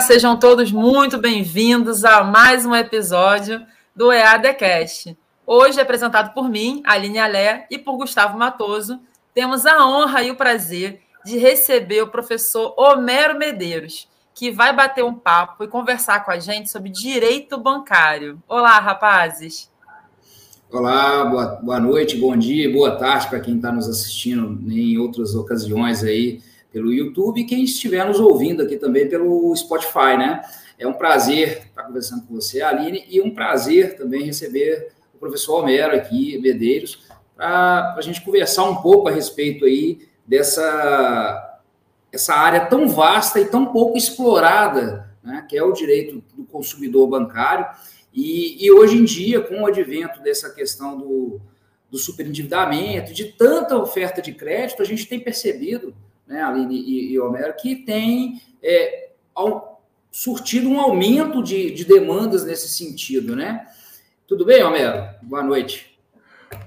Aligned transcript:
Sejam 0.00 0.38
todos 0.38 0.72
muito 0.72 1.18
bem-vindos 1.18 2.04
a 2.04 2.24
mais 2.24 2.64
um 2.64 2.74
episódio 2.74 3.64
do 3.94 4.10
EADcast. 4.10 5.16
Hoje, 5.46 5.80
apresentado 5.80 6.32
por 6.32 6.48
mim, 6.48 6.82
Aline 6.86 7.18
Alé, 7.18 7.66
e 7.70 7.78
por 7.78 7.96
Gustavo 7.96 8.38
Matoso, 8.38 8.98
temos 9.34 9.66
a 9.66 9.86
honra 9.86 10.22
e 10.22 10.30
o 10.30 10.36
prazer 10.36 11.02
de 11.24 11.36
receber 11.36 12.02
o 12.02 12.08
professor 12.08 12.74
Homero 12.78 13.38
Medeiros, 13.38 14.08
que 14.34 14.50
vai 14.50 14.74
bater 14.74 15.04
um 15.04 15.14
papo 15.14 15.64
e 15.64 15.68
conversar 15.68 16.24
com 16.24 16.30
a 16.30 16.38
gente 16.38 16.70
sobre 16.70 16.90
direito 16.90 17.58
bancário. 17.58 18.42
Olá, 18.48 18.78
rapazes! 18.80 19.70
Olá, 20.72 21.24
boa, 21.24 21.46
boa 21.62 21.80
noite, 21.80 22.16
bom 22.16 22.36
dia, 22.36 22.72
boa 22.72 22.96
tarde 22.96 23.28
para 23.28 23.40
quem 23.40 23.56
está 23.56 23.70
nos 23.70 23.88
assistindo 23.88 24.58
em 24.70 24.96
outras 24.98 25.34
ocasiões 25.34 26.02
aí 26.02 26.40
pelo 26.72 26.92
YouTube 26.92 27.40
e 27.40 27.44
quem 27.44 27.64
estiver 27.64 28.06
nos 28.06 28.20
ouvindo 28.20 28.62
aqui 28.62 28.76
também 28.76 29.08
pelo 29.08 29.54
Spotify, 29.56 30.16
né? 30.16 30.42
É 30.78 30.86
um 30.86 30.92
prazer 30.92 31.66
estar 31.66 31.82
conversando 31.82 32.26
com 32.26 32.34
você, 32.34 32.62
Aline, 32.62 33.04
e 33.08 33.20
um 33.20 33.34
prazer 33.34 33.96
também 33.96 34.24
receber 34.24 34.92
o 35.14 35.18
professor 35.18 35.60
Homero 35.60 35.94
aqui, 35.94 36.38
Medeiros, 36.38 37.06
para 37.36 37.94
a 37.96 38.00
gente 38.00 38.22
conversar 38.22 38.64
um 38.64 38.76
pouco 38.76 39.08
a 39.08 39.12
respeito 39.12 39.64
aí 39.64 40.08
dessa 40.26 41.46
essa 42.12 42.34
área 42.34 42.66
tão 42.66 42.88
vasta 42.88 43.38
e 43.40 43.44
tão 43.44 43.66
pouco 43.66 43.96
explorada, 43.96 45.08
né, 45.22 45.46
que 45.48 45.56
é 45.56 45.62
o 45.62 45.72
direito 45.72 46.22
do 46.34 46.44
consumidor 46.44 47.06
bancário. 47.06 47.66
E, 48.12 48.64
e 48.64 48.72
hoje 48.72 48.96
em 48.96 49.04
dia, 49.04 49.40
com 49.40 49.62
o 49.62 49.66
advento 49.66 50.20
dessa 50.20 50.50
questão 50.50 50.98
do, 50.98 51.40
do 51.88 51.98
superendividamento, 51.98 53.12
de 53.12 53.26
tanta 53.26 53.76
oferta 53.76 54.20
de 54.20 54.32
crédito, 54.32 54.82
a 54.82 54.84
gente 54.84 55.06
tem 55.06 55.20
percebido 55.20 55.94
né, 56.30 56.40
Aline 56.44 56.80
e, 56.80 57.12
e 57.12 57.18
Homero, 57.18 57.52
que 57.56 57.74
tem 57.74 58.40
é, 58.62 59.10
surtido 60.12 60.68
um 60.68 60.80
aumento 60.80 61.42
de, 61.42 61.72
de 61.72 61.84
demandas 61.84 62.44
nesse 62.44 62.68
sentido, 62.68 63.34
né? 63.34 63.66
Tudo 64.28 64.44
bem, 64.44 64.62
Homero? 64.62 65.12
Boa 65.22 65.42
noite. 65.42 65.98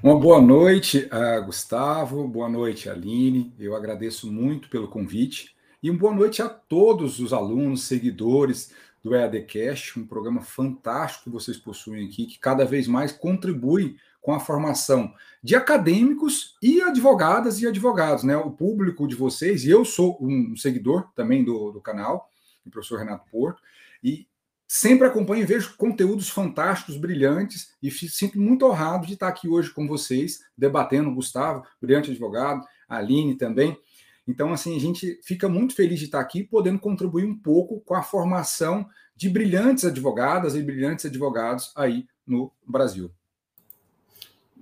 Uma 0.04 0.20
boa 0.20 0.42
noite, 0.42 1.10
uh, 1.12 1.46
Gustavo. 1.46 2.28
Boa 2.28 2.50
noite, 2.50 2.90
Aline. 2.90 3.54
Eu 3.58 3.74
agradeço 3.74 4.30
muito 4.30 4.70
pelo 4.70 4.90
convite. 4.90 5.56
E 5.82 5.90
uma 5.90 6.00
boa 6.00 6.14
noite 6.14 6.42
a 6.42 6.50
todos 6.50 7.20
os 7.20 7.32
alunos, 7.32 7.84
seguidores 7.84 8.74
do 9.02 9.16
EADcast, 9.16 9.98
um 9.98 10.06
programa 10.06 10.42
fantástico 10.42 11.26
que 11.26 11.30
vocês 11.30 11.58
possuem 11.58 12.06
aqui, 12.06 12.26
que 12.26 12.40
cada 12.40 12.66
vez 12.66 12.86
mais 12.86 13.14
contribui 13.14 13.96
com 14.24 14.34
a 14.34 14.40
formação 14.40 15.14
de 15.44 15.54
acadêmicos 15.54 16.56
e 16.62 16.82
advogadas 16.82 17.62
e 17.62 17.68
advogados, 17.68 18.24
né? 18.24 18.38
O 18.38 18.50
público 18.50 19.06
de 19.06 19.16
vocês, 19.16 19.66
e 19.66 19.70
eu 19.70 19.84
sou 19.84 20.18
um 20.22 20.56
seguidor 20.56 21.12
também 21.14 21.44
do, 21.44 21.72
do 21.72 21.82
canal, 21.82 22.30
do 22.66 22.72
professor 22.72 23.00
Renato 23.00 23.30
Porto, 23.30 23.62
e 24.02 24.26
sempre 24.66 25.06
acompanho 25.06 25.44
e 25.44 25.46
vejo 25.46 25.76
conteúdos 25.76 26.30
fantásticos, 26.30 26.96
brilhantes, 26.96 27.74
e 27.84 27.92
sinto 27.92 28.40
muito 28.40 28.66
honrado 28.66 29.06
de 29.06 29.14
estar 29.14 29.28
aqui 29.28 29.50
hoje 29.50 29.70
com 29.72 29.86
vocês, 29.86 30.40
debatendo, 30.58 31.14
Gustavo, 31.14 31.66
brilhante 31.82 32.10
advogado, 32.10 32.66
Aline 32.88 33.36
também. 33.36 33.78
Então, 34.26 34.54
assim, 34.54 34.74
a 34.78 34.80
gente 34.80 35.20
fica 35.22 35.50
muito 35.50 35.76
feliz 35.76 36.00
de 36.00 36.06
estar 36.06 36.22
aqui, 36.22 36.46
podendo 36.46 36.80
contribuir 36.80 37.26
um 37.26 37.38
pouco 37.38 37.82
com 37.82 37.94
a 37.94 38.02
formação 38.02 38.88
de 39.14 39.30
brilhantes 39.30 39.84
advogadas 39.84 40.56
e 40.56 40.64
brilhantes 40.64 41.06
advogados 41.06 41.74
aí 41.76 42.08
no 42.26 42.50
Brasil. 42.66 43.12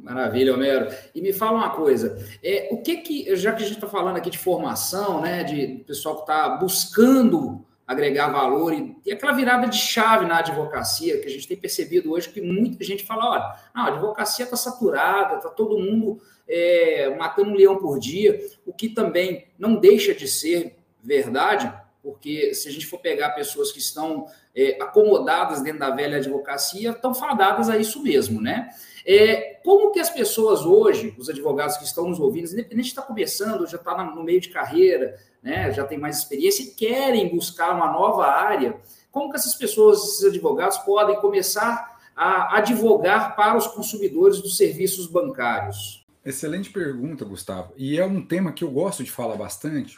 Maravilha, 0.02 0.54
Homero. 0.54 0.88
E 1.14 1.22
me 1.22 1.32
fala 1.32 1.60
uma 1.60 1.70
coisa, 1.70 2.18
é, 2.44 2.70
o 2.72 2.82
que 2.82 2.98
que, 2.98 3.36
já 3.36 3.54
que 3.54 3.64
a 3.64 3.66
gente 3.66 3.76
está 3.76 3.88
falando 3.88 4.18
aqui 4.18 4.32
de 4.32 4.38
formação, 4.38 5.22
né, 5.22 5.44
de 5.44 5.84
pessoal 5.86 6.16
que 6.16 6.22
está 6.22 6.50
buscando 6.50 7.64
agregar 7.86 8.30
valor 8.30 8.74
e, 8.74 8.96
e, 9.06 9.12
aquela 9.12 9.34
virada 9.34 9.68
de 9.68 9.78
chave 9.78 10.26
na 10.26 10.40
advocacia, 10.40 11.20
que 11.20 11.28
a 11.28 11.30
gente 11.30 11.48
tem 11.48 11.58
percebido 11.58 12.12
hoje 12.12 12.30
que 12.30 12.42
muita 12.42 12.84
gente 12.84 13.06
fala, 13.06 13.30
olha, 13.30 13.56
não, 13.76 13.84
a 13.84 13.88
advocacia 13.90 14.46
está 14.46 14.58
saturada, 14.58 15.36
está 15.36 15.50
todo 15.50 15.78
mundo 15.78 16.20
é, 16.48 17.14
matando 17.18 17.52
um 17.52 17.56
leão 17.56 17.78
por 17.78 18.00
dia, 18.00 18.40
o 18.66 18.74
que 18.74 18.90
também 18.90 19.46
não 19.60 19.76
deixa 19.76 20.16
de 20.16 20.28
ser 20.28 20.78
verdade, 21.04 21.72
porque 22.02 22.56
se 22.56 22.68
a 22.68 22.72
gente 22.72 22.88
for 22.88 23.00
pegar 23.00 23.32
pessoas 23.32 23.72
que 23.72 23.80
estão 23.80 24.26
é, 24.56 24.82
acomodadas 24.82 25.62
dentro 25.62 25.80
da 25.80 25.92
velha 25.92 26.18
advocacia, 26.18 26.92
estão 26.92 27.14
fadadas 27.14 27.70
a 27.70 27.78
isso 27.78 28.02
mesmo, 28.02 28.42
né? 28.42 28.70
É, 29.06 29.60
como 29.64 29.92
que 29.92 30.00
as 30.00 30.10
pessoas 30.10 30.62
hoje, 30.62 31.16
os 31.18 31.30
advogados 31.30 31.78
que 31.78 31.84
estão 31.84 32.08
nos 32.08 32.20
ouvindo, 32.20 32.52
independente 32.52 32.86
de 32.86 32.90
estar 32.90 33.04
começando, 33.04 33.68
já 33.68 33.78
está 33.78 34.04
no 34.04 34.24
meio 34.24 34.42
de 34.42 34.50
carreira, 34.50 35.18
né, 35.42 35.72
já 35.72 35.84
tem 35.86 35.98
mais 35.98 36.20
experiência 36.20 36.64
e 36.64 36.68
querem 36.68 37.30
buscar 37.30 37.76
uma 37.76 37.92
nova 37.92 38.26
área, 38.26 38.80
como 39.12 39.30
que 39.30 39.38
essas 39.38 39.56
pessoas, 39.56 40.00
esses 40.04 40.26
advogados, 40.26 40.78
podem 40.80 41.20
começar 41.20 42.00
a 42.16 42.58
advogar 42.58 43.36
para 43.36 43.58
os 43.58 43.68
consumidores 43.68 44.42
dos 44.42 44.58
serviços 44.58 45.08
bancários? 45.08 46.06
Excelente 46.24 46.70
pergunta, 46.70 47.26
Gustavo. 47.26 47.74
E 47.76 48.00
é 48.00 48.06
um 48.06 48.26
tema 48.26 48.54
que 48.54 48.64
eu 48.64 48.70
gosto 48.70 49.04
de 49.04 49.12
falar 49.12 49.36
bastante, 49.36 49.98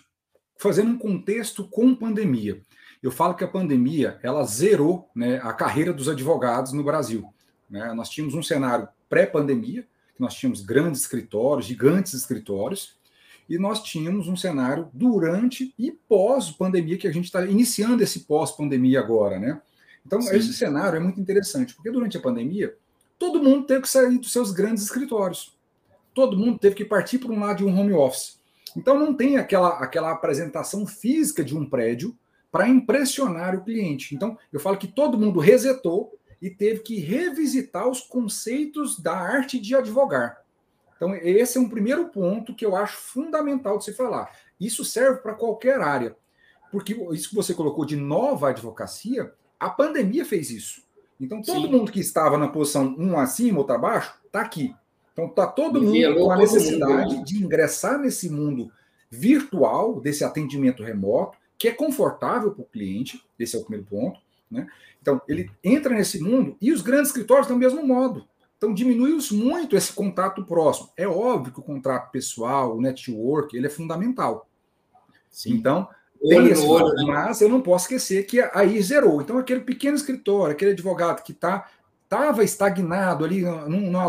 fazendo 0.57 0.91
um 0.91 0.97
contexto 0.97 1.67
com 1.67 1.93
pandemia. 1.93 2.61
Eu 3.01 3.11
falo 3.11 3.33
que 3.33 3.43
a 3.43 3.47
pandemia 3.47 4.17
ela 4.23 4.45
zerou 4.45 5.09
né, 5.13 5.41
a 5.43 5.51
carreira 5.51 5.91
dos 5.91 6.07
advogados 6.07 6.71
no 6.71 6.83
Brasil. 6.83 7.32
Né? 7.73 7.91
Nós 7.93 8.07
tínhamos 8.07 8.35
um 8.35 8.43
cenário 8.43 8.87
pré-pandemia, 9.09 9.83
nós 10.19 10.35
tínhamos 10.35 10.61
grandes 10.61 11.01
escritórios, 11.01 11.65
gigantes 11.65 12.13
escritórios, 12.13 12.95
e 13.49 13.57
nós 13.57 13.81
tínhamos 13.81 14.27
um 14.27 14.35
cenário 14.35 14.87
durante 14.93 15.73
e 15.77 15.91
pós-pandemia, 15.91 16.99
que 16.99 17.07
a 17.07 17.11
gente 17.11 17.25
está 17.25 17.43
iniciando 17.43 18.03
esse 18.03 18.21
pós-pandemia 18.21 18.99
agora, 18.99 19.39
né? 19.39 19.59
Então, 20.05 20.21
Sim. 20.21 20.35
esse 20.35 20.53
cenário 20.53 20.97
é 20.97 20.99
muito 20.99 21.19
interessante, 21.19 21.73
porque 21.73 21.89
durante 21.89 22.15
a 22.15 22.21
pandemia, 22.21 22.75
todo 23.17 23.41
mundo 23.41 23.65
teve 23.65 23.81
que 23.81 23.89
sair 23.89 24.19
dos 24.19 24.31
seus 24.31 24.51
grandes 24.51 24.83
escritórios. 24.83 25.57
Todo 26.13 26.37
mundo 26.37 26.59
teve 26.59 26.75
que 26.75 26.85
partir 26.85 27.17
para 27.17 27.31
um 27.31 27.39
lado 27.39 27.57
de 27.57 27.65
um 27.65 27.77
home 27.77 27.93
office. 27.93 28.39
Então, 28.77 28.99
não 28.99 29.15
tem 29.15 29.37
aquela, 29.37 29.79
aquela 29.79 30.11
apresentação 30.11 30.85
física 30.85 31.43
de 31.43 31.57
um 31.57 31.67
prédio 31.67 32.15
para 32.51 32.69
impressionar 32.69 33.55
o 33.55 33.63
cliente. 33.63 34.13
Então, 34.13 34.37
eu 34.51 34.59
falo 34.59 34.77
que 34.77 34.87
todo 34.87 35.17
mundo 35.17 35.39
resetou 35.39 36.13
e 36.43 36.49
teve 36.49 36.81
que 36.81 36.99
revisitar 36.99 37.87
os 37.87 38.01
conceitos 38.01 38.99
da 38.99 39.13
arte 39.13 39.57
de 39.57 39.73
advogar. 39.73 40.43
Então, 40.93 41.15
esse 41.15 41.57
é 41.57 41.61
um 41.61 41.69
primeiro 41.69 42.09
ponto 42.09 42.53
que 42.53 42.65
eu 42.65 42.75
acho 42.75 42.97
fundamental 42.97 43.77
de 43.77 43.85
se 43.85 43.93
falar. 43.93 44.29
Isso 44.59 44.83
serve 44.83 45.21
para 45.21 45.35
qualquer 45.35 45.79
área. 45.79 46.17
Porque 46.69 46.95
isso 47.13 47.29
que 47.29 47.35
você 47.35 47.53
colocou 47.53 47.85
de 47.85 47.95
nova 47.95 48.49
advocacia, 48.49 49.33
a 49.57 49.69
pandemia 49.69 50.25
fez 50.25 50.49
isso. 50.49 50.83
Então, 51.17 51.41
todo 51.41 51.61
Sim. 51.61 51.71
mundo 51.71 51.93
que 51.93 52.01
estava 52.01 52.37
na 52.37 52.49
posição 52.49 52.93
um 52.99 53.17
acima, 53.17 53.59
outro 53.59 53.75
abaixo, 53.75 54.13
está 54.25 54.41
aqui. 54.41 54.75
Então, 55.13 55.27
está 55.27 55.47
todo 55.47 55.81
mundo 55.81 56.15
com 56.15 56.29
a 56.29 56.35
necessidade 56.35 57.13
mundo, 57.13 57.19
né? 57.19 57.23
de 57.23 57.41
ingressar 57.41 57.97
nesse 57.97 58.29
mundo 58.29 58.69
virtual, 59.09 60.01
desse 60.01 60.25
atendimento 60.25 60.83
remoto, 60.83 61.37
que 61.57 61.69
é 61.69 61.71
confortável 61.71 62.51
para 62.51 62.63
o 62.63 62.67
cliente, 62.67 63.23
esse 63.39 63.55
é 63.55 63.59
o 63.59 63.63
primeiro 63.63 63.85
ponto. 63.85 64.19
Né? 64.51 64.67
Então, 65.03 65.21
ele 65.27 65.51
entra 65.61 65.93
nesse 65.93 66.17
mundo 66.23 66.55
e 66.61 66.71
os 66.71 66.81
grandes 66.81 67.09
escritórios 67.09 67.45
do 67.45 67.57
mesmo 67.57 67.85
modo. 67.85 68.25
Então, 68.57 68.73
diminuiu 68.73 69.17
muito 69.33 69.75
esse 69.75 69.91
contato 69.91 70.45
próximo. 70.45 70.89
É 70.95 71.05
óbvio 71.05 71.51
que 71.51 71.59
o 71.59 71.63
contrato 71.63 72.09
pessoal, 72.09 72.77
o 72.77 72.81
network, 72.81 73.55
ele 73.55 73.67
é 73.67 73.69
fundamental. 73.69 74.49
Sim. 75.29 75.55
Então, 75.55 75.89
tem 76.21 76.47
esse 76.47 76.65
olho, 76.65 76.87
né? 76.95 77.03
mas 77.05 77.41
eu 77.41 77.49
não 77.49 77.59
posso 77.59 77.83
esquecer 77.83 78.25
que 78.25 78.39
aí 78.53 78.81
zerou. 78.81 79.21
Então, 79.21 79.37
aquele 79.37 79.59
pequeno 79.59 79.97
escritório, 79.97 80.53
aquele 80.53 80.71
advogado 80.71 81.21
que 81.21 81.33
está 81.33 81.69
estava 82.05 82.43
estagnado 82.43 83.25
ali, 83.25 83.41
não 83.41 83.99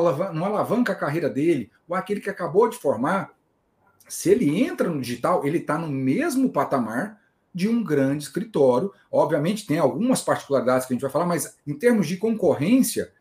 alavanca 0.45 0.93
a 0.93 0.97
carreira 0.97 1.29
dele, 1.29 1.73
ou 1.89 1.97
aquele 1.97 2.21
que 2.21 2.31
acabou 2.31 2.69
de 2.69 2.77
formar, 2.77 3.33
se 4.07 4.31
ele 4.31 4.63
entra 4.63 4.89
no 4.89 5.01
digital, 5.01 5.45
ele 5.45 5.59
está 5.59 5.77
no 5.77 5.89
mesmo 5.89 6.51
patamar 6.51 7.19
de 7.55 7.69
um 7.69 7.83
grande 7.83 8.25
escritório. 8.25 8.93
Obviamente, 9.11 9.67
tem 9.67 9.79
algumas 9.79 10.21
particularidades 10.21 10.87
que 10.87 10.93
a 10.93 10.95
gente 10.95 11.03
vai 11.03 11.11
falar, 11.11 11.27
mas 11.27 11.57
em 11.67 11.75
termos 11.75 12.07
de 12.07 12.17
concorrência, 12.17 13.13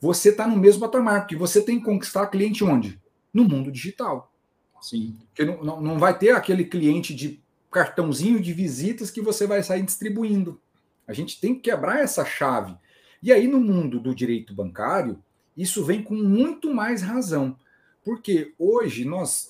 você 0.00 0.28
está 0.28 0.46
no 0.46 0.56
mesmo 0.56 0.80
patamar, 0.80 1.22
porque 1.22 1.36
você 1.36 1.60
tem 1.60 1.78
que 1.78 1.84
conquistar 1.84 2.28
cliente 2.28 2.62
onde? 2.62 3.00
No 3.34 3.44
mundo 3.44 3.70
digital. 3.70 4.32
Sim. 4.80 5.16
Porque 5.26 5.44
não, 5.44 5.62
não, 5.62 5.80
não 5.80 5.98
vai 5.98 6.16
ter 6.16 6.30
aquele 6.30 6.64
cliente 6.64 7.14
de 7.14 7.42
cartãozinho 7.70 8.40
de 8.40 8.52
visitas 8.52 9.10
que 9.10 9.20
você 9.20 9.46
vai 9.46 9.62
sair 9.62 9.82
distribuindo. 9.82 10.60
A 11.06 11.12
gente 11.12 11.40
tem 11.40 11.54
que 11.54 11.62
quebrar 11.62 12.00
essa 12.00 12.24
chave. 12.24 12.74
E 13.22 13.32
aí, 13.32 13.46
no 13.46 13.60
mundo 13.60 14.00
do 14.00 14.14
direito 14.14 14.54
bancário, 14.54 15.22
isso 15.56 15.84
vem 15.84 16.02
com 16.02 16.14
muito 16.14 16.72
mais 16.72 17.02
razão. 17.02 17.56
Porque 18.02 18.54
hoje 18.58 19.04
nós 19.04 19.48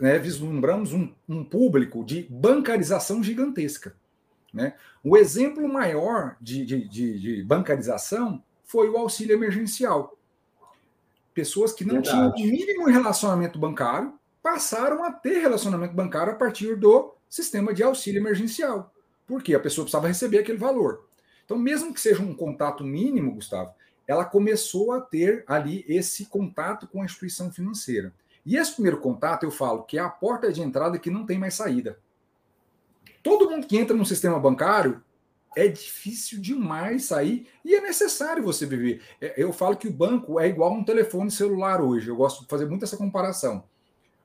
né, 0.00 0.18
vislumbramos 0.18 0.92
um, 0.92 1.12
um, 1.28 1.44
público 1.44 2.04
de 2.04 2.26
bancarização 2.30 3.22
gigantesca. 3.22 3.94
Né? 4.52 4.74
O 5.04 5.16
exemplo 5.16 5.68
maior 5.68 6.36
de, 6.40 6.64
de, 6.64 6.88
de, 6.88 7.20
de 7.20 7.44
bancarização 7.44 8.42
foi 8.64 8.88
o 8.88 8.96
auxílio 8.96 9.34
emergencial. 9.34 10.16
Pessoas 11.34 11.72
que 11.72 11.84
não 11.84 11.96
Verdade. 11.96 12.34
tinham 12.34 12.48
o 12.48 12.50
mínimo 12.50 12.86
relacionamento 12.86 13.58
bancário 13.58 14.14
passaram 14.42 15.04
a 15.04 15.12
ter 15.12 15.38
relacionamento 15.38 15.94
bancário 15.94 16.32
a 16.32 16.36
partir 16.36 16.76
do 16.76 17.14
sistema 17.28 17.74
de 17.74 17.82
auxílio 17.82 18.20
emergencial. 18.20 18.92
Porque 19.26 19.54
a 19.54 19.60
pessoa 19.60 19.84
precisava 19.84 20.08
receber 20.08 20.38
aquele 20.38 20.58
valor. 20.58 21.06
Então, 21.44 21.58
mesmo 21.58 21.92
que 21.92 22.00
seja 22.00 22.22
um 22.22 22.34
contato 22.34 22.82
mínimo, 22.82 23.34
Gustavo, 23.34 23.72
ela 24.06 24.24
começou 24.24 24.92
a 24.92 25.00
ter 25.00 25.44
ali 25.46 25.84
esse 25.86 26.26
contato 26.26 26.88
com 26.88 27.02
a 27.02 27.04
instituição 27.04 27.52
financeira. 27.52 28.12
E 28.50 28.56
esse 28.56 28.72
primeiro 28.72 28.98
contato, 28.98 29.44
eu 29.44 29.50
falo 29.52 29.84
que 29.84 29.96
é 29.96 30.00
a 30.00 30.08
porta 30.08 30.52
de 30.52 30.60
entrada 30.60 30.98
que 30.98 31.08
não 31.08 31.24
tem 31.24 31.38
mais 31.38 31.54
saída. 31.54 32.00
Todo 33.22 33.48
mundo 33.48 33.64
que 33.64 33.76
entra 33.76 33.96
no 33.96 34.04
sistema 34.04 34.40
bancário 34.40 35.00
é 35.56 35.68
difícil 35.68 36.40
demais 36.40 37.04
sair 37.04 37.46
e 37.64 37.76
é 37.76 37.80
necessário 37.80 38.42
você 38.42 38.66
viver. 38.66 39.02
É, 39.20 39.40
eu 39.40 39.52
falo 39.52 39.76
que 39.76 39.86
o 39.86 39.92
banco 39.92 40.40
é 40.40 40.48
igual 40.48 40.72
um 40.72 40.82
telefone 40.82 41.30
celular 41.30 41.80
hoje. 41.80 42.08
Eu 42.08 42.16
gosto 42.16 42.40
de 42.40 42.48
fazer 42.48 42.66
muito 42.66 42.84
essa 42.84 42.96
comparação. 42.96 43.62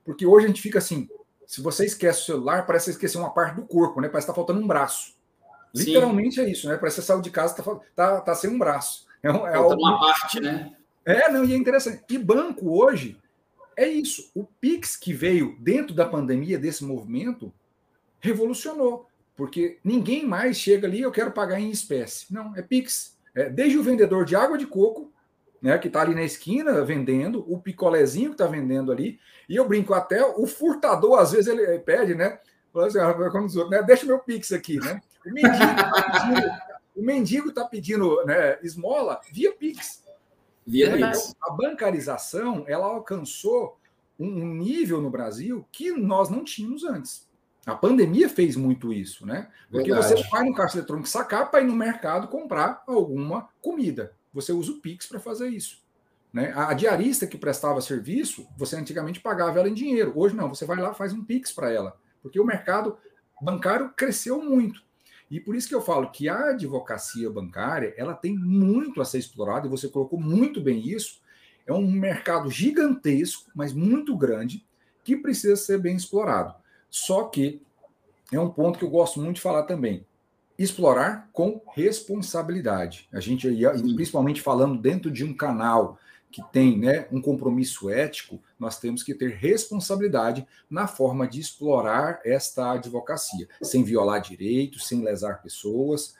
Porque 0.03 0.25
hoje 0.25 0.45
a 0.45 0.47
gente 0.47 0.61
fica 0.61 0.79
assim: 0.79 1.07
se 1.45 1.61
você 1.61 1.85
esquece 1.85 2.23
o 2.23 2.25
celular, 2.25 2.65
parece 2.65 2.89
esquecer 2.89 3.19
uma 3.19 3.29
parte 3.31 3.57
do 3.57 3.67
corpo, 3.67 4.01
né? 4.01 4.07
Parece 4.07 4.25
que 4.25 4.31
está 4.31 4.33
faltando 4.33 4.59
um 4.59 4.65
braço. 4.65 5.13
Sim. 5.71 5.83
Literalmente 5.83 6.41
é 6.41 6.49
isso, 6.49 6.67
né? 6.67 6.77
Parece 6.77 6.95
que 6.95 7.01
você 7.03 7.07
saiu 7.09 7.21
de 7.21 7.29
casa 7.29 7.53
está 7.53 7.75
tá, 7.95 8.21
tá 8.21 8.33
sem 8.33 8.49
um 8.49 8.57
braço. 8.57 9.05
É, 9.21 9.27
é 9.27 9.55
algo... 9.55 9.75
uma 9.75 9.99
parte, 9.99 10.39
né? 10.39 10.75
É, 11.05 11.29
não, 11.29 11.45
e 11.45 11.53
é 11.53 11.55
interessante. 11.55 12.03
E 12.09 12.17
banco 12.17 12.75
hoje 12.75 13.21
é 13.75 13.87
isso. 13.87 14.31
O 14.33 14.43
Pix 14.43 14.95
que 14.95 15.13
veio 15.13 15.57
dentro 15.59 15.93
da 15.93 16.05
pandemia 16.05 16.57
desse 16.57 16.83
movimento 16.83 17.53
revolucionou. 18.19 19.07
Porque 19.35 19.79
ninguém 19.83 20.25
mais 20.25 20.57
chega 20.57 20.87
ali, 20.87 21.01
eu 21.01 21.11
quero 21.11 21.31
pagar 21.31 21.59
em 21.59 21.69
espécie. 21.69 22.33
Não, 22.33 22.55
é 22.55 22.61
Pix. 22.61 23.17
É, 23.35 23.49
desde 23.49 23.77
o 23.77 23.83
vendedor 23.83 24.23
de 24.23 24.35
água 24.35 24.57
de 24.57 24.65
coco, 24.65 25.11
né, 25.61 25.77
que 25.77 25.87
está 25.87 26.01
ali 26.01 26.15
na 26.15 26.23
esquina 26.23 26.85
vendendo, 26.85 27.45
o 27.51 27.59
picolézinho 27.59 28.29
que 28.29 28.35
está 28.35 28.47
vendendo 28.47 28.91
ali, 28.91 29.19
e 29.49 29.55
eu 29.55 29.67
brinco 29.67 29.93
até, 29.93 30.23
o 30.23 30.47
furtador, 30.47 31.19
às 31.19 31.33
vezes, 31.33 31.47
ele 31.47 31.79
pede, 31.79 32.15
né? 32.15 32.39
Assim, 32.75 32.99
ah, 32.99 33.15
né 33.69 33.83
deixa 33.83 34.05
meu 34.05 34.19
Pix 34.19 34.51
aqui, 34.51 34.79
né? 34.79 35.01
O 35.25 35.31
mendigo 35.31 35.63
está 35.65 37.05
pedindo, 37.05 37.53
tá 37.53 37.65
pedindo 37.65 38.25
né, 38.25 38.57
esmola 38.63 39.19
via 39.31 39.51
Pix. 39.53 40.03
Via. 40.65 40.97
Então, 40.97 41.33
a 41.41 41.51
bancarização, 41.51 42.65
ela 42.67 42.87
alcançou 42.87 43.77
um 44.19 44.45
nível 44.45 45.01
no 45.01 45.09
Brasil 45.09 45.65
que 45.71 45.91
nós 45.91 46.29
não 46.29 46.43
tínhamos 46.43 46.83
antes. 46.83 47.27
A 47.65 47.75
pandemia 47.75 48.29
fez 48.29 48.55
muito 48.55 48.93
isso, 48.93 49.25
né? 49.25 49.49
Porque 49.71 49.91
Verdade. 49.91 50.21
você 50.21 50.29
vai 50.29 50.43
no 50.43 50.53
caixa 50.53 50.77
eletrônico 50.77 51.09
sacar 51.09 51.49
para 51.49 51.61
ir 51.61 51.65
no 51.65 51.75
mercado 51.75 52.27
comprar 52.27 52.83
alguma 52.87 53.49
comida. 53.61 54.13
Você 54.33 54.51
usa 54.51 54.71
o 54.71 54.79
Pix 54.79 55.07
para 55.07 55.19
fazer 55.19 55.49
isso. 55.49 55.83
Né? 56.31 56.53
A 56.55 56.73
diarista 56.73 57.25
que 57.25 57.37
prestava 57.37 57.81
serviço, 57.81 58.47
você 58.57 58.75
antigamente 58.75 59.19
pagava 59.19 59.57
ela 59.59 59.69
em 59.69 59.73
dinheiro. 59.73 60.11
Hoje 60.15 60.35
não, 60.35 60.49
você 60.49 60.65
vai 60.65 60.77
lá 60.77 60.93
faz 60.93 61.13
um 61.13 61.23
Pix 61.23 61.51
para 61.51 61.71
ela. 61.71 61.97
Porque 62.21 62.39
o 62.39 62.45
mercado 62.45 62.97
bancário 63.41 63.91
cresceu 63.95 64.43
muito. 64.43 64.83
E 65.29 65.39
por 65.39 65.55
isso 65.55 65.67
que 65.67 65.75
eu 65.75 65.81
falo 65.81 66.11
que 66.11 66.29
a 66.29 66.51
advocacia 66.51 67.29
bancária 67.29 67.93
ela 67.97 68.13
tem 68.13 68.35
muito 68.35 69.01
a 69.01 69.05
ser 69.05 69.17
explorada, 69.17 69.67
e 69.67 69.69
você 69.69 69.87
colocou 69.87 70.19
muito 70.19 70.61
bem 70.61 70.87
isso. 70.87 71.19
É 71.65 71.73
um 71.73 71.89
mercado 71.89 72.49
gigantesco, 72.49 73.49
mas 73.55 73.73
muito 73.73 74.15
grande, 74.15 74.65
que 75.03 75.17
precisa 75.17 75.55
ser 75.55 75.79
bem 75.79 75.95
explorado. 75.95 76.53
Só 76.89 77.23
que 77.23 77.61
é 78.31 78.39
um 78.39 78.49
ponto 78.49 78.77
que 78.79 78.85
eu 78.85 78.89
gosto 78.89 79.19
muito 79.19 79.35
de 79.35 79.41
falar 79.41 79.63
também. 79.63 80.05
Explorar 80.57 81.29
com 81.33 81.61
responsabilidade. 81.73 83.09
A 83.11 83.19
gente, 83.19 83.47
principalmente 83.95 84.41
falando 84.41 84.79
dentro 84.79 85.11
de 85.11 85.23
um 85.23 85.33
canal 85.33 85.99
que 86.35 86.43
tem 86.51 86.77
né, 86.77 87.07
um 87.13 87.21
compromisso 87.21 87.89
ético, 87.89 88.41
nós 88.59 88.77
temos 88.77 89.01
que 89.01 89.15
ter 89.15 89.35
responsabilidade 89.35 90.45
na 90.69 90.85
forma 90.85 91.25
de 91.25 91.39
explorar 91.39 92.19
esta 92.25 92.73
advocacia, 92.73 93.47
sem 93.61 93.85
violar 93.85 94.19
direitos, 94.19 94.85
sem 94.85 95.01
lesar 95.01 95.41
pessoas, 95.41 96.13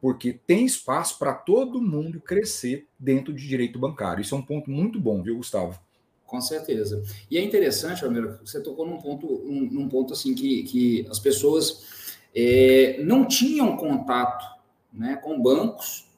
porque 0.00 0.32
tem 0.32 0.64
espaço 0.64 1.18
para 1.18 1.34
todo 1.34 1.82
mundo 1.82 2.22
crescer 2.22 2.86
dentro 2.98 3.34
de 3.34 3.46
direito 3.46 3.78
bancário. 3.78 4.22
Isso 4.22 4.34
é 4.34 4.38
um 4.38 4.42
ponto 4.42 4.70
muito 4.70 4.98
bom, 4.98 5.22
viu, 5.22 5.36
Gustavo? 5.36 5.78
Com 6.24 6.40
certeza. 6.40 7.02
E 7.30 7.36
é 7.36 7.44
interessante, 7.44 8.02
Romero, 8.02 8.38
você 8.42 8.62
tocou 8.62 8.86
num 8.86 8.96
ponto, 8.96 9.26
um, 9.26 9.68
num 9.70 9.90
ponto 9.90 10.14
assim 10.14 10.34
que, 10.34 10.62
que 10.62 11.06
as 11.10 11.18
pessoas 11.18 12.16
é, 12.34 12.98
não 13.04 13.28
tinham 13.28 13.76
contato 13.76 14.42
né, 14.90 15.16
com 15.16 15.38
bancos, 15.38 16.09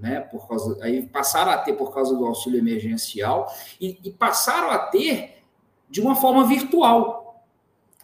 né, 0.00 0.20
por 0.20 0.48
causa, 0.48 0.82
aí 0.82 1.02
passaram 1.02 1.52
a 1.52 1.58
ter 1.58 1.74
por 1.74 1.92
causa 1.92 2.16
do 2.16 2.26
auxílio 2.26 2.58
emergencial 2.58 3.52
e, 3.80 3.98
e 4.02 4.10
passaram 4.10 4.70
a 4.70 4.78
ter 4.78 5.42
de 5.88 6.00
uma 6.00 6.16
forma 6.16 6.46
virtual, 6.46 7.44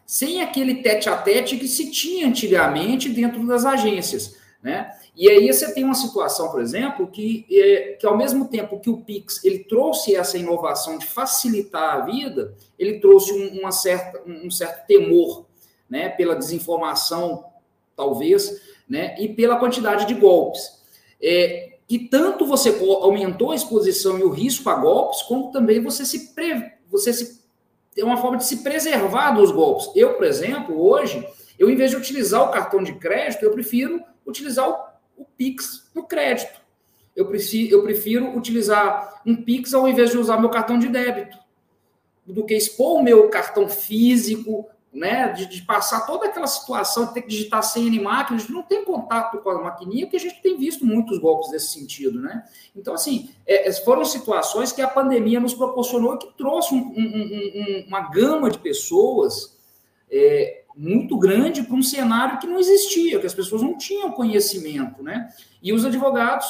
sem 0.05 0.43
aquele 0.43 0.83
tete 0.83 1.09
a 1.09 1.17
tete 1.17 1.57
que 1.57 1.67
se 1.67 1.91
tinha 1.91 2.29
antigamente 2.29 3.09
dentro 3.09 3.45
das 3.47 3.65
agências, 3.65 4.37
né? 4.63 4.93
E 5.17 5.31
aí 5.31 5.51
você 5.51 5.73
tem 5.73 5.83
uma 5.83 5.95
situação, 5.95 6.51
por 6.51 6.61
exemplo, 6.61 7.07
que, 7.07 7.47
é, 7.51 7.97
que 7.99 8.07
ao 8.07 8.19
mesmo 8.19 8.49
tempo 8.49 8.79
que 8.79 8.91
o 8.91 8.99
Pix 8.99 9.43
ele 9.43 9.61
trouxe 9.61 10.15
essa 10.15 10.37
inovação 10.37 10.99
de 10.99 11.07
facilitar 11.07 11.95
a 11.95 12.01
vida, 12.01 12.55
ele 12.79 13.01
trouxe 13.01 13.33
um, 13.33 13.61
uma 13.61 13.73
certa, 13.73 14.21
um 14.27 14.51
certo 14.51 14.87
temor, 14.87 15.47
né, 15.89 16.11
pela 16.11 16.37
desinformação, 16.37 17.47
talvez, 17.97 18.61
né, 18.87 19.17
e 19.19 19.29
pela 19.29 19.57
quantidade 19.59 20.05
de 20.05 20.13
golpes. 20.13 20.83
É, 21.23 21.76
e 21.89 21.99
tanto 21.99 22.47
você 22.47 22.71
aumentou 23.03 23.53
a 23.53 23.55
exposição 23.55 24.19
e 24.19 24.25
o 24.25 24.31
risco 24.31 24.69
a 24.69 24.75
golpes, 24.75 25.23
como 25.23 25.53
também 25.53 25.81
você 25.81 26.05
se 26.05 26.35
pre, 26.35 26.73
você 26.91 27.13
se 27.13 27.45
é 27.97 28.05
uma 28.05 28.19
forma 28.19 28.37
de 28.37 28.45
se 28.45 28.59
preservar 28.59 29.31
dos 29.31 29.51
golpes. 29.51 29.91
Eu, 29.95 30.15
por 30.15 30.25
exemplo, 30.25 30.79
hoje, 30.79 31.27
eu 31.59 31.71
em 31.71 31.77
vez 31.77 31.93
de 31.93 31.97
utilizar 31.97 32.43
o 32.43 32.51
cartão 32.51 32.83
de 32.83 32.93
crédito, 32.97 33.43
eu 33.43 33.53
prefiro 33.53 34.03
utilizar 34.27 34.69
o 34.69 34.87
o 35.17 35.25
Pix 35.25 35.91
no 35.95 36.05
crédito. 36.05 36.61
Eu 37.15 37.27
prefiro, 37.27 37.75
eu 37.75 37.83
prefiro 37.83 38.37
utilizar 38.37 39.23
um 39.25 39.35
Pix 39.35 39.73
ao 39.73 39.89
invés 39.89 40.11
de 40.11 40.19
usar 40.19 40.39
meu 40.39 40.51
cartão 40.51 40.79
de 40.79 40.89
débito, 40.89 41.39
do 42.27 42.45
que 42.45 42.55
expor 42.55 43.01
o 43.01 43.03
meu 43.03 43.29
cartão 43.29 43.69
físico, 43.69 44.69
né, 44.97 45.29
de, 45.33 45.47
de, 45.47 45.63
passar 45.63 46.07
toda 46.07 46.27
aquela 46.27 46.47
situação 46.47 47.07
de 47.07 47.15
ter 47.15 47.23
que 47.23 47.29
digitar 47.29 47.63
em 47.77 48.01
máquina, 48.01 48.37
a 48.37 48.41
gente 48.41 48.53
não 48.53 48.63
tem 48.63 48.83
contato 48.85 49.39
com 49.39 49.51
a 49.51 49.63
maquininha, 49.63 50.07
porque 50.07 50.17
a 50.17 50.21
gente 50.21 50.41
tem 50.41 50.57
visto 50.57 50.87
muitos 50.87 51.19
golpes 51.19 51.51
nesse 51.51 51.69
sentido, 51.69 52.21
né? 52.21 52.45
Então, 52.75 52.95
assim, 52.95 53.31
é, 53.47 53.69
é 53.69 53.73
foram 53.73 54.05
situações 54.05 54.73
que 54.73 54.81
a 54.81 54.89
pandemia 54.89 55.39
nos 55.39 55.53
proporcionou 55.53 56.15
e 56.15 56.19
que 56.19 56.33
trouxe 56.39 56.75
um, 56.75 56.79
um, 56.79 56.95
um, 56.97 57.85
uma 57.89 58.09
gama 58.11 58.51
de 58.51 58.59
pessoas 58.59 59.59
é, 60.11 60.63
muito 60.75 61.19
grande 61.19 61.63
para 61.63 61.77
um 61.77 61.83
cenário 61.83 62.39
que 62.39 62.47
não 62.47 62.59
existia, 62.59 63.21
que 63.21 63.27
as 63.27 63.35
pessoas 63.35 63.61
não 63.61 63.77
tinham 63.77 64.11
conhecimento, 64.13 65.03
né? 65.03 65.29
E 65.63 65.75
os 65.75 65.85
advogados, 65.85 66.47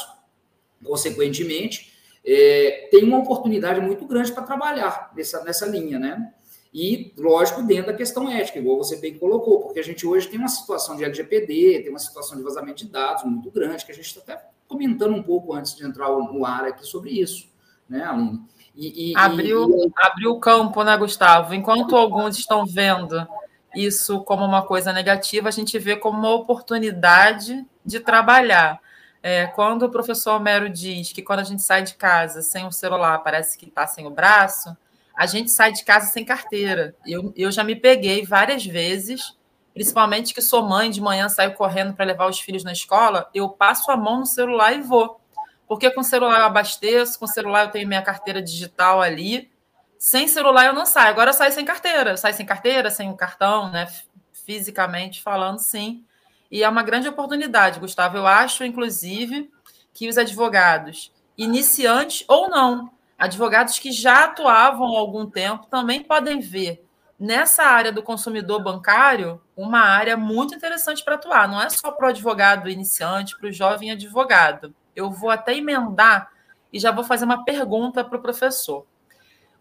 consequentemente, 0.84 1.92
é, 2.24 2.88
têm 2.92 3.02
uma 3.02 3.18
oportunidade 3.18 3.80
muito 3.80 4.06
grande 4.06 4.30
para 4.30 4.44
trabalhar 4.44 5.12
nessa, 5.16 5.42
nessa 5.42 5.66
linha, 5.66 5.98
né? 5.98 6.32
E, 6.72 7.12
lógico, 7.16 7.62
dentro 7.62 7.86
da 7.86 7.94
questão 7.94 8.30
ética, 8.30 8.58
igual 8.58 8.76
você 8.76 8.96
bem 8.96 9.18
colocou, 9.18 9.60
porque 9.60 9.80
a 9.80 9.82
gente 9.82 10.06
hoje 10.06 10.28
tem 10.28 10.38
uma 10.38 10.48
situação 10.48 10.96
de 10.96 11.04
LGPD, 11.04 11.80
tem 11.82 11.90
uma 11.90 11.98
situação 11.98 12.36
de 12.36 12.42
vazamento 12.42 12.84
de 12.84 12.90
dados 12.90 13.24
muito 13.24 13.50
grande, 13.50 13.84
que 13.84 13.92
a 13.92 13.94
gente 13.94 14.06
está 14.06 14.20
até 14.20 14.44
comentando 14.68 15.14
um 15.14 15.22
pouco 15.22 15.54
antes 15.54 15.74
de 15.74 15.84
entrar 15.86 16.08
no 16.08 16.44
ar 16.44 16.64
aqui 16.64 16.86
sobre 16.86 17.10
isso, 17.10 17.48
né, 17.88 18.04
Aline? 18.04 18.42
E, 18.74 19.12
e, 19.12 19.16
abriu, 19.16 19.70
e... 19.70 19.92
abriu 19.96 20.32
o 20.32 20.40
campo, 20.40 20.84
né, 20.84 20.96
Gustavo? 20.98 21.54
Enquanto 21.54 21.96
alguns 21.96 22.38
estão 22.38 22.66
vendo 22.66 23.26
isso 23.74 24.20
como 24.20 24.44
uma 24.44 24.62
coisa 24.62 24.92
negativa, 24.92 25.48
a 25.48 25.52
gente 25.52 25.78
vê 25.78 25.96
como 25.96 26.18
uma 26.18 26.34
oportunidade 26.34 27.64
de 27.84 28.00
trabalhar. 28.00 28.80
É, 29.22 29.46
quando 29.46 29.84
o 29.84 29.90
professor 29.90 30.36
Homero 30.36 30.68
diz 30.68 31.12
que 31.12 31.22
quando 31.22 31.40
a 31.40 31.44
gente 31.44 31.62
sai 31.62 31.82
de 31.82 31.94
casa 31.94 32.42
sem 32.42 32.66
o 32.66 32.72
celular, 32.72 33.18
parece 33.18 33.56
que 33.56 33.66
está 33.66 33.86
sem 33.86 34.06
o 34.06 34.10
braço, 34.10 34.76
a 35.16 35.24
gente 35.24 35.50
sai 35.50 35.72
de 35.72 35.84
casa 35.84 36.06
sem 36.12 36.24
carteira. 36.24 36.94
Eu, 37.06 37.32
eu 37.34 37.50
já 37.50 37.64
me 37.64 37.74
peguei 37.74 38.24
várias 38.24 38.66
vezes, 38.66 39.34
principalmente 39.72 40.34
que 40.34 40.42
sou 40.42 40.62
mãe, 40.62 40.90
de 40.90 41.00
manhã 41.00 41.28
saio 41.28 41.54
correndo 41.54 41.94
para 41.94 42.04
levar 42.04 42.28
os 42.28 42.38
filhos 42.38 42.62
na 42.62 42.72
escola, 42.72 43.30
eu 43.34 43.48
passo 43.48 43.90
a 43.90 43.96
mão 43.96 44.20
no 44.20 44.26
celular 44.26 44.74
e 44.74 44.82
vou. 44.82 45.20
Porque 45.66 45.90
com 45.90 46.02
o 46.02 46.04
celular 46.04 46.40
eu 46.40 46.46
abasteço, 46.46 47.18
com 47.18 47.24
o 47.24 47.28
celular 47.28 47.64
eu 47.64 47.70
tenho 47.70 47.88
minha 47.88 48.02
carteira 48.02 48.42
digital 48.42 49.00
ali, 49.00 49.50
sem 49.98 50.28
celular 50.28 50.66
eu 50.66 50.74
não 50.74 50.86
saio. 50.86 51.08
Agora 51.08 51.30
eu 51.30 51.34
saio 51.34 51.52
sem 51.52 51.64
carteira. 51.64 52.10
Eu 52.10 52.16
saio 52.16 52.34
sem 52.34 52.46
carteira, 52.46 52.90
sem 52.90 53.10
o 53.10 53.16
cartão, 53.16 53.70
né? 53.70 53.88
Fisicamente 54.32 55.22
falando, 55.22 55.58
sim. 55.58 56.04
E 56.50 56.62
é 56.62 56.68
uma 56.68 56.82
grande 56.82 57.08
oportunidade, 57.08 57.80
Gustavo. 57.80 58.16
Eu 58.16 58.26
acho, 58.26 58.64
inclusive, 58.64 59.50
que 59.92 60.08
os 60.08 60.18
advogados, 60.18 61.12
iniciantes 61.36 62.24
ou 62.28 62.48
não, 62.48 62.92
advogados 63.18 63.78
que 63.78 63.92
já 63.92 64.24
atuavam 64.24 64.96
há 64.96 64.98
algum 64.98 65.28
tempo, 65.28 65.66
também 65.66 66.02
podem 66.02 66.40
ver 66.40 66.84
nessa 67.18 67.64
área 67.64 67.90
do 67.90 68.02
consumidor 68.02 68.62
bancário 68.62 69.40
uma 69.56 69.80
área 69.80 70.16
muito 70.16 70.54
interessante 70.54 71.04
para 71.04 71.14
atuar. 71.14 71.48
Não 71.48 71.60
é 71.60 71.70
só 71.70 71.90
para 71.90 72.06
o 72.06 72.10
advogado 72.10 72.68
iniciante, 72.68 73.36
para 73.38 73.48
o 73.48 73.52
jovem 73.52 73.90
advogado. 73.90 74.74
Eu 74.94 75.10
vou 75.10 75.30
até 75.30 75.56
emendar 75.56 76.30
e 76.72 76.78
já 76.78 76.90
vou 76.90 77.04
fazer 77.04 77.24
uma 77.24 77.44
pergunta 77.44 78.04
para 78.04 78.18
o 78.18 78.22
professor 78.22 78.86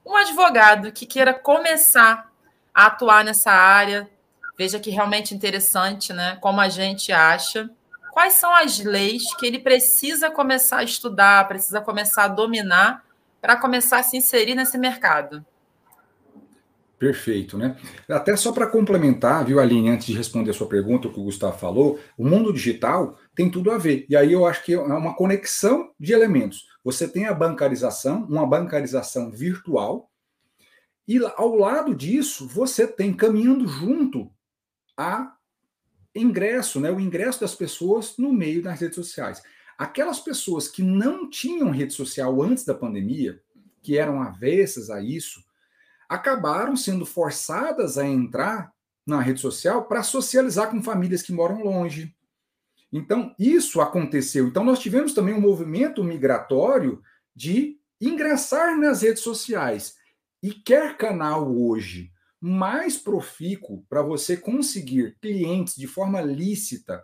um 0.06 0.16
advogado 0.16 0.92
que 0.92 1.06
queira 1.06 1.34
começar 1.34 2.32
a 2.74 2.86
atuar 2.86 3.24
nessa 3.24 3.52
área, 3.52 4.08
veja 4.58 4.80
que 4.80 4.92
realmente 4.92 5.34
interessante, 5.34 6.14
né? 6.14 6.38
Como 6.40 6.62
a 6.62 6.70
gente 6.70 7.12
acha. 7.12 7.70
Quais 8.12 8.34
são 8.34 8.54
as 8.54 8.80
leis 8.80 9.24
que 9.36 9.46
ele 9.46 9.60
precisa 9.60 10.30
começar 10.30 10.78
a 10.78 10.84
estudar, 10.84 11.48
precisa 11.48 11.82
começar 11.82 12.26
a 12.26 12.30
dominar 12.30 13.04
para 13.46 13.58
começar 13.58 14.00
a 14.00 14.04
se 14.04 14.18
inserir 14.18 14.56
nesse 14.56 14.75
mercado? 14.75 15.46
Perfeito, 16.98 17.60
né? 17.60 17.78
Até 18.10 18.36
só 18.36 18.52
para 18.52 18.66
complementar, 18.66 19.46
viu, 19.46 19.60
Aline, 19.60 19.90
antes 19.90 20.08
de 20.08 20.18
responder 20.18 20.50
a 20.50 20.54
sua 20.54 20.68
pergunta, 20.68 21.08
o 21.08 21.14
que 21.14 21.20
o 21.20 21.25
Gustavo 21.25 21.56
falou, 21.56 22.00
o 22.18 22.28
mundo 22.28 22.52
digital 22.52 23.20
tem 23.36 23.48
tudo 23.48 23.70
a 23.70 23.78
ver. 23.78 24.08
E 24.10 24.16
aí 24.16 24.34
eu 24.34 24.48
acho 24.48 24.64
que 24.64 24.74
é 24.74 24.80
uma 24.80 25.14
conexão 25.14 25.92
de 26.00 26.12
elementos. 26.12 26.68
Você 26.84 27.08
tem 27.08 27.28
a 27.28 27.36
bancarização, 27.36 28.24
uma 28.24 28.48
bancarização 28.48 29.30
virtual, 29.30 30.10
e 31.08 31.20
ao 31.36 31.56
lado 31.56 31.94
disso, 31.94 32.48
você 32.48 32.88
tem 32.88 33.14
caminhando 33.14 33.68
junto 33.68 34.32
a 34.98 35.36
ingresso, 36.16 36.80
né, 36.80 36.90
o 36.90 37.00
ingresso 37.00 37.42
das 37.42 37.54
pessoas 37.54 38.18
no 38.18 38.34
meio 38.34 38.64
das 38.64 38.80
redes 38.80 38.96
sociais. 38.96 39.44
Aquelas 39.77 40.20
pessoas 40.20 40.67
que 40.67 40.82
não 40.82 41.29
tinham 41.29 41.70
rede 41.70 41.94
social 41.94 42.41
antes 42.41 42.63
da 42.63 42.74
pandemia, 42.74 43.41
que 43.82 43.98
eram 43.98 44.22
avessas 44.22 44.89
a 44.89 45.01
isso, 45.01 45.44
acabaram 46.08 46.75
sendo 46.75 47.05
forçadas 47.05 47.98
a 47.98 48.05
entrar 48.05 48.74
na 49.05 49.20
rede 49.22 49.39
social 49.39 49.86
para 49.86 50.01
socializar 50.01 50.72
com 50.72 50.82
famílias 50.82 51.22
que 51.22 51.34
moram 51.34 51.63
longe. 51.63 52.15
Então, 52.91 53.36
isso 53.38 53.82
aconteceu. 53.82 54.48
Então, 54.48 54.63
nós 54.63 54.79
tivemos 54.79 55.13
também 55.13 55.34
um 55.34 55.41
movimento 55.41 56.03
migratório 56.03 57.01
de 57.36 57.77
ingressar 58.00 58.77
nas 58.77 59.01
redes 59.01 59.22
sociais. 59.22 59.96
E 60.41 60.51
quer 60.51 60.98
canal 60.98 61.53
hoje 61.53 62.12
mais 62.39 62.98
profícuo 62.98 63.84
para 63.89 64.01
você 64.01 64.38
conseguir 64.38 65.17
clientes 65.20 65.75
de 65.75 65.88
forma 65.88 66.22
lícita 66.22 67.03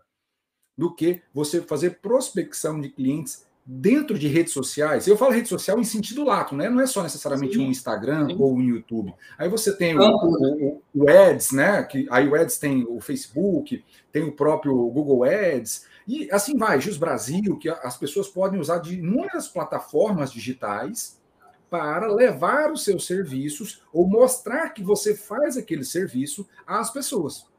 do 0.82 0.92
que 0.92 1.22
você 1.32 1.62
fazer 1.62 2.00
prospecção 2.02 2.82
de 2.82 2.90
clientes 2.90 3.46
dentro 3.64 4.18
de 4.18 4.28
redes 4.28 4.52
sociais. 4.52 5.06
Eu 5.06 5.16
falo 5.16 5.32
rede 5.32 5.48
social 5.48 5.80
em 5.80 5.84
sentido 5.84 6.24
lato, 6.24 6.56
né? 6.56 6.72
Não 6.72 6.82
é 6.82 6.88
só 6.88 7.04
necessariamente 7.04 7.54
Sim. 7.54 7.68
um 7.68 7.70
Instagram 7.70 8.30
Sim. 8.30 8.38
ou 8.40 8.56
um 8.56 8.62
YouTube. 8.64 9.14
Aí 9.38 9.48
você 9.48 9.78
tem 9.78 9.96
o, 9.96 10.02
o, 10.02 10.82
o, 10.96 11.08
Ads, 11.08 11.52
né? 11.52 11.84
Que 11.84 12.08
aí 12.10 12.28
o 12.28 12.34
Ads 12.34 12.58
tem 12.58 12.84
o 12.90 13.00
Facebook, 13.00 13.86
tem 14.12 14.24
o 14.24 14.32
próprio 14.32 14.74
Google 14.90 15.24
Ads 15.24 15.86
e 16.08 16.28
assim 16.32 16.58
vai. 16.58 16.82
Jus 16.82 16.98
Brasil, 16.98 17.60
que 17.60 17.70
as 17.70 17.96
pessoas 17.96 18.28
podem 18.28 18.60
usar 18.60 18.80
de 18.80 18.96
inúmeras 18.96 19.48
plataformas 19.48 20.32
digitais 20.32 21.22
para 21.70 22.08
levar 22.08 22.72
os 22.72 22.84
seus 22.84 23.06
serviços 23.06 23.84
ou 23.94 24.08
mostrar 24.08 24.70
que 24.70 24.82
você 24.82 25.16
faz 25.16 25.58
aquele 25.58 25.86
serviço 25.86 26.50
às 26.66 26.90
pessoas. 26.90 27.51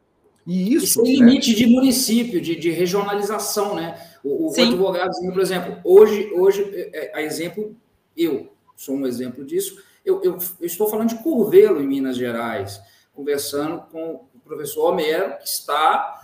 E 0.47 0.75
isso. 0.75 1.03
E 1.03 1.07
sem 1.07 1.21
né? 1.21 1.27
limite 1.27 1.55
de 1.55 1.67
município, 1.67 2.41
de, 2.41 2.57
de 2.57 2.71
regionalização, 2.71 3.75
né? 3.75 4.01
O, 4.23 4.49
o 4.49 4.53
advogado, 4.53 5.11
por 5.33 5.41
exemplo, 5.41 5.79
hoje, 5.85 6.33
hoje, 6.35 6.63
é, 6.73 7.11
é, 7.11 7.17
a 7.17 7.23
exemplo, 7.23 7.75
eu 8.17 8.53
sou 8.77 8.95
um 8.95 9.07
exemplo 9.07 9.45
disso. 9.45 9.83
Eu, 10.05 10.23
eu, 10.23 10.39
eu, 10.61 10.67
estou 10.67 10.89
falando 10.89 11.11
de 11.11 11.23
Curvelo, 11.23 11.81
em 11.81 11.87
Minas 11.87 12.17
Gerais, 12.17 12.81
conversando 13.13 13.83
com 13.91 14.25
o 14.35 14.41
professor 14.45 14.91
Homero, 14.91 15.37
que 15.39 15.49
está 15.49 16.21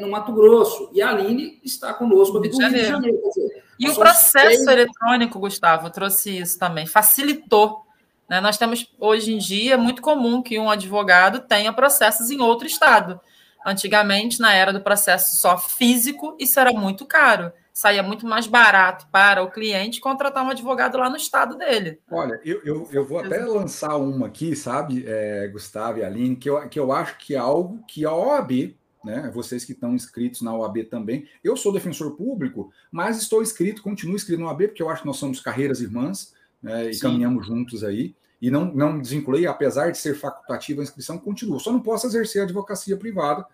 no 0.00 0.08
Mato 0.10 0.32
Grosso, 0.32 0.90
e 0.92 1.02
a 1.02 1.10
Aline 1.10 1.60
está 1.62 1.92
conosco 1.92 2.38
aqui 2.38 2.48
do 2.48 2.58
Rio 2.58 2.70
de 2.70 2.84
Janeiro. 2.84 3.20
Dizer, 3.34 3.64
e 3.78 3.88
o 3.88 3.94
processo 3.94 4.64
seis... 4.64 4.66
eletrônico, 4.66 5.38
Gustavo, 5.38 5.90
trouxe 5.90 6.38
isso 6.38 6.58
também, 6.58 6.86
facilitou. 6.86 7.82
Né? 8.28 8.40
Nós 8.40 8.56
temos, 8.56 8.86
hoje 8.98 9.34
em 9.34 9.38
dia, 9.38 9.74
é 9.74 9.76
muito 9.76 10.00
comum 10.00 10.42
que 10.42 10.58
um 10.58 10.70
advogado 10.70 11.40
tenha 11.40 11.72
processos 11.72 12.30
em 12.30 12.40
outro 12.40 12.66
estado. 12.66 13.20
Antigamente, 13.66 14.38
na 14.38 14.54
era 14.54 14.72
do 14.72 14.80
processo 14.80 15.40
só 15.40 15.58
físico, 15.58 16.36
isso 16.38 16.60
era 16.60 16.72
muito 16.72 17.04
caro. 17.04 17.52
Saía 17.72 18.00
muito 18.00 18.24
mais 18.24 18.46
barato 18.46 19.08
para 19.10 19.42
o 19.42 19.50
cliente 19.50 20.00
contratar 20.00 20.44
um 20.44 20.50
advogado 20.50 20.96
lá 20.96 21.10
no 21.10 21.16
estado 21.16 21.58
dele. 21.58 22.00
Olha, 22.08 22.40
eu, 22.44 22.62
eu, 22.64 22.88
eu 22.92 23.04
vou 23.04 23.18
até 23.18 23.44
lançar 23.44 23.96
uma 23.96 24.28
aqui, 24.28 24.54
sabe, 24.54 25.04
é, 25.04 25.48
Gustavo 25.48 25.98
e 25.98 26.04
Aline, 26.04 26.36
que 26.36 26.48
eu, 26.48 26.68
que 26.68 26.78
eu 26.78 26.92
acho 26.92 27.18
que 27.18 27.34
é 27.34 27.38
algo 27.38 27.84
que 27.88 28.06
a 28.06 28.14
OAB 28.14 28.76
né? 29.06 29.30
Vocês 29.32 29.64
que 29.64 29.70
estão 29.70 29.94
inscritos 29.94 30.42
na 30.42 30.52
OAB 30.52 30.78
também. 30.90 31.28
Eu 31.42 31.56
sou 31.56 31.72
defensor 31.72 32.16
público, 32.16 32.72
mas 32.90 33.16
estou 33.16 33.40
inscrito, 33.40 33.80
continuo 33.80 34.16
inscrito 34.16 34.42
na 34.42 34.48
OAB, 34.48 34.66
porque 34.66 34.82
eu 34.82 34.90
acho 34.90 35.02
que 35.02 35.06
nós 35.06 35.16
somos 35.16 35.38
carreiras 35.38 35.80
irmãs 35.80 36.34
né, 36.60 36.90
e 36.90 36.94
Sim. 36.94 37.02
caminhamos 37.02 37.46
juntos 37.46 37.84
aí. 37.84 38.16
E 38.42 38.50
não, 38.50 38.64
não 38.74 39.00
desvinculei, 39.00 39.46
apesar 39.46 39.92
de 39.92 39.98
ser 39.98 40.14
facultativa 40.14 40.82
a 40.82 40.84
inscrição, 40.84 41.18
continuo. 41.18 41.60
Só 41.60 41.72
não 41.72 41.80
posso 41.80 42.06
exercer 42.06 42.42
a 42.42 42.44
advocacia 42.44 42.96
privada, 42.96 43.46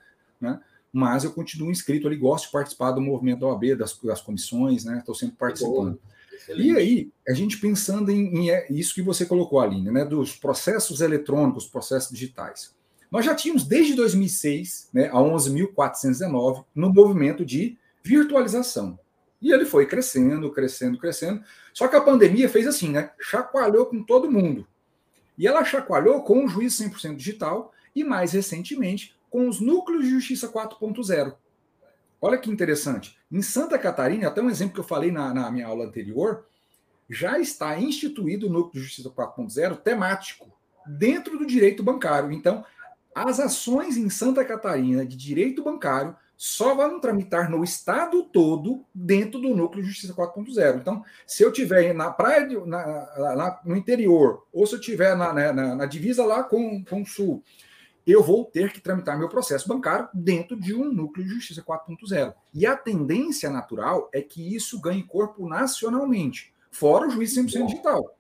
né? 0.43 0.61
Mas 0.93 1.25
eu 1.25 1.33
continuo 1.33 1.71
inscrito 1.71 2.07
ali, 2.07 2.17
gosto 2.17 2.47
de 2.47 2.53
participar 2.53 2.91
do 2.91 3.01
movimento 3.01 3.41
da 3.41 3.47
OAB, 3.47 3.77
das, 3.77 3.99
das 4.03 4.21
comissões, 4.21 4.85
né? 4.85 4.99
Estou 4.99 5.15
sempre 5.15 5.37
participando. 5.37 5.99
E 6.55 6.77
aí, 6.77 7.11
a 7.27 7.33
gente 7.33 7.59
pensando 7.59 8.11
em, 8.11 8.37
em, 8.37 8.51
é, 8.51 8.67
isso 8.71 8.95
que 8.95 9.01
você 9.01 9.25
colocou, 9.25 9.61
Aline, 9.61 9.91
né? 9.91 10.05
Dos 10.05 10.37
processos 10.37 11.01
eletrônicos, 11.01 11.67
processos 11.67 12.11
digitais. 12.11 12.75
Nós 13.11 13.25
já 13.25 13.35
tínhamos 13.35 13.65
desde 13.65 13.95
2006, 13.95 14.89
né, 14.93 15.09
a 15.09 15.19
11.419, 15.19 16.65
no 16.75 16.91
movimento 16.91 17.45
de 17.45 17.79
virtualização. 18.03 18.99
E 19.41 19.53
ele 19.53 19.67
foi 19.67 19.87
crescendo, 19.87 20.51
crescendo, 20.51 20.99
crescendo. 20.99 21.43
Só 21.75 21.89
que 21.89 21.97
a 21.97 22.01
pandemia 22.01 22.49
fez 22.49 22.67
assim, 22.67 22.91
né? 22.91 23.11
Chacoalhou 23.21 23.87
com 23.87 24.03
todo 24.03 24.31
mundo. 24.31 24.67
E 25.37 25.47
ela 25.47 25.65
chacoalhou 25.65 26.23
com 26.23 26.45
o 26.45 26.49
juiz 26.49 26.79
100% 26.79 27.17
digital 27.17 27.73
e, 27.95 28.03
mais 28.03 28.33
recentemente, 28.33 29.15
com 29.33 29.49
os 29.49 29.61
núcleos 29.61 30.05
de 30.05 30.11
justiça 30.11 30.47
4.0. 30.47 31.35
Olha 32.21 32.37
que 32.37 32.51
interessante. 32.51 33.17
Em 33.33 33.41
Santa 33.41 33.79
Catarina, 33.79 34.29
até 34.29 34.43
um 34.43 34.51
exemplo 34.51 34.75
que 34.75 34.81
eu 34.81 34.85
falei 34.85 35.11
na, 35.11 35.33
na 35.33 35.51
minha 35.51 35.67
aula 35.67 35.87
anterior, 35.87 36.45
já 37.09 37.39
está 37.39 37.81
instituído 37.81 38.47
o 38.47 38.51
núcleo 38.51 38.75
de 38.75 38.87
justiça 38.87 39.09
4.0 39.09 39.79
temático 39.79 40.53
dentro 40.87 41.39
do 41.39 41.47
direito 41.47 41.83
bancário. 41.83 42.31
Então, 42.31 42.62
as 43.15 43.41
ações 43.41 43.97
em 43.97 44.11
Santa 44.11 44.45
Catarina 44.45 45.05
de 45.05 45.17
direito 45.17 45.65
bancário 45.65 46.15
só 46.37 46.75
vão 46.75 47.01
tramitar 47.01 47.51
no 47.51 47.65
estado 47.65 48.25
todo 48.25 48.85
dentro 48.95 49.41
do 49.41 49.55
núcleo 49.55 49.83
de 49.83 49.89
justiça 49.89 50.12
4.0. 50.12 50.77
Então, 50.77 51.03
se 51.27 51.43
eu 51.43 51.51
tiver 51.51 51.95
na 51.95 52.11
praia, 52.11 52.47
na, 52.67 53.37
na, 53.37 53.61
no 53.65 53.77
interior, 53.77 54.47
ou 54.53 54.67
se 54.67 54.75
eu 54.75 54.81
tiver 54.81 55.17
na, 55.17 55.33
né, 55.33 55.53
na, 55.53 55.75
na, 55.75 55.87
divisa 55.87 56.23
lá 56.23 56.43
com, 56.43 56.85
com 56.85 57.01
o 57.01 57.07
sul, 57.07 57.43
eu 58.07 58.23
vou 58.23 58.45
ter 58.45 58.73
que 58.73 58.81
tramitar 58.81 59.19
meu 59.19 59.29
processo 59.29 59.69
bancário 59.69 60.09
dentro 60.13 60.59
de 60.59 60.75
um 60.75 60.93
núcleo 60.93 61.27
de 61.27 61.35
justiça 61.35 61.63
4.0. 61.63 62.35
E 62.53 62.67
a 62.67 62.77
tendência 62.77 63.49
natural 63.51 64.09
é 64.13 64.21
que 64.21 64.55
isso 64.55 64.81
ganhe 64.81 65.03
corpo 65.03 65.49
nacionalmente, 65.49 66.53
fora 66.71 67.07
o 67.07 67.11
juiz 67.11 67.37
100% 67.37 67.67
digital. 67.67 68.17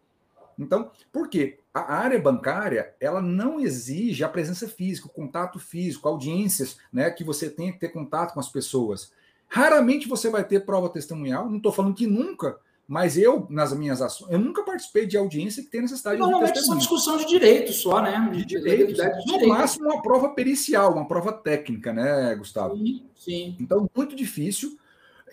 Então, 0.58 0.90
por 1.10 1.28
quê? 1.28 1.58
A 1.74 1.94
área 1.94 2.20
bancária, 2.20 2.94
ela 3.00 3.20
não 3.20 3.58
exige 3.58 4.22
a 4.22 4.28
presença 4.28 4.68
física, 4.68 5.08
o 5.08 5.10
contato 5.10 5.58
físico, 5.58 6.06
audiências, 6.06 6.78
né, 6.92 7.10
que 7.10 7.24
você 7.24 7.48
tenha 7.48 7.72
que 7.72 7.80
ter 7.80 7.88
contato 7.88 8.34
com 8.34 8.40
as 8.40 8.48
pessoas. 8.48 9.12
Raramente 9.48 10.08
você 10.08 10.30
vai 10.30 10.44
ter 10.44 10.64
prova 10.64 10.88
testemunhal, 10.88 11.48
não 11.48 11.56
estou 11.56 11.72
falando 11.72 11.94
que 11.94 12.06
nunca, 12.06 12.58
mas 12.86 13.16
eu, 13.16 13.46
nas 13.48 13.72
minhas 13.72 14.02
ações, 14.02 14.30
eu 14.30 14.38
nunca 14.38 14.62
participei 14.62 15.06
de 15.06 15.16
audiência 15.16 15.62
que 15.62 15.70
tem 15.70 15.82
necessidade 15.82 16.18
Normalmente 16.18 16.52
de 16.52 16.60
Normalmente 16.60 16.86
são 16.86 16.96
discussão 16.96 17.16
de 17.16 17.26
direito 17.26 17.72
só, 17.72 18.02
né? 18.02 18.28
De, 18.32 18.38
de 18.38 18.44
direito. 18.44 18.94
De 18.94 19.26
no 19.26 19.48
máximo, 19.48 19.86
uma 19.86 20.02
prova 20.02 20.30
pericial, 20.30 20.92
uma 20.92 21.06
prova 21.06 21.32
técnica, 21.32 21.92
né, 21.92 22.34
Gustavo? 22.34 22.76
Sim, 22.76 23.06
sim. 23.16 23.56
Então, 23.60 23.88
muito 23.96 24.14
difícil. 24.14 24.78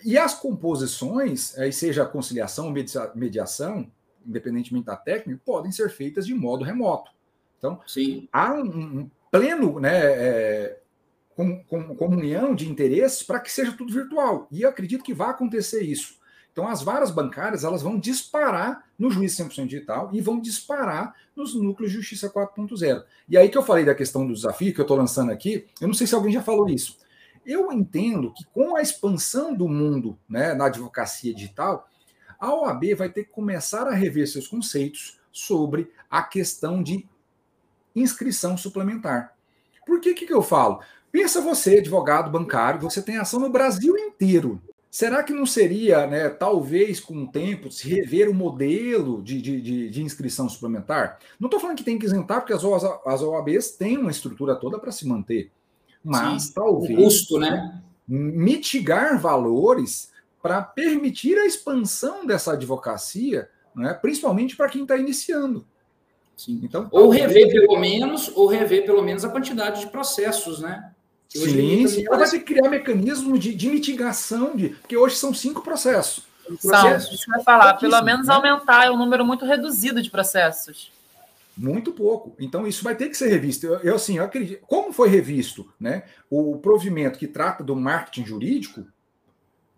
E 0.04 0.16
as 0.16 0.34
composições, 0.34 1.58
aí 1.58 1.72
seja 1.72 2.06
conciliação, 2.06 2.72
mediação, 3.14 3.90
independentemente 4.26 4.86
da 4.86 4.96
técnica, 4.96 5.42
podem 5.44 5.72
ser 5.72 5.90
feitas 5.90 6.26
de 6.26 6.34
modo 6.34 6.64
remoto. 6.64 7.10
Então, 7.58 7.80
Sim. 7.86 8.28
há 8.32 8.54
um, 8.54 9.00
um 9.00 9.10
pleno 9.30 9.78
né, 9.78 9.98
é, 9.98 10.80
com, 11.36 11.62
com, 11.64 11.94
comunhão 11.94 12.54
de 12.54 12.68
interesses 12.68 13.22
para 13.22 13.40
que 13.40 13.52
seja 13.52 13.72
tudo 13.72 13.92
virtual. 13.92 14.48
E 14.50 14.62
eu 14.62 14.68
acredito 14.68 15.04
que 15.04 15.14
vai 15.14 15.30
acontecer 15.30 15.82
isso. 15.82 16.18
Então, 16.52 16.66
as 16.66 16.82
varas 16.82 17.10
bancárias 17.10 17.64
elas 17.64 17.82
vão 17.82 17.98
disparar 17.98 18.84
no 18.98 19.10
juiz 19.10 19.36
100% 19.36 19.66
digital 19.66 20.10
e 20.12 20.20
vão 20.20 20.40
disparar 20.40 21.14
nos 21.34 21.54
núcleos 21.54 21.92
de 21.92 21.98
justiça 21.98 22.28
4.0. 22.28 23.04
E 23.28 23.38
aí 23.38 23.48
que 23.48 23.56
eu 23.56 23.62
falei 23.62 23.84
da 23.84 23.94
questão 23.94 24.26
do 24.26 24.34
desafio 24.34 24.74
que 24.74 24.80
eu 24.80 24.84
estou 24.84 24.96
lançando 24.96 25.30
aqui, 25.30 25.66
eu 25.80 25.86
não 25.86 25.94
sei 25.94 26.06
se 26.06 26.14
alguém 26.14 26.32
já 26.32 26.42
falou 26.42 26.68
isso. 26.68 26.98
Eu 27.46 27.72
entendo 27.72 28.32
que 28.32 28.44
com 28.52 28.76
a 28.76 28.82
expansão 28.82 29.54
do 29.54 29.68
mundo 29.68 30.18
né, 30.28 30.52
na 30.52 30.66
advocacia 30.66 31.32
digital, 31.32 31.88
a 32.38 32.54
OAB 32.54 32.94
vai 32.96 33.08
ter 33.08 33.24
que 33.24 33.30
começar 33.30 33.86
a 33.86 33.94
rever 33.94 34.28
seus 34.28 34.46
conceitos 34.48 35.18
sobre 35.32 35.90
a 36.10 36.22
questão 36.22 36.82
de 36.82 37.06
inscrição 37.94 38.56
suplementar. 38.56 39.34
Por 39.86 40.00
que, 40.00 40.14
que, 40.14 40.26
que 40.26 40.32
eu 40.32 40.42
falo? 40.42 40.80
Pensa 41.10 41.40
você, 41.40 41.78
advogado 41.78 42.30
bancário, 42.30 42.80
você 42.80 43.02
tem 43.02 43.16
ação 43.16 43.40
no 43.40 43.50
Brasil 43.50 43.96
inteiro. 43.96 44.60
Será 44.90 45.22
que 45.22 45.32
não 45.32 45.46
seria, 45.46 46.04
né, 46.08 46.28
talvez 46.28 46.98
com 46.98 47.22
o 47.22 47.30
tempo, 47.30 47.70
se 47.70 47.88
rever 47.88 48.28
o 48.28 48.34
modelo 48.34 49.22
de, 49.22 49.40
de, 49.40 49.88
de, 49.88 50.02
inscrição 50.02 50.48
suplementar? 50.48 51.20
Não 51.38 51.46
estou 51.46 51.60
falando 51.60 51.76
que 51.76 51.84
tem 51.84 51.96
que 51.96 52.06
isentar, 52.06 52.40
porque 52.40 52.52
as, 52.52 52.64
as 53.06 53.22
OABs 53.22 53.70
têm 53.72 53.98
uma 53.98 54.10
estrutura 54.10 54.56
toda 54.56 54.80
para 54.80 54.90
se 54.90 55.06
manter. 55.06 55.52
mas 56.02 56.44
Sim, 56.44 56.52
talvez 56.54 56.98
o 56.98 57.02
custo, 57.02 57.38
né? 57.38 57.80
mitigar 58.08 59.20
valores 59.20 60.10
para 60.42 60.60
permitir 60.60 61.38
a 61.38 61.46
expansão 61.46 62.26
dessa 62.26 62.54
advocacia, 62.54 63.48
né? 63.76 63.94
principalmente 63.94 64.56
para 64.56 64.68
quem 64.68 64.82
está 64.82 64.96
iniciando. 64.96 65.64
Sim. 66.36 66.58
Então, 66.64 66.88
ou 66.90 67.10
rever 67.10 67.48
pelo 67.48 67.78
menos, 67.78 68.32
ou 68.34 68.48
rever 68.48 68.84
pelo 68.84 69.02
menos 69.02 69.24
a 69.24 69.28
quantidade 69.28 69.82
de 69.82 69.86
processos, 69.88 70.58
né? 70.58 70.92
Sim, 71.38 71.86
sim. 71.86 72.04
Ela 72.06 72.18
vai 72.18 72.28
ter 72.28 72.38
que 72.40 72.54
criar 72.54 72.68
mecanismo 72.68 73.38
de, 73.38 73.54
de 73.54 73.68
mitigação, 73.68 74.56
de, 74.56 74.70
porque 74.70 74.96
hoje 74.96 75.16
são 75.16 75.32
cinco 75.32 75.62
processos. 75.62 76.24
São, 76.58 76.96
isso 76.96 77.24
que 77.24 77.36
eu 77.36 77.42
falar, 77.44 77.74
pelo 77.74 78.02
menos 78.02 78.26
né? 78.26 78.34
aumentar 78.34 78.86
é 78.86 78.90
um 78.90 78.96
número 78.96 79.24
muito 79.24 79.44
reduzido 79.44 80.02
de 80.02 80.10
processos. 80.10 80.90
Muito 81.56 81.92
pouco. 81.92 82.34
Então, 82.38 82.66
isso 82.66 82.82
vai 82.82 82.94
ter 82.94 83.08
que 83.08 83.16
ser 83.16 83.28
revisto. 83.28 83.66
Eu, 83.66 83.78
eu 83.80 83.94
assim, 83.96 84.16
eu 84.18 84.24
acredito. 84.24 84.62
Como 84.66 84.92
foi 84.92 85.08
revisto 85.08 85.70
né, 85.78 86.04
o 86.28 86.56
provimento 86.56 87.18
que 87.18 87.26
trata 87.26 87.62
do 87.62 87.76
marketing 87.76 88.24
jurídico, 88.24 88.86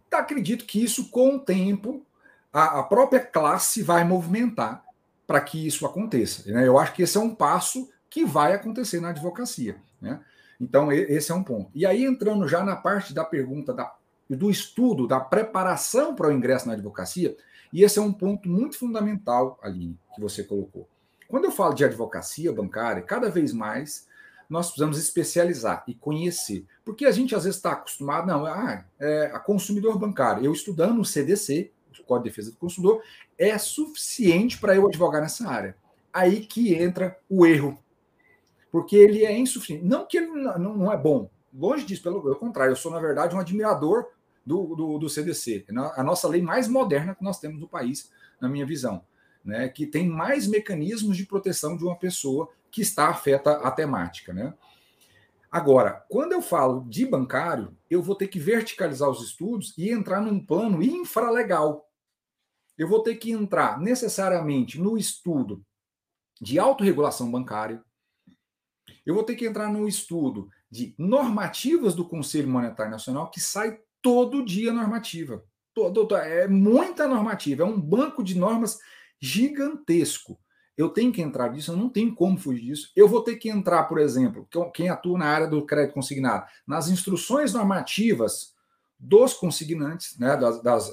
tá, 0.08 0.18
acredito 0.18 0.64
que 0.64 0.82
isso, 0.82 1.10
com 1.10 1.36
o 1.36 1.40
tempo, 1.40 2.06
a, 2.52 2.80
a 2.80 2.82
própria 2.82 3.20
classe 3.20 3.82
vai 3.82 4.04
movimentar 4.04 4.84
para 5.26 5.40
que 5.40 5.66
isso 5.66 5.84
aconteça. 5.84 6.50
Né? 6.50 6.66
Eu 6.66 6.78
acho 6.78 6.92
que 6.92 7.02
esse 7.02 7.16
é 7.16 7.20
um 7.20 7.34
passo 7.34 7.90
que 8.08 8.24
vai 8.24 8.52
acontecer 8.52 9.00
na 9.00 9.08
advocacia. 9.08 9.76
Né? 10.00 10.20
Então, 10.62 10.92
esse 10.92 11.32
é 11.32 11.34
um 11.34 11.42
ponto. 11.42 11.70
E 11.74 11.84
aí, 11.84 12.04
entrando 12.04 12.46
já 12.46 12.62
na 12.62 12.76
parte 12.76 13.12
da 13.12 13.24
pergunta 13.24 13.74
da, 13.74 13.92
do 14.30 14.48
estudo, 14.48 15.08
da 15.08 15.18
preparação 15.18 16.14
para 16.14 16.28
o 16.28 16.32
ingresso 16.32 16.68
na 16.68 16.74
advocacia, 16.74 17.36
e 17.72 17.82
esse 17.82 17.98
é 17.98 18.02
um 18.02 18.12
ponto 18.12 18.48
muito 18.48 18.78
fundamental, 18.78 19.58
Aline, 19.60 19.98
que 20.14 20.20
você 20.20 20.44
colocou. 20.44 20.88
Quando 21.26 21.46
eu 21.46 21.50
falo 21.50 21.74
de 21.74 21.84
advocacia 21.84 22.52
bancária, 22.52 23.02
cada 23.02 23.28
vez 23.28 23.52
mais 23.52 24.06
nós 24.48 24.66
precisamos 24.66 24.98
especializar 24.98 25.82
e 25.88 25.94
conhecer. 25.94 26.64
Porque 26.84 27.06
a 27.06 27.10
gente 27.10 27.34
às 27.34 27.44
vezes 27.44 27.56
está 27.56 27.72
acostumado, 27.72 28.26
não, 28.26 28.46
ah, 28.46 28.84
é, 29.00 29.32
a 29.32 29.40
consumidor 29.40 29.98
bancário, 29.98 30.44
eu 30.44 30.52
estudando 30.52 31.00
o 31.00 31.04
CDC, 31.04 31.72
o 31.98 32.04
Código 32.04 32.24
de 32.24 32.30
Defesa 32.30 32.50
do 32.50 32.56
Consumidor, 32.58 33.02
é 33.36 33.56
suficiente 33.58 34.58
para 34.58 34.76
eu 34.76 34.86
advogar 34.86 35.22
nessa 35.22 35.48
área. 35.48 35.74
Aí 36.12 36.44
que 36.44 36.74
entra 36.74 37.18
o 37.28 37.46
erro. 37.46 37.81
Porque 38.72 38.96
ele 38.96 39.24
é 39.24 39.38
insuficiente. 39.38 39.84
Não 39.84 40.04
que 40.04 40.16
ele 40.16 40.26
não, 40.26 40.58
não 40.58 40.92
é 40.92 40.96
bom. 40.96 41.30
Longe 41.54 41.84
disso, 41.84 42.02
pelo, 42.02 42.34
contrário, 42.34 42.72
eu 42.72 42.76
sou, 42.76 42.90
na 42.90 42.98
verdade, 42.98 43.36
um 43.36 43.38
admirador 43.38 44.06
do, 44.44 44.74
do, 44.74 44.98
do 44.98 45.08
CDC. 45.08 45.66
É 45.68 46.00
a 46.00 46.02
nossa 46.02 46.26
lei 46.26 46.42
mais 46.42 46.66
moderna 46.66 47.14
que 47.14 47.22
nós 47.22 47.38
temos 47.38 47.60
no 47.60 47.68
país, 47.68 48.10
na 48.40 48.48
minha 48.48 48.66
visão 48.66 49.04
né, 49.44 49.68
que 49.68 49.86
tem 49.86 50.08
mais 50.08 50.46
mecanismos 50.46 51.16
de 51.16 51.26
proteção 51.26 51.76
de 51.76 51.84
uma 51.84 51.96
pessoa 51.96 52.48
que 52.70 52.80
está 52.80 53.08
afeta 53.08 53.52
a 53.58 53.70
temática. 53.70 54.32
Né? 54.32 54.54
Agora, 55.50 56.04
quando 56.08 56.32
eu 56.32 56.40
falo 56.40 56.84
de 56.88 57.04
bancário, 57.04 57.76
eu 57.90 58.02
vou 58.02 58.14
ter 58.14 58.28
que 58.28 58.38
verticalizar 58.38 59.08
os 59.08 59.22
estudos 59.22 59.74
e 59.76 59.90
entrar 59.90 60.20
num 60.20 60.44
plano 60.44 60.82
infralegal. 60.82 61.88
Eu 62.78 62.88
vou 62.88 63.02
ter 63.02 63.16
que 63.16 63.30
entrar 63.30 63.78
necessariamente 63.78 64.80
no 64.80 64.96
estudo 64.96 65.62
de 66.40 66.58
autorregulação 66.58 67.30
bancária. 67.30 67.82
Eu 69.04 69.14
vou 69.14 69.24
ter 69.24 69.34
que 69.34 69.46
entrar 69.46 69.68
no 69.68 69.88
estudo 69.88 70.48
de 70.70 70.94
normativas 70.96 71.94
do 71.94 72.06
Conselho 72.06 72.48
Monetário 72.48 72.92
Nacional, 72.92 73.30
que 73.30 73.40
sai 73.40 73.78
todo 74.00 74.44
dia 74.44 74.72
normativa. 74.72 75.44
É 76.24 76.46
muita 76.46 77.08
normativa, 77.08 77.62
é 77.62 77.66
um 77.66 77.80
banco 77.80 78.22
de 78.22 78.38
normas 78.38 78.78
gigantesco. 79.20 80.38
Eu 80.76 80.88
tenho 80.88 81.12
que 81.12 81.22
entrar 81.22 81.50
nisso, 81.52 81.72
eu 81.72 81.76
não 81.76 81.88
tenho 81.88 82.14
como 82.14 82.38
fugir 82.38 82.62
disso. 82.62 82.90
Eu 82.96 83.06
vou 83.06 83.22
ter 83.22 83.36
que 83.36 83.48
entrar, 83.48 83.84
por 83.84 83.98
exemplo, 83.98 84.48
quem 84.74 84.88
atua 84.88 85.18
na 85.18 85.26
área 85.26 85.46
do 85.46 85.64
crédito 85.64 85.94
consignado, 85.94 86.46
nas 86.66 86.88
instruções 86.88 87.52
normativas 87.52 88.54
dos 88.98 89.34
consignantes, 89.34 90.18
né, 90.18 90.36
das, 90.36 90.62
das 90.62 90.92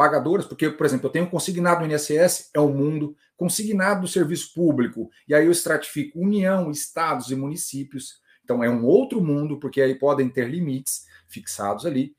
pagadoras, 0.00 0.46
porque, 0.46 0.70
por 0.70 0.86
exemplo, 0.86 1.08
eu 1.08 1.12
tenho 1.12 1.28
consignado 1.28 1.86
no 1.86 1.92
INSS, 1.92 2.48
é 2.54 2.58
o 2.58 2.70
mundo, 2.70 3.14
consignado 3.36 4.00
do 4.00 4.08
serviço 4.08 4.54
público, 4.54 5.10
e 5.28 5.34
aí 5.34 5.44
eu 5.44 5.52
estratifico 5.52 6.18
União, 6.18 6.70
estados 6.70 7.30
e 7.30 7.36
municípios. 7.36 8.18
Então 8.42 8.64
é 8.64 8.70
um 8.70 8.86
outro 8.86 9.20
mundo, 9.20 9.60
porque 9.60 9.82
aí 9.82 9.94
podem 9.94 10.30
ter 10.30 10.48
limites 10.48 11.04
fixados 11.28 11.84
ali. 11.84 12.16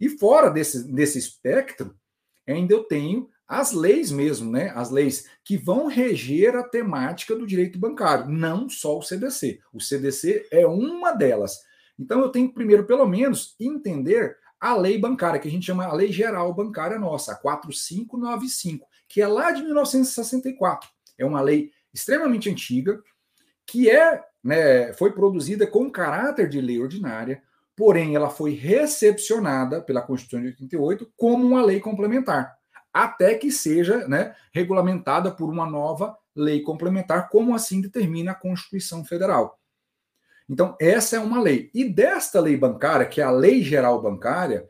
E 0.00 0.08
fora 0.08 0.48
desse, 0.48 0.90
desse 0.90 1.18
espectro, 1.18 1.94
ainda 2.46 2.72
eu 2.72 2.84
tenho 2.84 3.28
as 3.46 3.72
leis 3.72 4.10
mesmo, 4.10 4.50
né? 4.50 4.72
As 4.74 4.90
leis 4.90 5.26
que 5.44 5.58
vão 5.58 5.86
reger 5.86 6.56
a 6.56 6.62
temática 6.62 7.36
do 7.36 7.46
direito 7.46 7.78
bancário, 7.78 8.30
não 8.30 8.70
só 8.70 8.96
o 8.96 9.02
CDC. 9.02 9.60
O 9.70 9.82
CDC 9.82 10.48
é 10.50 10.66
uma 10.66 11.12
delas. 11.12 11.58
Então 11.98 12.20
eu 12.20 12.30
tenho 12.30 12.48
que 12.48 12.54
primeiro, 12.54 12.86
pelo 12.86 13.06
menos, 13.06 13.54
entender 13.60 14.34
a 14.60 14.76
lei 14.76 14.98
bancária, 14.98 15.38
que 15.40 15.48
a 15.48 15.50
gente 15.50 15.66
chama 15.66 15.84
a 15.84 15.92
Lei 15.92 16.10
Geral 16.10 16.52
Bancária 16.52 16.98
Nossa, 16.98 17.32
a 17.32 17.36
4595, 17.36 18.86
que 19.08 19.20
é 19.20 19.26
lá 19.26 19.50
de 19.50 19.62
1964. 19.62 20.88
É 21.16 21.24
uma 21.24 21.40
lei 21.40 21.70
extremamente 21.92 22.50
antiga, 22.50 23.00
que 23.66 23.90
é, 23.90 24.22
né, 24.42 24.92
foi 24.94 25.12
produzida 25.12 25.66
com 25.66 25.90
caráter 25.90 26.48
de 26.48 26.60
lei 26.60 26.80
ordinária, 26.80 27.42
porém 27.76 28.16
ela 28.16 28.30
foi 28.30 28.52
recepcionada 28.54 29.80
pela 29.80 30.02
Constituição 30.02 30.40
de 30.40 30.48
88 30.48 31.12
como 31.16 31.46
uma 31.46 31.62
lei 31.62 31.80
complementar 31.80 32.58
até 32.92 33.34
que 33.34 33.50
seja 33.50 34.08
né, 34.08 34.34
regulamentada 34.52 35.30
por 35.30 35.50
uma 35.50 35.64
nova 35.64 36.16
lei 36.34 36.62
complementar, 36.62 37.28
como 37.28 37.54
assim 37.54 37.80
determina 37.80 38.32
a 38.32 38.34
Constituição 38.34 39.04
Federal. 39.04 39.58
Então, 40.48 40.76
essa 40.80 41.16
é 41.16 41.20
uma 41.20 41.40
lei. 41.40 41.70
E 41.74 41.84
desta 41.84 42.40
lei 42.40 42.56
bancária, 42.56 43.06
que 43.06 43.20
é 43.20 43.24
a 43.24 43.30
Lei 43.30 43.62
Geral 43.62 44.00
Bancária, 44.00 44.66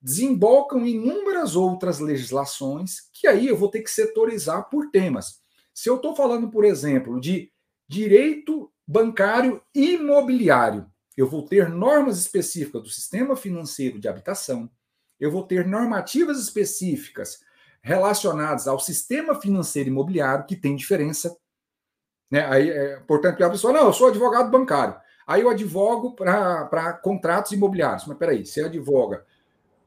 desembocam 0.00 0.84
inúmeras 0.86 1.54
outras 1.54 2.00
legislações 2.00 3.08
que 3.12 3.26
aí 3.26 3.46
eu 3.46 3.56
vou 3.56 3.68
ter 3.68 3.82
que 3.82 3.90
setorizar 3.90 4.68
por 4.68 4.90
temas. 4.90 5.40
Se 5.72 5.88
eu 5.88 5.96
estou 5.96 6.14
falando, 6.14 6.50
por 6.50 6.64
exemplo, 6.64 7.20
de 7.20 7.50
direito 7.88 8.70
bancário 8.86 9.62
imobiliário, 9.74 10.86
eu 11.16 11.28
vou 11.28 11.42
ter 11.44 11.68
normas 11.68 12.18
específicas 12.18 12.82
do 12.82 12.88
sistema 12.88 13.36
financeiro 13.36 13.98
de 13.98 14.08
habitação, 14.08 14.68
eu 15.20 15.30
vou 15.30 15.44
ter 15.44 15.66
normativas 15.66 16.38
específicas 16.38 17.40
relacionados 17.80 18.66
ao 18.66 18.80
sistema 18.80 19.40
financeiro 19.40 19.88
imobiliário, 19.88 20.46
que 20.46 20.56
tem 20.56 20.74
diferença. 20.74 21.36
Né? 22.30 22.44
Aí, 22.46 22.70
é, 22.70 22.96
portanto, 23.00 23.42
a 23.42 23.50
pessoa, 23.50 23.72
não, 23.72 23.86
eu 23.86 23.92
sou 23.92 24.08
advogado 24.08 24.50
bancário. 24.50 24.96
Aí 25.26 25.42
eu 25.42 25.50
advogo 25.50 26.12
para 26.12 26.92
contratos 26.94 27.52
imobiliários. 27.52 28.06
Mas 28.06 28.18
peraí, 28.18 28.44
você 28.44 28.64
advoga 28.64 29.24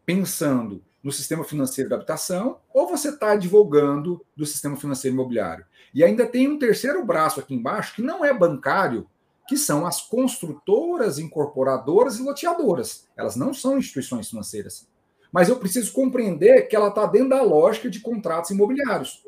pensando 0.06 0.84
no 1.04 1.12
sistema 1.12 1.44
financeiro 1.44 1.90
da 1.90 1.96
habitação 1.96 2.58
ou 2.74 2.88
você 2.88 3.10
está 3.10 3.32
advogando 3.32 4.26
do 4.36 4.46
sistema 4.46 4.76
financeiro 4.76 5.16
imobiliário? 5.16 5.66
E 5.94 6.04
ainda 6.04 6.26
tem 6.26 6.48
um 6.48 6.60
terceiro 6.60 7.04
braço 7.06 7.40
aqui 7.40 7.54
embaixo 7.54 7.96
que 7.96 8.02
não 8.02 8.24
é 8.24 8.34
bancário, 8.34 9.08
que 9.48 9.58
são 9.58 9.86
as 9.86 10.02
construtoras, 10.02 11.20
incorporadoras 11.20 12.18
e 12.18 12.24
loteadoras. 12.24 13.08
Elas 13.16 13.36
não 13.36 13.54
são 13.54 13.78
instituições 13.78 14.30
financeiras 14.30 14.88
mas 15.36 15.50
eu 15.50 15.58
preciso 15.58 15.92
compreender 15.92 16.66
que 16.70 16.78
ela 16.78 16.88
está 16.88 17.06
dentro 17.06 17.32
da 17.32 17.42
lógica 17.42 17.90
de 17.90 18.00
contratos 18.00 18.52
imobiliários, 18.52 19.22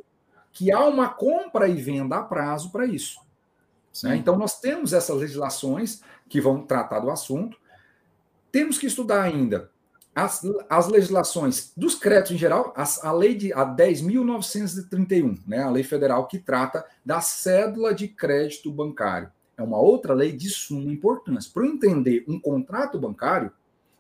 que 0.53 0.71
há 0.71 0.85
uma 0.85 1.09
compra 1.09 1.67
e 1.67 1.75
venda 1.75 2.15
a 2.15 2.23
prazo 2.23 2.71
para 2.71 2.85
isso. 2.85 3.19
Né? 4.03 4.17
Então, 4.17 4.37
nós 4.37 4.59
temos 4.59 4.93
essas 4.93 5.17
legislações 5.17 6.01
que 6.29 6.39
vão 6.41 6.61
tratar 6.61 6.99
do 6.99 7.09
assunto. 7.09 7.57
Temos 8.51 8.77
que 8.77 8.87
estudar 8.87 9.23
ainda 9.23 9.69
as, 10.15 10.41
as 10.69 10.87
legislações 10.87 11.71
dos 11.77 11.95
créditos 11.95 12.31
em 12.31 12.37
geral, 12.37 12.73
as, 12.75 13.03
a 13.03 13.11
lei 13.11 13.35
de 13.35 13.53
a 13.53 13.63
10.931, 13.63 15.39
né, 15.45 15.61
a 15.61 15.69
lei 15.69 15.83
federal 15.83 16.27
que 16.27 16.39
trata 16.39 16.83
da 17.05 17.21
cédula 17.21 17.93
de 17.93 18.07
crédito 18.07 18.71
bancário. 18.71 19.31
É 19.55 19.61
uma 19.61 19.79
outra 19.79 20.13
lei 20.13 20.31
de 20.31 20.49
suma 20.49 20.91
importância. 20.91 21.51
Para 21.53 21.65
eu 21.65 21.73
entender 21.73 22.23
um 22.27 22.39
contrato 22.39 22.99
bancário, 22.99 23.51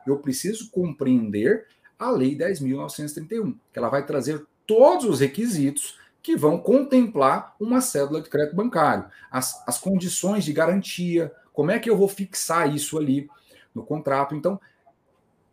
eu 0.05 0.17
preciso 0.17 0.69
compreender 0.69 1.65
a 1.97 2.11
Lei 2.11 2.37
10.931, 2.37 3.55
que 3.73 3.79
ela 3.79 3.89
vai 3.89 4.05
trazer 4.05 4.45
todos 4.65 5.05
os 5.05 5.19
requisitos 5.19 5.97
que 6.27 6.35
vão 6.35 6.57
contemplar 6.57 7.55
uma 7.57 7.79
cédula 7.79 8.21
de 8.21 8.29
crédito 8.29 8.53
bancário, 8.53 9.05
as, 9.31 9.65
as 9.65 9.77
condições 9.77 10.43
de 10.43 10.51
garantia, 10.51 11.31
como 11.53 11.71
é 11.71 11.79
que 11.79 11.89
eu 11.89 11.95
vou 11.95 12.09
fixar 12.09 12.75
isso 12.75 12.97
ali 12.97 13.29
no 13.73 13.81
contrato. 13.81 14.35
Então, 14.35 14.59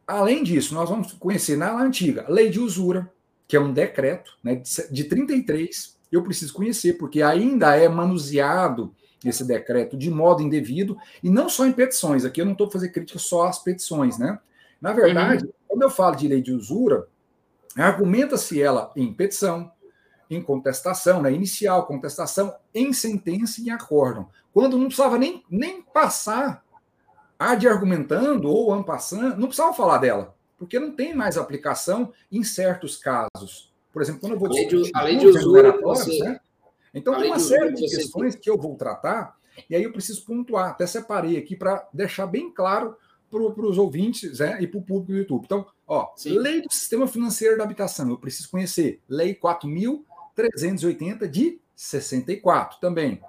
além 0.04 0.42
disso, 0.42 0.74
nós 0.74 0.90
vamos 0.90 1.12
conhecer 1.12 1.56
na 1.56 1.80
antiga 1.80 2.26
lei 2.28 2.50
de 2.50 2.58
usura, 2.58 3.08
que 3.46 3.56
é 3.56 3.60
um 3.60 3.72
decreto 3.72 4.36
né, 4.42 4.60
de 4.90 5.04
33, 5.04 5.96
eu 6.10 6.24
preciso 6.24 6.52
conhecer, 6.52 6.94
porque 6.94 7.22
ainda 7.22 7.76
é 7.76 7.88
manuseado 7.88 8.92
esse 9.24 9.44
decreto 9.44 9.96
de 9.96 10.10
modo 10.10 10.42
indevido, 10.42 10.96
e 11.22 11.30
não 11.30 11.48
só 11.48 11.64
em 11.68 11.72
petições, 11.72 12.24
aqui 12.24 12.40
eu 12.40 12.46
não 12.46 12.52
estou 12.52 12.68
fazendo 12.68 12.90
crítica 12.90 13.20
só 13.20 13.46
às 13.46 13.60
petições, 13.60 14.18
né? 14.18 14.40
Na 14.80 14.92
verdade, 14.92 15.44
uhum. 15.44 15.52
quando 15.68 15.82
eu 15.82 15.90
falo 15.90 16.16
de 16.16 16.26
lei 16.26 16.42
de 16.42 16.50
usura, 16.50 17.06
argumenta-se 17.76 18.60
ela 18.60 18.92
em 18.96 19.14
petição, 19.14 19.70
em 20.34 20.42
contestação, 20.42 21.22
né, 21.22 21.32
inicial, 21.32 21.86
contestação, 21.86 22.54
em 22.74 22.92
sentença 22.92 23.60
e 23.60 23.66
em 23.66 23.70
acórdão. 23.70 24.28
Quando 24.52 24.78
não 24.78 24.86
precisava 24.86 25.18
nem, 25.18 25.44
nem 25.50 25.82
passar 25.82 26.64
a, 27.38 27.54
de 27.54 27.68
argumentando 27.68 28.48
ou 28.48 28.72
ampassando, 28.72 29.36
não 29.36 29.48
precisava 29.48 29.74
falar 29.74 29.98
dela, 29.98 30.34
porque 30.56 30.78
não 30.78 30.92
tem 30.92 31.14
mais 31.14 31.36
aplicação 31.36 32.12
em 32.30 32.42
certos 32.42 32.96
casos. 32.96 33.72
Por 33.92 34.02
exemplo, 34.02 34.20
quando 34.20 34.32
eu 34.32 34.38
vou 34.38 34.48
discutir 34.48 34.90
a 34.94 35.02
lei 35.02 35.16
de 35.16 35.26
usura, 35.26 35.80
você... 35.80 36.18
né? 36.18 36.40
Então 36.92 37.16
tem 37.18 37.26
uma 37.26 37.38
série 37.38 37.72
de 37.72 37.86
questões 37.88 38.36
que 38.36 38.48
eu 38.48 38.56
vou 38.56 38.76
tratar, 38.76 39.36
e 39.68 39.74
aí 39.74 39.82
eu 39.82 39.92
preciso 39.92 40.24
pontuar. 40.24 40.70
Até 40.70 40.86
separei 40.86 41.36
aqui 41.36 41.56
para 41.56 41.88
deixar 41.92 42.26
bem 42.26 42.52
claro 42.52 42.96
para 43.30 43.66
os 43.66 43.78
ouvintes 43.78 44.38
né, 44.38 44.58
e 44.60 44.66
para 44.66 44.78
o 44.78 44.82
público 44.82 45.12
do 45.12 45.18
YouTube. 45.18 45.44
Então, 45.44 45.66
ó, 45.86 46.12
Sim. 46.16 46.38
Lei 46.38 46.60
do 46.60 46.72
Sistema 46.72 47.06
Financeiro 47.06 47.58
da 47.58 47.64
Habitação, 47.64 48.08
eu 48.08 48.18
preciso 48.18 48.48
conhecer. 48.50 49.00
Lei 49.08 49.34
4.380 50.36 51.28
de 51.28 51.60
64 51.74 52.80
também. 52.80 53.20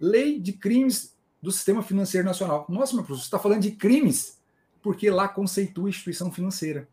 Lei 0.00 0.38
de 0.38 0.52
Crimes 0.52 1.14
do 1.40 1.52
Sistema 1.52 1.82
Financeiro 1.82 2.26
Nacional. 2.26 2.66
Nossa, 2.68 2.94
meu 2.94 3.04
professor, 3.04 3.22
você 3.22 3.26
está 3.26 3.38
falando 3.38 3.62
de 3.62 3.72
crimes, 3.72 4.40
porque 4.82 5.10
lá 5.10 5.28
conceitua 5.28 5.88
instituição 5.88 6.32
financeira. 6.32 6.88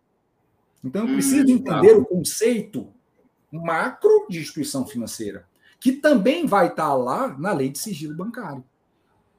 Então, 0.84 1.08
eu 1.08 1.13
preciso 1.13 1.47
hum, 1.47 1.56
entender 1.56 1.93
tá. 1.93 1.97
o 1.97 2.06
conceito 2.06 2.91
macro 3.52 4.28
de 4.30 4.39
instituição 4.39 4.86
financeira, 4.86 5.45
que 5.80 5.91
também 5.91 6.45
vai 6.45 6.67
estar 6.67 6.88
tá 6.88 6.93
lá 6.93 7.28
na 7.38 7.54
lei 7.54 7.69
de 7.69 7.80
sigilo 7.80 8.15
bancário. 8.15 8.63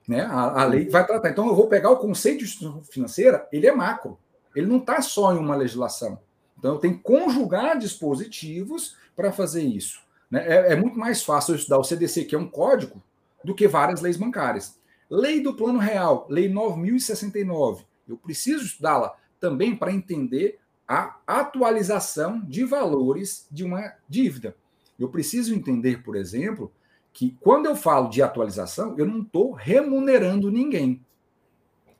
Né? 0.06 0.22
A, 0.22 0.62
a 0.62 0.64
lei 0.64 0.88
vai 0.88 1.06
tratar. 1.06 1.30
Então, 1.30 1.46
eu 1.46 1.54
vou 1.54 1.68
pegar 1.68 1.90
o 1.90 1.98
conceito 1.98 2.38
de 2.38 2.44
instituição 2.44 2.82
financeira, 2.82 3.48
ele 3.52 3.66
é 3.66 3.74
macro. 3.74 4.18
Ele 4.54 4.66
não 4.66 4.78
está 4.78 5.00
só 5.00 5.35
em 5.35 5.38
uma 5.38 5.56
legislação. 5.56 6.18
Então, 6.58 6.74
eu 6.74 6.78
tenho 6.78 6.96
que 6.96 7.02
conjugar 7.02 7.78
dispositivos 7.78 8.96
para 9.16 9.32
fazer 9.32 9.62
isso. 9.62 10.00
Né? 10.33 10.42
É, 10.49 10.73
é, 10.73 10.77
muito 10.77 10.99
mais 10.99 11.23
fácil 11.23 11.53
eu 11.53 11.57
estudar 11.57 11.79
o 11.79 11.85
CDC, 11.85 12.25
que 12.25 12.35
é 12.35 12.38
um 12.38 12.49
código, 12.49 13.03
do 13.45 13.55
que 13.55 13.68
várias 13.68 14.01
leis 14.01 14.16
bancárias. 14.16 14.81
Lei 15.11 15.42
do 15.42 15.55
Plano 15.55 15.79
Real, 15.79 16.27
Lei 16.31 16.49
9069. 16.49 17.85
Eu 18.09 18.16
preciso 18.16 18.64
estudá-la 18.64 19.14
também 19.38 19.77
para 19.77 19.92
entender 19.92 20.59
a 20.88 21.18
atualização 21.27 22.40
de 22.40 22.64
valores 22.64 23.47
de 23.51 23.62
uma 23.62 23.92
dívida. 24.09 24.57
Eu 24.99 25.09
preciso 25.09 25.55
entender, 25.55 26.03
por 26.03 26.16
exemplo, 26.16 26.73
que 27.12 27.37
quando 27.40 27.66
eu 27.66 27.77
falo 27.77 28.09
de 28.09 28.23
atualização, 28.23 28.95
eu 28.97 29.05
não 29.05 29.21
estou 29.21 29.53
remunerando 29.53 30.51
ninguém. 30.51 31.05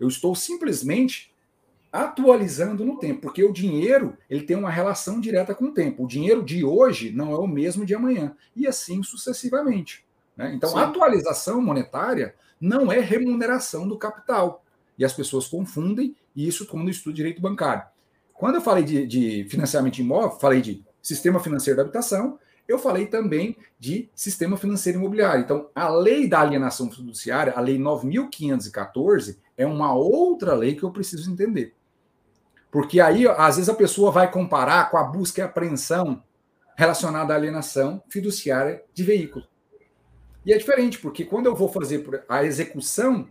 Eu 0.01 0.09
estou 0.09 0.35
simplesmente 0.35 1.32
atualizando 1.93 2.85
no 2.85 2.99
tempo, 2.99 3.21
porque 3.21 3.45
o 3.45 3.53
dinheiro 3.53 4.17
ele 4.29 4.45
tem 4.45 4.57
uma 4.57 4.71
relação 4.71 5.21
direta 5.21 5.55
com 5.55 5.67
o 5.67 5.75
tempo. 5.75 6.05
O 6.05 6.09
dinheiro 6.09 6.43
de 6.43 6.65
hoje 6.65 7.13
não 7.13 7.33
é 7.33 7.37
o 7.37 7.47
mesmo 7.47 7.85
de 7.85 7.95
amanhã, 7.95 8.35
e 8.57 8.67
assim 8.67 9.03
sucessivamente. 9.03 10.05
Né? 10.37 10.55
Então, 10.55 10.71
Sim. 10.71 10.79
atualização 10.79 11.61
monetária 11.61 12.35
não 12.59 12.91
é 12.91 12.99
remuneração 12.99 13.87
do 13.87 13.99
capital. 13.99 14.65
E 14.99 15.05
as 15.05 15.13
pessoas 15.13 15.47
confundem 15.47 16.17
isso 16.35 16.67
quando 16.67 16.91
estudam 16.91 17.15
direito 17.15 17.43
bancário. 17.43 17.85
Quando 18.33 18.55
eu 18.57 18.63
falei 18.63 18.85
de, 18.85 19.07
de 19.07 19.47
financiamento 19.51 19.99
imóvel, 19.99 20.39
falei 20.39 20.63
de 20.63 20.83
sistema 21.03 21.39
financeiro 21.41 21.77
da 21.77 21.83
habitação 21.83 22.39
eu 22.67 22.79
falei 22.79 23.07
também 23.07 23.57
de 23.79 24.09
sistema 24.15 24.57
financeiro 24.57 24.99
imobiliário. 24.99 25.43
Então, 25.43 25.69
a 25.75 25.89
lei 25.89 26.29
da 26.29 26.41
alienação 26.41 26.91
fiduciária, 26.91 27.53
a 27.55 27.61
lei 27.61 27.79
9514, 27.79 29.39
é 29.57 29.67
uma 29.67 29.93
outra 29.95 30.55
lei 30.55 30.75
que 30.75 30.83
eu 30.83 30.91
preciso 30.91 31.31
entender. 31.31 31.75
Porque 32.73 33.01
aí, 33.01 33.29
às 33.29 33.57
vezes, 33.57 33.69
a 33.69 33.75
pessoa 33.75 34.11
vai 34.11 34.31
comparar 34.31 34.91
com 34.91 34.97
a 34.97 35.05
busca 35.05 35.43
e 35.43 35.45
apreensão 35.45 36.23
relacionada 36.75 37.35
à 37.35 37.37
alienação 37.37 38.03
fiduciária 38.09 38.83
de 38.95 39.05
veículo. 39.05 39.45
E 40.45 40.55
é 40.55 40.57
diferente, 40.57 40.99
porque 40.99 41.23
quando 41.23 41.47
eu 41.47 41.55
vou 41.55 41.69
fazer 41.69 42.03
a 42.27 42.43
execução 42.43 43.29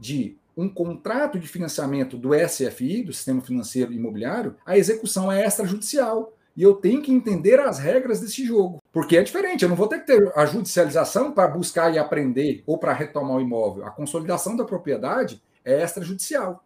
de 0.00 0.38
um 0.56 0.70
contrato 0.70 1.38
de 1.38 1.46
financiamento 1.46 2.16
do 2.16 2.30
SFI, 2.34 3.02
do 3.02 3.12
Sistema 3.12 3.42
Financeiro 3.42 3.92
Imobiliário, 3.92 4.56
a 4.64 4.78
execução 4.78 5.30
é 5.30 5.46
extrajudicial 5.46 6.32
e 6.56 6.62
eu 6.62 6.74
tenho 6.74 7.02
que 7.02 7.12
entender 7.12 7.60
as 7.60 7.78
regras 7.78 8.20
desse 8.20 8.44
jogo. 8.44 8.82
Porque 8.90 9.18
é 9.18 9.22
diferente, 9.22 9.62
eu 9.62 9.68
não 9.68 9.76
vou 9.76 9.86
ter 9.86 10.00
que 10.00 10.06
ter 10.06 10.32
a 10.34 10.46
judicialização 10.46 11.30
para 11.30 11.46
buscar 11.46 11.94
e 11.94 11.98
aprender 11.98 12.64
ou 12.66 12.78
para 12.78 12.94
retomar 12.94 13.36
o 13.36 13.40
imóvel. 13.40 13.86
A 13.86 13.90
consolidação 13.90 14.56
da 14.56 14.64
propriedade 14.64 15.42
é 15.62 15.84
extrajudicial. 15.84 16.64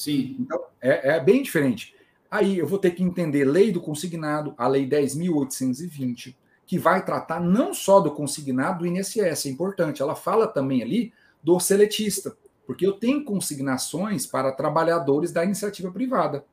Sim. 0.00 0.36
Então, 0.40 0.58
é, 0.80 1.16
é 1.16 1.20
bem 1.20 1.42
diferente. 1.42 1.94
Aí 2.30 2.58
eu 2.58 2.66
vou 2.66 2.78
ter 2.78 2.92
que 2.92 3.02
entender 3.02 3.44
lei 3.44 3.70
do 3.70 3.82
consignado, 3.82 4.54
a 4.56 4.66
lei 4.66 4.88
10.820, 4.88 6.34
que 6.66 6.78
vai 6.78 7.04
tratar 7.04 7.38
não 7.38 7.74
só 7.74 8.00
do 8.00 8.10
consignado 8.12 8.78
do 8.78 8.86
INSS, 8.86 9.44
é 9.44 9.48
importante, 9.50 10.00
ela 10.00 10.14
fala 10.14 10.46
também 10.46 10.82
ali 10.82 11.12
do 11.42 11.60
seletista, 11.60 12.34
porque 12.66 12.86
eu 12.86 12.94
tenho 12.94 13.24
consignações 13.24 14.26
para 14.26 14.52
trabalhadores 14.52 15.32
da 15.32 15.44
iniciativa 15.44 15.90
privada. 15.90 16.46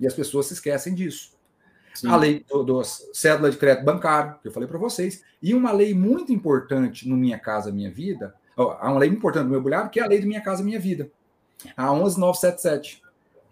E 0.00 0.06
as 0.06 0.14
pessoas 0.14 0.46
se 0.46 0.54
esquecem 0.54 0.94
disso. 0.94 1.32
Sim. 1.94 2.08
a 2.08 2.16
lei 2.16 2.42
do, 2.48 2.62
do 2.64 2.82
cédula 2.82 3.50
de 3.50 3.58
crédito 3.58 3.84
bancário, 3.84 4.36
que 4.40 4.48
eu 4.48 4.52
falei 4.52 4.66
para 4.66 4.78
vocês, 4.78 5.22
e 5.42 5.52
uma 5.52 5.72
lei 5.72 5.92
muito 5.92 6.32
importante 6.32 7.06
no 7.06 7.18
Minha 7.18 7.38
Casa 7.38 7.70
Minha 7.70 7.90
Vida, 7.90 8.34
há 8.56 8.90
uma 8.90 8.98
lei 8.98 9.10
importante 9.10 9.42
no 9.42 9.50
meu 9.50 9.58
imobiliário, 9.58 9.90
que 9.90 10.00
é 10.00 10.02
a 10.02 10.06
lei 10.06 10.18
do 10.18 10.26
Minha 10.26 10.40
Casa 10.40 10.64
Minha 10.64 10.80
Vida, 10.80 11.10
a 11.76 11.92
11977. 11.92 13.02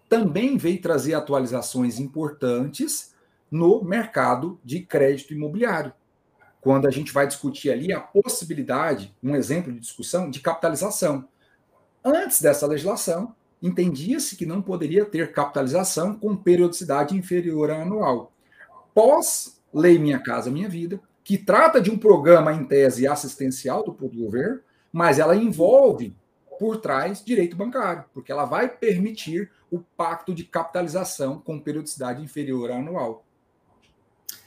Também 0.09 0.57
veio 0.57 0.81
trazer 0.81 1.15
atualizações 1.15 1.99
importantes 1.99 3.15
no 3.51 3.83
mercado 3.83 4.61
de 4.65 4.81
crédito 4.81 5.35
imobiliário. 5.35 5.93
Quando 6.61 6.87
a 6.87 6.91
gente 6.91 7.13
vai 7.13 7.27
discutir 7.27 7.71
ali 7.71 7.93
a 7.93 8.01
possibilidade, 8.01 9.15
um 9.23 9.35
exemplo 9.35 9.73
de 9.73 9.81
discussão, 9.81 10.31
de 10.31 10.41
capitalização. 10.41 11.27
Antes 12.05 12.41
dessa 12.41 12.67
legislação, 12.67 13.35
entendia-se 13.63 14.37
que 14.37 14.47
não 14.47 14.61
poderia 14.61 15.05
ter 15.05 15.33
capitalização 15.33 16.19
com 16.19 16.37
periodicidade 16.37 17.17
inferior 17.17 17.71
à 17.71 17.83
anual. 17.83 18.33
Pós 18.95 19.61
Lei 19.73 19.99
Minha 19.99 20.19
Casa 20.19 20.51
Minha 20.51 20.69
Vida, 20.69 21.01
que 21.23 21.39
trata 21.39 21.81
de 21.81 21.91
um 21.91 21.99
programa 21.99 22.53
em 22.53 22.65
tese 22.65 23.07
assistencial 23.07 23.85
do 23.85 23.93
governo, 23.93 24.61
mas 24.93 25.19
ela 25.19 25.37
envolve 25.37 26.17
por 26.61 26.77
trás 26.77 27.25
direito 27.25 27.57
bancário, 27.57 28.05
porque 28.13 28.31
ela 28.31 28.45
vai 28.45 28.69
permitir 28.69 29.51
o 29.73 29.79
pacto 29.79 30.35
de 30.35 30.45
capitalização 30.45 31.39
com 31.39 31.59
periodicidade 31.59 32.23
inferior 32.23 32.71
à 32.71 32.75
anual. 32.75 33.25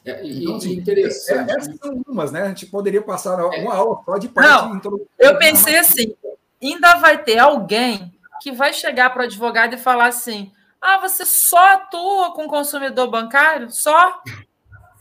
É, 0.06 0.24
e, 0.24 0.44
então, 0.44 0.58
assim, 0.58 0.74
interessante. 0.74 1.50
É, 1.50 1.56
essas 1.56 1.76
são 1.80 2.04
umas, 2.08 2.32
né? 2.32 2.44
A 2.44 2.48
gente 2.50 2.68
poderia 2.68 3.02
passar 3.02 3.44
uma 3.44 3.74
aula 3.74 4.00
só 4.06 4.20
de 4.20 4.30
parte. 4.30 4.48
Não, 4.48 5.02
eu 5.18 5.40
pensei 5.40 5.76
assim, 5.76 6.16
ainda 6.62 6.98
vai 6.98 7.24
ter 7.24 7.40
alguém 7.40 8.14
que 8.42 8.52
vai 8.52 8.74
chegar 8.74 9.10
para 9.10 9.24
o 9.24 9.26
advogado 9.26 9.74
e 9.74 9.80
falar 9.80 10.06
assim: 10.06 10.52
ah, 10.80 11.00
você 11.00 11.26
só 11.26 11.74
atua 11.74 12.36
com 12.36 12.48
consumidor 12.48 13.10
bancário? 13.10 13.72
Só? 13.72 14.22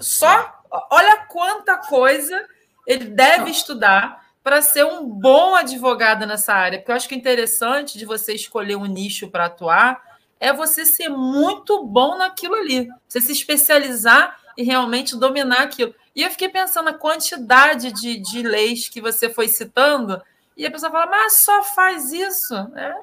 Só? 0.01 0.63
Olha 0.91 1.27
quanta 1.27 1.77
coisa 1.77 2.43
ele 2.87 3.05
deve 3.05 3.51
estudar 3.51 4.22
para 4.43 4.61
ser 4.61 4.85
um 4.85 5.07
bom 5.07 5.55
advogado 5.55 6.27
nessa 6.27 6.53
área. 6.53 6.79
Porque 6.79 6.91
eu 6.91 6.97
acho 6.97 7.09
que 7.09 7.15
o 7.15 7.19
interessante 7.19 7.99
de 7.99 8.05
você 8.05 8.35
escolher 8.35 8.77
um 8.77 8.87
nicho 8.87 9.29
para 9.29 9.47
atuar 9.47 10.03
é 10.41 10.53
você 10.53 10.85
ser 10.85 11.09
muito 11.09 11.85
bom 11.85 12.19
naquilo 12.19 12.55
ali. 12.55 12.89
Você 13.09 13.21
se 13.21 13.33
especializar 13.33 14.37
e 14.57 14.63
realmente 14.63 15.17
dominar 15.17 15.63
aquilo. 15.63 15.95
E 16.15 16.23
eu 16.23 16.31
fiquei 16.31 16.49
pensando 16.49 16.87
na 16.87 16.95
quantidade 16.95 17.93
de, 17.93 18.19
de 18.19 18.43
leis 18.43 18.89
que 18.89 19.01
você 19.01 19.31
foi 19.31 19.49
citando, 19.49 20.21
e 20.57 20.67
a 20.67 20.71
pessoa 20.71 20.93
fala, 20.93 21.07
mas 21.07 21.43
só 21.43 21.63
faz 21.63 22.13
isso. 22.13 22.55
É, 22.77 22.95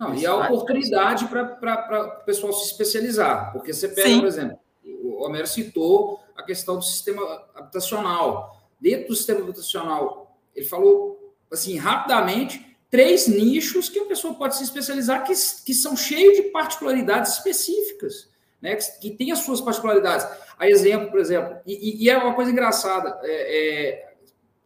não, 0.00 0.14
e 0.14 0.24
a 0.24 0.34
oportunidade 0.34 1.26
para 1.26 2.22
o 2.22 2.24
pessoal 2.24 2.54
se 2.54 2.70
especializar, 2.70 3.52
porque 3.52 3.70
você 3.70 3.86
pega, 3.86 4.08
Sim. 4.08 4.20
por 4.20 4.26
exemplo, 4.28 4.58
o 4.82 5.22
Homero 5.24 5.46
citou 5.46 6.24
a 6.34 6.42
questão 6.42 6.76
do 6.76 6.82
sistema 6.82 7.22
habitacional. 7.54 8.56
Dentro 8.80 9.08
do 9.08 9.14
sistema 9.14 9.40
habitacional, 9.40 10.19
ele 10.60 10.68
falou, 10.68 11.34
assim, 11.50 11.76
rapidamente, 11.76 12.76
três 12.90 13.26
nichos 13.26 13.88
que 13.88 13.98
a 13.98 14.04
pessoa 14.04 14.34
pode 14.34 14.56
se 14.56 14.64
especializar 14.64 15.24
que, 15.24 15.32
que 15.64 15.74
são 15.74 15.96
cheios 15.96 16.36
de 16.36 16.42
particularidades 16.50 17.34
específicas, 17.34 18.28
né? 18.60 18.76
que, 18.76 19.00
que 19.00 19.10
tem 19.10 19.32
as 19.32 19.40
suas 19.40 19.60
particularidades. 19.60 20.26
A 20.58 20.68
exemplo, 20.68 21.10
por 21.10 21.20
exemplo, 21.20 21.56
e, 21.66 22.04
e 22.04 22.10
é 22.10 22.16
uma 22.16 22.34
coisa 22.34 22.50
engraçada, 22.50 23.18
é, 23.22 23.58
é, 23.58 24.14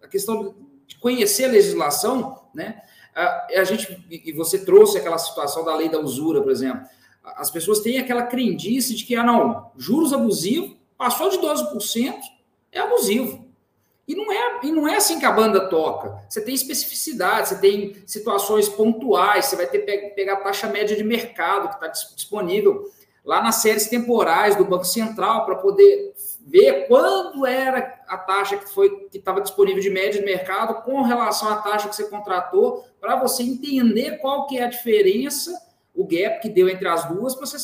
a 0.02 0.08
questão 0.08 0.54
de 0.86 0.98
conhecer 0.98 1.44
a 1.44 1.52
legislação, 1.52 2.42
né? 2.54 2.80
a, 3.14 3.64
gente, 3.64 4.04
e 4.10 4.32
você 4.32 4.64
trouxe 4.64 4.98
aquela 4.98 5.18
situação 5.18 5.64
da 5.64 5.76
lei 5.76 5.88
da 5.88 6.00
usura, 6.00 6.42
por 6.42 6.50
exemplo, 6.50 6.84
as 7.22 7.50
pessoas 7.50 7.80
têm 7.80 7.98
aquela 7.98 8.24
crendice 8.24 8.94
de 8.94 9.04
que, 9.04 9.14
ah, 9.14 9.22
não, 9.22 9.70
juros 9.76 10.12
abusivos, 10.12 10.76
passou 10.98 11.30
de 11.30 11.38
12%, 11.38 12.14
é 12.72 12.80
abusivo. 12.80 13.43
E 14.06 14.14
não 14.14 14.30
é, 14.30 14.60
e 14.62 14.70
não 14.70 14.86
é 14.86 14.96
assim 14.96 15.18
que 15.18 15.24
a 15.24 15.32
banda 15.32 15.68
toca. 15.68 16.22
Você 16.28 16.42
tem 16.42 16.54
especificidade, 16.54 17.48
você 17.48 17.58
tem 17.58 17.96
situações 18.06 18.68
pontuais, 18.68 19.46
você 19.46 19.56
vai 19.56 19.66
ter 19.66 19.78
que 19.78 20.08
pegar 20.10 20.34
a 20.34 20.40
taxa 20.40 20.68
média 20.68 20.94
de 20.94 21.02
mercado 21.02 21.68
que 21.68 21.74
está 21.74 21.88
disponível 22.14 22.90
lá 23.24 23.42
nas 23.42 23.56
séries 23.56 23.88
temporais 23.88 24.54
do 24.54 24.64
Banco 24.66 24.84
Central 24.84 25.46
para 25.46 25.56
poder 25.56 26.12
ver 26.46 26.86
quando 26.86 27.46
era 27.46 28.02
a 28.06 28.18
taxa 28.18 28.58
que 28.58 28.68
foi 28.68 29.08
que 29.08 29.16
estava 29.16 29.40
disponível 29.40 29.82
de 29.82 29.88
média 29.88 30.20
de 30.20 30.26
mercado 30.26 30.82
com 30.82 31.00
relação 31.00 31.48
à 31.48 31.56
taxa 31.56 31.88
que 31.88 31.96
você 31.96 32.04
contratou, 32.04 32.84
para 33.00 33.16
você 33.16 33.42
entender 33.42 34.18
qual 34.18 34.46
que 34.46 34.58
é 34.58 34.64
a 34.64 34.68
diferença, 34.68 35.50
o 35.94 36.04
gap 36.04 36.40
que 36.42 36.50
deu 36.50 36.68
entre 36.68 36.86
as 36.86 37.06
duas, 37.08 37.34
para 37.34 37.46
você 37.46 37.56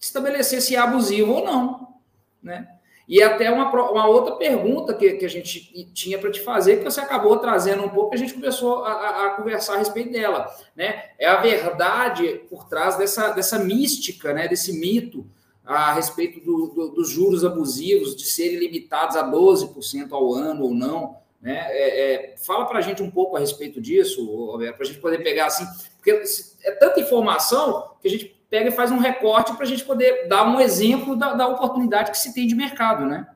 estabelecer 0.00 0.60
se 0.60 0.74
é 0.74 0.78
abusivo 0.78 1.32
ou 1.32 1.44
não, 1.44 1.94
né? 2.42 2.79
E 3.10 3.20
até 3.20 3.50
uma, 3.50 3.68
uma 3.90 4.06
outra 4.06 4.36
pergunta 4.36 4.94
que, 4.94 5.14
que 5.14 5.24
a 5.24 5.28
gente 5.28 5.90
tinha 5.92 6.16
para 6.16 6.30
te 6.30 6.40
fazer, 6.40 6.76
que 6.76 6.84
você 6.84 7.00
acabou 7.00 7.36
trazendo 7.38 7.82
um 7.82 7.88
pouco, 7.88 8.14
a 8.14 8.16
gente 8.16 8.32
começou 8.32 8.84
a, 8.84 9.26
a, 9.26 9.30
conversar 9.30 9.74
a 9.74 9.78
respeito 9.78 10.12
dela. 10.12 10.48
Né? 10.76 11.06
É 11.18 11.26
a 11.26 11.40
verdade 11.40 12.40
por 12.48 12.68
trás 12.68 12.96
dessa, 12.96 13.30
dessa 13.30 13.58
mística, 13.58 14.32
né? 14.32 14.46
desse 14.46 14.72
mito 14.78 15.26
a 15.64 15.92
respeito 15.92 16.38
do, 16.38 16.68
do, 16.68 16.88
dos 16.90 17.10
juros 17.10 17.44
abusivos, 17.44 18.14
de 18.14 18.26
serem 18.26 18.60
limitados 18.60 19.16
a 19.16 19.28
12% 19.28 20.12
ao 20.12 20.32
ano 20.32 20.66
ou 20.66 20.72
não. 20.72 21.16
Né? 21.42 21.66
É, 21.70 22.12
é, 22.14 22.36
fala 22.36 22.64
para 22.66 22.78
a 22.78 22.82
gente 22.82 23.02
um 23.02 23.10
pouco 23.10 23.36
a 23.36 23.40
respeito 23.40 23.80
disso, 23.80 24.24
Roberto, 24.24 24.76
para 24.76 24.84
a 24.84 24.88
gente 24.88 25.00
poder 25.00 25.18
pegar 25.18 25.46
assim, 25.46 25.66
porque 25.96 26.22
é 26.62 26.70
tanta 26.70 27.00
informação 27.00 27.90
que 28.00 28.06
a 28.06 28.10
gente 28.10 28.39
pega 28.50 28.68
e 28.68 28.72
faz 28.72 28.90
um 28.90 28.98
recorte 28.98 29.54
para 29.54 29.64
a 29.64 29.68
gente 29.68 29.84
poder 29.84 30.28
dar 30.28 30.44
um 30.44 30.60
exemplo 30.60 31.16
da, 31.16 31.34
da, 31.34 31.46
oportunidade 31.46 32.10
que 32.10 32.18
se 32.18 32.34
tem 32.34 32.46
de 32.46 32.54
mercado, 32.54 33.06
né? 33.06 33.26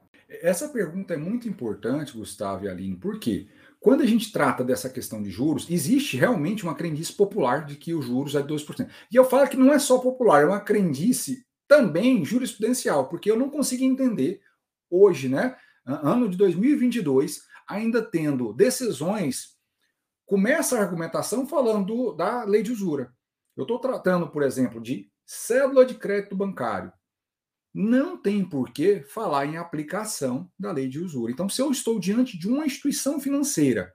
Essa 0.42 0.68
pergunta 0.68 1.14
é 1.14 1.16
muito 1.16 1.48
importante, 1.48 2.16
Gustavo 2.16 2.64
e 2.64 2.68
Aline, 2.68 2.96
porque 2.96 3.46
quando 3.78 4.02
a 4.02 4.06
gente 4.06 4.32
trata 4.32 4.64
dessa 4.64 4.90
questão 4.90 5.22
de 5.22 5.30
juros, 5.30 5.70
existe 5.70 6.16
realmente 6.16 6.64
uma 6.64 6.74
crendice 6.74 7.12
popular 7.12 7.64
de 7.64 7.76
que 7.76 7.94
os 7.94 8.06
juros 8.06 8.34
é 8.34 8.42
2%. 8.42 8.88
E 9.12 9.14
eu 9.14 9.24
falo 9.24 9.48
que 9.48 9.56
não 9.56 9.72
é 9.72 9.78
só 9.78 9.98
popular, 9.98 10.42
é 10.42 10.46
uma 10.46 10.60
crendice 10.60 11.46
também 11.68 12.24
jurisprudencial, 12.24 13.08
porque 13.08 13.30
eu 13.30 13.38
não 13.38 13.48
consigo 13.48 13.84
entender 13.84 14.40
hoje, 14.90 15.28
né, 15.28 15.56
ano 15.86 16.28
de 16.28 16.36
2022, 16.36 17.42
ainda 17.68 18.02
tendo 18.02 18.52
decisões, 18.52 19.54
começa 20.26 20.76
a 20.76 20.80
argumentação 20.80 21.46
falando 21.46 22.14
da 22.14 22.44
lei 22.44 22.62
de 22.62 22.72
usura. 22.72 23.12
Eu 23.56 23.62
estou 23.62 23.78
tratando, 23.78 24.28
por 24.28 24.42
exemplo, 24.42 24.80
de 24.80 25.10
cédula 25.24 25.86
de 25.86 25.94
crédito 25.94 26.36
bancário. 26.36 26.92
Não 27.72 28.16
tem 28.16 28.44
por 28.48 28.70
que 28.70 29.02
falar 29.02 29.46
em 29.46 29.56
aplicação 29.56 30.50
da 30.58 30.70
lei 30.72 30.88
de 30.88 31.00
usura. 31.00 31.32
Então, 31.32 31.48
se 31.48 31.60
eu 31.60 31.70
estou 31.70 31.98
diante 31.98 32.38
de 32.38 32.48
uma 32.48 32.66
instituição 32.66 33.20
financeira, 33.20 33.92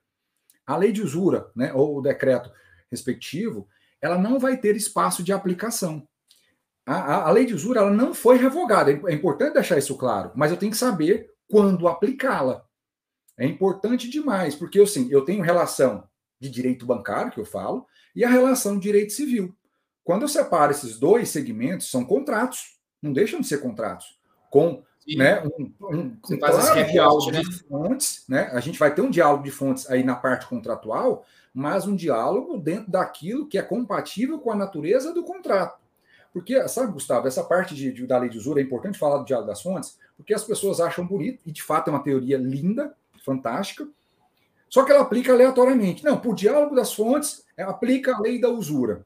a 0.65 0.75
lei 0.75 0.91
de 0.91 1.01
usura, 1.01 1.49
né, 1.55 1.73
ou 1.73 1.97
o 1.97 2.01
decreto 2.01 2.51
respectivo, 2.91 3.67
ela 4.01 4.17
não 4.17 4.39
vai 4.39 4.57
ter 4.57 4.75
espaço 4.75 5.23
de 5.23 5.31
aplicação. 5.31 6.07
A, 6.85 6.95
a, 6.95 7.27
a 7.27 7.31
lei 7.31 7.45
de 7.45 7.53
usura 7.53 7.81
ela 7.81 7.91
não 7.91 8.13
foi 8.13 8.37
revogada. 8.37 8.91
É 8.91 9.13
importante 9.13 9.53
deixar 9.53 9.77
isso 9.77 9.97
claro, 9.97 10.31
mas 10.35 10.51
eu 10.51 10.57
tenho 10.57 10.71
que 10.71 10.77
saber 10.77 11.29
quando 11.47 11.87
aplicá-la. 11.87 12.65
É 13.37 13.45
importante 13.45 14.09
demais, 14.09 14.55
porque 14.55 14.81
assim, 14.81 15.07
eu 15.09 15.23
tenho 15.23 15.43
relação 15.43 16.07
de 16.39 16.49
direito 16.49 16.85
bancário, 16.85 17.31
que 17.31 17.39
eu 17.39 17.45
falo, 17.45 17.85
e 18.15 18.23
a 18.23 18.29
relação 18.29 18.75
de 18.75 18.81
direito 18.81 19.13
civil. 19.13 19.55
Quando 20.03 20.23
eu 20.23 20.27
separo 20.27 20.71
esses 20.71 20.97
dois 20.97 21.29
segmentos, 21.29 21.89
são 21.89 22.03
contratos, 22.03 22.79
não 23.01 23.13
deixam 23.13 23.39
de 23.39 23.47
ser 23.47 23.59
contratos, 23.59 24.19
com 24.49 24.83
né, 25.15 25.43
um, 25.43 25.71
um, 25.81 26.17
um 26.29 26.39
claro 26.39 26.91
diálogo 26.91 27.31
né? 27.31 27.41
de 27.41 27.63
fontes, 27.63 28.23
né? 28.27 28.49
A 28.51 28.59
gente 28.59 28.77
vai 28.77 28.93
ter 28.93 29.01
um 29.01 29.09
diálogo 29.09 29.43
de 29.43 29.51
fontes 29.51 29.89
aí 29.89 30.03
na 30.03 30.15
parte 30.15 30.47
contratual, 30.47 31.25
mas 31.53 31.87
um 31.87 31.95
diálogo 31.95 32.57
dentro 32.57 32.91
daquilo 32.91 33.47
que 33.47 33.57
é 33.57 33.61
compatível 33.61 34.39
com 34.39 34.51
a 34.51 34.55
natureza 34.55 35.13
do 35.13 35.23
contrato. 35.23 35.79
Porque, 36.31 36.67
sabe, 36.67 36.93
Gustavo, 36.93 37.27
essa 37.27 37.43
parte 37.43 37.73
de, 37.73 37.91
de, 37.91 38.05
da 38.05 38.17
lei 38.17 38.29
de 38.29 38.37
usura 38.37 38.61
é 38.61 38.63
importante 38.63 38.99
falar 38.99 39.17
do 39.17 39.25
diálogo 39.25 39.49
das 39.49 39.61
fontes, 39.61 39.97
porque 40.15 40.33
as 40.33 40.43
pessoas 40.43 40.79
acham 40.79 41.05
bonito, 41.05 41.41
e 41.45 41.51
de 41.51 41.63
fato 41.63 41.89
é 41.89 41.91
uma 41.91 42.03
teoria 42.03 42.37
linda, 42.37 42.95
fantástica, 43.25 43.87
só 44.69 44.83
que 44.83 44.91
ela 44.91 45.01
aplica 45.01 45.33
aleatoriamente. 45.33 46.03
Não, 46.03 46.19
por 46.19 46.35
diálogo 46.35 46.75
das 46.75 46.93
fontes, 46.93 47.43
é, 47.57 47.63
aplica 47.63 48.15
a 48.15 48.19
lei 48.19 48.39
da 48.39 48.49
usura. 48.49 49.05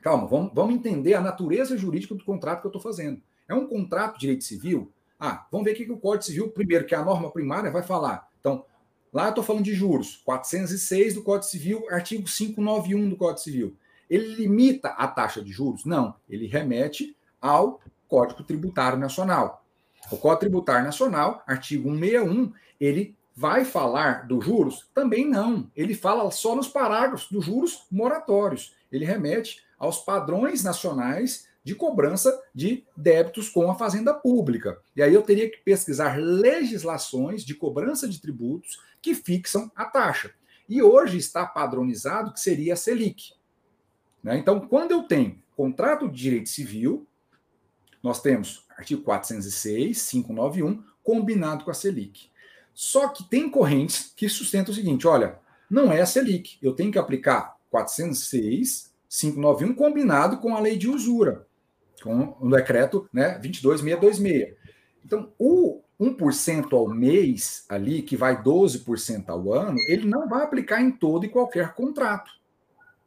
Calma, 0.00 0.26
vamos, 0.26 0.52
vamos 0.54 0.74
entender 0.74 1.14
a 1.14 1.20
natureza 1.20 1.76
jurídica 1.76 2.14
do 2.14 2.24
contrato 2.24 2.60
que 2.60 2.66
eu 2.66 2.70
estou 2.70 2.82
fazendo. 2.82 3.20
É 3.48 3.54
um 3.54 3.66
contrato 3.66 4.14
de 4.14 4.20
direito 4.20 4.44
civil? 4.44 4.92
Ah, 5.18 5.46
vamos 5.50 5.64
ver 5.64 5.72
o 5.72 5.76
que 5.76 5.92
o 5.92 5.96
Código 5.96 6.24
Civil, 6.24 6.50
primeiro, 6.50 6.86
que 6.86 6.94
a 6.94 7.04
norma 7.04 7.30
primária 7.30 7.70
vai 7.70 7.82
falar. 7.82 8.28
Então, 8.40 8.64
lá 9.12 9.24
eu 9.24 9.28
estou 9.30 9.44
falando 9.44 9.64
de 9.64 9.74
juros, 9.74 10.20
406 10.24 11.14
do 11.14 11.22
Código 11.22 11.50
Civil, 11.50 11.86
artigo 11.90 12.24
591 12.24 13.08
do 13.08 13.16
Código 13.16 13.40
Civil. 13.40 13.76
Ele 14.08 14.34
limita 14.34 14.88
a 14.90 15.08
taxa 15.08 15.42
de 15.42 15.50
juros? 15.50 15.84
Não, 15.84 16.14
ele 16.28 16.46
remete 16.46 17.16
ao 17.40 17.80
Código 18.08 18.42
Tributário 18.44 18.98
Nacional. 18.98 19.64
O 20.10 20.16
Código 20.18 20.40
Tributário 20.40 20.84
Nacional, 20.84 21.42
artigo 21.46 21.88
161, 21.88 22.52
ele 22.78 23.16
vai 23.34 23.64
falar 23.64 24.26
dos 24.26 24.44
juros? 24.44 24.88
Também 24.94 25.28
não. 25.28 25.70
Ele 25.74 25.94
fala 25.94 26.30
só 26.30 26.54
nos 26.54 26.68
parágrafos 26.68 27.28
dos 27.30 27.44
juros 27.44 27.86
moratórios. 27.90 28.74
Ele 28.90 29.04
remete 29.04 29.62
aos 29.78 29.98
padrões 29.98 30.62
nacionais 30.62 31.48
de 31.64 31.74
cobrança 31.74 32.38
de 32.54 32.84
débitos 32.96 33.48
com 33.48 33.70
a 33.70 33.74
fazenda 33.74 34.12
pública. 34.12 34.78
E 34.94 35.02
aí 35.02 35.14
eu 35.14 35.22
teria 35.22 35.50
que 35.50 35.56
pesquisar 35.58 36.18
legislações 36.18 37.44
de 37.44 37.54
cobrança 37.54 38.06
de 38.06 38.20
tributos 38.20 38.78
que 39.00 39.14
fixam 39.14 39.72
a 39.74 39.86
taxa. 39.86 40.32
E 40.68 40.82
hoje 40.82 41.16
está 41.16 41.46
padronizado 41.46 42.32
que 42.32 42.40
seria 42.40 42.74
a 42.74 42.76
Selic. 42.76 43.32
Né? 44.22 44.38
Então, 44.38 44.60
quando 44.60 44.92
eu 44.92 45.02
tenho 45.02 45.42
contrato 45.56 46.08
de 46.08 46.16
direito 46.16 46.48
civil, 46.48 47.06
nós 48.02 48.20
temos 48.20 48.66
artigo 48.76 49.02
406, 49.02 50.10
591, 50.10 50.82
combinado 51.02 51.64
com 51.64 51.70
a 51.70 51.74
Selic. 51.74 52.30
Só 52.74 53.08
que 53.08 53.24
tem 53.24 53.48
correntes 53.48 54.12
que 54.16 54.28
sustentam 54.28 54.72
o 54.72 54.74
seguinte: 54.74 55.06
olha, 55.06 55.38
não 55.70 55.92
é 55.92 56.00
a 56.00 56.06
Selic, 56.06 56.58
eu 56.60 56.74
tenho 56.74 56.90
que 56.90 56.98
aplicar 56.98 57.56
406, 57.70 58.92
591 59.08 59.74
combinado 59.74 60.38
com 60.38 60.56
a 60.56 60.60
lei 60.60 60.76
de 60.76 60.88
usura, 60.88 61.46
com 62.02 62.36
o 62.40 62.50
decreto 62.50 63.08
né, 63.12 63.38
22626. 63.38 64.56
Então, 65.04 65.32
o 65.38 65.82
1% 66.00 66.72
ao 66.72 66.88
mês 66.88 67.64
ali, 67.68 68.02
que 68.02 68.16
vai 68.16 68.42
12% 68.42 69.28
ao 69.28 69.52
ano, 69.52 69.78
ele 69.88 70.06
não 70.06 70.28
vai 70.28 70.42
aplicar 70.42 70.82
em 70.82 70.90
todo 70.90 71.24
e 71.24 71.28
qualquer 71.28 71.74
contrato. 71.74 72.30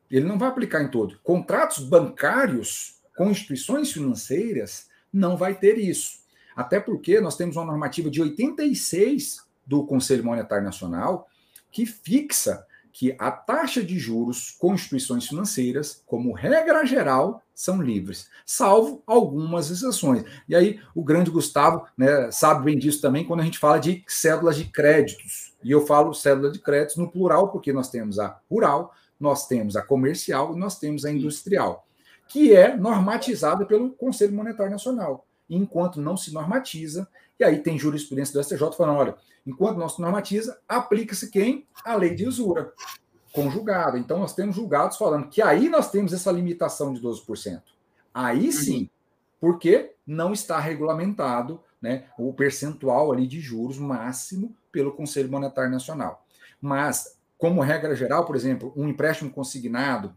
Ele 0.09 0.25
não 0.25 0.37
vai 0.37 0.47
aplicar 0.47 0.81
em 0.81 0.89
todo. 0.89 1.19
Contratos 1.21 1.79
bancários 1.79 3.01
com 3.15 3.29
instituições 3.29 3.91
financeiras 3.91 4.87
não 5.11 5.35
vai 5.35 5.55
ter 5.55 5.77
isso. 5.77 6.19
Até 6.55 6.79
porque 6.79 7.19
nós 7.19 7.35
temos 7.35 7.55
uma 7.57 7.65
normativa 7.65 8.09
de 8.09 8.21
86 8.21 9.46
do 9.67 9.85
Conselho 9.85 10.23
Monetário 10.23 10.63
Nacional, 10.63 11.27
que 11.71 11.85
fixa 11.85 12.65
que 12.97 13.15
a 13.19 13.29
taxa 13.29 13.83
de 13.83 13.99
juros 13.99 14.55
com 14.57 14.73
instituições 14.73 15.27
financeiras, 15.27 16.01
como 16.07 16.33
regra 16.33 16.83
geral, 16.83 17.43
são 17.53 17.79
livres, 17.79 18.27
salvo 18.43 19.03
algumas 19.05 19.69
exceções. 19.69 20.23
E 20.49 20.55
aí 20.55 20.79
o 20.95 21.03
grande 21.03 21.29
Gustavo 21.29 21.85
né, 21.95 22.31
sabe 22.31 22.65
bem 22.65 22.79
disso 22.79 22.99
também 22.99 23.23
quando 23.23 23.41
a 23.41 23.43
gente 23.43 23.59
fala 23.59 23.77
de 23.77 24.03
cédulas 24.07 24.55
de 24.55 24.65
créditos. 24.65 25.53
E 25.63 25.69
eu 25.69 25.85
falo 25.85 26.11
cédula 26.11 26.51
de 26.51 26.57
créditos 26.57 26.95
no 26.95 27.11
plural, 27.11 27.51
porque 27.51 27.71
nós 27.71 27.91
temos 27.91 28.17
a 28.17 28.39
rural, 28.49 28.91
nós 29.19 29.47
temos 29.47 29.75
a 29.75 29.83
comercial 29.83 30.55
e 30.55 30.59
nós 30.59 30.79
temos 30.79 31.05
a 31.05 31.11
industrial, 31.11 31.85
que 32.27 32.55
é 32.55 32.75
normatizada 32.75 33.63
pelo 33.63 33.91
Conselho 33.91 34.33
Monetário 34.33 34.71
Nacional. 34.71 35.23
enquanto 35.47 36.01
não 36.01 36.17
se 36.17 36.33
normatiza, 36.33 37.07
e 37.39 37.43
aí 37.43 37.59
tem 37.59 37.77
jurisprudência 37.77 38.33
do 38.33 38.43
STJ 38.43 38.71
falando: 38.75 38.97
olha, 38.97 39.15
enquanto 39.45 39.77
não 39.77 39.89
se 39.89 40.01
normatiza, 40.01 40.59
aplica-se 40.67 41.29
quem? 41.29 41.67
A 41.83 41.95
lei 41.95 42.15
de 42.15 42.27
usura 42.27 42.73
conjugada. 43.31 43.99
Então, 43.99 44.19
nós 44.19 44.33
temos 44.33 44.55
julgados 44.55 44.97
falando 44.97 45.27
que 45.27 45.41
aí 45.41 45.69
nós 45.69 45.91
temos 45.91 46.11
essa 46.11 46.31
limitação 46.31 46.93
de 46.93 46.99
12%. 46.99 47.61
Aí 48.13 48.47
uhum. 48.47 48.51
sim, 48.51 48.89
porque 49.39 49.93
não 50.05 50.33
está 50.33 50.59
regulamentado 50.59 51.61
né, 51.79 52.05
o 52.17 52.33
percentual 52.33 53.11
ali 53.11 53.27
de 53.27 53.39
juros 53.39 53.77
máximo 53.77 54.55
pelo 54.71 54.91
Conselho 54.91 55.29
Monetário 55.29 55.69
Nacional. 55.69 56.25
Mas, 56.59 57.15
como 57.37 57.61
regra 57.61 57.95
geral, 57.95 58.25
por 58.25 58.35
exemplo, 58.35 58.73
um 58.75 58.87
empréstimo 58.87 59.29
consignado, 59.29 60.15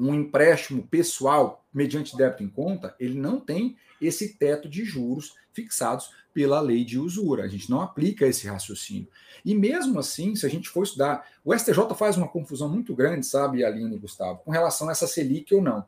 um 0.00 0.14
empréstimo 0.14 0.86
pessoal 0.86 1.64
mediante 1.72 2.16
débito 2.16 2.42
em 2.42 2.48
conta, 2.48 2.94
ele 2.98 3.18
não 3.18 3.38
tem 3.38 3.76
esse 4.00 4.34
teto 4.34 4.68
de 4.68 4.84
juros 4.84 5.34
fixados 5.52 6.10
pela 6.32 6.60
lei 6.60 6.84
de 6.84 6.98
usura. 6.98 7.44
A 7.44 7.48
gente 7.48 7.68
não 7.70 7.80
aplica 7.80 8.26
esse 8.26 8.46
raciocínio. 8.46 9.08
E 9.44 9.54
mesmo 9.54 9.98
assim, 9.98 10.34
se 10.34 10.46
a 10.46 10.48
gente 10.48 10.68
for 10.68 10.84
estudar, 10.84 11.26
o 11.44 11.56
STJ 11.56 11.94
faz 11.96 12.16
uma 12.16 12.28
confusão 12.28 12.68
muito 12.68 12.94
grande, 12.94 13.26
sabe, 13.26 13.64
Aline 13.64 13.96
e 13.96 13.98
Gustavo, 13.98 14.40
com 14.44 14.50
relação 14.50 14.88
a 14.88 14.92
essa 14.92 15.06
Selic 15.06 15.54
ou 15.54 15.62
não. 15.62 15.84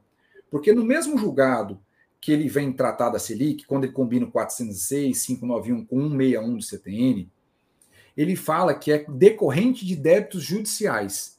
Porque 0.50 0.72
no 0.72 0.84
mesmo 0.84 1.16
julgado 1.16 1.80
que 2.20 2.30
ele 2.30 2.48
vem 2.48 2.72
tratar 2.72 3.10
da 3.10 3.18
Selic, 3.18 3.64
quando 3.66 3.84
ele 3.84 3.92
combina 3.92 4.26
o 4.26 4.30
406, 4.30 5.26
591 5.26 5.84
com 5.84 6.08
161 6.10 6.56
do 6.56 6.62
CTN, 6.62 7.30
ele 8.16 8.36
fala 8.36 8.74
que 8.74 8.92
é 8.92 9.04
decorrente 9.08 9.84
de 9.86 9.96
débitos 9.96 10.42
judiciais. 10.42 11.38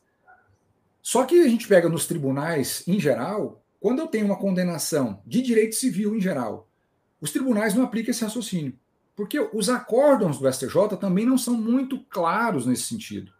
Só 1.03 1.25
que 1.25 1.41
a 1.41 1.47
gente 1.49 1.67
pega 1.67 1.89
nos 1.89 2.07
tribunais, 2.07 2.81
em 2.87 2.97
geral, 2.97 3.61
quando 3.77 3.99
eu 3.99 4.07
tenho 4.07 4.25
uma 4.25 4.37
condenação 4.37 5.21
de 5.25 5.41
direito 5.41 5.75
civil 5.75 6.15
em 6.15 6.21
geral, 6.21 6.69
os 7.19 7.29
tribunais 7.29 7.75
não 7.75 7.83
aplicam 7.83 8.11
esse 8.11 8.23
raciocínio. 8.23 8.79
Porque 9.13 9.37
os 9.53 9.69
acórdãos 9.69 10.39
do 10.39 10.51
STJ 10.51 10.97
também 10.99 11.25
não 11.25 11.37
são 11.37 11.55
muito 11.55 11.99
claros 12.05 12.65
nesse 12.65 12.83
sentido. 12.83 13.33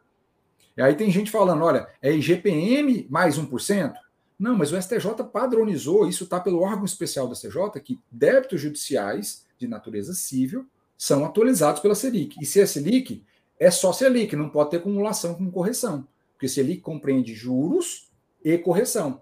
E 0.76 0.82
aí 0.82 0.94
tem 0.94 1.10
gente 1.10 1.32
falando, 1.32 1.64
olha, 1.64 1.88
é 2.02 2.14
IGPM 2.14 3.08
mais 3.10 3.40
1%? 3.40 3.94
Não, 4.38 4.58
mas 4.58 4.74
o 4.74 4.82
STJ 4.82 5.24
padronizou, 5.32 6.06
isso 6.06 6.26
está 6.26 6.42
pelo 6.42 6.60
órgão 6.60 6.84
especial 6.84 7.30
do 7.30 7.36
STJ, 7.36 7.80
que 7.82 7.98
débitos 8.12 8.60
judiciais 8.60 9.46
de 9.58 9.70
natureza 9.70 10.14
civil 10.14 10.68
são 10.98 11.24
atualizados 11.24 11.82
pela 11.82 11.96
Selic. 11.96 12.36
E 12.42 12.46
se 12.46 12.60
é 12.60 12.66
Selic, 12.66 13.24
é 13.58 13.72
só 13.72 13.94
Selic, 13.94 14.36
não 14.36 14.50
pode 14.50 14.72
ter 14.72 14.78
acumulação 14.78 15.34
com 15.36 15.50
correção. 15.50 16.06
Porque 16.34 16.48
Selic 16.48 16.82
compreende 16.82 17.34
juros 17.34 18.12
e 18.44 18.58
correção. 18.58 19.22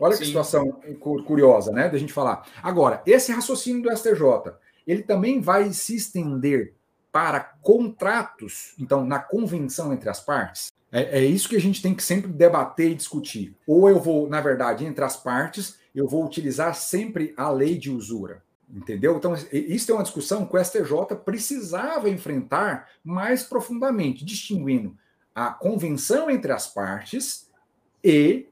Olha 0.00 0.14
Sim. 0.14 0.20
que 0.20 0.26
situação 0.26 0.80
curiosa, 1.24 1.70
né, 1.70 1.88
da 1.88 1.98
gente 1.98 2.12
falar. 2.12 2.46
Agora, 2.62 3.02
esse 3.06 3.32
raciocínio 3.32 3.82
do 3.82 3.96
STJ, 3.96 4.54
ele 4.86 5.02
também 5.02 5.40
vai 5.40 5.72
se 5.72 5.94
estender 5.94 6.74
para 7.12 7.40
contratos, 7.62 8.74
então, 8.76 9.06
na 9.06 9.20
convenção 9.20 9.92
entre 9.92 10.08
as 10.08 10.18
partes. 10.18 10.72
É, 10.90 11.20
é, 11.20 11.24
isso 11.24 11.48
que 11.48 11.56
a 11.56 11.60
gente 11.60 11.80
tem 11.80 11.94
que 11.94 12.02
sempre 12.02 12.30
debater 12.32 12.90
e 12.90 12.94
discutir. 12.94 13.56
Ou 13.66 13.88
eu 13.88 14.00
vou, 14.00 14.28
na 14.28 14.40
verdade, 14.40 14.84
entre 14.84 15.04
as 15.04 15.16
partes, 15.16 15.78
eu 15.94 16.08
vou 16.08 16.24
utilizar 16.24 16.74
sempre 16.74 17.32
a 17.36 17.50
lei 17.50 17.78
de 17.78 17.90
usura. 17.90 18.42
Entendeu? 18.68 19.16
Então, 19.16 19.34
isso 19.52 19.92
é 19.92 19.94
uma 19.94 20.02
discussão 20.02 20.44
que 20.44 20.56
o 20.56 20.64
STJ 20.64 21.16
precisava 21.24 22.08
enfrentar 22.08 22.88
mais 23.04 23.44
profundamente, 23.44 24.24
distinguindo 24.24 24.96
a 25.34 25.50
convenção 25.50 26.30
entre 26.30 26.52
as 26.52 26.66
partes 26.66 27.50
e 28.02 28.48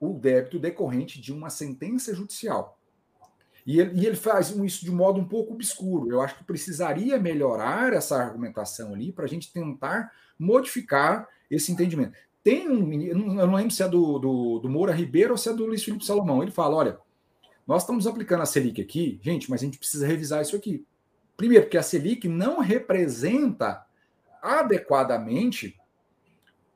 o 0.00 0.14
débito 0.14 0.58
decorrente 0.58 1.20
de 1.20 1.32
uma 1.32 1.50
sentença 1.50 2.14
judicial. 2.14 2.78
E 3.66 3.80
ele, 3.80 4.00
e 4.00 4.06
ele, 4.06 4.16
faz 4.16 4.50
isso 4.50 4.84
de 4.84 4.90
modo 4.90 5.20
um 5.20 5.28
pouco 5.28 5.52
obscuro. 5.52 6.10
Eu 6.10 6.22
acho 6.22 6.36
que 6.36 6.44
precisaria 6.44 7.18
melhorar 7.18 7.92
essa 7.92 8.16
argumentação 8.16 8.94
ali 8.94 9.12
para 9.12 9.24
a 9.24 9.28
gente 9.28 9.52
tentar 9.52 10.10
modificar 10.38 11.28
esse 11.50 11.72
entendimento. 11.72 12.16
Tem 12.42 12.68
um 12.68 12.90
eu 13.02 13.14
não 13.16 13.54
lembro 13.54 13.70
se 13.70 13.82
é 13.82 13.88
do, 13.88 14.18
do, 14.18 14.58
do 14.60 14.70
Moura 14.70 14.92
Ribeiro 14.92 15.32
ou 15.32 15.36
se 15.36 15.50
é 15.50 15.52
do 15.52 15.66
Luiz 15.66 15.84
Felipe 15.84 16.04
Salomão. 16.04 16.42
Ele 16.42 16.52
fala: 16.52 16.76
olha, 16.76 16.98
nós 17.66 17.82
estamos 17.82 18.06
aplicando 18.06 18.42
a 18.42 18.46
Selic 18.46 18.80
aqui, 18.80 19.20
gente, 19.22 19.50
mas 19.50 19.60
a 19.60 19.66
gente 19.66 19.78
precisa 19.78 20.06
revisar 20.06 20.40
isso 20.40 20.56
aqui. 20.56 20.86
Primeiro, 21.36 21.64
porque 21.64 21.76
a 21.76 21.82
Selic 21.82 22.26
não 22.26 22.60
representa 22.60 23.84
adequadamente 24.40 25.78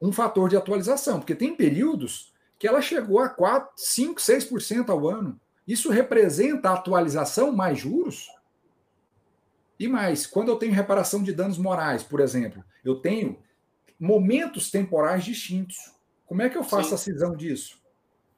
um 0.02 0.10
fator 0.10 0.48
de 0.48 0.56
atualização, 0.56 1.20
porque 1.20 1.34
tem 1.34 1.54
períodos 1.54 2.32
que 2.58 2.66
ela 2.66 2.82
chegou 2.82 3.20
a 3.20 3.28
4, 3.28 3.70
5, 3.76 4.20
6% 4.20 4.88
ao 4.88 5.08
ano. 5.08 5.40
Isso 5.66 5.90
representa 5.90 6.70
a 6.70 6.74
atualização 6.74 7.52
mais 7.52 7.78
juros? 7.78 8.26
E 9.78 9.86
mais, 9.86 10.26
quando 10.26 10.48
eu 10.48 10.56
tenho 10.56 10.72
reparação 10.72 11.22
de 11.22 11.32
danos 11.32 11.56
morais, 11.56 12.02
por 12.02 12.18
exemplo, 12.18 12.64
eu 12.84 12.96
tenho 12.96 13.38
momentos 13.98 14.72
temporais 14.72 15.24
distintos. 15.24 15.94
Como 16.26 16.42
é 16.42 16.48
que 16.48 16.58
eu 16.58 16.64
faço 16.64 16.88
Sim. 16.90 16.94
a 16.96 16.98
cisão 16.98 17.36
disso? 17.36 17.80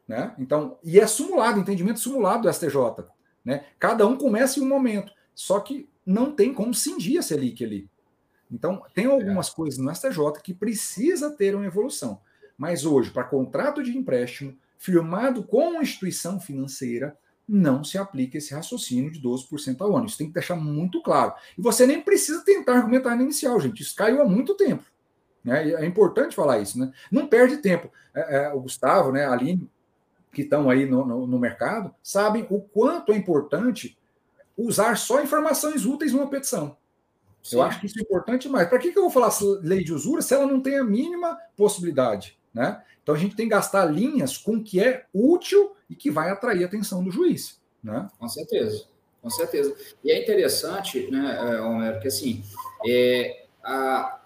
Né? 0.07 0.35
Então, 0.39 0.79
e 0.85 1.01
é 1.01 1.07
simulado, 1.07 1.59
entendimento 1.59 1.99
simulado 1.99 2.43
do 2.43 2.53
STJ. 2.53 3.07
Né? 3.43 3.65
Cada 3.79 4.07
um 4.07 4.17
começa 4.19 4.61
em 4.61 4.63
um 4.63 4.69
momento, 4.69 5.13
só 5.35 5.61
que 5.61 5.89
não 6.05 6.31
tem 6.31 6.53
como 6.53 6.75
cindir 6.75 7.19
a 7.19 7.23
Selic 7.23 7.65
ali. 7.65 7.89
Então, 8.51 8.83
tem 8.95 9.07
algumas 9.07 9.49
é. 9.49 9.53
coisas 9.53 9.79
no 9.79 9.95
STJ 9.95 10.41
que 10.43 10.55
precisa 10.55 11.31
ter 11.31 11.55
uma 11.55 11.67
evolução. 11.67 12.21
Mas 12.57 12.85
hoje, 12.85 13.11
para 13.11 13.25
contrato 13.25 13.83
de 13.83 13.97
empréstimo 13.97 14.57
firmado 14.79 15.43
com 15.43 15.71
uma 15.71 15.83
instituição 15.83 16.39
financeira, 16.39 17.17
não 17.49 17.85
se 17.85 17.99
aplica 17.99 18.39
esse 18.39 18.55
raciocínio 18.55 19.11
de 19.11 19.21
12% 19.21 19.81
ao 19.81 19.97
ano. 19.97 20.07
Isso 20.07 20.19
tem 20.19 20.29
que 20.29 20.35
deixar 20.35 20.57
muito 20.57 21.03
claro. 21.03 21.35
E 21.57 21.63
você 21.63 21.87
nem 21.87 22.01
precisa 22.01 22.45
tentar 22.45 22.77
argumentar 22.77 23.15
no 23.17 23.23
inicial, 23.23 23.61
gente. 23.61 23.83
Isso 23.83 23.95
caiu 23.95 24.23
há 24.23 24.25
muito 24.25 24.55
tempo. 24.55 24.85
Né? 25.43 25.73
É 25.73 25.85
importante 25.85 26.35
falar 26.35 26.59
isso. 26.61 26.79
Né? 26.79 26.91
Não 27.11 27.27
perde 27.27 27.59
tempo. 27.59 27.91
É, 28.15 28.37
é, 28.37 28.53
o 28.53 28.61
Gustavo, 28.61 29.13
né, 29.13 29.27
a 29.27 29.33
Aline, 29.33 29.71
que 30.33 30.43
estão 30.43 30.71
aí 30.71 30.87
no, 30.87 31.05
no, 31.05 31.27
no 31.27 31.39
mercado, 31.39 31.95
sabem 32.03 32.47
o 32.49 32.61
quanto 32.61 33.13
é 33.13 33.17
importante 33.17 33.97
usar 34.57 34.97
só 34.97 35.23
informações 35.23 35.85
úteis 35.85 36.13
numa 36.13 36.29
petição. 36.29 36.77
Sim. 37.45 37.57
Eu 37.57 37.63
acho 37.63 37.79
que 37.79 37.87
isso 37.87 37.99
é 37.99 38.03
importante 38.03 38.49
mais. 38.49 38.67
Para 38.69 38.79
que, 38.79 38.91
que 38.91 38.99
eu 38.99 39.03
vou 39.03 39.11
falar 39.11 39.31
lei 39.61 39.85
de 39.85 39.93
usura 39.93 40.23
se 40.23 40.33
ela 40.33 40.47
não 40.47 40.61
tem 40.61 40.79
a 40.79 40.85
mínima 40.85 41.39
possibilidade? 41.55 42.39
Né? 42.55 42.83
Então 43.03 43.15
a 43.15 43.19
gente 43.19 43.37
tem 43.37 43.45
que 43.45 43.51
gastar 43.51 43.85
linhas 43.85 44.39
com 44.39 44.55
o 44.55 44.65
que 44.65 44.81
é 44.81 45.05
útil 45.13 45.77
e 45.91 45.95
que 45.95 46.11
vai 46.11 46.31
atrair 46.31 46.65
a 46.65 46.67
atenção 46.67 47.05
do 47.05 47.11
juiz. 47.11 47.61
Né? 47.83 48.09
Com 48.19 48.29
certeza, 48.29 48.87
com 49.21 49.29
certeza. 49.29 49.77
E 50.03 50.11
é 50.11 50.23
interessante, 50.23 51.11
né, 51.11 51.39
é, 51.39 51.61
Homero, 51.61 52.01
que 52.01 52.09
assim, 52.09 52.43
é, 52.89 53.45
a, 53.63 54.23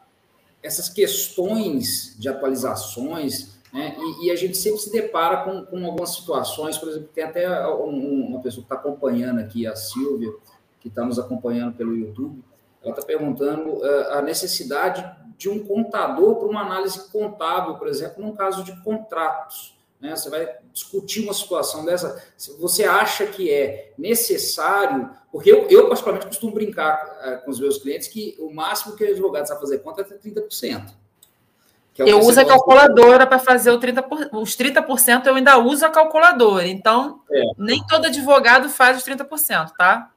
essas 0.62 0.88
questões 0.88 2.14
de 2.16 2.28
atualizações, 2.28 3.58
né, 3.72 3.96
e, 3.98 4.26
e, 4.26 4.30
a 4.30 4.36
gente 4.36 4.56
sempre 4.56 4.78
se 4.78 4.92
depara 4.92 5.42
com, 5.42 5.66
com 5.66 5.84
algumas 5.84 6.14
situações, 6.14 6.78
por 6.78 6.88
exemplo, 6.88 7.08
tem 7.12 7.24
até 7.24 7.66
um, 7.66 8.28
uma 8.28 8.40
pessoa 8.40 8.64
que 8.64 8.72
está 8.72 8.76
acompanhando 8.76 9.40
aqui, 9.40 9.66
a 9.66 9.74
Silvia, 9.74 10.32
que 10.80 10.86
está 10.86 11.04
nos 11.04 11.18
acompanhando 11.18 11.76
pelo 11.76 11.96
YouTube, 11.96 12.44
ela 12.88 12.98
está 12.98 13.06
perguntando 13.06 13.70
uh, 13.76 14.12
a 14.12 14.22
necessidade 14.22 15.04
de 15.36 15.48
um 15.48 15.64
contador 15.64 16.36
para 16.36 16.48
uma 16.48 16.62
análise 16.62 17.10
contábil, 17.10 17.74
por 17.74 17.86
exemplo, 17.86 18.22
num 18.24 18.34
caso 18.34 18.64
de 18.64 18.74
contratos. 18.82 19.76
Né? 20.00 20.14
Você 20.14 20.30
vai 20.30 20.48
discutir 20.72 21.22
uma 21.22 21.34
situação 21.34 21.84
dessa. 21.84 22.22
Você 22.58 22.84
acha 22.84 23.26
que 23.26 23.50
é 23.52 23.92
necessário? 23.96 25.10
Porque 25.30 25.50
eu, 25.50 25.68
eu 25.68 25.88
particularmente, 25.88 26.26
costumo 26.26 26.52
brincar 26.52 27.04
uh, 27.04 27.44
com 27.44 27.50
os 27.50 27.60
meus 27.60 27.78
clientes 27.78 28.08
que 28.08 28.36
o 28.38 28.52
máximo 28.52 28.96
que 28.96 29.04
o 29.04 29.10
advogado 29.10 29.46
sabe 29.46 29.60
fazer 29.60 29.78
conta 29.78 30.02
é 30.02 30.04
30%. 30.04 30.92
É 31.98 32.12
eu 32.12 32.20
uso 32.20 32.40
a 32.40 32.44
calculadora 32.44 33.26
para 33.26 33.40
fazer 33.40 33.72
o 33.72 33.80
30%, 33.80 34.28
os 34.32 34.56
30% 34.56 35.26
eu 35.26 35.34
ainda 35.34 35.58
uso 35.58 35.84
a 35.84 35.90
calculadora. 35.90 36.66
Então, 36.68 37.20
é. 37.30 37.42
nem 37.58 37.84
todo 37.86 38.06
advogado 38.06 38.68
faz 38.68 38.98
os 38.98 39.04
30%, 39.04 39.72
tá? 39.76 40.12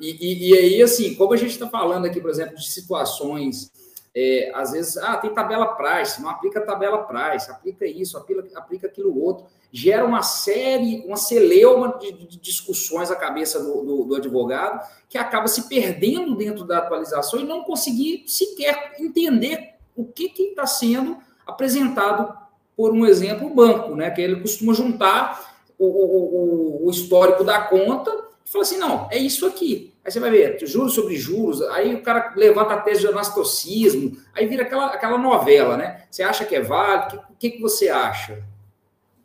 E, 0.00 0.10
e, 0.10 0.50
e, 0.50 0.58
aí, 0.58 0.82
assim, 0.82 1.14
como 1.14 1.32
a 1.32 1.36
gente 1.36 1.52
está 1.52 1.68
falando 1.68 2.06
aqui, 2.06 2.20
por 2.20 2.30
exemplo, 2.30 2.56
de 2.56 2.68
situações, 2.68 3.70
é, 4.14 4.50
às 4.54 4.72
vezes, 4.72 4.96
ah, 4.96 5.16
tem 5.18 5.32
tabela 5.32 5.74
price, 5.74 6.22
não 6.22 6.30
aplica 6.30 6.60
tabela 6.60 7.04
price, 7.04 7.50
aplica 7.50 7.86
isso, 7.86 8.16
aplica, 8.16 8.58
aplica 8.58 8.86
aquilo 8.86 9.22
outro, 9.22 9.46
gera 9.70 10.06
uma 10.06 10.22
série, 10.22 11.04
uma 11.06 11.16
celeuma 11.16 11.98
de, 11.98 12.12
de 12.12 12.38
discussões 12.38 13.10
à 13.10 13.16
cabeça 13.16 13.62
do, 13.62 13.82
do, 13.84 14.04
do, 14.04 14.16
advogado, 14.16 14.88
que 15.08 15.18
acaba 15.18 15.48
se 15.48 15.68
perdendo 15.68 16.34
dentro 16.34 16.64
da 16.64 16.78
atualização 16.78 17.40
e 17.40 17.44
não 17.44 17.62
conseguir 17.62 18.24
sequer 18.26 18.94
entender 18.98 19.74
o 19.94 20.06
que 20.06 20.32
está 20.34 20.66
sendo 20.66 21.18
apresentado, 21.46 22.34
por 22.74 22.92
um 22.92 23.04
exemplo, 23.04 23.46
o 23.46 23.54
banco, 23.54 23.94
né? 23.94 24.10
Que 24.10 24.22
ele 24.22 24.40
costuma 24.40 24.72
juntar 24.72 25.58
o, 25.78 25.86
o, 25.86 26.86
o 26.86 26.90
histórico 26.90 27.44
da 27.44 27.60
conta 27.60 28.25
fala 28.50 28.62
assim: 28.62 28.78
não, 28.78 29.08
é 29.10 29.18
isso 29.18 29.46
aqui. 29.46 29.92
Aí 30.04 30.12
você 30.12 30.20
vai 30.20 30.30
ver, 30.30 30.64
juros 30.66 30.94
sobre 30.94 31.16
juros, 31.16 31.60
aí 31.62 31.94
o 31.94 32.02
cara 32.02 32.32
levanta 32.36 32.74
a 32.74 32.80
tese 32.80 33.00
de 33.00 33.08
anastocismo, 33.08 34.16
aí 34.32 34.46
vira 34.46 34.62
aquela, 34.62 34.86
aquela 34.86 35.18
novela, 35.18 35.76
né? 35.76 36.04
Você 36.10 36.22
acha 36.22 36.44
que 36.44 36.54
é 36.54 36.60
válido? 36.60 37.16
O 37.30 37.36
que, 37.36 37.50
que, 37.50 37.56
que 37.56 37.62
você 37.62 37.88
acha? 37.88 38.44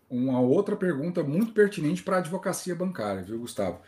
Uma 0.09 0.41
outra 0.41 0.76
pergunta 0.76 1.24
muito 1.24 1.53
pertinente 1.53 2.03
para 2.03 2.17
a 2.17 2.19
advocacia 2.19 2.76
bancária, 2.76 3.22
viu, 3.22 3.39
Gustavo? 3.39 3.80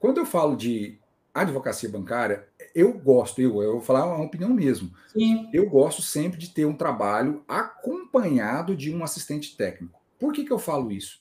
Quando 0.00 0.18
eu 0.18 0.26
falo 0.26 0.56
de 0.56 0.98
advocacia 1.34 1.88
bancária, 1.88 2.48
eu 2.74 2.92
gosto, 2.92 3.40
eu, 3.40 3.62
eu 3.62 3.72
vou 3.72 3.80
falar 3.80 4.06
uma 4.06 4.24
opinião 4.24 4.50
mesmo. 4.50 4.90
Sim. 5.12 5.48
Eu 5.52 5.68
gosto 5.68 6.02
sempre 6.02 6.38
de 6.38 6.50
ter 6.50 6.64
um 6.64 6.74
trabalho 6.74 7.44
acompanhado 7.46 8.74
de 8.74 8.92
um 8.94 9.04
assistente 9.04 9.56
técnico. 9.56 10.00
Por 10.18 10.32
que, 10.32 10.44
que 10.44 10.52
eu 10.52 10.58
falo 10.58 10.90
isso? 10.90 11.20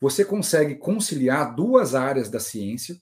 Você 0.00 0.24
consegue 0.24 0.76
conciliar 0.76 1.54
duas 1.54 1.94
áreas 1.94 2.30
da 2.30 2.40
ciência 2.40 2.96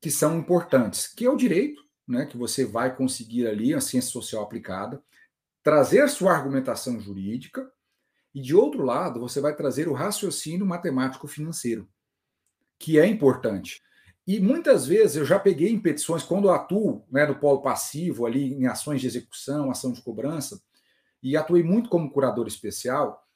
que 0.00 0.10
são 0.10 0.38
importantes, 0.38 1.06
que 1.08 1.26
é 1.26 1.30
o 1.30 1.36
direito, 1.36 1.82
né, 2.06 2.24
que 2.24 2.36
você 2.36 2.64
vai 2.64 2.94
conseguir 2.94 3.46
ali 3.46 3.74
a 3.74 3.80
ciência 3.80 4.10
social 4.10 4.42
aplicada, 4.42 5.02
trazer 5.62 6.08
sua 6.08 6.32
argumentação 6.32 6.98
jurídica 7.00 7.70
e 8.34 8.40
de 8.40 8.54
outro 8.54 8.82
lado, 8.82 9.20
você 9.20 9.40
vai 9.40 9.54
trazer 9.54 9.88
o 9.88 9.92
raciocínio 9.92 10.64
matemático 10.64 11.26
financeiro, 11.26 11.88
que 12.78 12.98
é 12.98 13.06
importante. 13.06 13.82
E 14.26 14.38
muitas 14.38 14.86
vezes 14.86 15.16
eu 15.16 15.24
já 15.24 15.38
peguei 15.38 15.70
em 15.70 15.80
petições, 15.80 16.22
quando 16.22 16.48
eu 16.48 16.52
atuo 16.52 17.04
né, 17.10 17.26
no 17.26 17.34
polo 17.34 17.60
passivo, 17.60 18.26
ali 18.26 18.54
em 18.54 18.66
ações 18.66 19.00
de 19.00 19.06
execução, 19.06 19.70
ação 19.70 19.92
de 19.92 20.00
cobrança, 20.00 20.62
e 21.22 21.36
atuei 21.36 21.62
muito 21.62 21.90
como 21.90 22.10
curador 22.10 22.46
especial, 22.46 23.26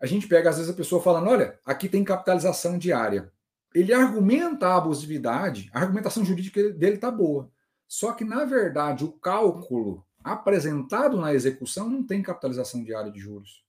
a 0.00 0.06
gente 0.06 0.28
pega, 0.28 0.50
às 0.50 0.56
vezes, 0.56 0.70
a 0.70 0.76
pessoa 0.76 1.02
falando: 1.02 1.28
olha, 1.28 1.58
aqui 1.64 1.88
tem 1.88 2.04
capitalização 2.04 2.78
diária. 2.78 3.32
Ele 3.74 3.92
argumenta 3.92 4.68
a 4.68 4.76
abusividade, 4.76 5.70
a 5.72 5.80
argumentação 5.80 6.24
jurídica 6.24 6.70
dele 6.70 6.96
está 6.96 7.10
boa. 7.10 7.50
Só 7.86 8.12
que, 8.12 8.24
na 8.24 8.44
verdade, 8.44 9.04
o 9.04 9.12
cálculo 9.12 10.04
apresentado 10.24 11.20
na 11.20 11.32
execução 11.32 11.88
não 11.88 12.02
tem 12.02 12.22
capitalização 12.22 12.82
diária 12.82 13.12
de 13.12 13.20
juros. 13.20 13.64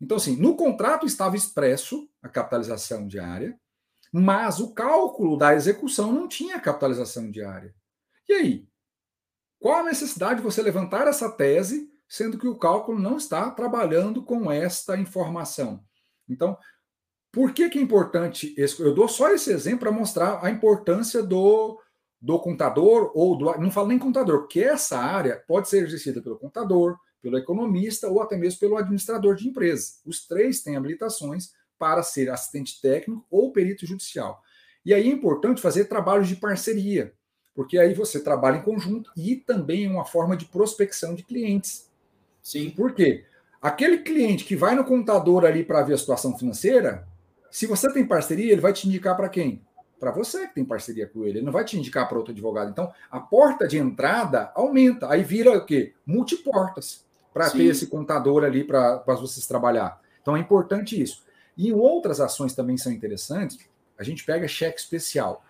Então, 0.00 0.16
assim, 0.16 0.36
no 0.36 0.56
contrato 0.56 1.06
estava 1.06 1.36
expresso 1.36 2.08
a 2.22 2.28
capitalização 2.28 3.06
diária, 3.06 3.58
mas 4.12 4.60
o 4.60 4.72
cálculo 4.72 5.36
da 5.36 5.54
execução 5.54 6.12
não 6.12 6.26
tinha 6.26 6.60
capitalização 6.60 7.30
diária. 7.30 7.74
E 8.28 8.32
aí? 8.32 8.68
Qual 9.60 9.80
a 9.80 9.84
necessidade 9.84 10.36
de 10.36 10.42
você 10.42 10.60
levantar 10.62 11.06
essa 11.06 11.30
tese, 11.30 11.91
sendo 12.12 12.36
que 12.36 12.46
o 12.46 12.58
cálculo 12.58 12.98
não 12.98 13.16
está 13.16 13.50
trabalhando 13.50 14.22
com 14.22 14.52
esta 14.52 14.98
informação? 14.98 15.82
Então, 16.28 16.58
por 17.32 17.54
que, 17.54 17.70
que 17.70 17.78
é 17.78 17.80
importante? 17.80 18.54
Esse, 18.54 18.78
eu 18.82 18.92
dou 18.92 19.08
só 19.08 19.30
esse 19.30 19.50
exemplo 19.50 19.80
para 19.80 19.92
mostrar 19.92 20.44
a 20.44 20.50
importância 20.50 21.22
do, 21.22 21.80
do 22.20 22.38
contador, 22.38 23.10
ou 23.14 23.34
do. 23.34 23.58
Não 23.58 23.70
falo 23.70 23.88
nem 23.88 23.98
contador, 23.98 24.40
porque 24.40 24.60
essa 24.60 24.98
área 24.98 25.42
pode 25.48 25.70
ser 25.70 25.86
exercida 25.86 26.20
pelo 26.20 26.38
contador, 26.38 26.98
pelo 27.22 27.38
economista 27.38 28.08
ou 28.08 28.20
até 28.20 28.36
mesmo 28.36 28.60
pelo 28.60 28.76
administrador 28.76 29.34
de 29.34 29.48
empresas. 29.48 30.02
Os 30.04 30.26
três 30.26 30.62
têm 30.62 30.76
habilitações 30.76 31.52
para 31.78 32.02
ser 32.02 32.28
assistente 32.28 32.78
técnico 32.82 33.24
ou 33.30 33.52
perito 33.52 33.86
judicial. 33.86 34.42
E 34.84 34.92
aí 34.92 35.08
é 35.08 35.12
importante 35.12 35.62
fazer 35.62 35.86
trabalhos 35.86 36.28
de 36.28 36.36
parceria, 36.36 37.14
porque 37.54 37.78
aí 37.78 37.94
você 37.94 38.22
trabalha 38.22 38.58
em 38.58 38.62
conjunto 38.62 39.10
e 39.16 39.34
também 39.34 39.86
é 39.86 39.88
uma 39.88 40.04
forma 40.04 40.36
de 40.36 40.44
prospecção 40.44 41.14
de 41.14 41.22
clientes. 41.22 41.90
Sim. 42.42 42.70
Por 42.70 42.92
quê? 42.92 43.24
Aquele 43.60 43.98
cliente 43.98 44.44
que 44.44 44.56
vai 44.56 44.74
no 44.74 44.84
contador 44.84 45.44
ali 45.44 45.64
para 45.64 45.82
ver 45.82 45.94
a 45.94 45.98
situação 45.98 46.36
financeira, 46.36 47.06
se 47.50 47.66
você 47.66 47.92
tem 47.92 48.04
parceria, 48.04 48.50
ele 48.50 48.60
vai 48.60 48.72
te 48.72 48.88
indicar 48.88 49.16
para 49.16 49.28
quem? 49.28 49.62
Para 50.00 50.10
você 50.10 50.48
que 50.48 50.54
tem 50.54 50.64
parceria 50.64 51.06
com 51.06 51.22
ele. 51.24 51.38
Ele 51.38 51.46
não 51.46 51.52
vai 51.52 51.64
te 51.64 51.78
indicar 51.78 52.08
para 52.08 52.18
outro 52.18 52.32
advogado. 52.32 52.70
Então, 52.70 52.92
a 53.10 53.20
porta 53.20 53.68
de 53.68 53.78
entrada 53.78 54.50
aumenta. 54.54 55.08
Aí 55.08 55.22
vira 55.22 55.56
o 55.56 55.64
quê? 55.64 55.92
Multiportas 56.04 57.04
para 57.32 57.48
ter 57.50 57.64
esse 57.64 57.86
contador 57.86 58.42
ali 58.42 58.64
para 58.64 59.02
vocês 59.06 59.46
trabalhar. 59.46 60.00
Então, 60.20 60.36
é 60.36 60.40
importante 60.40 61.00
isso. 61.00 61.22
E 61.56 61.72
outras 61.72 62.20
ações 62.20 62.54
também 62.54 62.76
são 62.76 62.90
interessantes. 62.90 63.58
A 63.98 64.02
gente 64.02 64.24
pega 64.24 64.48
cheque 64.48 64.80
especial. 64.80 65.44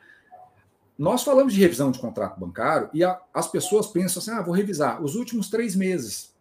Nós 0.98 1.22
falamos 1.22 1.54
de 1.54 1.60
revisão 1.60 1.90
de 1.90 1.98
contrato 1.98 2.38
bancário 2.38 2.90
e 2.92 3.02
a, 3.02 3.18
as 3.32 3.48
pessoas 3.48 3.86
pensam 3.86 4.20
assim: 4.20 4.30
ah, 4.32 4.42
vou 4.42 4.54
revisar 4.54 5.02
os 5.02 5.14
últimos 5.14 5.48
três 5.48 5.74
meses. 5.74 6.31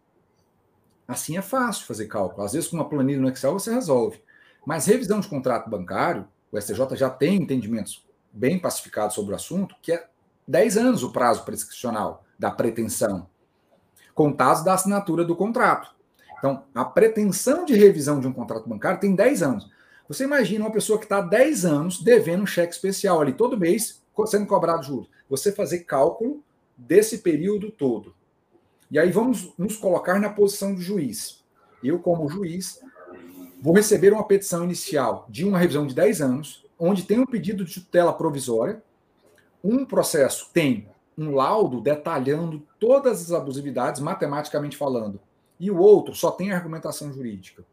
Assim 1.06 1.36
é 1.36 1.42
fácil 1.42 1.86
fazer 1.86 2.06
cálculo. 2.06 2.44
Às 2.44 2.52
vezes, 2.52 2.68
com 2.68 2.76
uma 2.76 2.88
planilha 2.88 3.20
no 3.20 3.28
Excel, 3.28 3.52
você 3.52 3.72
resolve. 3.72 4.22
Mas 4.64 4.86
revisão 4.86 5.20
de 5.20 5.28
contrato 5.28 5.68
bancário, 5.68 6.26
o 6.50 6.60
STJ 6.60 6.96
já 6.96 7.10
tem 7.10 7.36
entendimentos 7.36 8.06
bem 8.32 8.58
pacificados 8.58 9.14
sobre 9.14 9.32
o 9.32 9.36
assunto, 9.36 9.74
que 9.82 9.92
é 9.92 10.06
10 10.46 10.76
anos 10.76 11.02
o 11.02 11.12
prazo 11.12 11.44
prescricional 11.44 12.24
da 12.38 12.50
pretensão, 12.50 13.28
contados 14.14 14.64
da 14.64 14.74
assinatura 14.74 15.24
do 15.24 15.36
contrato. 15.36 15.94
Então, 16.38 16.64
a 16.74 16.84
pretensão 16.84 17.64
de 17.64 17.74
revisão 17.74 18.18
de 18.18 18.26
um 18.26 18.32
contrato 18.32 18.68
bancário 18.68 19.00
tem 19.00 19.14
10 19.14 19.42
anos. 19.42 19.70
Você 20.08 20.24
imagina 20.24 20.64
uma 20.64 20.72
pessoa 20.72 20.98
que 20.98 21.04
está 21.04 21.18
há 21.18 21.22
10 21.22 21.64
anos 21.64 22.02
devendo 22.02 22.42
um 22.42 22.46
cheque 22.46 22.74
especial 22.74 23.20
ali 23.20 23.32
todo 23.32 23.58
mês, 23.58 24.02
sendo 24.26 24.46
cobrado 24.46 24.82
juros. 24.82 25.08
Você 25.30 25.52
fazer 25.52 25.80
cálculo 25.80 26.42
desse 26.76 27.18
período 27.18 27.70
todo. 27.70 28.14
E 28.92 28.98
aí 28.98 29.10
vamos 29.10 29.54
nos 29.56 29.78
colocar 29.78 30.20
na 30.20 30.28
posição 30.28 30.74
do 30.74 30.80
juiz. 30.82 31.42
Eu, 31.82 31.98
como 31.98 32.28
juiz, 32.28 32.78
vou 33.58 33.72
receber 33.72 34.12
uma 34.12 34.28
petição 34.28 34.64
inicial 34.64 35.24
de 35.30 35.46
uma 35.46 35.58
revisão 35.58 35.86
de 35.86 35.94
10 35.94 36.20
anos, 36.20 36.66
onde 36.78 37.04
tem 37.04 37.18
um 37.18 37.24
pedido 37.24 37.64
de 37.64 37.80
tutela 37.80 38.12
provisória, 38.12 38.82
um 39.64 39.86
processo 39.86 40.50
tem 40.52 40.90
um 41.16 41.30
laudo 41.30 41.80
detalhando 41.80 42.62
todas 42.78 43.22
as 43.22 43.32
abusividades, 43.32 43.98
matematicamente 43.98 44.76
falando, 44.76 45.18
e 45.58 45.70
o 45.70 45.78
outro 45.78 46.14
só 46.14 46.30
tem 46.30 46.52
argumentação 46.52 47.10
jurídica. 47.10 47.64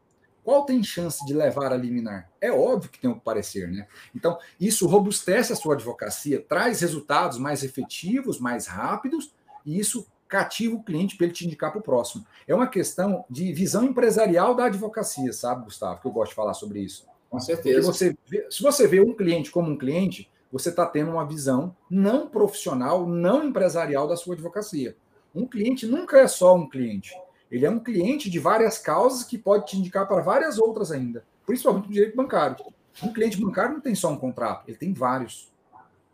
Qual 0.41 0.63
tem 0.63 0.82
chance 0.82 1.26
de 1.26 1.34
levar 1.34 1.74
a 1.74 1.78
liminar? 1.78 2.32
É 2.39 2.49
óbvio 2.49 2.89
que 2.89 2.99
tem 2.99 3.09
o 3.09 3.20
parecer, 3.20 3.70
né? 3.70 3.89
Então, 4.15 4.38
isso 4.57 4.88
robustece 4.88 5.51
a 5.51 5.55
sua 5.57 5.74
advocacia, 5.76 6.39
traz 6.47 6.80
resultados 6.80 7.38
mais 7.38 7.61
efetivos, 7.61 8.39
mais 8.39 8.67
rápidos, 8.67 9.34
e 9.65 9.78
isso 9.78 10.07
cativa 10.30 10.75
o 10.75 10.84
cliente 10.84 11.17
para 11.17 11.25
ele 11.25 11.34
te 11.34 11.45
indicar 11.45 11.71
para 11.71 11.80
o 11.80 11.84
próximo. 11.84 12.25
É 12.47 12.53
uma 12.53 12.67
questão 12.67 13.25
de 13.27 13.51
visão 13.51 13.84
empresarial 13.84 14.53
da 14.53 14.65
advocacia, 14.65 15.34
sabe, 15.34 15.65
Gustavo? 15.65 15.99
Que 15.99 16.07
eu 16.07 16.11
gosto 16.11 16.30
de 16.30 16.36
falar 16.36 16.53
sobre 16.53 16.80
isso. 16.80 17.05
Com 17.30 17.39
certeza. 17.39 17.82
Você 17.82 18.15
vê, 18.27 18.47
se 18.49 18.61
você 18.61 18.88
vê 18.88 19.01
um 19.01 19.13
cliente 19.13 19.51
como 19.51 19.71
um 19.71 19.77
cliente, 19.77 20.30
você 20.51 20.69
está 20.69 20.86
tendo 20.86 21.11
uma 21.11 21.25
visão 21.25 21.75
não 21.89 22.27
profissional, 22.27 23.07
não 23.07 23.43
empresarial 23.43 24.07
da 24.07 24.15
sua 24.15 24.36
advocacia. 24.36 24.95
Um 25.34 25.47
cliente 25.47 25.88
nunca 25.88 26.19
é 26.19 26.27
só 26.27 26.55
um 26.55 26.69
cliente. 26.69 27.13
Ele 27.51 27.65
é 27.65 27.69
um 27.69 27.80
cliente 27.80 28.30
de 28.30 28.38
várias 28.38 28.77
causas 28.77 29.23
que 29.23 29.38
pode 29.38 29.65
te 29.65 29.77
indicar 29.77 30.07
para 30.07 30.21
várias 30.21 30.59
outras 30.59 30.91
ainda, 30.91 31.23
principalmente 31.45 31.88
no 31.88 31.93
direito 31.93 32.15
bancário. 32.15 32.55
Um 33.01 33.11
cliente 33.11 33.39
bancário 33.39 33.73
não 33.73 33.82
tem 33.82 33.95
só 33.95 34.11
um 34.11 34.17
contrato, 34.17 34.67
ele 34.67 34.77
tem 34.77 34.93
vários. 34.93 35.51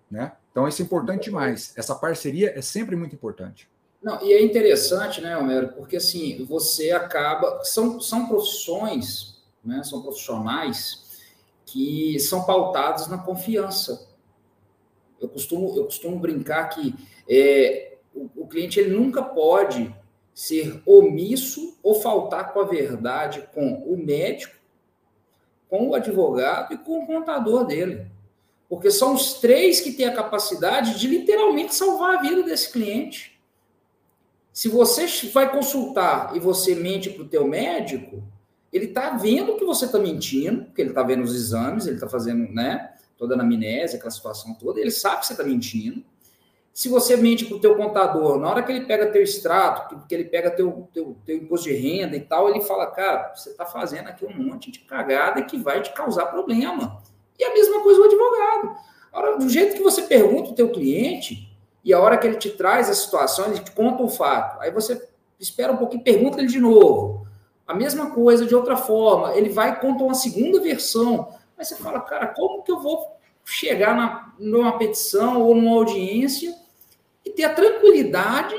Né? 0.09 0.31
Então, 0.51 0.67
isso 0.67 0.81
é 0.81 0.85
importante 0.85 1.25
demais. 1.25 1.73
Essa 1.75 1.95
parceria 1.95 2.57
é 2.57 2.61
sempre 2.61 2.95
muito 2.95 3.15
importante. 3.15 3.69
Não, 4.05 4.23
e 4.23 4.33
é 4.33 4.43
interessante, 4.43 5.19
né, 5.19 5.35
Homero, 5.35 5.69
porque 5.69 5.95
assim, 5.95 6.45
você 6.45 6.91
acaba. 6.91 7.63
São, 7.63 7.99
são 7.99 8.27
profissões, 8.27 9.43
né, 9.63 9.81
são 9.83 10.03
profissionais 10.03 11.25
que 11.65 12.19
são 12.19 12.45
pautados 12.45 13.07
na 13.07 13.17
confiança. 13.17 14.07
Eu 15.19 15.27
costumo, 15.27 15.75
eu 15.75 15.85
costumo 15.85 16.19
brincar 16.19 16.69
que 16.69 16.93
é, 17.27 17.97
o, 18.13 18.29
o 18.43 18.47
cliente 18.47 18.79
ele 18.79 18.95
nunca 18.95 19.23
pode 19.23 19.91
ser 20.35 20.83
omisso 20.85 21.75
ou 21.81 21.95
faltar 21.95 22.53
com 22.53 22.59
a 22.59 22.65
verdade 22.65 23.49
com 23.55 23.73
o 23.91 23.97
médico, 23.97 24.55
com 25.67 25.89
o 25.89 25.95
advogado 25.95 26.75
e 26.75 26.77
com 26.77 26.99
o 26.99 27.07
contador 27.07 27.65
dele. 27.65 28.05
Porque 28.69 28.91
são 28.91 29.15
os 29.15 29.33
três 29.35 29.81
que 29.81 29.93
têm 29.93 30.05
a 30.05 30.15
capacidade 30.15 30.99
de 30.99 31.07
literalmente 31.07 31.73
salvar 31.73 32.17
a 32.17 32.21
vida 32.21 32.43
desse 32.43 32.71
cliente. 32.71 33.34
Se 34.55 34.69
você 34.69 35.05
vai 35.33 35.51
consultar 35.51 36.33
e 36.33 36.39
você 36.39 36.75
mente 36.75 37.09
para 37.09 37.23
o 37.23 37.27
teu 37.27 37.45
médico, 37.45 38.23
ele 38.71 38.85
está 38.85 39.09
vendo 39.09 39.57
que 39.57 39.65
você 39.65 39.83
está 39.83 39.99
mentindo, 39.99 40.63
porque 40.63 40.81
ele 40.81 40.91
está 40.91 41.03
vendo 41.03 41.23
os 41.23 41.35
exames, 41.35 41.85
ele 41.85 41.97
está 41.97 42.07
fazendo 42.07 42.49
né, 42.53 42.93
toda 43.17 43.33
a 43.33 43.37
anamnese, 43.37 43.97
aquela 43.97 44.11
situação 44.11 44.53
toda, 44.53 44.79
ele 44.79 44.91
sabe 44.91 45.19
que 45.19 45.27
você 45.27 45.33
está 45.33 45.43
mentindo. 45.43 46.05
Se 46.71 46.87
você 46.87 47.17
mente 47.17 47.43
para 47.43 47.57
o 47.57 47.59
teu 47.59 47.75
contador, 47.75 48.39
na 48.39 48.49
hora 48.49 48.63
que 48.63 48.71
ele 48.71 48.85
pega 48.85 49.11
teu 49.11 49.21
extrato, 49.21 50.07
que 50.07 50.15
ele 50.15 50.23
pega 50.23 50.49
teu, 50.49 50.87
teu, 50.93 51.17
teu 51.25 51.35
imposto 51.35 51.67
de 51.67 51.75
renda 51.75 52.15
e 52.15 52.21
tal, 52.21 52.49
ele 52.49 52.61
fala, 52.61 52.87
cara, 52.87 53.33
você 53.35 53.49
está 53.49 53.65
fazendo 53.65 54.07
aqui 54.07 54.25
um 54.25 54.33
monte 54.33 54.71
de 54.71 54.79
cagada 54.79 55.43
que 55.43 55.57
vai 55.57 55.81
te 55.81 55.91
causar 55.91 56.27
problema. 56.27 57.03
E 57.37 57.43
a 57.43 57.53
mesma 57.53 57.83
coisa 57.83 57.99
o 57.99 58.05
advogado. 58.05 58.77
Agora, 59.11 59.37
do 59.37 59.49
jeito 59.49 59.75
que 59.75 59.83
você 59.83 60.03
pergunta 60.03 60.51
o 60.51 60.55
teu 60.55 60.69
cliente, 60.69 61.44
e 61.85 61.93
a 61.93 61.99
hora 61.99 62.17
que 62.17 62.25
ele 62.25 62.37
te 62.37 62.49
traz 62.49 62.89
a 62.89 62.95
situação, 62.95 63.45
ele 63.45 63.59
te 63.59 63.69
conta 63.69 64.01
o 64.01 64.09
fato. 64.09 64.59
Aí 64.59 64.71
você 64.71 65.07
espera 65.39 65.71
um 65.71 65.77
pouquinho, 65.77 66.03
pergunta 66.03 66.39
ele 66.39 66.47
de 66.47 66.59
novo. 66.59 67.27
A 67.67 67.75
mesma 67.75 68.09
coisa 68.09 68.43
de 68.43 68.55
outra 68.55 68.75
forma. 68.75 69.35
Ele 69.35 69.49
vai 69.49 69.69
e 69.69 69.75
conta 69.75 70.03
uma 70.03 70.15
segunda 70.15 70.59
versão. 70.59 71.29
Aí 71.55 71.63
você 71.63 71.75
fala, 71.75 72.01
cara, 72.01 72.27
como 72.27 72.63
que 72.63 72.71
eu 72.71 72.79
vou 72.79 73.15
chegar 73.45 73.95
na, 73.95 74.33
numa 74.39 74.79
petição 74.79 75.43
ou 75.43 75.53
numa 75.53 75.75
audiência 75.75 76.55
e 77.23 77.29
ter 77.29 77.43
a 77.43 77.53
tranquilidade 77.53 78.55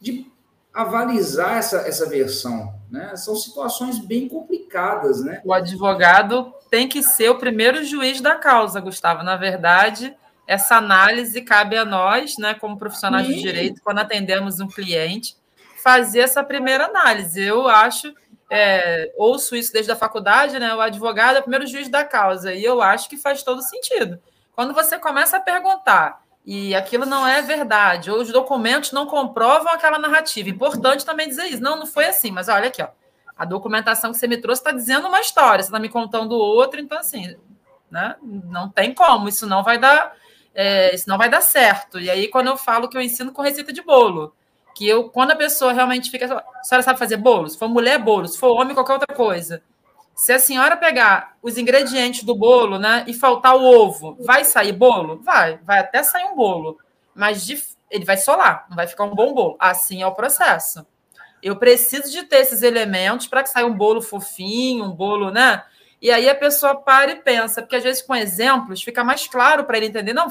de 0.00 0.30
avalizar 0.72 1.58
essa, 1.58 1.78
essa 1.78 2.08
versão? 2.08 2.72
Né? 2.88 3.16
São 3.16 3.34
situações 3.34 3.98
bem 3.98 4.28
complicadas, 4.28 5.20
né? 5.24 5.42
O 5.44 5.52
advogado 5.52 6.54
tem 6.70 6.88
que 6.88 7.02
ser 7.02 7.28
o 7.28 7.38
primeiro 7.38 7.82
juiz 7.84 8.20
da 8.20 8.36
causa, 8.36 8.80
Gustavo. 8.80 9.24
Na 9.24 9.36
verdade, 9.36 10.16
essa 10.48 10.76
análise 10.76 11.42
cabe 11.42 11.76
a 11.76 11.84
nós, 11.84 12.38
né, 12.38 12.54
como 12.54 12.78
profissionais 12.78 13.26
Sim. 13.26 13.34
de 13.34 13.42
direito, 13.42 13.82
quando 13.84 13.98
atendemos 13.98 14.58
um 14.60 14.66
cliente, 14.66 15.36
fazer 15.82 16.20
essa 16.20 16.42
primeira 16.42 16.86
análise. 16.86 17.38
Eu 17.38 17.68
acho, 17.68 18.14
é, 18.50 19.12
ouço 19.18 19.54
isso 19.54 19.70
desde 19.70 19.92
a 19.92 19.96
faculdade, 19.96 20.58
né, 20.58 20.74
o 20.74 20.80
advogado 20.80 21.36
é 21.36 21.40
o 21.40 21.42
primeiro 21.42 21.66
juiz 21.66 21.90
da 21.90 22.02
causa, 22.02 22.54
e 22.54 22.64
eu 22.64 22.80
acho 22.80 23.10
que 23.10 23.18
faz 23.18 23.42
todo 23.42 23.60
sentido. 23.60 24.18
Quando 24.54 24.72
você 24.72 24.98
começa 24.98 25.36
a 25.36 25.40
perguntar 25.40 26.22
e 26.46 26.74
aquilo 26.74 27.04
não 27.04 27.28
é 27.28 27.42
verdade, 27.42 28.10
ou 28.10 28.18
os 28.18 28.32
documentos 28.32 28.90
não 28.90 29.04
comprovam 29.04 29.70
aquela 29.70 29.98
narrativa, 29.98 30.48
importante 30.48 31.04
também 31.04 31.28
dizer 31.28 31.44
isso. 31.44 31.62
Não, 31.62 31.76
não 31.76 31.86
foi 31.86 32.06
assim, 32.06 32.30
mas 32.30 32.48
olha 32.48 32.68
aqui, 32.68 32.82
ó, 32.82 32.88
a 33.36 33.44
documentação 33.44 34.12
que 34.12 34.16
você 34.16 34.26
me 34.26 34.38
trouxe 34.38 34.62
está 34.62 34.72
dizendo 34.72 35.08
uma 35.08 35.20
história, 35.20 35.62
você 35.62 35.68
está 35.68 35.78
me 35.78 35.90
contando 35.90 36.32
outra, 36.32 36.80
então 36.80 36.98
assim, 36.98 37.36
né, 37.90 38.16
não 38.22 38.70
tem 38.70 38.94
como, 38.94 39.28
isso 39.28 39.46
não 39.46 39.62
vai 39.62 39.76
dar 39.76 40.16
é, 40.60 40.92
isso 40.92 41.08
não 41.08 41.16
vai 41.16 41.30
dar 41.30 41.40
certo. 41.40 42.00
E 42.00 42.10
aí, 42.10 42.26
quando 42.26 42.48
eu 42.48 42.56
falo 42.56 42.88
que 42.88 42.96
eu 42.96 43.00
ensino 43.00 43.30
com 43.30 43.42
receita 43.42 43.72
de 43.72 43.80
bolo, 43.80 44.34
que 44.74 44.88
eu, 44.88 45.08
quando 45.08 45.30
a 45.30 45.36
pessoa 45.36 45.72
realmente 45.72 46.10
fica, 46.10 46.24
a 46.24 46.64
senhora 46.64 46.82
sabe 46.82 46.98
fazer 46.98 47.16
bolo? 47.16 47.48
Se 47.48 47.56
for 47.56 47.68
mulher, 47.68 47.96
bolo. 48.00 48.26
Se 48.26 48.36
for 48.36 48.48
homem, 48.48 48.74
qualquer 48.74 48.94
outra 48.94 49.14
coisa. 49.14 49.62
Se 50.16 50.32
a 50.32 50.38
senhora 50.40 50.76
pegar 50.76 51.36
os 51.40 51.56
ingredientes 51.56 52.24
do 52.24 52.34
bolo, 52.34 52.76
né, 52.76 53.04
e 53.06 53.14
faltar 53.14 53.54
o 53.54 53.62
ovo, 53.62 54.16
vai 54.18 54.44
sair 54.44 54.72
bolo? 54.72 55.20
Vai, 55.22 55.58
vai 55.58 55.78
até 55.78 56.02
sair 56.02 56.24
um 56.24 56.34
bolo. 56.34 56.76
Mas 57.14 57.46
de, 57.46 57.62
ele 57.88 58.04
vai 58.04 58.16
solar, 58.16 58.66
não 58.68 58.74
vai 58.74 58.88
ficar 58.88 59.04
um 59.04 59.14
bom 59.14 59.32
bolo. 59.32 59.54
Assim 59.60 60.02
é 60.02 60.06
o 60.08 60.14
processo. 60.14 60.84
Eu 61.40 61.54
preciso 61.54 62.10
de 62.10 62.24
ter 62.24 62.38
esses 62.38 62.62
elementos 62.62 63.28
para 63.28 63.44
que 63.44 63.48
saia 63.48 63.64
um 63.64 63.76
bolo 63.76 64.02
fofinho, 64.02 64.86
um 64.86 64.92
bolo, 64.92 65.30
né? 65.30 65.62
E 66.02 66.10
aí 66.10 66.28
a 66.28 66.34
pessoa 66.34 66.74
para 66.74 67.12
e 67.12 67.16
pensa, 67.16 67.62
porque 67.62 67.76
às 67.76 67.82
vezes 67.84 68.02
com 68.02 68.14
exemplos 68.14 68.82
fica 68.82 69.04
mais 69.04 69.28
claro 69.28 69.62
para 69.64 69.76
ele 69.76 69.86
entender. 69.86 70.12
Não, 70.12 70.28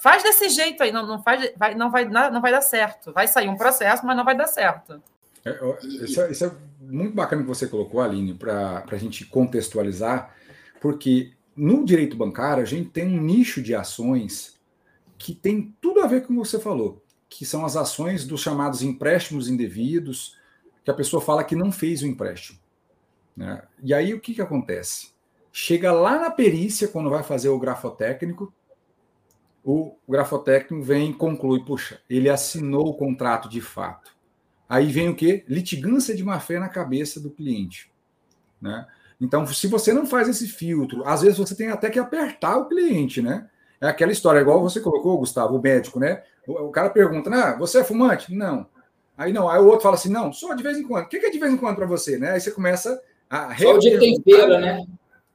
faz 0.00 0.22
desse 0.22 0.48
jeito 0.48 0.82
aí, 0.82 0.90
não, 0.90 1.06
não, 1.06 1.22
faz, 1.22 1.52
vai, 1.56 1.74
não, 1.74 1.90
vai, 1.90 2.04
não 2.06 2.40
vai 2.40 2.52
dar 2.52 2.60
certo. 2.60 3.12
Vai 3.12 3.28
sair 3.28 3.48
um 3.48 3.56
processo, 3.56 4.04
mas 4.04 4.16
não 4.16 4.24
vai 4.24 4.36
dar 4.36 4.46
certo. 4.46 5.02
É, 5.44 5.58
isso, 5.84 6.20
é, 6.20 6.30
isso, 6.30 6.44
é, 6.44 6.52
muito 6.80 7.14
bacana 7.14 7.42
que 7.42 7.48
você 7.48 7.66
colocou, 7.66 8.00
Aline, 8.00 8.34
para 8.34 8.84
a 8.90 8.96
gente 8.96 9.24
contextualizar, 9.24 10.34
porque 10.80 11.32
no 11.56 11.84
direito 11.84 12.16
bancário 12.16 12.62
a 12.62 12.66
gente 12.66 12.90
tem 12.90 13.06
um 13.06 13.22
nicho 13.22 13.62
de 13.62 13.74
ações 13.74 14.58
que 15.18 15.34
tem 15.34 15.74
tudo 15.80 16.00
a 16.00 16.06
ver 16.06 16.22
com 16.22 16.32
o 16.32 16.42
que 16.42 16.48
você 16.48 16.58
falou, 16.58 17.02
que 17.28 17.44
são 17.44 17.64
as 17.64 17.76
ações 17.76 18.24
dos 18.26 18.40
chamados 18.40 18.82
empréstimos 18.82 19.48
indevidos, 19.48 20.36
que 20.84 20.90
a 20.90 20.94
pessoa 20.94 21.20
fala 21.20 21.44
que 21.44 21.54
não 21.54 21.70
fez 21.70 22.02
o 22.02 22.06
empréstimo. 22.06 22.58
Né? 23.36 23.62
E 23.82 23.92
aí 23.92 24.14
o 24.14 24.20
que, 24.20 24.34
que 24.34 24.42
acontece? 24.42 25.10
Chega 25.52 25.92
lá 25.92 26.18
na 26.18 26.30
perícia, 26.30 26.88
quando 26.88 27.10
vai 27.10 27.22
fazer 27.22 27.48
o 27.48 27.58
grafotécnico, 27.58 28.52
o 29.64 29.96
grafotécnico 30.08 30.82
vem 30.82 31.10
e 31.10 31.14
conclui, 31.14 31.64
puxa, 31.64 32.00
ele 32.08 32.28
assinou 32.28 32.88
o 32.88 32.94
contrato 32.94 33.48
de 33.48 33.60
fato. 33.60 34.10
Aí 34.68 34.86
vem 34.86 35.08
o 35.08 35.14
quê? 35.14 35.44
Litigância 35.48 36.14
de 36.14 36.22
má-fé 36.22 36.58
na 36.58 36.68
cabeça 36.68 37.20
do 37.20 37.30
cliente. 37.30 37.90
Né? 38.60 38.86
Então, 39.20 39.46
se 39.46 39.66
você 39.66 39.92
não 39.92 40.06
faz 40.06 40.28
esse 40.28 40.46
filtro, 40.46 41.06
às 41.06 41.22
vezes 41.22 41.38
você 41.38 41.54
tem 41.54 41.68
até 41.68 41.90
que 41.90 41.98
apertar 41.98 42.56
o 42.56 42.68
cliente, 42.68 43.20
né? 43.20 43.48
É 43.80 43.88
aquela 43.88 44.12
história, 44.12 44.40
igual 44.40 44.60
você 44.60 44.80
colocou, 44.80 45.18
Gustavo, 45.18 45.56
o 45.56 45.62
médico, 45.62 45.98
né? 45.98 46.22
O, 46.46 46.52
o 46.66 46.70
cara 46.70 46.90
pergunta, 46.90 47.30
ah, 47.30 47.56
você 47.56 47.80
é 47.80 47.84
fumante? 47.84 48.34
Não. 48.34 48.66
Aí 49.16 49.32
não, 49.32 49.48
aí 49.48 49.60
o 49.60 49.66
outro 49.66 49.82
fala 49.82 49.96
assim, 49.96 50.10
não, 50.10 50.32
só 50.32 50.54
de 50.54 50.62
vez 50.62 50.78
em 50.78 50.82
quando. 50.86 51.04
O 51.04 51.08
que 51.08 51.18
é 51.18 51.30
de 51.30 51.38
vez 51.38 51.52
em 51.52 51.56
quando 51.56 51.76
para 51.76 51.86
você, 51.86 52.18
né? 52.18 52.32
Aí 52.32 52.40
você 52.40 52.50
começa 52.50 53.00
a 53.28 53.54
Só 53.56 53.74
o 53.74 53.78
dia 53.78 53.98
tempera, 53.98 54.58
né? 54.58 54.86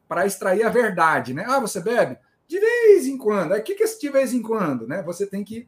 Para 0.07 0.25
extrair 0.25 0.63
a 0.63 0.69
verdade, 0.69 1.33
né? 1.33 1.45
Ah, 1.47 1.59
você 1.59 1.79
bebe? 1.79 2.17
De 2.47 2.59
vez 2.59 3.07
em 3.07 3.17
quando. 3.17 3.53
Aí 3.53 3.61
o 3.61 3.63
que 3.63 3.73
é 3.73 3.85
esse 3.85 3.99
de 3.99 4.09
vez 4.09 4.33
em 4.33 4.41
quando, 4.41 4.87
né? 4.87 5.01
Você 5.03 5.25
tem 5.25 5.43
que 5.43 5.67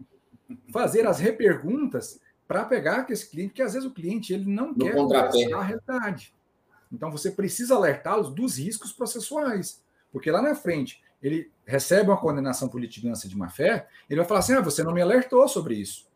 fazer 0.71 1.05
as 1.07 1.19
reperguntas 1.19 2.19
para 2.47 2.63
pegar 2.65 3.05
com 3.05 3.11
esse 3.11 3.29
cliente, 3.29 3.49
porque 3.49 3.61
às 3.61 3.73
vezes 3.73 3.87
o 3.87 3.93
cliente 3.93 4.33
ele 4.33 4.45
não 4.45 4.69
no 4.69 4.75
quer 4.75 4.95
conversar 4.95 5.57
a 5.57 5.63
realidade. 5.63 6.33
Então 6.91 7.11
você 7.11 7.31
precisa 7.31 7.75
alertá-los 7.75 8.33
dos 8.33 8.57
riscos 8.57 8.93
processuais, 8.93 9.83
porque 10.11 10.31
lá 10.31 10.41
na 10.41 10.55
frente 10.55 11.03
ele 11.21 11.51
recebe 11.65 12.09
uma 12.09 12.17
condenação 12.17 12.69
por 12.69 12.79
litigância 12.79 13.27
de 13.27 13.37
má 13.37 13.49
fé, 13.49 13.87
ele 14.09 14.19
vai 14.19 14.27
falar 14.27 14.39
assim: 14.39 14.53
ah, 14.53 14.61
você 14.61 14.83
não 14.83 14.93
me 14.93 15.01
alertou 15.01 15.47
sobre 15.47 15.75
isso. 15.75 16.07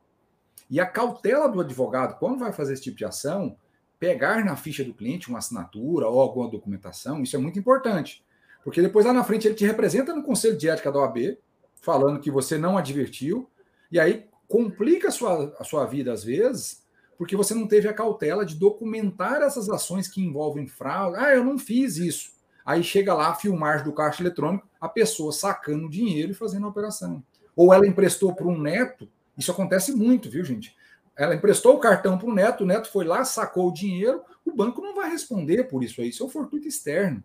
E 0.70 0.80
a 0.80 0.86
cautela 0.86 1.49
do 1.49 1.59
advogado, 1.59 2.18
quando 2.18 2.39
vai 2.39 2.53
fazer 2.53 2.74
esse 2.74 2.84
tipo 2.84 2.97
de 2.97 3.03
ação, 3.03 3.57
pegar 3.99 4.45
na 4.45 4.55
ficha 4.55 4.84
do 4.84 4.93
cliente 4.93 5.28
uma 5.28 5.39
assinatura 5.39 6.07
ou 6.07 6.22
alguma 6.22 6.49
documentação, 6.49 7.22
isso 7.22 7.36
é 7.36 7.39
muito 7.39 7.59
importante. 7.59 8.24
Porque 8.64 8.82
depois 8.82 9.05
lá 9.05 9.14
na 9.14 9.24
frente 9.24 9.47
ele 9.47 9.55
te 9.55 9.66
representa 9.66 10.14
no 10.14 10.24
conselho 10.24 10.57
de 10.57 10.70
ética 10.70 10.91
da 10.91 10.99
OAB, 10.99 11.38
falando 11.82 12.20
que 12.20 12.30
você 12.30 12.57
não 12.57 12.78
advertiu, 12.78 13.49
e 13.91 13.99
aí 13.99 14.26
complica 14.47 15.07
a 15.07 15.12
sua, 15.12 15.55
a 15.59 15.64
sua 15.64 15.86
vida 15.86 16.12
às 16.12 16.24
vezes, 16.24 16.84
porque 17.18 17.36
você 17.36 17.53
não 17.53 17.68
teve 17.68 17.88
a 17.88 17.93
cautela 17.93 18.45
de 18.45 18.55
documentar 18.55 19.41
essas 19.41 19.70
ações 19.70 20.07
que 20.07 20.22
envolvem 20.22 20.68
fraude. 20.68 21.18
Ah, 21.18 21.34
eu 21.34 21.43
não 21.43 21.57
fiz 21.57 21.97
isso. 21.97 22.32
Aí 22.66 22.84
chega 22.84 23.14
lá 23.14 23.30
a 23.30 23.36
filmagem 23.36 23.86
do 23.86 23.93
caixa 23.93 24.22
eletrônico, 24.22 24.68
a 24.80 24.89
pessoa 24.89 25.32
sacando 25.32 25.89
dinheiro 25.89 26.32
e 26.32 26.36
fazendo 26.36 26.66
a 26.66 26.70
operação. 26.70 27.24
Ou 27.55 27.74
ela 27.74 27.88
emprestou 27.88 28.34
para 28.34 28.47
um 28.47 28.59
neto, 28.59 29.07
isso 29.38 29.51
acontece 29.51 29.91
muito, 29.91 30.30
viu, 30.30 30.43
gente? 30.43 30.76
Ela 31.16 31.36
emprestou 31.36 31.76
o 31.76 31.80
cartão 31.80 32.18
para 32.18 32.28
o 32.28 32.34
neto, 32.34 32.64
o 32.64 32.68
neto 32.68 32.89
foi 32.89 33.05
lá, 33.05 33.24
sacou 33.24 33.70
o 33.70 33.74
dinheiro, 33.74 34.22
o 34.45 34.55
banco 34.55 34.82
não 34.82 34.95
vai 34.95 35.09
responder 35.09 35.66
por 35.66 35.84
isso 35.84 36.01
aí, 36.01 36.09
isso 36.09 36.24
é 36.24 36.26
um 36.26 36.30
fortuito 36.30 36.68
externo. 36.68 37.24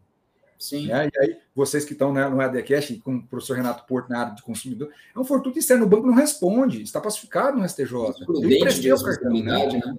Sim. 0.58 0.88
Né? 0.88 1.08
E 1.14 1.18
aí, 1.18 1.36
vocês 1.54 1.84
que 1.84 1.92
estão 1.92 2.12
né, 2.12 2.28
no 2.28 2.40
EDCast 2.40 2.98
com 3.00 3.16
o 3.16 3.22
professor 3.26 3.56
Renato 3.56 3.86
Porto 3.86 4.08
na 4.08 4.20
área 4.20 4.34
de 4.34 4.42
consumidor, 4.42 4.90
é 5.14 5.18
um 5.18 5.24
fortuito 5.24 5.58
externo, 5.58 5.84
o 5.84 5.88
banco 5.88 6.06
não 6.06 6.14
responde, 6.14 6.82
está 6.82 7.00
pacificado 7.00 7.58
no 7.58 7.68
STJ. 7.68 7.94
É 7.94 8.10
excludente 8.10 8.80
de 8.80 8.88
responsabilidade, 8.88 9.78
né? 9.78 9.98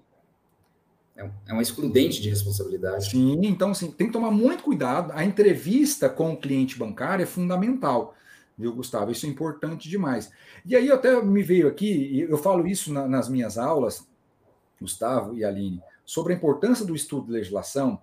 É, 1.16 1.30
é 1.47 1.53
uma 1.53 1.62
excludente 1.62 2.22
de 2.22 2.30
responsabilidade. 2.30 3.10
Sim, 3.10 3.39
então 3.43 3.72
assim, 3.72 3.91
tem 3.91 4.08
que 4.08 4.14
tomar 4.14 4.32
muito 4.32 4.64
cuidado. 4.64 5.12
A 5.14 5.24
entrevista 5.24 6.08
com 6.08 6.34
o 6.34 6.38
cliente 6.38 6.78
bancário 6.78 7.24
é 7.24 7.26
fundamental, 7.26 8.16
viu, 8.58 8.74
Gustavo? 8.74 9.12
Isso 9.12 9.26
é 9.26 9.30
importante 9.30 9.89
demais. 9.89 10.32
E 10.66 10.76
aí 10.76 10.91
até 10.91 11.20
me 11.24 11.41
veio 11.41 11.68
aqui, 11.68 12.20
eu 12.20 12.38
falo 12.38 12.68
isso 12.68 12.93
na, 12.93 13.08
nas 13.08 13.28
minhas 13.28 13.58
aulas, 13.58 14.08
Gustavo 14.80 15.36
e 15.36 15.43
Aline, 15.43 15.82
sobre 16.05 16.34
a 16.34 16.36
importância 16.36 16.86
do 16.86 16.95
estudo 16.95 17.28
de 17.28 17.32
legislação, 17.34 17.99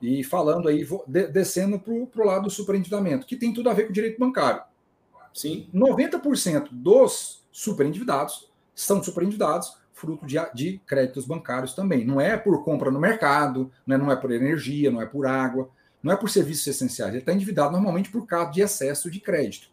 e 0.00 0.24
falando 0.24 0.68
aí, 0.68 0.86
descendo 1.32 1.78
para 1.78 2.22
o 2.22 2.26
lado 2.26 2.44
do 2.44 2.50
superendividamento, 2.50 3.26
que 3.26 3.36
tem 3.36 3.52
tudo 3.52 3.70
a 3.70 3.74
ver 3.74 3.84
com 3.84 3.90
o 3.90 3.94
direito 3.94 4.18
bancário. 4.18 4.62
Sim. 5.32 5.68
90% 5.74 6.68
dos 6.70 7.44
superendividados 7.50 8.50
são 8.74 9.02
superendividados 9.02 9.76
fruto 9.92 10.26
de, 10.26 10.36
de, 10.54 10.78
créditos 10.86 11.24
bancários 11.24 11.72
também. 11.72 12.04
Não 12.04 12.20
é 12.20 12.36
por 12.36 12.64
compra 12.64 12.90
no 12.90 13.00
mercado, 13.00 13.70
não 13.86 13.96
é, 13.96 13.98
não 13.98 14.12
é 14.12 14.16
por 14.16 14.30
energia, 14.30 14.90
não 14.90 15.00
é 15.00 15.06
por 15.06 15.26
água, 15.26 15.70
não 16.02 16.12
é 16.12 16.16
por 16.16 16.28
serviços 16.28 16.66
essenciais. 16.66 17.12
Ele 17.12 17.20
está 17.20 17.32
endividado 17.32 17.72
normalmente 17.72 18.10
por 18.10 18.26
causa 18.26 18.50
de 18.50 18.60
excesso 18.60 19.10
de 19.10 19.20
crédito. 19.20 19.68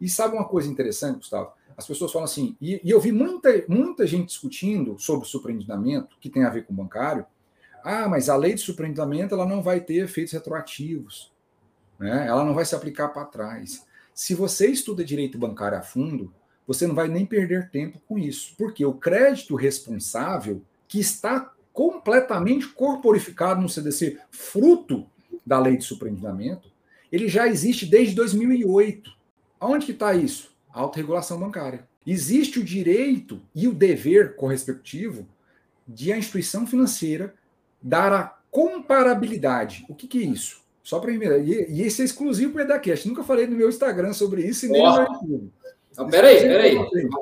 E 0.00 0.08
sabe 0.08 0.34
uma 0.34 0.44
coisa 0.44 0.68
interessante, 0.68 1.18
Gustavo? 1.18 1.52
As 1.76 1.86
pessoas 1.86 2.12
falam 2.12 2.24
assim, 2.24 2.56
e, 2.60 2.80
e 2.84 2.90
eu 2.90 3.00
vi 3.00 3.12
muita, 3.12 3.64
muita 3.68 4.06
gente 4.06 4.26
discutindo 4.26 4.98
sobre 4.98 5.26
o 5.26 5.28
superendividamento, 5.28 6.16
que 6.20 6.28
tem 6.28 6.44
a 6.44 6.50
ver 6.50 6.64
com 6.64 6.72
o 6.72 6.76
bancário, 6.76 7.24
ah, 7.84 8.08
mas 8.08 8.28
a 8.28 8.36
lei 8.36 8.54
de 8.54 8.60
superendividamento 8.60 9.34
ela 9.34 9.46
não 9.46 9.62
vai 9.62 9.80
ter 9.80 10.04
efeitos 10.04 10.32
retroativos. 10.32 11.32
Né? 11.98 12.26
Ela 12.26 12.44
não 12.44 12.54
vai 12.54 12.64
se 12.64 12.74
aplicar 12.74 13.08
para 13.08 13.24
trás. 13.24 13.84
Se 14.14 14.34
você 14.34 14.68
estuda 14.68 15.04
direito 15.04 15.38
bancário 15.38 15.78
a 15.78 15.82
fundo, 15.82 16.32
você 16.66 16.86
não 16.86 16.94
vai 16.94 17.08
nem 17.08 17.24
perder 17.24 17.70
tempo 17.70 18.00
com 18.06 18.18
isso. 18.18 18.54
Porque 18.58 18.84
o 18.84 18.92
crédito 18.92 19.54
responsável, 19.54 20.62
que 20.86 21.00
está 21.00 21.52
completamente 21.72 22.66
corporificado 22.68 23.60
no 23.60 23.68
CDC, 23.68 24.18
fruto 24.30 25.06
da 25.46 25.58
lei 25.58 25.76
de 25.76 25.84
superendividamento, 25.84 26.70
ele 27.10 27.28
já 27.28 27.46
existe 27.46 27.86
desde 27.86 28.14
2008. 28.14 29.10
Aonde 29.58 29.86
que 29.86 29.92
está 29.92 30.14
isso? 30.14 30.54
Autorregulação 30.70 31.38
bancária. 31.38 31.88
Existe 32.06 32.58
o 32.58 32.64
direito 32.64 33.40
e 33.54 33.66
o 33.66 33.72
dever 33.72 34.36
correspectivo 34.36 35.26
de 35.86 36.12
a 36.12 36.18
instituição 36.18 36.66
financeira 36.66 37.34
dar 37.82 38.12
a 38.12 38.38
comparabilidade. 38.50 39.84
O 39.88 39.94
que, 39.94 40.06
que 40.06 40.18
é 40.18 40.26
isso? 40.26 40.62
Só 40.82 40.98
para. 40.98 41.12
E, 41.12 41.66
e 41.70 41.82
esse 41.82 42.02
é 42.02 42.04
exclusivo 42.04 42.52
para 42.52 42.62
o 42.62 42.64
EdaCast. 42.64 43.06
Nunca 43.06 43.22
falei 43.22 43.46
no 43.46 43.56
meu 43.56 43.68
Instagram 43.68 44.12
sobre 44.12 44.42
isso 44.42 44.66
e 44.66 44.68
nem 44.70 44.82
oh. 44.82 44.90
no 44.90 45.00
YouTube. 45.02 45.52
Então, 45.90 46.08
peraí, 46.08 46.40
peraí. 46.40 46.76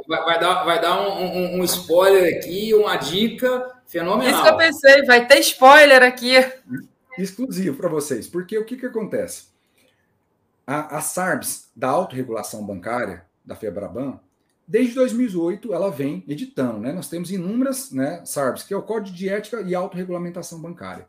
Vai, 0.07 0.25
vai, 0.25 0.39
dar, 0.39 0.65
vai 0.65 0.81
dar 0.81 1.01
um, 1.01 1.25
um, 1.25 1.61
um, 1.61 1.65
spoiler 1.65 2.37
aqui, 2.37 2.75
uma 2.75 2.97
dica 2.97 3.75
fenomenal. 3.87 4.33
Isso 4.33 4.43
que 4.43 4.49
eu 4.49 4.57
pensei, 4.57 5.05
vai 5.05 5.27
ter 5.27 5.41
spoiler 5.41 6.03
aqui. 6.03 6.35
Exclusivo 7.19 7.77
para 7.77 7.89
vocês. 7.89 8.29
Porque 8.29 8.59
o 8.59 8.65
que, 8.65 8.77
que 8.77 8.87
acontece? 8.87 9.47
A, 10.67 10.99
a 10.99 11.01
SARBS, 11.01 11.71
da 11.75 11.89
autorregulação 11.89 12.65
bancária, 12.65 13.25
da 13.45 13.57
FEBRABAN, 13.57 14.21
Desde 14.69 14.95
2008, 14.95 15.73
ela 15.73 15.91
vem 15.91 16.25
editando, 16.27 16.81
né? 16.81 16.93
Nós 16.93 17.09
temos 17.09 17.31
inúmeras 17.31 17.93
né, 17.93 18.23
SARBs, 18.25 18.65
que 18.65 18.75
é 18.75 18.77
o 18.77 18.83
Código 18.83 19.17
de 19.17 19.29
Ética 19.29 19.61
e 19.61 19.75
Autorregulamentação 19.75 20.61
Bancária. 20.61 21.07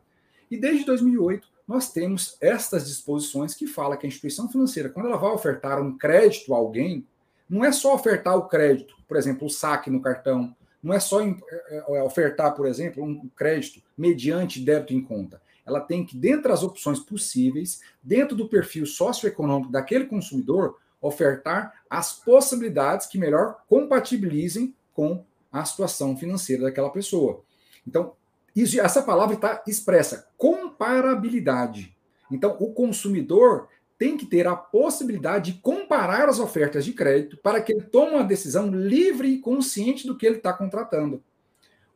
E 0.48 0.56
desde 0.56 0.84
2008, 0.84 1.48
nós 1.66 1.92
temos 1.92 2.36
estas 2.40 2.86
disposições 2.86 3.54
que 3.54 3.66
fala 3.66 3.96
que 3.96 4.06
a 4.06 4.08
instituição 4.08 4.48
financeira, 4.48 4.88
quando 4.88 5.06
ela 5.06 5.18
vai 5.18 5.30
ofertar 5.30 5.82
um 5.82 5.98
crédito 5.98 6.54
a 6.54 6.56
alguém, 6.56 7.04
não 7.48 7.64
é 7.64 7.72
só 7.72 7.94
ofertar 7.94 8.36
o 8.36 8.48
crédito, 8.48 8.94
por 9.06 9.16
exemplo, 9.16 9.46
o 9.46 9.50
saque 9.50 9.90
no 9.90 10.00
cartão, 10.00 10.54
não 10.82 10.94
é 10.94 11.00
só 11.00 11.20
é, 11.20 11.34
é, 11.70 12.02
ofertar, 12.02 12.54
por 12.54 12.66
exemplo, 12.66 13.02
um 13.02 13.28
crédito 13.36 13.82
mediante 13.96 14.60
débito 14.60 14.94
em 14.94 15.02
conta. 15.02 15.42
Ela 15.66 15.80
tem 15.80 16.06
que, 16.06 16.16
dentre 16.16 16.50
as 16.50 16.62
opções 16.62 17.00
possíveis, 17.00 17.80
dentro 18.02 18.36
do 18.36 18.48
perfil 18.48 18.86
socioeconômico 18.86 19.72
daquele 19.72 20.06
consumidor, 20.06 20.78
ofertar 21.00 21.82
as 21.88 22.12
possibilidades 22.12 23.06
que 23.06 23.18
melhor 23.18 23.62
compatibilizem 23.68 24.74
com 24.92 25.24
a 25.50 25.64
situação 25.64 26.16
financeira 26.16 26.64
daquela 26.64 26.90
pessoa. 26.90 27.42
Então, 27.86 28.12
isso, 28.54 28.80
essa 28.80 29.02
palavra 29.02 29.34
está 29.34 29.62
expressa, 29.66 30.28
comparabilidade. 30.36 31.96
Então, 32.30 32.56
o 32.58 32.72
consumidor 32.72 33.68
tem 33.96 34.16
que 34.16 34.26
ter 34.26 34.46
a 34.46 34.54
possibilidade 34.54 35.52
de 35.52 35.58
comparar 35.60 36.28
as 36.28 36.38
ofertas 36.38 36.84
de 36.84 36.92
crédito 36.92 37.36
para 37.38 37.60
que 37.60 37.72
ele 37.72 37.82
tome 37.82 38.12
uma 38.12 38.24
decisão 38.24 38.68
livre 38.70 39.28
e 39.28 39.40
consciente 39.40 40.06
do 40.06 40.16
que 40.16 40.26
ele 40.26 40.36
está 40.36 40.52
contratando. 40.52 41.22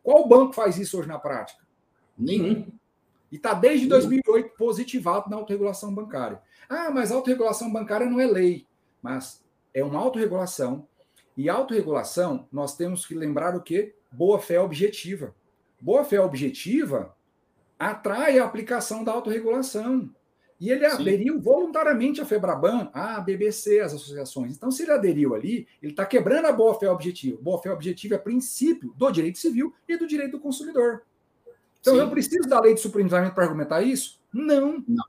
Qual 0.03 0.27
banco 0.27 0.53
faz 0.53 0.79
isso 0.79 0.99
hoje 0.99 1.09
na 1.09 1.19
prática? 1.19 1.63
Nenhum. 2.19 2.67
E 3.31 3.37
está 3.37 3.55
desde 3.55 3.87
2008 3.87 4.57
positivado 4.57 5.31
na 5.31 5.37
autorregulação 5.37 5.95
bancária. 5.95 6.41
Ah, 6.69 6.91
mas 6.91 7.13
a 7.13 7.15
autorregulação 7.15 7.73
bancária 7.73 8.09
não 8.09 8.21
é 8.21 8.27
lei 8.27 8.67
mas 9.03 9.43
é 9.75 9.85
uma 9.85 9.99
autorregulação. 9.99 10.87
E 11.37 11.49
autorregulação, 11.49 12.47
nós 12.53 12.77
temos 12.77 13.05
que 13.05 13.15
lembrar 13.15 13.57
o 13.57 13.63
que? 13.63 13.95
Boa 14.11 14.39
fé 14.39 14.61
objetiva. 14.61 15.35
Boa 15.81 16.05
fé 16.05 16.21
objetiva 16.21 17.15
atrai 17.79 18.39
a 18.39 18.45
aplicação 18.45 19.03
da 19.03 19.13
autorregulação. 19.13 20.09
E 20.61 20.71
ele 20.71 20.89
Sim. 20.89 21.03
aderiu 21.03 21.41
voluntariamente 21.41 22.21
à 22.21 22.25
FEBRABAN, 22.25 22.89
à 22.95 23.21
BBC, 23.21 23.81
às 23.81 23.93
associações. 23.93 24.55
Então, 24.55 24.71
se 24.71 24.85
ele 24.85 24.93
aderiu 24.93 25.35
ali, 25.35 25.67
ele 25.83 25.91
está 25.93 26.07
quebrando 26.07 26.47
a 26.47 26.53
boa-fé 26.53 26.89
objetiva. 26.89 27.37
Boa-fé 27.43 27.73
objetiva 27.73 28.15
é 28.15 28.19
princípio 28.19 28.95
do 28.97 29.11
direito 29.11 29.39
civil 29.39 29.75
e 29.89 29.97
do 29.97 30.07
direito 30.07 30.33
do 30.33 30.41
consumidor. 30.41 31.03
Então, 31.81 31.95
Sim. 31.95 32.01
eu 32.01 32.11
preciso 32.11 32.49
da 32.49 32.61
lei 32.61 32.75
de 32.75 32.81
superindividuamento 32.81 33.35
para 33.35 33.43
argumentar 33.43 33.83
isso? 33.83 34.21
Não. 34.33 34.85
Não. 34.87 35.05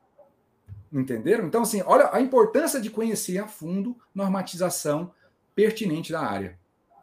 Entenderam? 0.94 1.48
Então, 1.48 1.64
assim, 1.64 1.82
olha 1.86 2.10
a 2.14 2.22
importância 2.22 2.80
de 2.80 2.90
conhecer 2.90 3.40
a 3.40 3.48
fundo 3.48 3.98
normatização 4.14 5.12
pertinente 5.56 6.12
da 6.12 6.22
área. 6.22 6.60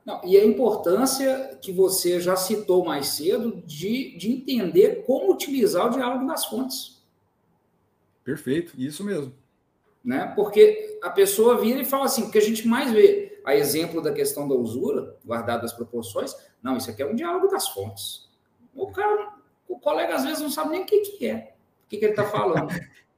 Não, 0.07 0.20
e 0.24 0.36
a 0.38 0.45
importância 0.45 1.59
que 1.61 1.72
você 1.72 2.20
já 2.20 2.36
citou 2.36 2.84
mais 2.84 3.09
cedo 3.09 3.62
de, 3.66 4.16
de 4.16 4.30
entender 4.30 5.05
como 5.05 5.32
utilizar 5.32 5.86
o 5.86 5.91
diálogo 5.91 6.26
das 6.26 6.47
fontes. 6.47 7.05
Perfeito, 8.24 8.72
isso 8.78 9.05
mesmo. 9.05 9.34
Né? 10.03 10.32
Porque 10.34 10.99
a 11.03 11.11
pessoa 11.11 11.61
vira 11.61 11.82
e 11.82 11.84
fala 11.84 12.07
assim, 12.07 12.24
o 12.24 12.30
que 12.30 12.38
a 12.38 12.43
gente 12.43 12.66
mais 12.66 12.93
vê, 12.93 13.41
a 13.45 13.55
exemplo 13.55 14.01
da 14.01 14.12
questão 14.12 14.49
da 14.49 14.55
usura, 14.55 15.16
guardado 15.24 15.64
as 15.64 15.72
proporções, 15.72 16.34
não, 16.62 16.76
isso 16.76 16.91
aqui 16.91 17.03
é 17.03 17.07
um 17.07 17.14
diálogo 17.14 17.49
das 17.49 17.68
fontes. 17.68 18.30
O 18.74 18.91
cara, 18.91 19.34
o 19.68 19.78
colega 19.78 20.14
às 20.14 20.24
vezes 20.24 20.41
não 20.41 20.51
sabe 20.51 20.70
nem 20.70 20.82
o 20.82 20.86
que, 20.86 21.01
que 21.01 21.26
é, 21.26 21.55
o 21.84 21.88
que, 21.88 21.99
que 21.99 22.05
ele 22.05 22.12
está 22.12 22.24
falando. 22.24 22.68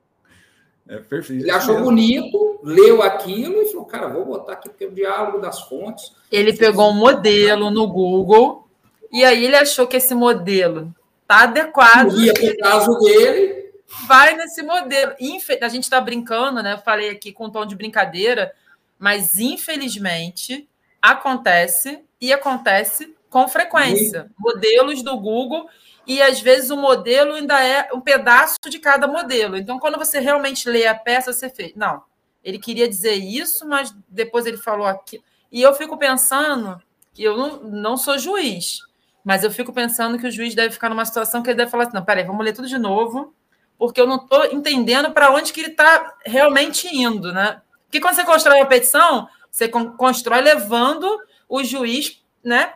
É 0.88 0.98
perfeito. 0.98 1.42
Ele 1.42 1.50
achou 1.50 1.74
mesmo. 1.74 1.86
bonito, 1.86 2.60
leu 2.62 3.02
aquilo 3.02 3.62
e 3.62 3.66
falou: 3.66 3.84
cara, 3.84 4.08
vou 4.08 4.24
botar 4.24 4.54
aqui 4.54 4.68
porque 4.68 4.84
é 4.84 4.88
o 4.88 4.92
diálogo 4.92 5.38
das 5.38 5.60
fontes. 5.62 6.12
Ele 6.30 6.52
pegou 6.52 6.90
um 6.90 6.94
modelo 6.94 7.70
no 7.70 7.86
Google 7.86 8.68
e 9.10 9.24
aí 9.24 9.44
ele 9.44 9.56
achou 9.56 9.86
que 9.86 9.96
esse 9.96 10.14
modelo 10.14 10.94
tá 11.26 11.44
adequado. 11.44 12.14
Para 12.14 12.50
o 12.50 12.58
caso 12.58 12.98
dele. 12.98 13.62
Vai 14.06 14.34
nesse 14.36 14.62
modelo. 14.62 15.12
A 15.60 15.68
gente 15.68 15.84
está 15.84 16.00
brincando, 16.00 16.62
né? 16.62 16.72
Eu 16.72 16.78
falei 16.78 17.10
aqui 17.10 17.30
com 17.30 17.46
um 17.46 17.50
tom 17.50 17.66
de 17.66 17.76
brincadeira, 17.76 18.52
mas 18.98 19.38
infelizmente 19.38 20.66
acontece 21.00 22.02
e 22.20 22.32
acontece 22.32 23.14
com 23.28 23.48
frequência. 23.48 24.30
Modelos 24.38 25.02
do 25.02 25.18
Google 25.18 25.68
e 26.06 26.20
às 26.20 26.40
vezes 26.40 26.70
o 26.70 26.76
modelo 26.76 27.34
ainda 27.34 27.62
é 27.64 27.88
um 27.92 28.00
pedaço 28.00 28.58
de 28.68 28.78
cada 28.78 29.06
modelo. 29.06 29.56
Então, 29.56 29.78
quando 29.78 29.98
você 29.98 30.18
realmente 30.18 30.68
lê 30.68 30.86
a 30.86 30.94
peça, 30.94 31.32
você 31.32 31.48
fez. 31.48 31.72
Não, 31.74 32.02
ele 32.42 32.58
queria 32.58 32.88
dizer 32.88 33.14
isso, 33.14 33.66
mas 33.66 33.94
depois 34.08 34.46
ele 34.46 34.56
falou 34.56 34.86
aquilo. 34.86 35.22
E 35.50 35.62
eu 35.62 35.74
fico 35.74 35.96
pensando 35.96 36.80
que 37.12 37.22
eu 37.22 37.36
não, 37.36 37.62
não 37.62 37.96
sou 37.96 38.18
juiz, 38.18 38.78
mas 39.24 39.44
eu 39.44 39.50
fico 39.50 39.72
pensando 39.72 40.18
que 40.18 40.26
o 40.26 40.30
juiz 40.30 40.54
deve 40.54 40.74
ficar 40.74 40.88
numa 40.88 41.04
situação 41.04 41.42
que 41.42 41.50
ele 41.50 41.58
deve 41.58 41.70
falar 41.70 41.84
assim: 41.84 41.94
não, 41.94 42.04
peraí, 42.04 42.24
vamos 42.24 42.44
ler 42.44 42.52
tudo 42.52 42.68
de 42.68 42.78
novo, 42.78 43.34
porque 43.78 44.00
eu 44.00 44.06
não 44.06 44.16
estou 44.16 44.44
entendendo 44.46 45.12
para 45.12 45.32
onde 45.32 45.52
que 45.52 45.60
ele 45.60 45.70
está 45.70 46.14
realmente 46.24 46.88
indo, 46.88 47.32
né? 47.32 47.60
Porque 47.84 48.00
quando 48.00 48.14
você 48.14 48.24
constrói 48.24 48.58
uma 48.58 48.66
petição, 48.66 49.28
você 49.50 49.68
constrói 49.68 50.40
levando 50.40 51.06
o 51.48 51.62
juiz 51.62 52.22
né, 52.42 52.74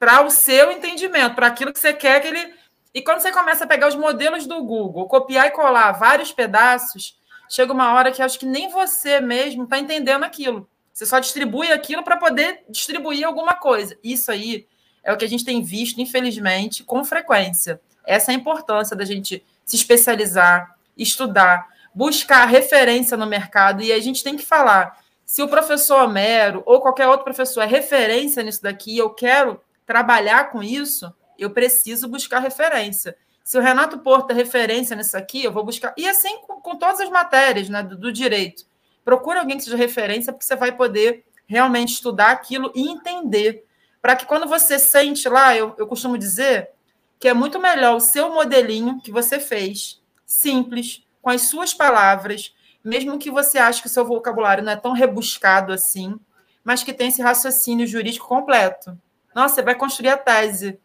para 0.00 0.22
o 0.22 0.30
seu 0.30 0.72
entendimento, 0.72 1.34
para 1.34 1.46
aquilo 1.46 1.74
que 1.74 1.78
você 1.78 1.92
quer 1.92 2.20
que 2.22 2.28
ele. 2.28 2.54
E 2.94 3.02
quando 3.02 3.20
você 3.20 3.30
começa 3.30 3.64
a 3.64 3.66
pegar 3.66 3.86
os 3.86 3.94
modelos 3.94 4.46
do 4.46 4.64
Google, 4.64 5.06
copiar 5.06 5.46
e 5.46 5.50
colar 5.50 5.92
vários 5.92 6.32
pedaços, 6.32 7.20
chega 7.50 7.70
uma 7.70 7.92
hora 7.92 8.10
que 8.10 8.22
acho 8.22 8.38
que 8.38 8.46
nem 8.46 8.70
você 8.70 9.20
mesmo 9.20 9.64
está 9.64 9.78
entendendo 9.78 10.24
aquilo. 10.24 10.66
Você 10.92 11.04
só 11.04 11.18
distribui 11.18 11.70
aquilo 11.70 12.02
para 12.02 12.16
poder 12.16 12.64
distribuir 12.68 13.26
alguma 13.26 13.52
coisa. 13.52 13.96
Isso 14.02 14.32
aí 14.32 14.66
é 15.04 15.12
o 15.12 15.18
que 15.18 15.24
a 15.24 15.28
gente 15.28 15.44
tem 15.44 15.62
visto, 15.62 16.00
infelizmente, 16.00 16.82
com 16.82 17.04
frequência. 17.04 17.78
Essa 18.04 18.32
é 18.32 18.34
a 18.34 18.38
importância 18.38 18.96
da 18.96 19.04
gente 19.04 19.44
se 19.66 19.76
especializar, 19.76 20.76
estudar, 20.96 21.68
buscar 21.94 22.46
referência 22.46 23.18
no 23.18 23.26
mercado. 23.26 23.82
E 23.82 23.92
a 23.92 24.00
gente 24.00 24.24
tem 24.24 24.36
que 24.36 24.44
falar: 24.44 24.98
se 25.26 25.42
o 25.42 25.48
professor 25.48 26.02
Homero 26.02 26.62
ou 26.64 26.80
qualquer 26.80 27.06
outro 27.06 27.24
professor 27.24 27.60
é 27.60 27.66
referência 27.66 28.42
nisso 28.42 28.62
daqui, 28.62 28.96
eu 28.96 29.10
quero 29.10 29.60
trabalhar 29.90 30.52
com 30.52 30.62
isso, 30.62 31.12
eu 31.36 31.50
preciso 31.50 32.06
buscar 32.06 32.38
referência. 32.38 33.16
Se 33.42 33.58
o 33.58 33.60
Renato 33.60 33.98
Porto 33.98 34.30
é 34.30 34.34
referência 34.34 34.94
nisso 34.94 35.16
aqui, 35.16 35.42
eu 35.42 35.50
vou 35.50 35.64
buscar. 35.64 35.92
E 35.96 36.08
assim 36.08 36.38
com, 36.42 36.60
com 36.60 36.76
todas 36.76 37.00
as 37.00 37.10
matérias 37.10 37.68
né, 37.68 37.82
do, 37.82 37.98
do 37.98 38.12
direito. 38.12 38.64
Procure 39.04 39.40
alguém 39.40 39.56
que 39.56 39.64
seja 39.64 39.76
referência, 39.76 40.32
porque 40.32 40.44
você 40.44 40.54
vai 40.54 40.70
poder 40.70 41.24
realmente 41.44 41.94
estudar 41.94 42.30
aquilo 42.30 42.70
e 42.72 42.88
entender. 42.88 43.64
Para 44.00 44.14
que 44.14 44.26
quando 44.26 44.46
você 44.46 44.78
sente 44.78 45.28
lá, 45.28 45.56
eu, 45.56 45.74
eu 45.76 45.88
costumo 45.88 46.16
dizer 46.16 46.70
que 47.18 47.26
é 47.26 47.34
muito 47.34 47.58
melhor 47.58 47.96
o 47.96 48.00
seu 48.00 48.32
modelinho 48.32 49.00
que 49.00 49.10
você 49.10 49.40
fez, 49.40 50.00
simples, 50.24 51.04
com 51.20 51.30
as 51.30 51.42
suas 51.48 51.74
palavras, 51.74 52.54
mesmo 52.84 53.18
que 53.18 53.28
você 53.28 53.58
ache 53.58 53.80
que 53.80 53.88
o 53.88 53.90
seu 53.90 54.04
vocabulário 54.04 54.62
não 54.62 54.70
é 54.70 54.76
tão 54.76 54.92
rebuscado 54.92 55.72
assim, 55.72 56.16
mas 56.62 56.84
que 56.84 56.92
tem 56.92 57.08
esse 57.08 57.22
raciocínio 57.22 57.88
jurídico 57.88 58.28
completo. 58.28 58.96
Nossa, 59.34 59.56
você 59.56 59.62
vai 59.62 59.74
construir 59.74 60.08
a 60.08 60.16
tese. 60.16 60.78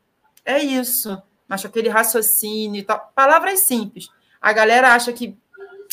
É 0.43 0.61
isso. 0.61 1.21
Mas 1.47 1.65
aquele 1.65 1.89
raciocínio 1.89 2.79
e 2.79 2.83
tal. 2.83 3.11
Palavras 3.15 3.61
simples. 3.61 4.09
A 4.41 4.53
galera 4.53 4.93
acha 4.93 5.11
que 5.11 5.37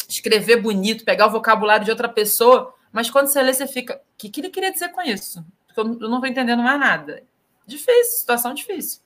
escrever 0.08 0.60
bonito, 0.60 1.04
pegar 1.04 1.26
o 1.26 1.30
vocabulário 1.30 1.84
de 1.84 1.90
outra 1.90 2.08
pessoa, 2.08 2.74
mas 2.90 3.10
quando 3.10 3.28
você 3.28 3.42
lê, 3.42 3.52
você 3.52 3.66
fica. 3.66 3.96
O 3.96 3.98
que, 4.18 4.28
que 4.28 4.40
ele 4.40 4.50
queria 4.50 4.72
dizer 4.72 4.90
com 4.90 5.02
isso? 5.02 5.44
Porque 5.66 5.80
eu 5.80 6.08
não 6.08 6.16
estou 6.16 6.26
entendendo 6.26 6.62
mais 6.62 6.78
nada. 6.78 7.22
Difícil, 7.66 8.18
situação 8.18 8.52
difícil. 8.52 9.00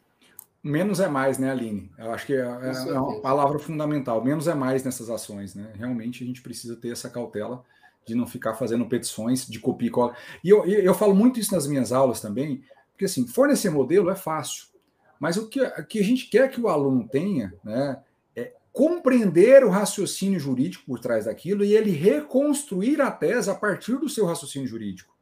Menos 0.62 0.98
é 0.98 1.06
mais, 1.06 1.38
né, 1.38 1.52
Aline? 1.52 1.92
Eu 1.96 2.12
acho 2.12 2.26
que 2.26 2.32
é, 2.32 2.38
é, 2.38 2.88
é 2.88 2.98
uma 2.98 3.20
palavra 3.20 3.56
fundamental. 3.58 4.24
Menos 4.24 4.48
é 4.48 4.54
mais 4.54 4.82
nessas 4.82 5.08
ações, 5.08 5.54
né? 5.54 5.70
Realmente 5.76 6.24
a 6.24 6.26
gente 6.26 6.42
precisa 6.42 6.74
ter 6.74 6.90
essa 6.90 7.08
cautela 7.08 7.64
de 8.04 8.16
não 8.16 8.26
ficar 8.26 8.54
fazendo 8.54 8.86
petições 8.86 9.46
de 9.46 9.60
copia 9.60 9.88
e 9.88 9.90
cola. 9.90 10.16
E 10.42 10.50
eu, 10.50 10.64
eu 10.64 10.94
falo 10.94 11.14
muito 11.14 11.38
isso 11.38 11.54
nas 11.54 11.68
minhas 11.68 11.92
aulas 11.92 12.20
também, 12.20 12.64
porque 12.96 13.04
assim, 13.04 13.26
fornecer 13.26 13.68
modelo 13.68 14.08
é 14.08 14.16
fácil, 14.16 14.68
mas 15.20 15.36
o 15.36 15.48
que, 15.48 15.60
o 15.60 15.86
que 15.86 15.98
a 15.98 16.02
gente 16.02 16.30
quer 16.30 16.50
que 16.50 16.58
o 16.58 16.68
aluno 16.68 17.06
tenha 17.06 17.52
né, 17.62 18.02
é 18.34 18.54
compreender 18.72 19.62
o 19.62 19.68
raciocínio 19.68 20.40
jurídico 20.40 20.86
por 20.86 20.98
trás 20.98 21.26
daquilo 21.26 21.62
e 21.62 21.76
ele 21.76 21.90
reconstruir 21.90 23.02
a 23.02 23.10
tese 23.10 23.50
a 23.50 23.54
partir 23.54 23.98
do 23.98 24.08
seu 24.08 24.24
raciocínio 24.24 24.66
jurídico. 24.66 25.14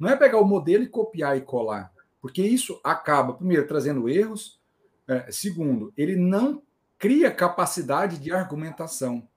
Não 0.00 0.08
é 0.08 0.16
pegar 0.16 0.38
o 0.38 0.46
modelo 0.46 0.84
e 0.84 0.88
copiar 0.88 1.36
e 1.36 1.42
colar, 1.42 1.92
porque 2.20 2.42
isso 2.42 2.80
acaba, 2.82 3.34
primeiro, 3.34 3.66
trazendo 3.66 4.08
erros, 4.08 4.58
é, 5.06 5.30
segundo, 5.30 5.92
ele 5.98 6.16
não 6.16 6.62
cria 6.98 7.30
capacidade 7.30 8.18
de 8.18 8.32
argumentação. 8.32 9.28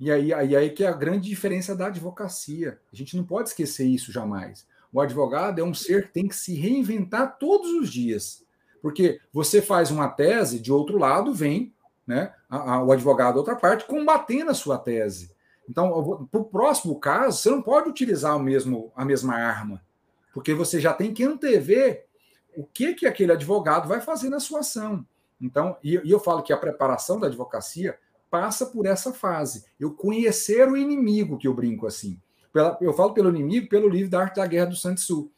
E 0.00 0.10
aí, 0.10 0.34
aí, 0.34 0.56
aí 0.56 0.70
que 0.70 0.82
é 0.82 0.88
a 0.88 0.92
grande 0.92 1.28
diferença 1.28 1.76
da 1.76 1.86
advocacia. 1.86 2.80
A 2.92 2.96
gente 2.96 3.16
não 3.16 3.22
pode 3.22 3.50
esquecer 3.50 3.86
isso 3.86 4.10
jamais. 4.10 4.66
O 4.94 5.00
advogado 5.00 5.60
é 5.60 5.64
um 5.64 5.74
ser 5.74 6.06
que 6.06 6.12
tem 6.12 6.28
que 6.28 6.36
se 6.36 6.54
reinventar 6.54 7.36
todos 7.36 7.68
os 7.72 7.90
dias. 7.90 8.44
Porque 8.80 9.20
você 9.32 9.60
faz 9.60 9.90
uma 9.90 10.08
tese, 10.08 10.60
de 10.60 10.70
outro 10.70 10.98
lado 10.98 11.34
vem 11.34 11.74
né, 12.06 12.32
a, 12.48 12.74
a, 12.74 12.84
o 12.84 12.92
advogado, 12.92 13.36
outra 13.36 13.56
parte, 13.56 13.86
combatendo 13.86 14.52
a 14.52 14.54
sua 14.54 14.78
tese. 14.78 15.34
Então, 15.68 16.28
para 16.30 16.40
o 16.40 16.44
próximo 16.44 17.00
caso, 17.00 17.38
você 17.38 17.50
não 17.50 17.60
pode 17.60 17.88
utilizar 17.88 18.36
o 18.36 18.40
mesmo, 18.40 18.92
a 18.94 19.04
mesma 19.04 19.34
arma, 19.34 19.82
porque 20.32 20.54
você 20.54 20.78
já 20.80 20.92
tem 20.92 21.12
que 21.12 21.24
antever 21.24 22.06
o 22.56 22.64
que, 22.64 22.94
que 22.94 23.06
aquele 23.06 23.32
advogado 23.32 23.88
vai 23.88 24.00
fazer 24.00 24.28
na 24.28 24.38
sua 24.38 24.60
ação. 24.60 25.04
Então, 25.40 25.76
e, 25.82 26.00
e 26.04 26.10
eu 26.12 26.20
falo 26.20 26.42
que 26.42 26.52
a 26.52 26.56
preparação 26.56 27.18
da 27.18 27.26
advocacia 27.26 27.98
passa 28.30 28.66
por 28.66 28.86
essa 28.86 29.12
fase. 29.12 29.64
Eu 29.80 29.92
conhecer 29.92 30.68
o 30.68 30.76
inimigo, 30.76 31.36
que 31.36 31.48
eu 31.48 31.54
brinco 31.54 31.84
assim. 31.84 32.20
Pela, 32.54 32.78
eu 32.80 32.92
falo 32.92 33.12
pelo 33.12 33.30
inimigo, 33.30 33.68
pelo 33.68 33.88
livro 33.88 34.08
da 34.08 34.20
Arte 34.20 34.36
da 34.36 34.46
Guerra 34.46 34.66
do 34.66 34.76
Sun 34.76 34.94
Tzu. 34.94 35.28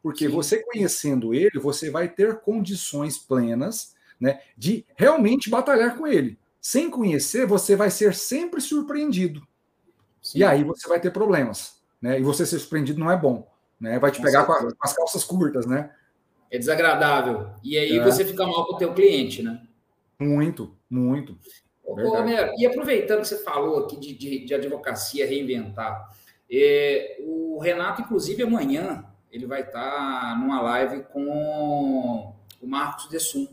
Porque 0.00 0.28
Sim. 0.28 0.32
você 0.32 0.62
conhecendo 0.62 1.34
ele, 1.34 1.58
você 1.58 1.90
vai 1.90 2.08
ter 2.08 2.38
condições 2.40 3.18
plenas 3.18 3.96
né, 4.20 4.40
de 4.56 4.86
realmente 4.94 5.50
batalhar 5.50 5.98
com 5.98 6.06
ele. 6.06 6.38
Sem 6.60 6.88
conhecer, 6.88 7.46
você 7.46 7.74
vai 7.74 7.90
ser 7.90 8.14
sempre 8.14 8.60
surpreendido. 8.60 9.42
Sim. 10.22 10.38
E 10.38 10.44
aí 10.44 10.62
você 10.62 10.88
vai 10.88 11.00
ter 11.00 11.10
problemas. 11.10 11.82
Né? 12.00 12.20
E 12.20 12.22
você 12.22 12.46
ser 12.46 12.60
surpreendido 12.60 13.00
não 13.00 13.10
é 13.10 13.16
bom. 13.16 13.50
Né? 13.80 13.98
Vai 13.98 14.12
te 14.12 14.18
com 14.18 14.24
pegar 14.24 14.44
com, 14.44 14.52
a, 14.52 14.60
com, 14.60 14.76
as 14.80 14.94
calças 14.94 15.24
curtas, 15.24 15.66
né? 15.66 15.90
É 16.48 16.58
desagradável. 16.58 17.50
E 17.64 17.76
aí 17.76 17.98
é. 17.98 18.04
você 18.04 18.24
fica 18.24 18.46
mal 18.46 18.66
com 18.66 18.74
o 18.74 18.78
teu 18.78 18.94
cliente, 18.94 19.42
né? 19.42 19.60
Muito, 20.16 20.76
muito. 20.88 21.36
Ô, 21.82 21.94
Romero, 21.94 22.52
e 22.56 22.64
aproveitando 22.64 23.22
que 23.22 23.28
você 23.28 23.42
falou 23.42 23.84
aqui 23.84 23.98
de, 23.98 24.14
de, 24.14 24.44
de 24.44 24.54
advocacia 24.54 25.26
reinventar, 25.26 26.08
é, 26.52 27.16
o 27.20 27.58
Renato, 27.58 28.02
inclusive, 28.02 28.42
amanhã 28.42 29.04
ele 29.30 29.46
vai 29.46 29.62
estar 29.62 30.38
numa 30.38 30.60
live 30.60 31.04
com 31.04 32.34
o 32.60 32.66
Marcos 32.66 33.08
Dessum, 33.08 33.48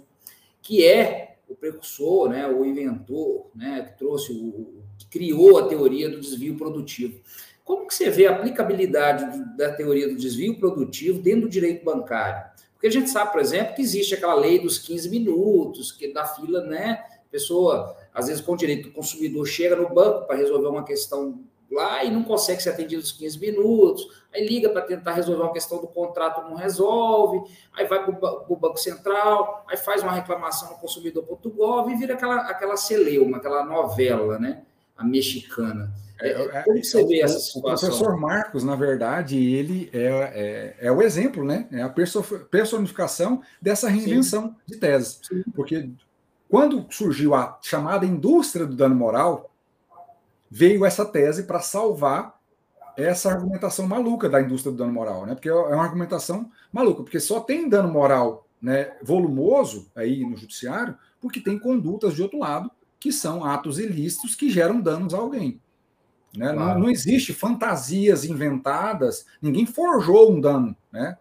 que 0.62 0.86
é 0.86 1.38
o 1.48 1.56
precursor, 1.56 2.30
né, 2.30 2.46
o 2.48 2.66
inventor, 2.66 3.50
né, 3.56 3.82
que 3.82 3.98
trouxe, 3.98 4.34
o, 4.34 4.84
que 4.98 5.08
criou 5.08 5.58
a 5.58 5.68
teoria 5.68 6.10
do 6.10 6.20
desvio 6.20 6.58
produtivo. 6.58 7.22
Como 7.64 7.88
que 7.88 7.94
você 7.94 8.10
vê 8.10 8.28
a 8.28 8.32
aplicabilidade 8.32 9.56
da 9.56 9.74
teoria 9.74 10.08
do 10.08 10.16
desvio 10.16 10.60
produtivo 10.60 11.22
dentro 11.22 11.42
do 11.44 11.50
direito 11.50 11.86
bancário? 11.86 12.50
Porque 12.74 12.88
a 12.88 12.92
gente 12.92 13.10
sabe, 13.10 13.32
por 13.32 13.42
exemplo, 13.42 13.76
que 13.76 13.82
existe 13.82 14.14
aquela 14.14 14.36
lei 14.36 14.60
dos 14.60 14.78
15 14.78 15.10
minutos, 15.10 15.92
que 15.92 16.12
da 16.14 16.26
fila, 16.26 16.62
né, 16.62 17.04
pessoa, 17.32 17.96
às 18.14 18.28
vezes, 18.28 18.42
com 18.42 18.54
o 18.54 18.58
direito 18.58 18.90
do 18.90 18.94
consumidor, 18.94 19.46
chega 19.46 19.76
no 19.76 19.94
banco 19.94 20.28
para 20.28 20.38
resolver 20.38 20.68
uma 20.68 20.84
questão 20.84 21.44
lá 21.72 22.04
e 22.04 22.12
não 22.12 22.24
consegue 22.24 22.62
ser 22.62 22.70
atendido 22.70 23.02
nos 23.02 23.12
15 23.12 23.40
minutos, 23.40 24.08
aí 24.34 24.46
liga 24.48 24.70
para 24.70 24.82
tentar 24.82 25.14
resolver 25.14 25.44
uma 25.44 25.54
questão 25.54 25.80
do 25.80 25.88
contrato, 25.88 26.48
não 26.50 26.56
resolve, 26.56 27.42
aí 27.74 27.86
vai 27.86 28.04
para 28.04 28.44
o 28.50 28.56
Banco 28.56 28.78
Central, 28.78 29.66
aí 29.70 29.78
faz 29.78 30.02
uma 30.02 30.12
reclamação 30.12 30.70
no 30.70 30.78
consumidor.gov 30.78 31.92
e 31.92 31.96
vira 31.96 32.16
aquela, 32.16 32.38
aquela 32.42 32.78
celeuma, 32.78 33.38
aquela 33.38 33.64
novela, 33.64 34.40
né? 34.40 34.64
A 34.98 35.04
mexicana. 35.04 35.94
É, 36.22 36.32
é, 36.32 36.46
é 36.58 36.64
Como 36.64 36.84
você 36.84 37.06
vê 37.06 37.22
essa 37.22 37.40
situação? 37.40 37.90
O 37.90 37.92
professor 37.92 38.18
Marcos, 38.18 38.64
na 38.64 38.76
verdade, 38.76 39.38
ele 39.38 39.90
é, 39.94 40.76
é, 40.80 40.88
é 40.88 40.92
o 40.92 41.02
exemplo, 41.02 41.44
né? 41.46 41.68
É 41.72 41.82
a 41.82 41.90
personificação 41.90 43.42
dessa 43.62 43.88
reinvenção 43.88 44.50
Sim. 44.50 44.56
de 44.68 44.78
tese. 44.78 45.20
Sim. 45.24 45.44
Porque 45.56 45.90
quando 46.50 46.86
surgiu 46.90 47.34
a 47.34 47.58
chamada 47.62 48.06
indústria 48.06 48.66
do 48.66 48.76
dano 48.76 48.96
moral, 48.96 49.49
veio 50.50 50.86
essa 50.86 51.06
tese 51.06 51.44
para 51.44 51.60
salvar 51.60 52.40
essa 52.98 53.32
argumentação 53.32 53.88
maluca 53.88 54.28
da 54.28 54.42
indústria 54.42 54.72
do 54.72 54.78
dano 54.78 54.92
moral, 54.92 55.26
né? 55.26 55.34
Porque 55.34 55.50
é 55.50 55.54
uma 55.54 55.84
argumentação 55.84 56.52
maluca, 56.72 57.04
porque 57.04 57.20
só 57.20 57.40
tem 57.40 57.70
dano 57.70 57.90
moral, 57.90 58.48
né, 58.62 58.98
volumoso 59.02 59.90
aí 59.96 60.26
no 60.26 60.36
judiciário, 60.36 60.98
porque 61.22 61.40
tem 61.40 61.58
condutas 61.58 62.14
de 62.14 62.22
outro 62.22 62.40
lado 62.40 62.70
que 63.00 63.12
são 63.12 63.46
atos 63.46 63.80
ilícitos 63.80 64.36
que 64.36 64.50
geram 64.50 64.82
danos 64.82 65.14
a 65.14 65.18
alguém. 65.18 65.62
Né? 66.36 66.54
Claro. 66.54 66.74
Não, 66.74 66.80
não, 66.82 66.90
existe 66.90 67.34
fantasias 67.34 68.26
inventadas, 68.26 69.26
ninguém 69.42 69.66
forjou 69.66 70.32
um 70.32 70.42
dano. 70.42 70.76
Né? 70.92 71.18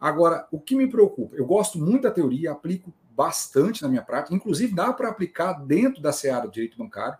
Agora, 0.00 0.46
o 0.50 0.58
que 0.58 0.74
me 0.74 0.88
preocupa, 0.88 1.36
eu 1.36 1.44
gosto 1.44 1.78
muito 1.78 2.02
da 2.02 2.10
teoria, 2.10 2.52
aplico 2.52 2.92
bastante 3.10 3.82
na 3.82 3.88
minha 3.88 4.02
prática, 4.02 4.34
inclusive 4.34 4.74
dá 4.74 4.92
para 4.92 5.08
aplicar 5.08 5.52
dentro 5.52 6.00
da 6.00 6.12
seara 6.12 6.46
do 6.46 6.52
direito 6.52 6.78
bancário, 6.78 7.18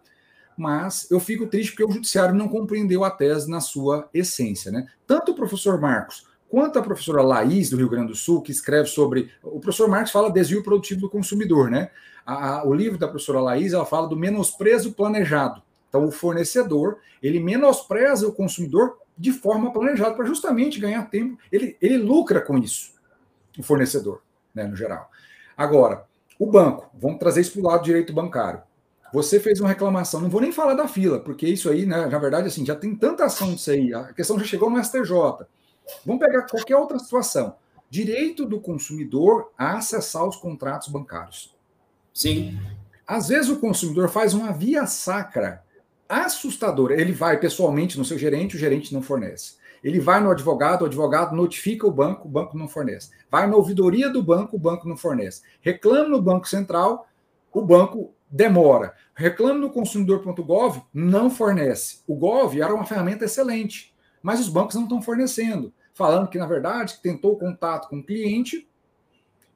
mas 0.59 1.09
eu 1.11 1.20
fico 1.20 1.46
triste 1.46 1.70
porque 1.70 1.84
o 1.84 1.90
judiciário 1.90 2.34
não 2.34 2.48
compreendeu 2.48 3.04
a 3.04 3.11
tese 3.11 3.48
na 3.48 3.61
sua 3.61 4.09
essência. 4.12 4.72
Né? 4.72 4.86
Tanto 5.06 5.32
o 5.32 5.34
professor 5.34 5.80
Marcos 5.80 6.26
quanto 6.48 6.78
a 6.78 6.82
professora 6.82 7.22
Laís, 7.22 7.70
do 7.70 7.76
Rio 7.76 7.88
Grande 7.88 8.09
do 8.09 8.16
Sul, 8.16 8.42
que 8.42 8.50
escreve 8.50 8.88
sobre. 8.88 9.30
O 9.42 9.61
professor 9.61 9.88
Marcos 9.88 10.11
fala 10.11 10.30
desvio 10.30 10.62
produtivo 10.62 11.02
do 11.02 11.11
consumidor, 11.11 11.70
né? 11.70 11.90
A, 12.24 12.56
a, 12.56 12.66
o 12.66 12.74
livro 12.74 12.98
da 12.98 13.06
professora 13.06 13.40
Laís 13.40 13.72
ela 13.72 13.86
fala 13.86 14.09
do 14.09 14.16
menosprezo 14.16 14.92
planejado. 14.92 15.62
Então, 15.88 16.04
o 16.04 16.11
fornecedor 16.11 16.98
ele 17.22 17.40
menospreza 17.40 18.26
o 18.26 18.32
consumidor 18.32 18.98
de 19.16 19.32
forma 19.32 19.72
planejada 19.72 20.14
para 20.14 20.26
justamente 20.26 20.78
ganhar 20.78 21.09
tempo. 21.11 21.38
Ele, 21.50 21.76
ele 21.80 21.98
lucra 21.98 22.40
com 22.40 22.59
isso, 22.59 22.92
o 23.59 23.62
fornecedor, 23.62 24.22
né, 24.54 24.64
no 24.64 24.76
geral. 24.76 25.11
Agora, 25.56 26.04
o 26.38 26.46
banco, 26.46 26.88
vamos 26.94 27.18
trazer 27.18 27.40
isso 27.40 27.52
para 27.52 27.61
o 27.61 27.64
lado 27.64 27.80
do 27.80 27.84
direito 27.84 28.12
bancário. 28.12 28.62
Você 29.12 29.40
fez 29.40 29.61
uma 29.61 29.68
reclamação, 29.68 30.20
não 30.20 30.28
vou 30.28 30.40
nem 30.40 30.52
falar 30.52 30.74
da 30.74 30.86
fila, 30.86 31.18
porque 31.18 31.46
isso 31.46 31.70
aí, 31.70 31.86
né, 31.86 32.06
na 32.06 32.18
verdade, 32.18 32.48
assim, 32.48 32.64
já 32.64 32.76
tem 32.76 32.94
tanta 32.94 33.24
ação 33.24 33.54
disso 33.54 33.70
aí, 33.70 33.92
a 33.94 34.12
questão 34.12 34.38
já 34.38 34.44
chegou 34.44 34.68
no 34.68 34.82
STJ. 34.82 35.46
Vamos 36.04 36.24
pegar 36.24 36.42
qualquer 36.42 36.76
outra 36.76 36.98
situação. 36.98 37.56
Direito 37.90 38.44
do 38.44 38.61
consumidor 38.61 39.50
a 39.56 39.78
acessar 39.78 40.26
os 40.26 40.36
contratos 40.36 40.88
bancários. 40.88 41.56
Sim. 42.12 42.59
Às 43.06 43.28
vezes 43.28 43.50
o 43.50 43.59
consumidor 43.59 44.11
faz 44.11 44.34
uma 44.34 44.52
via 44.52 44.86
sacra 44.86 45.62
assustadora. 46.09 47.00
Ele 47.00 47.12
vai 47.12 47.38
pessoalmente 47.38 47.98
no 47.98 48.04
seu 48.04 48.18
gerente, 48.18 48.56
o 48.56 48.59
gerente 48.59 48.92
não 48.92 49.00
fornece. 49.00 49.56
Ele 49.82 50.00
vai 50.00 50.20
no 50.20 50.30
advogado, 50.30 50.82
o 50.82 50.86
advogado 50.86 51.34
notifica 51.34 51.86
o 51.86 51.90
banco, 51.90 52.26
o 52.26 52.30
banco 52.30 52.59
não 52.59 52.68
fornece. 52.68 53.11
Vai 53.30 53.46
na 53.46 53.56
ouvidoria 53.56 54.11
do 54.11 54.22
banco, 54.22 54.56
o 54.56 54.59
banco 54.59 54.88
não 54.88 54.96
fornece. 54.96 55.42
Reclama 55.61 56.09
no 56.09 56.20
Banco 56.20 56.48
Central, 56.48 57.06
o 57.52 57.62
banco 57.62 58.12
demora. 58.30 58.94
Reclame 59.14 59.60
no 59.60 59.70
consumidor.gov, 59.70 60.82
não 60.92 61.30
fornece. 61.30 62.00
O 62.06 62.14
Gov 62.14 62.60
era 62.60 62.74
uma 62.74 62.84
ferramenta 62.84 63.24
excelente, 63.24 63.94
mas 64.22 64.40
os 64.40 64.48
bancos 64.48 64.74
não 64.74 64.84
estão 64.84 65.02
fornecendo, 65.02 65.72
falando 65.92 66.28
que, 66.28 66.38
na 66.38 66.46
verdade, 66.46 67.00
tentou 67.02 67.38
contato 67.38 67.88
com 67.88 67.98
o 67.98 68.04
cliente 68.04 68.68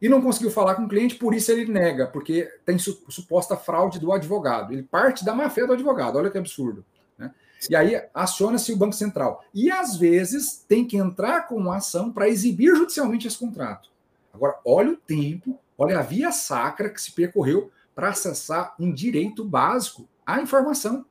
e 0.01 0.09
não 0.09 0.21
conseguiu 0.21 0.51
falar 0.51 0.75
com 0.75 0.83
o 0.83 0.89
cliente, 0.89 1.15
por 1.15 1.33
isso 1.33 1.53
ele 1.53 1.71
nega, 1.71 2.09
porque 2.09 2.51
tem 2.67 2.77
su 2.77 3.05
suposta 3.09 3.57
fraude 3.57 4.01
do 4.01 4.13
advogado. 4.13 4.73
Ele 4.73 4.83
parte 4.83 5.25
da 5.25 5.33
má-fé 5.33 5.65
do 5.65 5.75
advogado, 5.75 6.19
olha 6.19 6.29
que 6.29 6.37
absurdo. 6.37 6.85
Né? 7.17 7.31
E 7.71 7.77
aí 7.77 8.03
aciona-se 8.13 8.73
o 8.73 8.77
Banco 8.77 8.95
Central. 8.95 9.45
E 9.55 9.71
às 9.71 9.97
vezes 9.97 10.65
tem 10.67 10.85
que 10.85 10.97
entrar 10.97 11.47
com 11.47 11.55
uma 11.55 11.77
ação 11.77 12.13
para 12.13 12.29
exibir 12.29 12.75
judicialmente 12.75 13.29
esse 13.29 13.39
contrato. 13.39 13.91
Agora, 14.35 14.59
olha 14.65 14.91
o 14.91 14.97
tempo, 14.97 15.57
olha 15.79 16.01
a 16.01 16.03
via 16.03 16.33
sacra 16.33 16.91
que 16.91 17.01
se 17.01 17.13
percorreu 17.13 17.71
para 17.95 18.09
acessar 18.09 18.75
um 18.79 18.93
direito 18.93 19.45
básico 19.45 20.09
à 20.27 20.41
informação, 20.41 21.05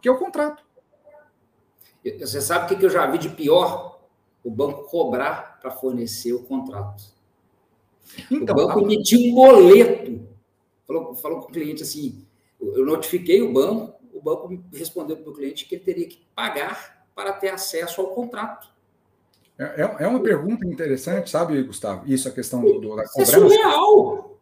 que 0.00 0.08
é 0.08 0.12
o 0.12 0.18
contrato. 0.18 0.64
Você 2.18 2.40
sabe 2.40 2.74
o 2.74 2.78
que 2.78 2.84
eu 2.84 2.90
já 2.90 3.06
vi 3.06 3.18
de 3.18 3.28
pior? 3.28 4.00
O 4.42 4.50
banco 4.50 4.84
cobrar 4.88 5.60
para 5.60 5.70
fornecer 5.70 6.32
o 6.32 6.42
contrato. 6.42 7.04
Então, 8.30 8.54
o 8.54 8.58
banco 8.58 8.80
a... 8.80 8.82
emitiu 8.82 9.20
um 9.20 9.34
boleto. 9.34 10.28
Falou, 10.86 11.14
falou 11.14 11.40
com 11.40 11.48
o 11.48 11.52
cliente 11.52 11.82
assim: 11.82 12.26
eu 12.60 12.84
notifiquei 12.84 13.40
o 13.40 13.52
banco, 13.52 13.94
o 14.12 14.20
banco 14.20 14.62
respondeu 14.72 15.16
para 15.16 15.30
o 15.30 15.34
cliente 15.34 15.64
que 15.64 15.76
ele 15.76 15.84
teria 15.84 16.08
que 16.08 16.26
pagar 16.34 17.06
para 17.14 17.32
ter 17.32 17.50
acesso 17.50 18.00
ao 18.00 18.08
contrato. 18.08 18.68
É, 19.58 19.82
é, 19.82 19.96
é 20.00 20.06
uma 20.06 20.20
pergunta 20.20 20.66
interessante, 20.66 21.30
sabe, 21.30 21.62
Gustavo? 21.62 22.10
Isso, 22.10 22.28
a 22.28 22.32
questão 22.32 22.60
do, 22.60 22.80
do 22.80 22.96
da 22.96 23.04
cobrança. 23.04 23.22
É 23.22 23.24
surreal. 23.24 24.38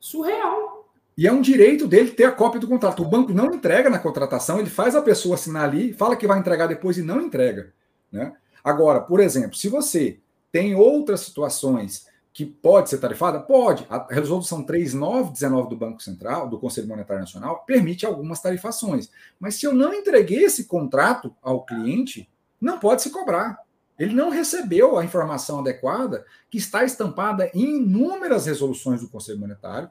Surreal. 0.00 0.73
E 1.16 1.26
é 1.28 1.32
um 1.32 1.40
direito 1.40 1.86
dele 1.86 2.10
ter 2.10 2.24
a 2.24 2.32
cópia 2.32 2.60
do 2.60 2.66
contrato. 2.66 3.02
O 3.02 3.08
banco 3.08 3.32
não 3.32 3.54
entrega 3.54 3.88
na 3.88 3.98
contratação, 3.98 4.58
ele 4.58 4.70
faz 4.70 4.96
a 4.96 5.02
pessoa 5.02 5.36
assinar 5.36 5.64
ali, 5.64 5.92
fala 5.92 6.16
que 6.16 6.26
vai 6.26 6.38
entregar 6.38 6.66
depois 6.66 6.98
e 6.98 7.02
não 7.02 7.20
entrega. 7.20 7.72
Né? 8.10 8.32
Agora, 8.62 9.00
por 9.00 9.20
exemplo, 9.20 9.56
se 9.56 9.68
você 9.68 10.18
tem 10.50 10.74
outras 10.74 11.20
situações 11.20 12.06
que 12.32 12.44
pode 12.44 12.90
ser 12.90 12.98
tarifada, 12.98 13.38
pode. 13.38 13.86
A 13.88 14.08
resolução 14.10 14.64
3919 14.64 15.68
do 15.68 15.76
Banco 15.76 16.02
Central, 16.02 16.48
do 16.48 16.58
Conselho 16.58 16.88
Monetário 16.88 17.20
Nacional, 17.20 17.64
permite 17.64 18.04
algumas 18.04 18.40
tarifações. 18.40 19.08
Mas 19.38 19.54
se 19.54 19.66
eu 19.66 19.72
não 19.72 19.94
entreguei 19.94 20.42
esse 20.42 20.64
contrato 20.64 21.32
ao 21.40 21.64
cliente, 21.64 22.28
não 22.60 22.80
pode 22.80 23.02
se 23.02 23.10
cobrar. 23.10 23.60
Ele 23.96 24.14
não 24.14 24.30
recebeu 24.30 24.98
a 24.98 25.04
informação 25.04 25.60
adequada 25.60 26.26
que 26.50 26.58
está 26.58 26.84
estampada 26.84 27.48
em 27.54 27.76
inúmeras 27.76 28.46
resoluções 28.46 29.00
do 29.00 29.08
Conselho 29.08 29.38
Monetário 29.38 29.88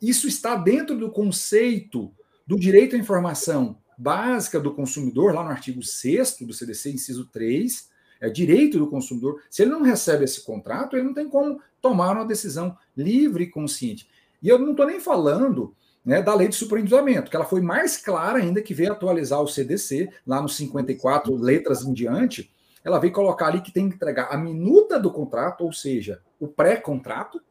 isso 0.00 0.28
está 0.28 0.54
dentro 0.56 0.96
do 0.96 1.10
conceito 1.10 2.12
do 2.46 2.58
direito 2.58 2.96
à 2.96 2.98
informação 2.98 3.78
básica 3.96 4.60
do 4.60 4.72
consumidor, 4.72 5.34
lá 5.34 5.42
no 5.42 5.50
artigo 5.50 5.82
6 5.82 6.38
do 6.40 6.52
CDC, 6.52 6.92
inciso 6.92 7.26
3, 7.26 7.88
é 8.20 8.30
direito 8.30 8.78
do 8.78 8.88
consumidor. 8.88 9.42
Se 9.50 9.62
ele 9.62 9.72
não 9.72 9.82
recebe 9.82 10.24
esse 10.24 10.44
contrato, 10.44 10.96
ele 10.96 11.06
não 11.06 11.14
tem 11.14 11.28
como 11.28 11.60
tomar 11.80 12.12
uma 12.12 12.24
decisão 12.24 12.76
livre 12.96 13.44
e 13.44 13.50
consciente. 13.50 14.08
E 14.42 14.48
eu 14.48 14.58
não 14.58 14.70
estou 14.70 14.86
nem 14.86 15.00
falando 15.00 15.74
né, 16.04 16.22
da 16.22 16.34
lei 16.34 16.48
de 16.48 16.54
superendividamento, 16.54 17.30
que 17.30 17.36
ela 17.36 17.44
foi 17.44 17.60
mais 17.60 17.96
clara 17.96 18.38
ainda 18.38 18.62
que 18.62 18.72
veio 18.72 18.92
atualizar 18.92 19.42
o 19.42 19.48
CDC, 19.48 20.08
lá 20.26 20.40
nos 20.40 20.56
54 20.56 21.34
letras 21.36 21.82
em 21.82 21.92
diante, 21.92 22.50
ela 22.84 22.98
veio 22.98 23.12
colocar 23.12 23.48
ali 23.48 23.60
que 23.60 23.72
tem 23.72 23.88
que 23.88 23.96
entregar 23.96 24.28
a 24.30 24.36
minuta 24.36 24.98
do 24.98 25.12
contrato, 25.12 25.64
ou 25.64 25.72
seja, 25.72 26.22
o 26.38 26.46
pré-contrato, 26.46 27.42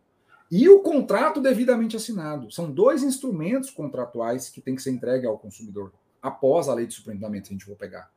e 0.50 0.70
o 0.70 0.80
contrato 0.80 1.42
devidamente 1.42 1.96
assinado. 1.96 2.52
São 2.52 2.72
dois 2.72 3.04
instrumentos 3.04 3.70
contratuais 3.70 4.50
que 4.50 4.62
tem 4.62 4.76
que 4.76 4.82
ser 4.82 4.92
entregue 4.92 5.28
ao 5.28 5.38
consumidor 5.38 5.92
após 6.22 6.68
a 6.68 6.74
lei 6.74 6.88
de 6.88 6.94
superintendimento, 6.94 7.48
se 7.48 7.54
a 7.54 7.56
gente 7.56 7.66
for 7.66 7.76
pegar. 7.76 8.10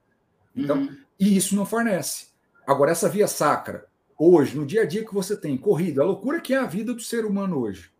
Então, 0.55 0.78
uhum. 0.78 0.97
e 1.18 1.37
isso 1.37 1.55
não 1.55 1.66
fornece. 1.66 2.28
Agora, 2.66 2.91
essa 2.91 3.09
via 3.09 3.26
sacra, 3.26 3.87
hoje, 4.18 4.57
no 4.57 4.66
dia 4.66 4.83
a 4.83 4.87
dia 4.87 5.05
que 5.05 5.14
você 5.14 5.37
tem, 5.37 5.57
corrida, 5.57 6.03
a 6.03 6.07
loucura 6.07 6.41
que 6.41 6.55
é 6.55 6.59
a 6.59 6.66
vida 6.66 6.93
do 6.93 7.03
ser 7.03 7.24
humano 7.24 7.59
hoje. 7.59 7.91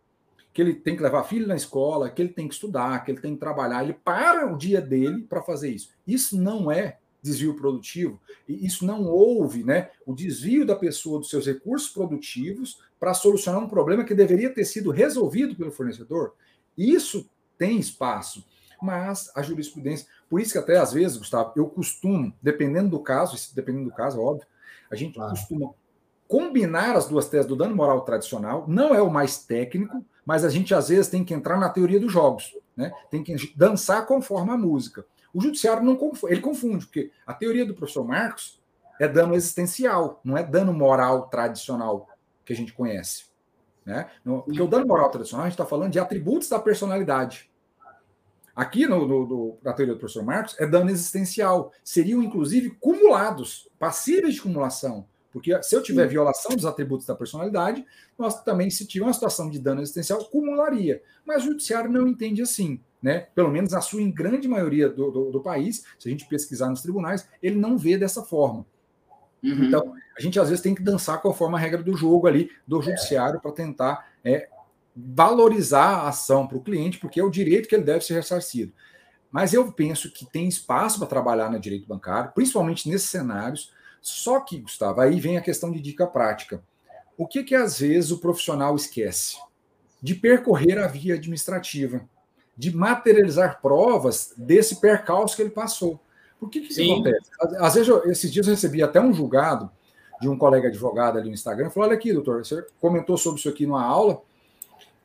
Que 0.53 0.61
ele 0.61 0.73
tem 0.73 0.97
que 0.97 1.03
levar 1.03 1.23
filho 1.23 1.47
na 1.47 1.55
escola, 1.55 2.09
que 2.09 2.21
ele 2.21 2.33
tem 2.33 2.47
que 2.47 2.53
estudar, 2.53 3.03
que 3.03 3.11
ele 3.11 3.21
tem 3.21 3.33
que 3.33 3.39
trabalhar, 3.39 3.83
ele 3.83 3.93
para 3.93 4.51
o 4.51 4.57
dia 4.57 4.81
dele 4.81 5.23
para 5.23 5.41
fazer 5.41 5.69
isso. 5.69 5.91
Isso 6.05 6.39
não 6.39 6.69
é 6.69 6.99
desvio 7.21 7.55
produtivo, 7.55 8.19
e 8.47 8.65
isso 8.65 8.85
não 8.85 9.05
houve, 9.05 9.63
né, 9.63 9.91
o 10.05 10.13
desvio 10.13 10.65
da 10.65 10.75
pessoa 10.75 11.19
dos 11.19 11.29
seus 11.29 11.45
recursos 11.45 11.89
produtivos 11.89 12.79
para 12.99 13.13
solucionar 13.13 13.61
um 13.61 13.69
problema 13.69 14.03
que 14.03 14.15
deveria 14.15 14.53
ter 14.53 14.65
sido 14.65 14.91
resolvido 14.91 15.55
pelo 15.55 15.71
fornecedor. 15.71 16.33
Isso 16.77 17.29
tem 17.57 17.79
espaço, 17.79 18.43
mas 18.81 19.31
a 19.35 19.41
jurisprudência, 19.41 20.07
por 20.29 20.41
isso 20.41 20.53
que 20.53 20.57
até 20.57 20.77
às 20.77 20.93
vezes, 20.93 21.17
Gustavo, 21.17 21.53
eu 21.55 21.67
costumo, 21.67 22.33
dependendo 22.41 22.89
do 22.89 22.99
caso, 22.99 23.37
dependendo 23.53 23.85
do 23.85 23.95
caso, 23.95 24.19
óbvio, 24.19 24.47
a 24.89 24.95
gente 24.95 25.15
claro. 25.15 25.31
costuma 25.31 25.71
combinar 26.27 26.95
as 26.95 27.07
duas 27.07 27.27
teses 27.27 27.45
do 27.45 27.55
dano 27.55 27.75
moral 27.75 28.01
tradicional, 28.01 28.65
não 28.67 28.95
é 28.95 29.01
o 29.01 29.11
mais 29.11 29.43
técnico, 29.43 30.03
mas 30.25 30.45
a 30.45 30.49
gente 30.49 30.73
às 30.73 30.87
vezes 30.87 31.09
tem 31.09 31.25
que 31.25 31.33
entrar 31.33 31.59
na 31.59 31.69
teoria 31.69 31.99
dos 31.99 32.11
jogos, 32.11 32.55
né? 32.75 32.93
Tem 33.09 33.21
que 33.21 33.53
dançar 33.55 34.05
conforme 34.05 34.51
a 34.51 34.57
música. 34.57 35.05
O 35.33 35.41
judiciário 35.41 35.83
não 35.83 35.95
confunde, 35.95 36.33
ele 36.33 36.41
confunde, 36.41 36.85
porque 36.85 37.11
a 37.25 37.33
teoria 37.33 37.65
do 37.65 37.73
professor 37.73 38.05
Marcos 38.05 38.61
é 38.99 39.07
dano 39.07 39.33
existencial, 39.33 40.19
não 40.23 40.37
é 40.37 40.43
dano 40.43 40.73
moral 40.73 41.27
tradicional 41.27 42.07
que 42.45 42.53
a 42.53 42.55
gente 42.55 42.73
conhece. 42.73 43.25
Né? 43.85 44.09
Porque 44.23 44.61
o 44.61 44.67
dano 44.67 44.85
moral 44.85 45.09
tradicional, 45.09 45.45
a 45.45 45.49
gente 45.49 45.55
está 45.55 45.65
falando 45.65 45.91
de 45.91 45.99
atributos 45.99 46.49
da 46.49 46.59
personalidade. 46.59 47.49
Aqui 48.55 48.85
no, 48.85 49.07
no, 49.07 49.25
no, 49.25 49.57
na 49.63 49.73
teoria 49.73 49.95
do 49.95 49.99
professor 49.99 50.23
Marcos, 50.23 50.55
é 50.59 50.67
dano 50.67 50.89
existencial. 50.89 51.71
Seriam, 51.83 52.21
inclusive, 52.21 52.71
cumulados, 52.71 53.69
passíveis 53.79 54.35
de 54.35 54.41
cumulação. 54.41 55.07
Porque 55.31 55.63
se 55.63 55.75
eu 55.75 55.81
tiver 55.81 56.07
violação 56.07 56.55
dos 56.55 56.65
atributos 56.65 57.07
da 57.07 57.15
personalidade, 57.15 57.85
nós 58.17 58.43
também, 58.43 58.69
se 58.69 58.85
tiver 58.85 59.05
uma 59.05 59.13
situação 59.13 59.49
de 59.49 59.57
dano 59.57 59.81
existencial, 59.81 60.23
cumularia. 60.25 61.01
Mas 61.25 61.43
o 61.43 61.47
judiciário 61.47 61.89
não 61.89 62.07
entende 62.07 62.41
assim. 62.41 62.81
Né? 63.01 63.27
Pelo 63.33 63.49
menos 63.49 63.71
na 63.71 63.81
sua 63.81 64.01
em 64.01 64.11
grande 64.11 64.47
maioria 64.47 64.87
do, 64.87 65.09
do, 65.09 65.31
do 65.31 65.41
país, 65.41 65.83
se 65.97 66.07
a 66.07 66.11
gente 66.11 66.27
pesquisar 66.27 66.69
nos 66.69 66.81
tribunais, 66.81 67.27
ele 67.41 67.55
não 67.55 67.77
vê 67.77 67.97
dessa 67.97 68.21
forma. 68.23 68.65
Uhum. 69.43 69.63
Então, 69.65 69.95
a 70.15 70.21
gente 70.21 70.39
às 70.39 70.49
vezes 70.49 70.61
tem 70.61 70.75
que 70.75 70.83
dançar 70.83 71.19
conforme 71.21 71.55
a 71.55 71.59
regra 71.59 71.81
do 71.81 71.97
jogo 71.97 72.27
ali 72.27 72.51
do 72.67 72.81
judiciário 72.81 73.39
para 73.39 73.51
tentar 73.51 74.07
é, 74.23 74.47
valorizar 74.95 76.01
a 76.01 76.09
ação 76.09 76.45
para 76.45 76.57
o 76.57 76.61
cliente, 76.61 76.99
porque 76.99 77.19
é 77.19 77.23
o 77.23 77.29
direito 77.29 77.67
que 77.67 77.75
ele 77.75 77.83
deve 77.83 78.05
ser 78.05 78.13
ressarcido. 78.13 78.71
Mas 79.31 79.53
eu 79.53 79.71
penso 79.71 80.11
que 80.11 80.25
tem 80.25 80.47
espaço 80.47 80.99
para 80.99 81.07
trabalhar 81.07 81.49
no 81.49 81.59
direito 81.59 81.87
bancário, 81.87 82.31
principalmente 82.35 82.89
nesses 82.89 83.09
cenários. 83.09 83.71
Só 84.01 84.41
que, 84.41 84.59
Gustavo, 84.59 84.99
aí 84.99 85.19
vem 85.19 85.37
a 85.37 85.41
questão 85.41 85.71
de 85.71 85.79
dica 85.79 86.05
prática. 86.05 86.61
O 87.17 87.25
que 87.25 87.43
que 87.43 87.55
às 87.55 87.79
vezes 87.79 88.11
o 88.11 88.19
profissional 88.19 88.75
esquece? 88.75 89.37
De 90.01 90.15
percorrer 90.15 90.77
a 90.79 90.87
via 90.87 91.15
administrativa, 91.15 92.07
de 92.61 92.77
materializar 92.77 93.59
provas 93.59 94.35
desse 94.37 94.79
percalço 94.79 95.35
que 95.35 95.41
ele 95.41 95.49
passou. 95.49 95.99
Por 96.39 96.47
que, 96.47 96.61
que 96.61 96.71
isso 96.71 96.79
acontece? 96.79 97.31
Às 97.57 97.73
vezes, 97.73 97.89
eu, 97.89 98.03
esses 98.11 98.31
dias 98.31 98.45
eu 98.45 98.53
recebi 98.53 98.83
até 98.83 99.01
um 99.01 99.11
julgado 99.11 99.67
de 100.21 100.29
um 100.29 100.37
colega 100.37 100.67
advogado 100.67 101.17
ali 101.17 101.27
no 101.27 101.33
Instagram, 101.33 101.71
falou: 101.71 101.89
olha 101.89 101.97
aqui, 101.97 102.13
doutor, 102.13 102.45
você 102.45 102.63
comentou 102.79 103.17
sobre 103.17 103.39
isso 103.39 103.49
aqui 103.49 103.65
numa 103.65 103.83
aula, 103.83 104.21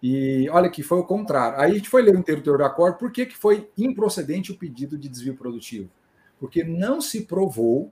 e 0.02 0.46
olha 0.50 0.68
que 0.68 0.82
foi 0.82 0.98
o 0.98 1.04
contrário. 1.04 1.58
Aí 1.58 1.70
a 1.70 1.74
gente 1.74 1.88
foi 1.88 2.02
ler 2.02 2.14
o 2.14 2.18
inteiro 2.18 2.42
teor 2.42 2.58
do 2.58 2.64
acordo, 2.64 2.98
por 2.98 3.10
que, 3.10 3.24
que 3.24 3.38
foi 3.38 3.70
improcedente 3.78 4.52
o 4.52 4.58
pedido 4.58 4.98
de 4.98 5.08
desvio 5.08 5.34
produtivo? 5.34 5.88
Porque 6.38 6.62
não 6.62 7.00
se 7.00 7.22
provou 7.22 7.90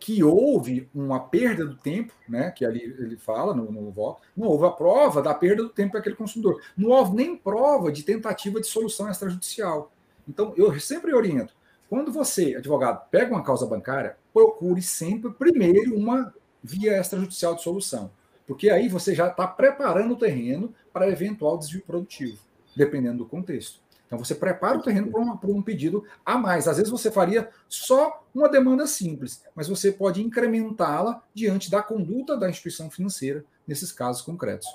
que 0.00 0.24
houve 0.24 0.88
uma 0.94 1.20
perda 1.20 1.66
do 1.66 1.76
tempo, 1.76 2.14
né, 2.26 2.50
que 2.50 2.64
ali 2.64 2.82
ele 2.82 3.18
fala 3.18 3.54
no, 3.54 3.70
no 3.70 3.90
voto, 3.90 4.22
não 4.34 4.48
houve 4.48 4.64
a 4.64 4.70
prova 4.70 5.20
da 5.20 5.34
perda 5.34 5.62
do 5.62 5.68
tempo 5.68 5.92
para 5.92 6.00
aquele 6.00 6.16
consumidor. 6.16 6.62
Não 6.76 6.88
houve 6.88 7.14
nem 7.14 7.36
prova 7.36 7.92
de 7.92 8.02
tentativa 8.02 8.58
de 8.58 8.66
solução 8.66 9.10
extrajudicial. 9.10 9.92
Então, 10.26 10.54
eu 10.56 10.78
sempre 10.80 11.12
oriento, 11.12 11.54
quando 11.88 12.10
você, 12.10 12.54
advogado, 12.56 13.08
pega 13.10 13.30
uma 13.30 13.42
causa 13.42 13.66
bancária, 13.66 14.16
procure 14.32 14.80
sempre 14.80 15.30
primeiro 15.32 15.94
uma 15.94 16.32
via 16.62 16.98
extrajudicial 16.98 17.54
de 17.54 17.62
solução. 17.62 18.10
Porque 18.46 18.70
aí 18.70 18.88
você 18.88 19.14
já 19.14 19.28
está 19.28 19.46
preparando 19.46 20.14
o 20.14 20.18
terreno 20.18 20.74
para 20.92 21.08
eventual 21.08 21.58
desvio 21.58 21.82
produtivo, 21.82 22.38
dependendo 22.74 23.18
do 23.18 23.26
contexto. 23.26 23.80
Então 24.10 24.18
você 24.18 24.34
prepara 24.34 24.76
o 24.76 24.82
terreno 24.82 25.08
para 25.38 25.50
um, 25.50 25.62
pedido 25.62 26.04
a 26.26 26.36
mais. 26.36 26.66
Às 26.66 26.78
vezes 26.78 26.90
você 26.90 27.12
faria 27.12 27.48
só 27.68 28.26
uma 28.34 28.48
demanda 28.48 28.84
simples, 28.84 29.44
mas 29.54 29.68
você 29.68 29.92
pode 29.92 30.20
incrementá-la 30.20 31.22
diante 31.32 31.70
da 31.70 31.80
conduta 31.80 32.36
da 32.36 32.50
instituição 32.50 32.90
financeira 32.90 33.44
nesses 33.64 33.92
casos 33.92 34.20
concretos. 34.20 34.66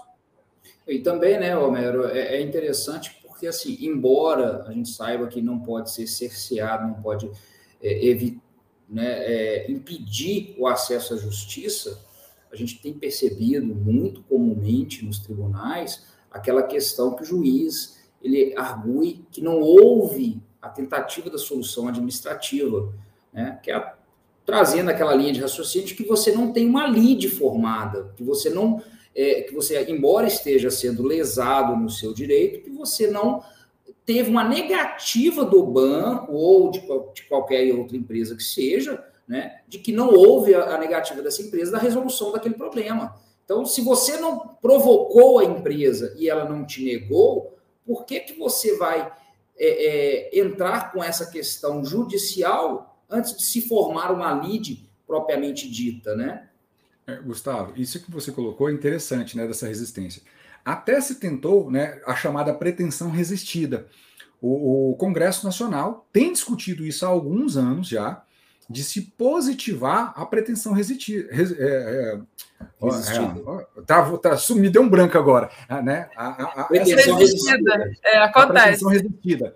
E 0.87 0.99
também, 0.99 1.37
né, 1.37 1.57
Homero, 1.57 2.05
é, 2.05 2.37
é 2.37 2.41
interessante 2.41 3.19
porque, 3.21 3.45
assim, 3.45 3.77
embora 3.81 4.63
a 4.65 4.71
gente 4.71 4.87
saiba 4.87 5.27
que 5.27 5.41
não 5.41 5.59
pode 5.59 5.91
ser 5.91 6.07
cerceado, 6.07 6.87
não 6.87 7.01
pode 7.01 7.29
é, 7.83 8.07
evitar, 8.07 8.41
né, 8.87 9.17
é, 9.25 9.69
impedir 9.69 10.55
o 10.57 10.65
acesso 10.65 11.13
à 11.13 11.17
justiça, 11.17 11.99
a 12.49 12.55
gente 12.55 12.81
tem 12.81 12.93
percebido 12.93 13.75
muito 13.75 14.23
comumente 14.23 15.03
nos 15.03 15.19
tribunais 15.19 16.05
aquela 16.31 16.63
questão 16.63 17.15
que 17.15 17.23
o 17.23 17.25
juiz 17.25 17.94
ele 18.25 18.53
argue 18.57 19.23
que 19.31 19.39
não 19.39 19.61
houve 19.61 20.41
a 20.59 20.67
tentativa 20.67 21.29
da 21.29 21.37
solução 21.37 21.87
administrativa, 21.87 22.91
né? 23.31 23.59
que 23.61 23.71
é 23.71 23.93
trazendo 24.43 24.89
aquela 24.89 25.13
linha 25.13 25.33
de 25.33 25.41
raciocínio 25.41 25.87
de 25.87 25.95
que 25.95 26.03
você 26.03 26.31
não 26.31 26.51
tem 26.51 26.67
uma 26.67 26.87
lide 26.87 27.29
formada, 27.29 28.11
que 28.15 28.23
você 28.23 28.49
não, 28.49 28.81
é, 29.15 29.41
que 29.41 29.53
você, 29.53 29.83
embora 29.89 30.27
esteja 30.27 30.69
sendo 30.69 31.03
lesado 31.03 31.75
no 31.75 31.89
seu 31.89 32.13
direito, 32.13 32.63
que 32.63 32.69
você 32.69 33.07
não 33.07 33.43
teve 34.05 34.29
uma 34.29 34.43
negativa 34.43 35.43
do 35.43 35.63
banco 35.63 36.33
ou 36.33 36.69
de, 36.69 36.79
de 36.79 37.23
qualquer 37.23 37.73
outra 37.73 37.97
empresa 37.97 38.35
que 38.35 38.43
seja, 38.43 39.03
né, 39.27 39.61
de 39.67 39.79
que 39.79 39.91
não 39.91 40.13
houve 40.13 40.53
a, 40.53 40.75
a 40.75 40.77
negativa 40.77 41.21
dessa 41.21 41.41
empresa 41.41 41.71
da 41.71 41.79
resolução 41.79 42.31
daquele 42.31 42.55
problema. 42.55 43.15
Então, 43.43 43.65
se 43.65 43.81
você 43.81 44.17
não 44.17 44.39
provocou 44.61 45.39
a 45.39 45.43
empresa 45.43 46.15
e 46.17 46.29
ela 46.29 46.47
não 46.47 46.65
te 46.65 46.83
negou, 46.83 47.54
por 47.85 48.05
que, 48.05 48.19
que 48.21 48.37
você 48.37 48.77
vai 48.77 49.11
é, 49.57 50.37
é, 50.37 50.39
entrar 50.39 50.91
com 50.91 51.03
essa 51.03 51.27
questão 51.27 51.83
judicial 51.85 52.99
antes 53.09 53.37
de 53.37 53.43
se 53.43 53.61
formar 53.61 54.11
uma 54.11 54.33
lide 54.33 54.89
propriamente 55.05 55.69
dita, 55.69 56.15
né? 56.15 56.49
É, 57.07 57.17
Gustavo, 57.17 57.73
isso 57.75 58.03
que 58.03 58.11
você 58.11 58.31
colocou 58.31 58.69
é 58.69 58.73
interessante, 58.73 59.37
né, 59.37 59.47
dessa 59.47 59.67
resistência. 59.67 60.21
Até 60.63 60.99
se 60.99 61.15
tentou, 61.15 61.69
né, 61.69 62.01
a 62.05 62.15
chamada 62.15 62.53
pretensão 62.53 63.11
resistida. 63.11 63.87
O, 64.41 64.91
o 64.91 64.95
Congresso 64.95 65.45
Nacional 65.45 66.07
tem 66.11 66.33
discutido 66.33 66.85
isso 66.85 67.05
há 67.05 67.09
alguns 67.09 67.55
anos 67.55 67.87
já, 67.87 68.23
de 68.67 68.83
se 68.83 69.01
positivar 69.01 70.13
a 70.15 70.25
pretensão 70.25 70.73
resistir. 70.73 71.27
Res, 71.29 71.51
é, 71.51 72.19
é, 72.61 73.79
é, 73.79 73.81
tá, 73.85 74.17
tá, 74.17 74.37
me 74.55 74.69
deu 74.69 74.81
um 74.81 74.89
branco 74.89 75.17
agora. 75.17 75.49
Né? 75.83 76.09
A, 76.15 76.27
a, 76.27 76.61
a 76.61 76.63
pretensão 76.65 77.15
resistida. 77.17 77.91
É, 78.03 78.17
acontece. 78.17 78.49
A 78.49 78.63
pretensão 78.63 78.89
resistida. 78.89 79.55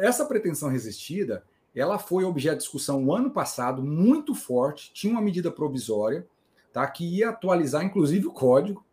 essa 0.00 0.24
pretensão 0.24 0.68
resistida 0.68 1.44
ela 1.74 1.98
foi 1.98 2.24
objeto 2.24 2.56
de 2.56 2.62
discussão 2.62 3.04
o 3.04 3.14
ano 3.14 3.30
passado, 3.30 3.82
muito 3.82 4.34
forte, 4.34 4.92
tinha 4.92 5.12
uma 5.12 5.22
medida 5.22 5.50
provisória 5.50 6.26
tá, 6.72 6.86
que 6.86 7.04
ia 7.04 7.30
atualizar, 7.30 7.84
inclusive, 7.84 8.26
o 8.26 8.32
código, 8.32 8.84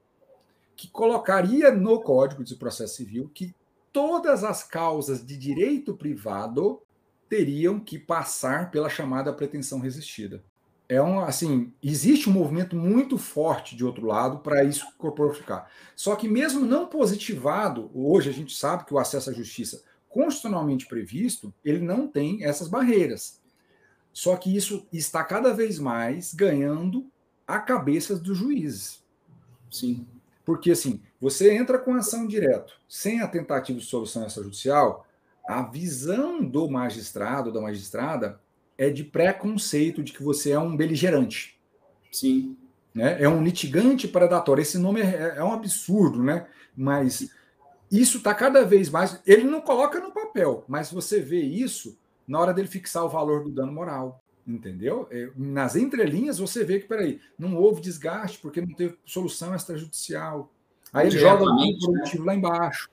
que 0.75 0.87
colocaria 0.87 1.71
no 1.71 2.01
Código 2.01 2.43
de 2.43 2.55
Processo 2.55 2.95
Civil 2.95 3.29
que 3.33 3.53
todas 3.91 4.43
as 4.43 4.63
causas 4.63 5.25
de 5.25 5.37
direito 5.37 5.93
privado 5.93 6.81
teriam 7.27 7.79
que 7.79 7.99
passar 7.99 8.71
pela 8.71 8.89
chamada 8.89 9.33
pretensão 9.33 9.79
resistida. 9.79 10.43
É 10.89 10.99
um, 10.99 11.19
assim, 11.19 11.71
existe 11.83 12.27
um 12.27 12.33
movimento 12.33 12.75
muito 12.75 13.15
forte 13.15 13.75
de 13.75 13.85
outro 13.85 14.07
lado 14.07 14.39
para 14.39 14.63
isso 14.63 14.91
corporificar. 14.97 15.69
Só 15.95 16.15
que 16.15 16.27
mesmo 16.27 16.65
não 16.65 16.87
positivado, 16.87 17.91
hoje 17.93 18.27
a 18.29 18.33
gente 18.33 18.57
sabe 18.57 18.85
que 18.85 18.93
o 18.93 18.97
acesso 18.97 19.29
à 19.29 19.33
justiça 19.33 19.83
constitucionalmente 20.09 20.87
previsto, 20.87 21.53
ele 21.63 21.79
não 21.79 22.07
tem 22.07 22.43
essas 22.43 22.67
barreiras. 22.67 23.39
Só 24.11 24.35
que 24.35 24.55
isso 24.55 24.87
está 24.91 25.23
cada 25.23 25.53
vez 25.53 25.77
mais 25.77 26.33
ganhando 26.33 27.09
a 27.47 27.59
cabeça 27.59 28.15
dos 28.15 28.37
juízes. 28.37 29.03
Sim. 29.71 30.07
Porque 30.43 30.71
assim, 30.71 31.01
você 31.21 31.55
entra 31.55 31.77
com 31.77 31.93
ação 31.93 32.25
direto, 32.25 32.73
sem 32.87 33.21
a 33.21 33.27
tentativa 33.27 33.79
de 33.79 33.85
solução 33.85 34.25
extrajudicial, 34.25 35.05
a 35.47 35.61
visão 35.61 36.43
do 36.43 36.69
magistrado, 36.69 37.51
da 37.51 37.61
magistrada, 37.61 38.41
é 38.79 38.89
de 38.89 39.03
preconceito 39.03 40.01
de 40.01 40.13
que 40.13 40.23
você 40.23 40.51
é 40.51 40.59
um 40.59 40.73
beligerante. 40.73 41.59
Sim. 42.09 42.55
Né? 42.95 43.21
É 43.21 43.27
um 43.27 43.43
litigante 43.43 44.07
predatório. 44.07 44.61
Esse 44.61 44.77
nome 44.77 45.01
é, 45.01 45.33
é 45.35 45.43
um 45.43 45.51
absurdo, 45.51 46.23
né? 46.23 46.47
Mas 46.75 47.29
isso 47.91 48.19
está 48.19 48.33
cada 48.33 48.63
vez 48.63 48.89
mais. 48.89 49.21
Ele 49.27 49.43
não 49.43 49.59
coloca 49.59 49.99
no 49.99 50.13
papel, 50.13 50.63
mas 50.65 50.89
você 50.89 51.19
vê 51.19 51.41
isso 51.41 51.99
na 52.25 52.39
hora 52.39 52.53
dele 52.53 52.69
fixar 52.69 53.03
o 53.03 53.09
valor 53.09 53.43
do 53.43 53.51
dano 53.51 53.73
moral. 53.73 54.23
Entendeu? 54.47 55.07
É, 55.11 55.29
nas 55.35 55.75
entrelinhas 55.75 56.39
você 56.39 56.63
vê 56.63 56.79
que, 56.79 56.87
peraí, 56.87 57.19
não 57.37 57.57
houve 57.57 57.81
desgaste 57.81 58.39
porque 58.39 58.61
não 58.61 58.73
teve 58.73 58.97
solução 59.05 59.53
extrajudicial. 59.53 60.49
Aí 60.93 61.07
ele 61.07 61.19
joga 61.19 61.43
o 61.43 61.53
né? 61.53 61.73
produtivo 61.77 62.23
lá 62.23 62.33
embaixo. 62.33 62.89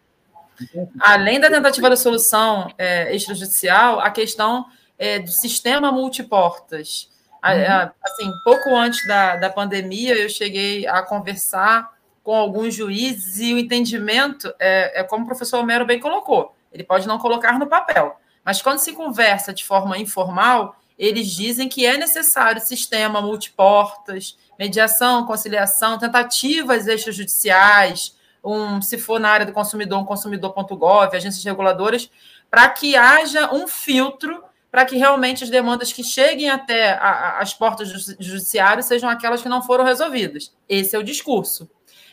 Além 0.99 1.39
da 1.39 1.49
tentativa 1.49 1.89
da 1.89 1.97
solução 1.97 2.75
é, 2.77 3.15
extrajudicial, 3.15 4.01
a 4.01 4.11
questão 4.11 4.67
é, 4.99 5.19
do 5.19 5.31
sistema 5.31 5.93
multiportas. 5.93 7.11
Uhum. 7.45 7.91
assim, 8.03 8.33
pouco 8.43 8.75
antes 8.75 9.07
da, 9.07 9.37
da 9.37 9.49
pandemia, 9.49 10.15
eu 10.15 10.29
cheguei 10.29 10.85
a 10.87 11.01
conversar 11.03 11.95
com 12.25 12.35
alguns 12.35 12.75
juízes 12.75 13.39
e 13.39 13.55
o 13.55 13.59
entendimento 13.59 14.53
é, 14.59 15.01
é 15.01 15.05
como 15.05 15.23
o 15.23 15.27
professor 15.29 15.61
Homero 15.61 15.87
bem 15.87 16.01
colocou. 16.01 16.57
Ele 16.73 16.83
pode 16.83 17.07
não 17.07 17.19
colocar 17.19 17.57
no 17.57 17.69
papel, 17.69 18.19
mas 18.45 18.61
quando 18.61 18.81
se 18.81 18.93
conversa 18.93 19.55
de 19.55 19.65
forma 19.65 19.97
informal, 19.97 20.77
eles 20.99 21.31
dizem 21.31 21.69
que 21.69 21.87
é 21.87 21.97
necessário 21.97 22.61
sistema 22.61 23.21
multiportas, 23.21 24.37
mediação, 24.59 25.25
conciliação, 25.25 25.99
tentativas 25.99 26.89
extrajudiciais, 26.89 28.17
um, 28.43 28.81
se 28.81 28.99
for 28.99 29.21
na 29.21 29.29
área 29.29 29.47
do 29.47 29.53
consumidor, 29.53 30.01
um 30.01 30.05
consumidor.gov, 30.05 31.15
agências 31.15 31.45
reguladoras, 31.45 32.11
para 32.51 32.69
que 32.69 32.97
haja 32.97 33.53
um 33.53 33.69
filtro 33.69 34.43
para 34.71 34.85
que 34.85 34.97
realmente 34.97 35.45
as 35.45 35.51
demandas 35.51 35.93
que 35.93 36.03
cheguem 36.05 36.51
até 36.51 36.93
a, 36.93 36.99
a, 36.99 37.39
as 37.41 37.55
portas 37.55 37.91
do 37.91 38.23
judiciário 38.23 38.83
sejam 38.83 39.09
aquelas 39.09 39.43
que 39.43 39.49
não 39.49 39.63
foram 39.63 39.85
resolvidas. 39.85 40.53
Esse 40.69 40.95
é 40.97 40.99
o 40.99 41.03
discurso. 41.03 41.69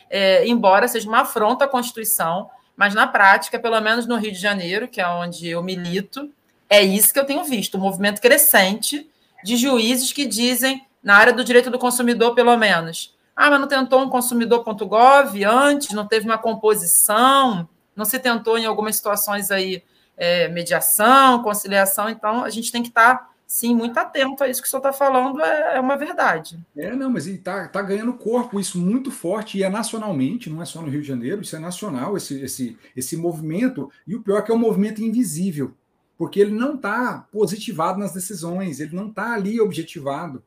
É, 0.08 0.46
embora 0.46 0.88
seja 0.88 1.08
uma 1.08 1.20
afronta 1.20 1.64
à 1.64 1.68
Constituição, 1.68 2.48
mas 2.76 2.94
na 2.94 3.06
prática, 3.06 3.58
pelo 3.58 3.80
menos 3.80 4.06
no 4.06 4.16
Rio 4.16 4.32
de 4.32 4.38
Janeiro, 4.38 4.88
que 4.88 5.00
é 5.00 5.08
onde 5.08 5.48
eu 5.48 5.62
milito, 5.62 6.30
é 6.68 6.82
isso 6.82 7.12
que 7.12 7.18
eu 7.18 7.24
tenho 7.24 7.44
visto, 7.44 7.76
um 7.76 7.80
movimento 7.80 8.20
crescente 8.20 9.08
de 9.44 9.56
juízes 9.56 10.12
que 10.12 10.26
dizem, 10.26 10.86
na 11.02 11.16
área 11.16 11.32
do 11.32 11.44
direito 11.44 11.70
do 11.70 11.78
consumidor, 11.78 12.34
pelo 12.34 12.56
menos, 12.56 13.14
ah, 13.36 13.50
mas 13.50 13.60
não 13.60 13.68
tentou 13.68 14.00
um 14.00 14.08
consumidor.gov 14.08 15.44
antes, 15.44 15.90
não 15.90 16.06
teve 16.06 16.24
uma 16.24 16.38
composição, 16.38 17.68
não 17.94 18.04
se 18.04 18.18
tentou 18.18 18.56
em 18.56 18.64
algumas 18.64 18.96
situações 18.96 19.50
aí 19.50 19.82
é, 20.16 20.48
mediação, 20.48 21.42
conciliação, 21.42 22.08
então 22.08 22.44
a 22.44 22.50
gente 22.50 22.70
tem 22.70 22.82
que 22.82 22.88
estar, 22.88 23.16
tá, 23.16 23.30
sim, 23.46 23.74
muito 23.74 23.98
atento 23.98 24.42
a 24.42 24.48
isso 24.48 24.62
que 24.62 24.68
o 24.68 24.70
senhor 24.70 24.80
está 24.80 24.92
falando, 24.92 25.40
é, 25.40 25.76
é, 25.76 25.80
uma 25.80 25.96
verdade. 25.96 26.58
É, 26.76 26.94
não, 26.94 27.10
mas 27.10 27.26
está 27.26 27.68
tá 27.68 27.82
ganhando 27.82 28.12
corpo 28.14 28.60
isso 28.60 28.78
muito 28.78 29.10
forte, 29.10 29.58
e 29.58 29.62
é 29.62 29.68
nacionalmente, 29.68 30.50
não 30.50 30.62
é 30.62 30.64
só 30.64 30.80
no 30.80 30.88
Rio 30.88 31.02
de 31.02 31.08
Janeiro, 31.08 31.42
isso 31.42 31.56
é 31.56 31.58
nacional, 31.58 32.16
esse, 32.16 32.40
esse, 32.42 32.78
esse 32.96 33.16
movimento, 33.16 33.90
e 34.06 34.14
o 34.14 34.22
pior 34.22 34.38
é 34.38 34.42
que 34.42 34.52
é 34.52 34.54
um 34.54 34.58
movimento 34.58 35.02
invisível, 35.02 35.72
porque 36.16 36.40
ele 36.40 36.52
não 36.52 36.74
está 36.74 37.26
positivado 37.32 37.98
nas 37.98 38.12
decisões, 38.12 38.80
ele 38.80 38.94
não 38.94 39.08
está 39.08 39.34
ali 39.34 39.60
objetivado. 39.60 40.42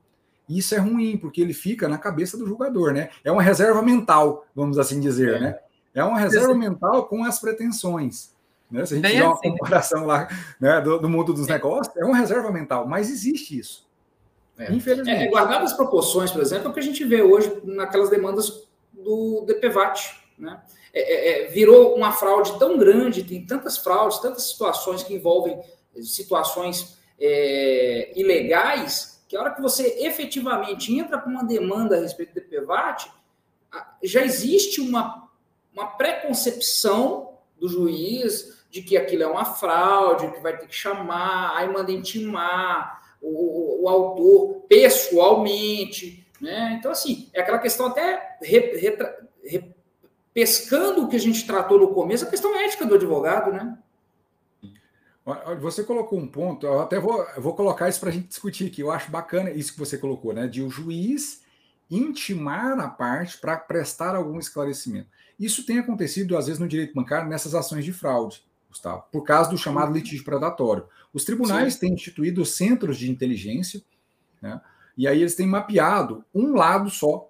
E 0.48 0.60
isso 0.60 0.74
é 0.74 0.78
ruim, 0.78 1.18
porque 1.18 1.42
ele 1.42 1.54
fica 1.54 1.90
na 1.90 1.98
cabeça 1.98 2.38
do 2.38 2.48
jogador, 2.48 2.94
né? 2.94 3.10
É 3.22 3.30
uma 3.30 3.42
reserva 3.42 3.82
mental, 3.82 4.48
vamos 4.56 4.80
assim 4.80 5.00
dizer, 5.02 5.36
é. 5.36 5.40
né? 5.42 5.60
É 5.94 6.04
uma 6.04 6.18
reserva 6.18 6.54
mental 6.54 7.08
com 7.08 7.24
as 7.24 7.40
pretensões. 7.40 8.32
Né? 8.70 8.86
Se 8.86 8.94
a 8.94 8.98
gente 8.98 9.08
fizer 9.08 9.24
uma 9.24 9.34
assim. 9.34 9.52
comparação 9.52 10.06
lá 10.06 10.28
né, 10.60 10.82
do, 10.82 11.00
do, 11.00 11.10
mundo 11.10 11.34
dos 11.34 11.48
é. 11.48 11.54
negócios, 11.54 11.96
é 11.96 12.04
uma 12.04 12.18
reserva 12.18 12.52
mental, 12.52 12.88
mas 12.88 13.10
existe 13.10 13.58
isso. 13.58 13.88
É. 14.58 14.72
Infelizmente. 14.72 15.26
É, 15.26 15.30
guardado 15.30 15.64
as 15.64 15.74
proporções, 15.74 16.32
por 16.32 16.42
exemplo, 16.42 16.68
é 16.68 16.70
o 16.70 16.74
que 16.74 16.80
a 16.80 16.84
gente 16.84 17.04
vê 17.06 17.22
hoje 17.22 17.62
naquelas 17.64 18.10
demandas 18.10 18.68
do 18.92 19.46
DPVAT. 19.46 20.22
Né? 20.38 20.62
É, 20.94 21.02
é, 21.02 21.46
é, 21.46 21.48
virou 21.48 21.96
uma 21.96 22.12
fraude 22.12 22.58
tão 22.60 22.78
grande, 22.78 23.24
tem 23.24 23.46
tantas 23.46 23.78
fraudes, 23.78 24.20
tantas 24.20 24.50
situações 24.50 25.04
que 25.04 25.14
envolvem 25.14 25.62
situações 26.02 26.98
é, 27.20 28.12
ilegais, 28.16 29.24
que 29.28 29.36
a 29.36 29.42
hora 29.42 29.54
que 29.54 29.62
você 29.62 30.00
efetivamente 30.00 30.94
entra 30.94 31.18
com 31.20 31.30
uma 31.30 31.44
demanda 31.44 31.98
a 31.98 32.02
respeito 32.02 32.34
do 32.34 32.42
DPVAT, 32.42 33.12
já 34.04 34.24
existe 34.24 34.80
uma, 34.80 35.30
uma 35.74 35.88
preconcepção 35.88 37.38
do 37.60 37.68
juiz 37.68 38.57
de 38.70 38.82
que 38.82 38.98
aquilo 38.98 39.24
é 39.24 39.28
uma 39.28 39.46
fraude, 39.46 40.32
que 40.32 40.42
vai 40.42 40.58
ter 40.58 40.68
que 40.68 40.76
chamar, 40.76 41.56
aí 41.56 41.72
manda 41.72 41.92
intimar 41.92 43.02
o, 43.22 43.84
o 43.84 43.90
autor 43.90 44.66
pessoalmente. 44.68 46.28
Né? 46.40 46.76
Então, 46.78 46.92
assim, 46.92 47.30
é 47.34 47.42
aquela 47.42 47.60
questão 47.60 47.88
até 47.88 48.38
re, 48.42 48.60
re, 48.78 48.98
re, 49.44 49.76
pescando 50.34 51.04
o 51.04 51.08
que 51.08 51.16
a 51.16 51.20
gente 51.20 51.48
tratou 51.48 51.80
no 51.80 51.94
começo, 51.94 52.26
a 52.26 52.30
questão 52.30 52.56
ética 52.60 52.86
do 52.86 52.96
advogado, 52.96 53.52
né? 53.52 53.78
Você 55.60 55.84
colocou 55.84 56.18
um 56.18 56.28
ponto, 56.28 56.66
eu 56.66 56.80
até 56.80 56.98
vou, 57.00 57.22
eu 57.36 57.42
vou 57.42 57.54
colocar 57.54 57.90
isso 57.90 58.00
para 58.00 58.10
a 58.10 58.14
gente 58.14 58.28
discutir 58.28 58.68
aqui. 58.68 58.80
Eu 58.80 58.92
acho 58.92 59.12
bacana 59.12 59.52
isso 59.52 59.74
que 59.74 59.80
você 59.80 59.98
colocou, 59.98 60.32
né? 60.32 60.48
De 60.48 60.62
o 60.62 60.70
juiz 60.70 61.42
intimar 61.92 62.80
a 62.80 62.88
parte 62.88 63.38
para 63.38 63.58
prestar 63.58 64.16
algum 64.16 64.40
esclarecimento. 64.40 65.10
Isso 65.38 65.66
tem 65.66 65.80
acontecido, 65.80 66.38
às 66.38 66.46
vezes, 66.46 66.60
no 66.60 66.68
direito 66.68 66.94
bancário, 66.94 67.28
nessas 67.28 67.54
ações 67.54 67.84
de 67.84 67.92
fraude. 67.92 68.42
Gustavo, 68.78 69.04
por 69.12 69.24
causa 69.24 69.50
do 69.50 69.58
chamado 69.58 69.90
uhum. 69.90 69.96
litígio 69.96 70.24
predatório. 70.24 70.86
Os 71.14 71.26
tribunais 71.26 71.74
Sim. 71.74 71.80
têm 71.80 71.94
instituído 71.94 72.46
centros 72.46 72.98
de 72.98 73.10
inteligência, 73.12 73.82
né? 74.42 74.62
e 74.96 75.08
aí 75.08 75.20
eles 75.20 75.36
têm 75.36 75.48
mapeado 75.48 76.24
um 76.34 76.54
lado 76.56 76.90
só 76.90 77.28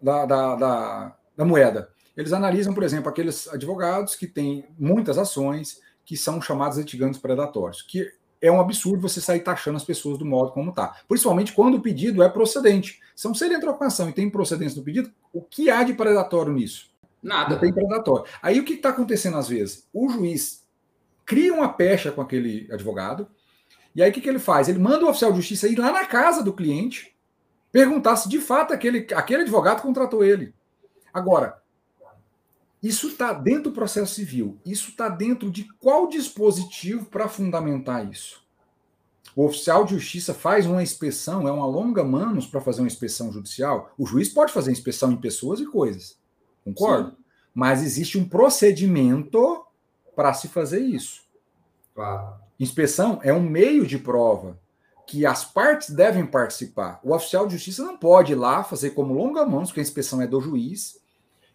da, 0.00 0.26
da, 0.26 0.56
da, 0.56 1.16
da 1.36 1.44
moeda. 1.44 1.90
Eles 2.16 2.32
analisam, 2.32 2.74
por 2.74 2.82
exemplo, 2.82 3.08
aqueles 3.08 3.48
advogados 3.48 4.14
que 4.14 4.26
têm 4.26 4.66
muitas 4.78 5.16
ações 5.16 5.80
que 6.04 6.16
são 6.16 6.40
chamados 6.40 6.76
litigantes 6.76 7.20
predatórios, 7.20 7.82
que 7.82 8.10
é 8.42 8.50
um 8.50 8.60
absurdo 8.60 9.02
você 9.02 9.20
sair 9.20 9.40
taxando 9.40 9.76
as 9.76 9.84
pessoas 9.84 10.18
do 10.18 10.24
modo 10.24 10.52
como 10.52 10.70
está. 10.70 10.96
Principalmente 11.06 11.52
quando 11.52 11.76
o 11.76 11.82
pedido 11.82 12.22
é 12.22 12.28
procedente. 12.28 13.00
Então, 13.18 13.34
se 13.34 13.44
ele 13.44 13.54
entrou 13.54 13.74
com 13.74 13.84
ação 13.84 14.08
e 14.08 14.12
tem 14.12 14.30
procedência 14.30 14.80
do 14.80 14.84
pedido, 14.84 15.10
o 15.32 15.42
que 15.42 15.70
há 15.70 15.82
de 15.82 15.92
predatório 15.92 16.52
nisso? 16.52 16.90
Nada. 17.22 17.50
Não 17.50 17.60
tem 17.60 17.72
predatório. 17.72 18.24
Aí 18.42 18.58
o 18.58 18.64
que 18.64 18.74
está 18.74 18.88
acontecendo 18.88 19.36
às 19.36 19.48
vezes? 19.48 19.86
O 19.92 20.08
juiz 20.08 20.59
cria 21.30 21.54
uma 21.54 21.72
pecha 21.72 22.10
com 22.10 22.20
aquele 22.20 22.66
advogado. 22.72 23.28
E 23.94 24.02
aí 24.02 24.10
o 24.10 24.12
que, 24.12 24.20
que 24.20 24.28
ele 24.28 24.40
faz? 24.40 24.68
Ele 24.68 24.80
manda 24.80 25.06
o 25.06 25.08
oficial 25.08 25.30
de 25.30 25.36
justiça 25.36 25.68
ir 25.68 25.78
lá 25.78 25.92
na 25.92 26.04
casa 26.04 26.42
do 26.42 26.52
cliente 26.52 27.16
perguntar 27.70 28.16
se 28.16 28.28
de 28.28 28.40
fato 28.40 28.74
aquele, 28.74 29.06
aquele 29.14 29.42
advogado 29.42 29.80
contratou 29.80 30.24
ele. 30.24 30.52
Agora, 31.14 31.62
isso 32.82 33.06
está 33.06 33.32
dentro 33.32 33.70
do 33.70 33.72
processo 33.72 34.12
civil. 34.12 34.58
Isso 34.66 34.90
está 34.90 35.08
dentro 35.08 35.52
de 35.52 35.72
qual 35.74 36.08
dispositivo 36.08 37.04
para 37.04 37.28
fundamentar 37.28 38.10
isso? 38.10 38.44
O 39.36 39.44
oficial 39.44 39.84
de 39.84 39.94
justiça 39.94 40.34
faz 40.34 40.66
uma 40.66 40.82
inspeção, 40.82 41.46
é 41.46 41.52
uma 41.52 41.66
longa 41.66 42.02
manos 42.02 42.44
para 42.44 42.60
fazer 42.60 42.80
uma 42.80 42.88
inspeção 42.88 43.30
judicial. 43.30 43.94
O 43.96 44.04
juiz 44.04 44.28
pode 44.28 44.52
fazer 44.52 44.72
inspeção 44.72 45.12
em 45.12 45.16
pessoas 45.16 45.60
e 45.60 45.66
coisas. 45.66 46.18
Concordo? 46.64 47.10
Sim. 47.10 47.16
Mas 47.54 47.84
existe 47.84 48.18
um 48.18 48.28
procedimento 48.28 49.64
para 50.20 50.34
se 50.34 50.48
fazer 50.48 50.80
isso. 50.80 51.22
Claro. 51.94 52.34
Inspeção 52.58 53.20
é 53.22 53.32
um 53.32 53.40
meio 53.40 53.86
de 53.86 53.96
prova 53.98 54.60
que 55.06 55.24
as 55.24 55.46
partes 55.46 55.88
devem 55.88 56.26
participar. 56.26 57.00
O 57.02 57.14
oficial 57.14 57.46
de 57.46 57.54
justiça 57.54 57.82
não 57.82 57.96
pode 57.96 58.32
ir 58.32 58.34
lá 58.34 58.62
fazer 58.62 58.90
como 58.90 59.14
longa-mãos, 59.14 59.70
porque 59.70 59.80
a 59.80 59.82
inspeção 59.82 60.20
é 60.20 60.26
do 60.26 60.38
juiz. 60.38 61.00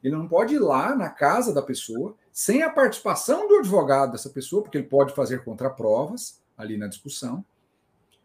Ele 0.04 0.16
não 0.16 0.28
pode 0.28 0.56
ir 0.56 0.60
lá 0.60 0.96
na 0.96 1.12
casa 1.12 1.54
da 1.54 1.62
pessoa 1.62 2.16
sem 2.34 2.64
a 2.64 2.70
participação 2.72 3.48
do 3.48 3.58
advogado 3.58 4.14
dessa 4.14 4.32
pessoa, 4.32 4.64
porque 4.64 4.80
ele 4.80 4.88
pode 4.88 5.14
fazer 5.14 5.44
contraprovas 5.44 6.42
ali 6.58 6.76
na 6.76 6.88
discussão. 6.88 7.46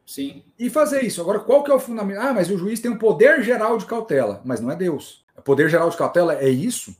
Sim. 0.06 0.42
E 0.58 0.70
fazer 0.70 1.02
isso. 1.02 1.20
Agora, 1.20 1.40
qual 1.40 1.62
que 1.62 1.70
é 1.70 1.74
o 1.74 1.78
fundamento? 1.78 2.18
Ah, 2.18 2.32
mas 2.32 2.48
o 2.48 2.56
juiz 2.56 2.80
tem 2.80 2.90
um 2.90 2.96
poder 2.96 3.42
geral 3.42 3.76
de 3.76 3.84
cautela, 3.84 4.40
mas 4.42 4.58
não 4.58 4.70
é 4.70 4.74
Deus. 4.74 5.22
O 5.36 5.42
poder 5.42 5.68
geral 5.68 5.90
de 5.90 5.98
cautela 5.98 6.32
é 6.34 6.48
isso? 6.48 6.96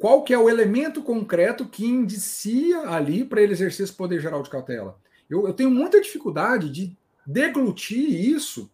Qual 0.00 0.22
que 0.22 0.32
é 0.32 0.38
o 0.38 0.48
elemento 0.48 1.02
concreto 1.02 1.68
que 1.68 1.84
indicia 1.84 2.88
ali 2.88 3.22
para 3.22 3.42
ele 3.42 3.52
exercer 3.52 3.84
esse 3.84 3.92
poder 3.92 4.18
geral 4.18 4.42
de 4.42 4.48
cautela. 4.48 4.98
Eu, 5.28 5.46
eu, 5.46 5.52
tenho 5.52 5.70
muita 5.70 6.00
dificuldade 6.00 6.70
de 6.70 6.96
deglutir 7.26 8.08
isso 8.08 8.70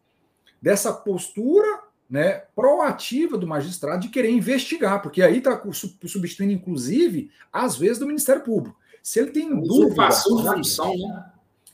dessa 0.62 0.93
postura 0.93 1.83
né, 2.09 2.45
proativa 2.55 3.37
do 3.37 3.47
magistrado 3.47 4.03
de 4.03 4.09
querer 4.09 4.31
investigar, 4.31 5.03
porque 5.03 5.20
aí 5.20 5.39
está 5.39 5.61
substituindo, 6.05 6.53
inclusive, 6.53 7.29
às 7.53 7.77
vezes, 7.77 7.99
do 7.99 8.07
Ministério 8.07 8.43
Público. 8.43 8.79
Se 9.03 9.18
ele 9.18 9.33
tem 9.33 9.49
dúvida. 9.61 10.09
Função, 10.12 10.97
né? 10.97 11.24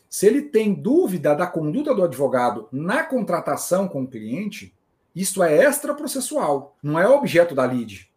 Se 0.08 0.26
ele 0.26 0.42
tem 0.42 0.72
dúvida 0.72 1.34
da 1.34 1.46
conduta 1.46 1.94
do 1.94 2.02
advogado 2.02 2.68
na 2.72 3.02
contratação 3.02 3.86
com 3.86 4.04
o 4.04 4.08
cliente, 4.08 4.74
isso 5.14 5.42
é 5.42 5.62
extraprocessual, 5.62 6.74
não 6.82 6.98
é 6.98 7.06
objeto 7.06 7.54
da 7.54 7.66
lide. 7.66 8.10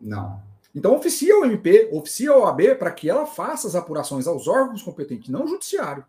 Não. 0.00 0.45
Então, 0.76 0.94
oficia 0.94 1.34
o 1.40 1.44
MP, 1.46 1.88
oficia 1.90 2.30
a 2.30 2.36
OAB 2.36 2.76
para 2.78 2.90
que 2.90 3.08
ela 3.08 3.24
faça 3.24 3.66
as 3.66 3.74
apurações 3.74 4.26
aos 4.26 4.46
órgãos 4.46 4.82
competentes, 4.82 5.30
não 5.30 5.44
o 5.44 5.48
judiciário. 5.48 6.04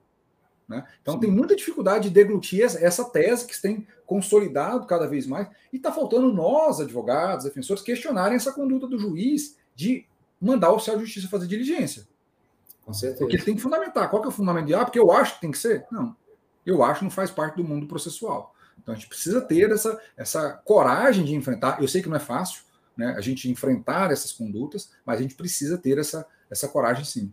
Né? 0.68 0.86
Então, 1.02 1.14
Sim. 1.14 1.22
tem 1.22 1.32
muita 1.32 1.56
dificuldade 1.56 2.10
de 2.10 2.14
deglutir 2.14 2.62
essa 2.62 3.06
tese 3.06 3.48
que 3.48 3.56
se 3.56 3.62
tem 3.62 3.88
consolidado 4.06 4.86
cada 4.86 5.08
vez 5.08 5.26
mais, 5.26 5.48
e 5.72 5.78
está 5.78 5.90
faltando 5.90 6.34
nós, 6.34 6.82
advogados, 6.82 7.46
defensores, 7.46 7.82
questionarem 7.82 8.36
essa 8.36 8.52
conduta 8.52 8.86
do 8.88 9.00
juiz 9.00 9.56
de 9.74 10.06
mandar 10.40 10.72
o 10.72 10.76
oficial 10.76 10.98
de 10.98 11.06
justiça 11.06 11.30
fazer 11.30 11.48
diligência. 11.48 12.06
Com 12.86 12.94
certeza. 12.94 13.20
Porque 13.20 13.38
ele 13.38 13.46
tem 13.46 13.56
que 13.56 13.62
fundamentar. 13.62 14.10
Qual 14.10 14.22
que 14.22 14.28
é 14.28 14.30
o 14.30 14.34
fundamento 14.34 14.66
de 14.66 14.74
ah, 14.74 14.84
porque 14.84 15.00
eu 15.00 15.12
acho 15.12 15.36
que 15.36 15.42
tem 15.42 15.52
que 15.52 15.58
ser? 15.58 15.86
Não. 15.90 16.14
Eu 16.66 16.84
acho 16.84 17.00
que 17.00 17.06
não 17.06 17.12
faz 17.12 17.32
parte 17.32 17.56
do 17.56 17.64
mundo 17.64 17.88
processual. 17.88 18.54
Então 18.82 18.94
a 18.94 18.98
gente 18.98 19.08
precisa 19.08 19.40
ter 19.40 19.72
essa, 19.72 20.00
essa 20.18 20.62
coragem 20.66 21.24
de 21.24 21.34
enfrentar. 21.34 21.82
Eu 21.82 21.88
sei 21.88 22.02
que 22.02 22.10
não 22.10 22.18
é 22.18 22.20
fácil, 22.20 22.62
né, 22.98 23.14
a 23.18 23.22
gente 23.22 23.50
enfrentar 23.50 24.12
essas 24.12 24.32
condutas, 24.32 24.92
mas 25.06 25.20
a 25.20 25.22
gente 25.22 25.36
precisa 25.36 25.78
ter 25.78 25.98
essa, 25.98 26.26
essa 26.50 26.68
coragem 26.68 27.06
sim. 27.06 27.32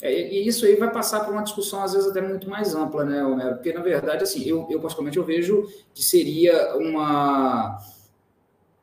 É, 0.00 0.12
e 0.12 0.46
isso 0.46 0.66
aí 0.66 0.76
vai 0.76 0.90
passar 0.90 1.20
por 1.20 1.32
uma 1.32 1.42
discussão, 1.42 1.82
às 1.82 1.92
vezes, 1.92 2.08
até 2.08 2.20
muito 2.20 2.48
mais 2.50 2.74
ampla, 2.74 3.04
né, 3.04 3.24
Homero? 3.24 3.54
Porque, 3.54 3.72
na 3.72 3.82
verdade, 3.82 4.24
assim, 4.24 4.42
eu, 4.44 4.66
eu 4.70 4.80
particularmente, 4.80 5.16
eu 5.16 5.24
vejo 5.24 5.68
que 5.94 6.02
seria 6.02 6.76
uma, 6.76 7.78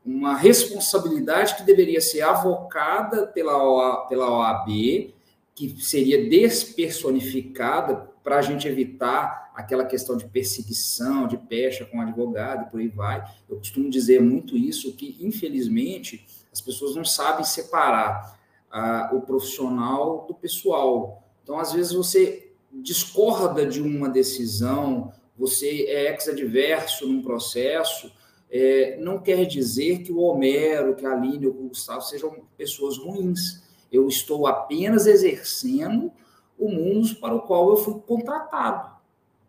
uma 0.04 0.36
responsabilidade 0.36 1.56
que 1.56 1.62
deveria 1.62 2.00
ser 2.00 2.22
avocada 2.22 3.26
pela, 3.28 4.06
pela 4.06 4.30
OAB, 4.30 5.14
que 5.54 5.76
seria 5.78 6.28
despersonificada 6.28 8.10
para 8.24 8.38
a 8.38 8.42
gente 8.42 8.66
evitar 8.66 9.52
aquela 9.54 9.84
questão 9.84 10.16
de 10.16 10.24
perseguição, 10.24 11.28
de 11.28 11.36
pecha 11.36 11.84
com 11.84 12.00
advogado 12.00 12.66
e 12.66 12.70
por 12.70 12.80
aí 12.80 12.88
vai. 12.88 13.22
Eu 13.46 13.58
costumo 13.58 13.90
dizer 13.90 14.20
muito 14.20 14.56
isso, 14.56 14.96
que 14.96 15.18
infelizmente 15.20 16.26
as 16.50 16.60
pessoas 16.60 16.96
não 16.96 17.04
sabem 17.04 17.44
separar 17.44 18.40
ah, 18.70 19.10
o 19.12 19.20
profissional 19.20 20.24
do 20.26 20.34
pessoal. 20.34 21.22
Então, 21.42 21.58
às 21.58 21.74
vezes, 21.74 21.92
você 21.92 22.50
discorda 22.72 23.66
de 23.66 23.82
uma 23.82 24.08
decisão, 24.08 25.12
você 25.36 25.84
é 25.88 26.12
ex-adverso 26.12 27.06
num 27.06 27.22
processo, 27.22 28.10
é, 28.50 28.96
não 29.00 29.18
quer 29.18 29.44
dizer 29.44 30.02
que 30.02 30.12
o 30.12 30.20
Homero, 30.20 30.94
que 30.94 31.04
a 31.04 31.12
Aline 31.12 31.46
ou 31.46 31.52
o 31.52 31.68
Gustavo 31.68 32.02
sejam 32.02 32.34
pessoas 32.56 32.96
ruins. 32.96 33.62
Eu 33.92 34.08
estou 34.08 34.46
apenas 34.46 35.06
exercendo 35.06 36.12
o 36.58 36.68
mundo 36.68 37.14
para 37.16 37.34
o 37.34 37.42
qual 37.42 37.70
eu 37.70 37.76
fui 37.76 37.94
contratado. 38.06 38.94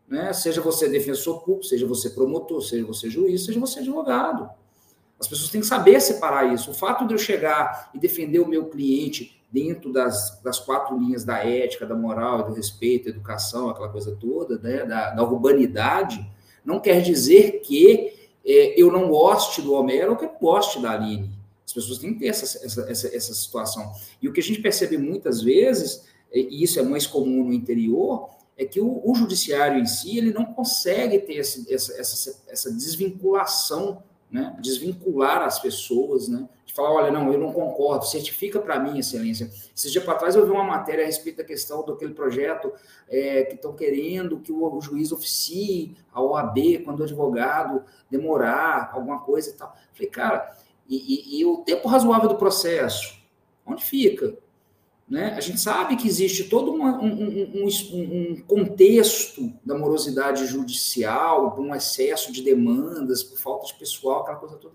Né? 0.07 0.31
Seja 0.33 0.61
você 0.61 0.87
defensor 0.87 1.41
público, 1.41 1.65
seja 1.65 1.87
você 1.87 2.09
promotor, 2.09 2.61
seja 2.61 2.85
você 2.85 3.09
juiz, 3.09 3.45
seja 3.45 3.59
você 3.59 3.79
advogado. 3.79 4.49
As 5.19 5.27
pessoas 5.27 5.49
têm 5.49 5.61
que 5.61 5.67
saber 5.67 5.99
separar 6.01 6.53
isso. 6.53 6.71
O 6.71 6.73
fato 6.73 7.07
de 7.07 7.13
eu 7.13 7.17
chegar 7.17 7.89
e 7.93 7.99
defender 7.99 8.39
o 8.39 8.47
meu 8.47 8.65
cliente 8.65 9.41
dentro 9.51 9.93
das, 9.93 10.41
das 10.43 10.59
quatro 10.59 10.97
linhas 10.97 11.23
da 11.23 11.37
ética, 11.37 11.85
da 11.85 11.95
moral, 11.95 12.43
do 12.43 12.53
respeito, 12.53 13.07
educação, 13.07 13.69
aquela 13.69 13.89
coisa 13.89 14.15
toda, 14.19 14.57
né? 14.57 14.83
da, 14.85 15.11
da 15.11 15.23
urbanidade, 15.23 16.29
não 16.63 16.79
quer 16.79 17.01
dizer 17.01 17.61
que 17.61 18.13
é, 18.45 18.79
eu 18.79 18.91
não 18.91 19.09
goste 19.09 19.61
do 19.61 19.73
Homero 19.73 20.11
ou 20.11 20.17
que 20.17 20.25
eu 20.25 20.31
não 20.31 20.39
goste 20.39 20.81
da 20.81 20.91
Aline. 20.91 21.31
As 21.65 21.73
pessoas 21.73 21.97
têm 21.97 22.13
que 22.13 22.19
ter 22.19 22.27
essa, 22.27 22.45
essa, 22.65 22.81
essa, 22.91 23.15
essa 23.15 23.33
situação. 23.33 23.91
E 24.21 24.27
o 24.27 24.33
que 24.33 24.39
a 24.39 24.43
gente 24.43 24.61
percebe 24.61 24.97
muitas 24.97 25.41
vezes, 25.41 26.03
e 26.41 26.63
isso 26.63 26.79
é 26.79 26.83
mais 26.83 27.07
comum 27.07 27.45
no 27.45 27.53
interior, 27.53 28.29
é 28.57 28.65
que 28.65 28.79
o, 28.79 29.01
o 29.03 29.15
judiciário 29.15 29.79
em 29.79 29.85
si 29.85 30.17
ele 30.17 30.33
não 30.33 30.45
consegue 30.45 31.19
ter 31.19 31.37
essa, 31.37 31.73
essa, 31.73 32.43
essa 32.47 32.71
desvinculação 32.71 34.03
né? 34.35 34.55
desvincular 34.59 35.41
as 35.43 35.59
pessoas, 35.59 36.27
né? 36.27 36.47
de 36.65 36.73
falar, 36.73 36.91
olha, 36.91 37.11
não, 37.11 37.31
eu 37.31 37.39
não 37.39 37.53
concordo, 37.53 38.05
certifica 38.05 38.59
para 38.59 38.79
mim, 38.79 38.99
excelência. 38.99 39.49
Esses 39.75 39.91
dias 39.91 40.03
para 40.03 40.15
trás 40.15 40.35
eu 40.35 40.45
vi 40.45 40.51
uma 40.51 40.63
matéria 40.63 41.03
a 41.03 41.05
respeito 41.05 41.37
da 41.37 41.43
questão 41.43 41.85
daquele 41.85 42.13
projeto 42.13 42.73
é, 43.07 43.43
que 43.43 43.55
estão 43.55 43.73
querendo 43.73 44.39
que 44.39 44.51
o, 44.51 44.75
o, 44.75 44.81
juiz 44.81 45.11
oficie 45.11 45.95
a 46.11 46.21
OAB 46.21 46.83
quando 46.83 46.99
o 46.99 47.03
advogado 47.03 47.83
demorar 48.09 48.91
alguma 48.93 49.19
coisa 49.21 49.51
e 49.51 49.53
tal. 49.53 49.73
Falei, 49.93 50.09
cara, 50.09 50.57
e, 50.87 51.37
e, 51.37 51.39
e 51.39 51.45
o 51.45 51.57
tempo 51.59 51.87
razoável 51.87 52.27
do 52.27 52.35
processo, 52.35 53.17
onde 53.65 53.83
fica? 53.85 54.37
Né? 55.07 55.33
A 55.37 55.39
gente 55.39 55.59
sabe 55.59 55.95
que 55.95 56.07
existe 56.07 56.45
todo 56.45 56.73
uma, 56.73 56.99
um, 56.99 57.07
um, 57.07 57.67
um, 57.67 58.41
contexto 58.47 59.53
da 59.63 59.77
morosidade 59.77 60.47
judicial, 60.47 61.55
um 61.59 61.75
excesso 61.75 62.31
de 62.31 62.41
demandas, 62.41 63.21
por 63.21 63.37
falta 63.37 63.67
de 63.67 63.75
pessoal, 63.75 64.21
aquela 64.21 64.37
coisa 64.37 64.55
toda. 64.55 64.73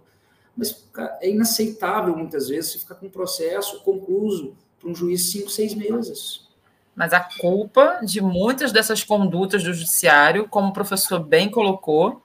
Mas 0.57 0.89
é 1.21 1.31
inaceitável, 1.31 2.17
muitas 2.17 2.49
vezes, 2.49 2.73
você 2.73 2.79
ficar 2.79 2.95
com 2.95 3.07
um 3.07 3.11
processo 3.11 3.83
concluso 3.83 4.57
para 4.79 4.89
um 4.89 4.95
juiz 4.95 5.33
cinco, 5.33 5.51
seis 5.51 5.75
meses. 5.75 6.49
Mas 6.95 7.13
a 7.13 7.21
culpa 7.41 8.01
de 8.03 8.21
muitas 8.21 8.73
dessas 8.73 9.03
condutas 9.03 9.65
do 9.65 9.73
judiciário, 9.73 10.49
como 10.49 10.69
o 10.69 10.73
professor 10.73 11.19
bem 11.19 11.51
colocou, 11.51 12.23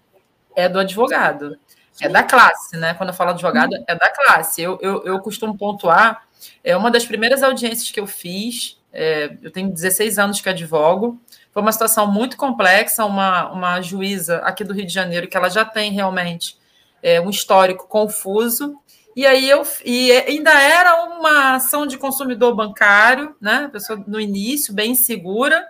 é 0.56 0.70
do 0.70 0.80
advogado. 0.80 1.58
É 2.02 2.10
da 2.10 2.24
classe, 2.24 2.76
né? 2.76 2.94
Quando 2.94 3.10
eu 3.10 3.16
falo 3.16 3.30
advogado, 3.32 3.74
é 3.88 3.96
da 3.96 4.12
classe. 4.12 4.62
Eu, 4.62 4.78
eu, 4.82 5.04
eu 5.06 5.20
costumo 5.20 5.58
pontuar 5.58 6.28
é 6.64 6.76
uma 6.76 6.92
das 6.92 7.06
primeiras 7.06 7.44
audiências 7.44 7.92
que 7.92 8.00
eu 8.00 8.08
fiz. 8.08 8.80
É, 8.92 9.38
eu 9.42 9.52
tenho 9.52 9.72
16 9.72 10.18
anos 10.18 10.42
que 10.42 10.50
advogo. 10.50 11.22
Foi 11.52 11.62
uma 11.62 11.72
situação 11.72 12.12
muito 12.12 12.38
complexa. 12.38 13.06
Uma, 13.06 13.52
uma 13.52 13.82
juíza 13.82 14.38
aqui 14.38 14.64
do 14.64 14.74
Rio 14.74 14.86
de 14.86 14.94
Janeiro 14.94 15.28
que 15.28 15.38
ela 15.38 15.50
já 15.50 15.66
tem 15.66 15.92
realmente 15.92 16.58
é, 17.04 17.20
um 17.22 17.30
histórico 17.30 17.88
confuso. 17.88 18.78
E 19.16 19.26
aí 19.26 19.50
eu 19.50 19.64
e 19.86 20.12
ainda 20.12 20.52
era 20.52 21.06
uma 21.06 21.56
ação 21.56 21.88
de 21.88 21.98
consumidor 21.98 22.54
bancário, 22.54 23.36
né? 23.40 23.70
Pessoa 23.72 24.04
no 24.06 24.20
início 24.20 24.74
bem 24.74 24.92
insegura 24.92 25.66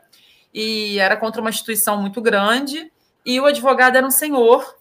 e 0.52 0.98
era 0.98 1.16
contra 1.16 1.42
uma 1.42 1.50
instituição 1.50 2.02
muito 2.02 2.22
grande. 2.22 2.92
E 3.26 3.40
o 3.40 3.46
advogado 3.46 3.98
era 3.98 4.06
um 4.06 4.12
senhor 4.12 4.76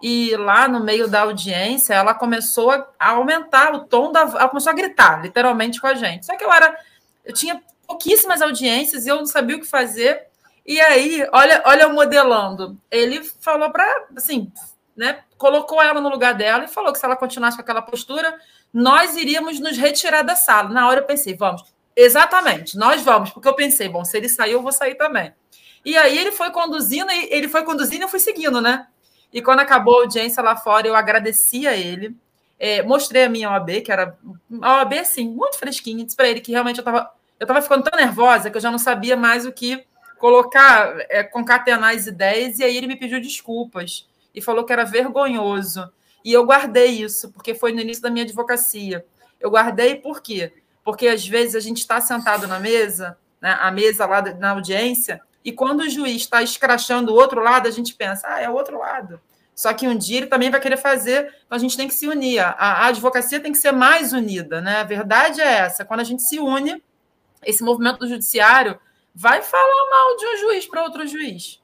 e 0.00 0.36
lá 0.36 0.68
no 0.68 0.80
meio 0.80 1.08
da 1.08 1.22
audiência 1.22 1.94
ela 1.94 2.14
começou 2.14 2.70
a 2.98 3.10
aumentar 3.10 3.74
o 3.74 3.80
tom 3.80 4.12
da 4.12 4.20
ela 4.20 4.48
começou 4.48 4.70
a 4.70 4.74
gritar 4.74 5.22
literalmente 5.22 5.80
com 5.80 5.86
a 5.86 5.94
gente. 5.94 6.26
Só 6.26 6.36
que 6.36 6.44
eu 6.44 6.52
era 6.52 6.76
eu 7.24 7.34
tinha 7.34 7.60
pouquíssimas 7.86 8.40
audiências 8.40 9.06
e 9.06 9.08
eu 9.08 9.16
não 9.16 9.26
sabia 9.26 9.56
o 9.56 9.60
que 9.60 9.66
fazer. 9.66 10.26
E 10.64 10.80
aí 10.80 11.26
olha 11.32 11.62
olha 11.66 11.82
eu 11.82 11.92
modelando. 11.92 12.78
Ele 12.90 13.24
falou 13.24 13.70
para 13.70 14.06
assim 14.16 14.52
né 14.96 15.20
colocou 15.36 15.82
ela 15.82 16.00
no 16.00 16.08
lugar 16.08 16.34
dela 16.34 16.64
e 16.64 16.68
falou 16.68 16.92
que 16.92 16.98
se 16.98 17.04
ela 17.04 17.16
continuasse 17.16 17.56
com 17.56 17.62
aquela 17.62 17.82
postura 17.82 18.36
nós 18.72 19.16
iríamos 19.16 19.58
nos 19.58 19.76
retirar 19.76 20.22
da 20.22 20.36
sala. 20.36 20.68
Na 20.68 20.88
hora 20.88 21.00
eu 21.00 21.06
pensei 21.06 21.34
vamos. 21.34 21.64
Exatamente 21.96 22.78
nós 22.78 23.02
vamos 23.02 23.30
porque 23.30 23.48
eu 23.48 23.54
pensei 23.54 23.88
bom 23.88 24.04
se 24.04 24.16
ele 24.16 24.28
saiu 24.28 24.58
eu 24.58 24.62
vou 24.62 24.72
sair 24.72 24.94
também. 24.94 25.34
E 25.84 25.96
aí 25.96 26.16
ele 26.16 26.30
foi 26.30 26.50
conduzindo 26.50 27.10
e 27.10 27.28
ele 27.32 27.48
foi 27.48 27.64
conduzindo 27.64 28.02
eu 28.02 28.08
fui 28.08 28.20
seguindo 28.20 28.60
né 28.60 28.86
e 29.32 29.42
quando 29.42 29.60
acabou 29.60 29.98
a 29.98 30.02
audiência 30.02 30.42
lá 30.42 30.56
fora, 30.56 30.86
eu 30.86 30.96
agradeci 30.96 31.66
a 31.66 31.76
ele. 31.76 32.16
É, 32.58 32.82
mostrei 32.82 33.24
a 33.24 33.28
minha 33.28 33.50
OAB, 33.50 33.82
que 33.82 33.92
era 33.92 34.16
uma 34.50 34.78
OAB, 34.78 34.94
assim, 34.94 35.28
muito 35.28 35.58
fresquinha. 35.58 36.04
Disse 36.04 36.16
para 36.16 36.28
ele 36.28 36.40
que 36.40 36.50
realmente 36.50 36.78
eu 36.78 36.82
estava 36.82 37.12
eu 37.38 37.46
tava 37.46 37.62
ficando 37.62 37.84
tão 37.84 37.98
nervosa 37.98 38.50
que 38.50 38.56
eu 38.56 38.60
já 38.60 38.70
não 38.70 38.78
sabia 38.78 39.16
mais 39.16 39.46
o 39.46 39.52
que 39.52 39.84
colocar, 40.18 40.94
é, 41.08 41.22
concatenar 41.22 41.94
as 41.94 42.06
ideias. 42.06 42.58
E 42.58 42.64
aí 42.64 42.76
ele 42.76 42.88
me 42.88 42.96
pediu 42.96 43.20
desculpas 43.20 44.08
e 44.34 44.40
falou 44.40 44.64
que 44.64 44.72
era 44.72 44.84
vergonhoso. 44.84 45.88
E 46.24 46.32
eu 46.32 46.44
guardei 46.44 47.02
isso, 47.02 47.30
porque 47.30 47.54
foi 47.54 47.72
no 47.72 47.80
início 47.80 48.02
da 48.02 48.10
minha 48.10 48.24
advocacia. 48.24 49.06
Eu 49.38 49.50
guardei 49.50 49.94
por 49.94 50.20
quê? 50.20 50.52
Porque 50.84 51.06
às 51.06 51.26
vezes 51.26 51.54
a 51.54 51.60
gente 51.60 51.78
está 51.78 52.00
sentado 52.00 52.48
na 52.48 52.58
mesa, 52.58 53.16
né, 53.40 53.56
a 53.60 53.70
mesa 53.70 54.04
lá 54.04 54.20
na 54.20 54.50
audiência, 54.50 55.20
e 55.48 55.52
quando 55.52 55.80
o 55.80 55.88
juiz 55.88 56.16
está 56.16 56.42
escrachando 56.42 57.10
o 57.10 57.14
outro 57.14 57.40
lado, 57.40 57.66
a 57.66 57.70
gente 57.70 57.94
pensa, 57.94 58.28
ah, 58.28 58.38
é 58.38 58.50
o 58.50 58.52
outro 58.52 58.78
lado. 58.78 59.18
Só 59.54 59.72
que 59.72 59.88
um 59.88 59.96
dia 59.96 60.18
ele 60.18 60.26
também 60.26 60.50
vai 60.50 60.60
querer 60.60 60.76
fazer, 60.76 61.34
então 61.46 61.56
a 61.56 61.58
gente 61.58 61.74
tem 61.74 61.88
que 61.88 61.94
se 61.94 62.06
unir. 62.06 62.38
A, 62.38 62.50
a 62.50 62.86
advocacia 62.88 63.40
tem 63.40 63.50
que 63.50 63.56
ser 63.56 63.72
mais 63.72 64.12
unida, 64.12 64.60
né? 64.60 64.80
A 64.80 64.84
verdade 64.84 65.40
é 65.40 65.50
essa. 65.60 65.86
Quando 65.86 66.00
a 66.00 66.04
gente 66.04 66.22
se 66.22 66.38
une, 66.38 66.82
esse 67.42 67.64
movimento 67.64 68.00
do 68.00 68.06
judiciário 68.06 68.78
vai 69.14 69.40
falar 69.40 69.90
mal 69.90 70.16
de 70.18 70.26
um 70.26 70.36
juiz 70.36 70.66
para 70.66 70.82
outro 70.82 71.06
juiz. 71.06 71.62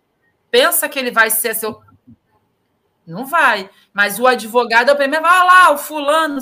Pensa 0.50 0.88
que 0.88 0.98
ele 0.98 1.10
vai 1.10 1.28
ser 1.28 1.54
seu. 1.54 1.82
Não 3.06 3.26
vai. 3.26 3.68
Mas 3.92 4.18
o 4.18 4.26
advogado 4.26 4.88
é 4.88 4.94
o 4.94 4.96
primeiro, 4.96 5.22
vai 5.22 5.44
lá, 5.44 5.72
o 5.72 5.76
fulano. 5.76 6.40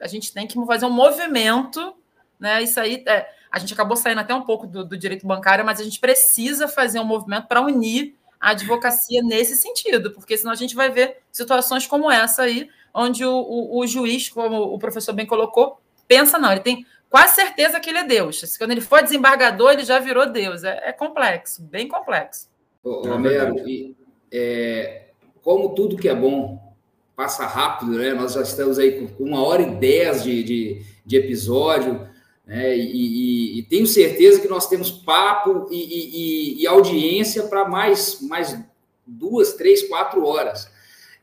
A 0.00 0.08
gente 0.08 0.34
tem 0.34 0.48
que 0.48 0.66
fazer 0.66 0.84
um 0.84 0.90
movimento, 0.90 1.94
né? 2.40 2.60
Isso 2.60 2.80
aí 2.80 3.04
é 3.06 3.32
a 3.54 3.58
gente 3.60 3.72
acabou 3.72 3.96
saindo 3.96 4.20
até 4.20 4.34
um 4.34 4.42
pouco 4.42 4.66
do, 4.66 4.84
do 4.84 4.98
direito 4.98 5.24
bancário, 5.24 5.64
mas 5.64 5.78
a 5.78 5.84
gente 5.84 6.00
precisa 6.00 6.66
fazer 6.66 6.98
um 6.98 7.04
movimento 7.04 7.46
para 7.46 7.60
unir 7.60 8.16
a 8.40 8.50
advocacia 8.50 9.22
nesse 9.22 9.56
sentido, 9.56 10.10
porque 10.10 10.36
senão 10.36 10.50
a 10.50 10.56
gente 10.56 10.74
vai 10.74 10.90
ver 10.90 11.18
situações 11.30 11.86
como 11.86 12.10
essa 12.10 12.42
aí, 12.42 12.68
onde 12.92 13.24
o, 13.24 13.30
o, 13.32 13.78
o 13.78 13.86
juiz, 13.86 14.28
como 14.28 14.56
o 14.56 14.76
professor 14.76 15.12
bem 15.12 15.24
colocou, 15.24 15.80
pensa, 16.08 16.36
não, 16.36 16.50
ele 16.50 16.62
tem 16.62 16.84
quase 17.08 17.36
certeza 17.36 17.78
que 17.78 17.90
ele 17.90 17.98
é 17.98 18.04
Deus. 18.04 18.56
Quando 18.58 18.72
ele 18.72 18.80
for 18.80 19.00
desembargador, 19.00 19.70
ele 19.70 19.84
já 19.84 20.00
virou 20.00 20.28
Deus. 20.28 20.64
É, 20.64 20.88
é 20.88 20.92
complexo, 20.92 21.62
bem 21.62 21.86
complexo. 21.86 22.48
Ô, 22.82 23.06
Romero, 23.06 23.56
e, 23.68 23.94
é, 24.32 25.10
como 25.42 25.76
tudo 25.76 25.96
que 25.96 26.08
é 26.08 26.14
bom 26.14 26.74
passa 27.14 27.46
rápido, 27.46 27.92
né? 27.92 28.14
Nós 28.14 28.32
já 28.32 28.42
estamos 28.42 28.80
aí 28.80 29.06
com 29.06 29.22
uma 29.22 29.46
hora 29.46 29.62
e 29.62 29.76
dez 29.76 30.24
de, 30.24 30.42
de, 30.42 30.82
de 31.06 31.16
episódio. 31.16 32.12
Né? 32.46 32.76
E, 32.76 32.82
e, 32.82 33.58
e, 33.58 33.62
tenho 33.64 33.86
certeza 33.86 34.40
que 34.40 34.48
nós 34.48 34.68
temos 34.68 34.90
papo 34.90 35.66
e, 35.70 36.62
e 36.62 36.66
audiência 36.66 37.44
para 37.44 37.66
mais, 37.66 38.20
mais 38.20 38.58
duas, 39.06 39.54
três, 39.54 39.82
quatro 39.88 40.24
horas. 40.24 40.70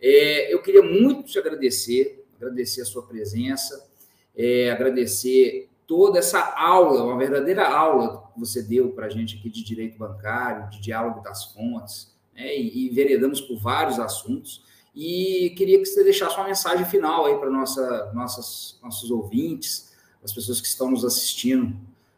É, 0.02 0.52
eu 0.54 0.62
queria 0.62 0.82
muito 0.82 1.24
te 1.24 1.38
agradecer, 1.38 2.26
agradecer 2.38 2.82
a 2.82 2.86
sua 2.86 3.04
presença, 3.04 3.88
é, 4.36 4.72
agradecer 4.72 5.70
toda 5.86 6.20
essa 6.20 6.40
aula, 6.56 7.04
uma 7.04 7.18
verdadeira 7.18 7.68
aula 7.68 8.24
que 8.34 8.40
você 8.40 8.64
deu 8.64 8.92
para 8.92 9.06
a 9.06 9.10
gente 9.10 9.38
aqui 9.38 9.50
de 9.50 9.64
direito 9.64 10.00
bancário, 10.00 10.70
de 10.70 10.82
diálogo 10.82 11.22
das 11.22 11.54
fontes, 11.54 12.16
né? 12.34 12.58
e, 12.58 12.88
e 12.88 12.90
veredamos 12.90 13.42
por 13.42 13.60
vários 13.60 14.00
assuntos. 14.00 14.64
E 14.96 15.54
queria 15.56 15.78
que 15.78 15.86
você 15.86 16.04
deixasse 16.04 16.36
uma 16.36 16.48
mensagem 16.48 16.86
final 16.86 17.26
aí 17.26 17.38
para 17.38 17.50
nossa, 17.50 18.12
nossas, 18.14 18.80
nossos 18.82 19.12
ouvintes, 19.12 19.91
as 20.24 20.32
pessoas 20.32 20.62
que 20.62 20.68
estão 20.68 20.92
nos 20.92 21.04
assistindo 21.04 21.74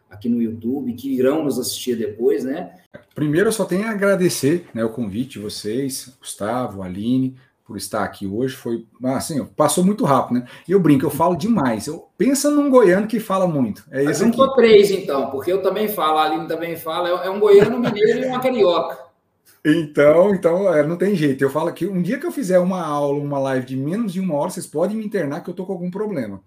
aqui 0.09 0.29
no 0.29 0.41
YouTube, 0.41 0.93
que 0.93 1.13
irão 1.13 1.43
nos 1.43 1.57
assistir 1.57 1.95
depois, 1.95 2.43
né? 2.43 2.75
Primeiro, 3.15 3.49
eu 3.49 3.53
só 3.53 3.65
tenho 3.65 3.87
a 3.87 3.91
agradecer 3.91 4.67
né, 4.73 4.83
o 4.83 4.89
convite 4.89 5.33
de 5.33 5.39
vocês, 5.39 6.15
Gustavo, 6.19 6.83
Aline, 6.83 7.35
por 7.65 7.77
estar 7.77 8.03
aqui 8.03 8.27
hoje. 8.27 8.55
Foi 8.55 8.85
assim, 9.03 9.43
passou 9.45 9.83
muito 9.83 10.03
rápido, 10.05 10.39
né? 10.39 10.47
Eu 10.67 10.79
brinco, 10.79 11.05
eu 11.05 11.09
falo 11.09 11.35
demais. 11.35 11.87
Eu 11.87 12.07
pensa 12.17 12.51
num 12.51 12.69
goiano 12.69 13.07
que 13.07 13.19
fala 13.19 13.47
muito. 13.47 13.83
É 13.91 14.03
não 14.03 14.31
tô 14.31 14.53
três, 14.53 14.91
então, 14.91 15.31
porque 15.31 15.51
eu 15.51 15.61
também 15.61 15.87
falo, 15.87 16.17
a 16.17 16.25
Aline 16.25 16.47
também 16.47 16.75
fala. 16.75 17.09
É 17.23 17.29
um 17.29 17.39
goiano, 17.39 17.79
mineiro 17.79 18.19
e 18.19 18.25
uma 18.25 18.39
carioca. 18.39 19.03
Então, 19.65 20.35
então 20.35 20.73
é, 20.73 20.85
não 20.85 20.97
tem 20.97 21.15
jeito. 21.15 21.41
Eu 21.41 21.49
falo 21.49 21.71
que 21.71 21.85
um 21.87 22.01
dia 22.01 22.19
que 22.19 22.25
eu 22.25 22.31
fizer 22.31 22.59
uma 22.59 22.85
aula, 22.85 23.17
uma 23.17 23.39
live 23.39 23.65
de 23.65 23.77
menos 23.77 24.11
de 24.11 24.19
uma 24.19 24.35
hora, 24.35 24.49
vocês 24.49 24.67
podem 24.67 24.97
me 24.97 25.05
internar 25.05 25.41
que 25.41 25.49
eu 25.49 25.53
tô 25.53 25.65
com 25.65 25.71
algum 25.71 25.89
problema. 25.89 26.41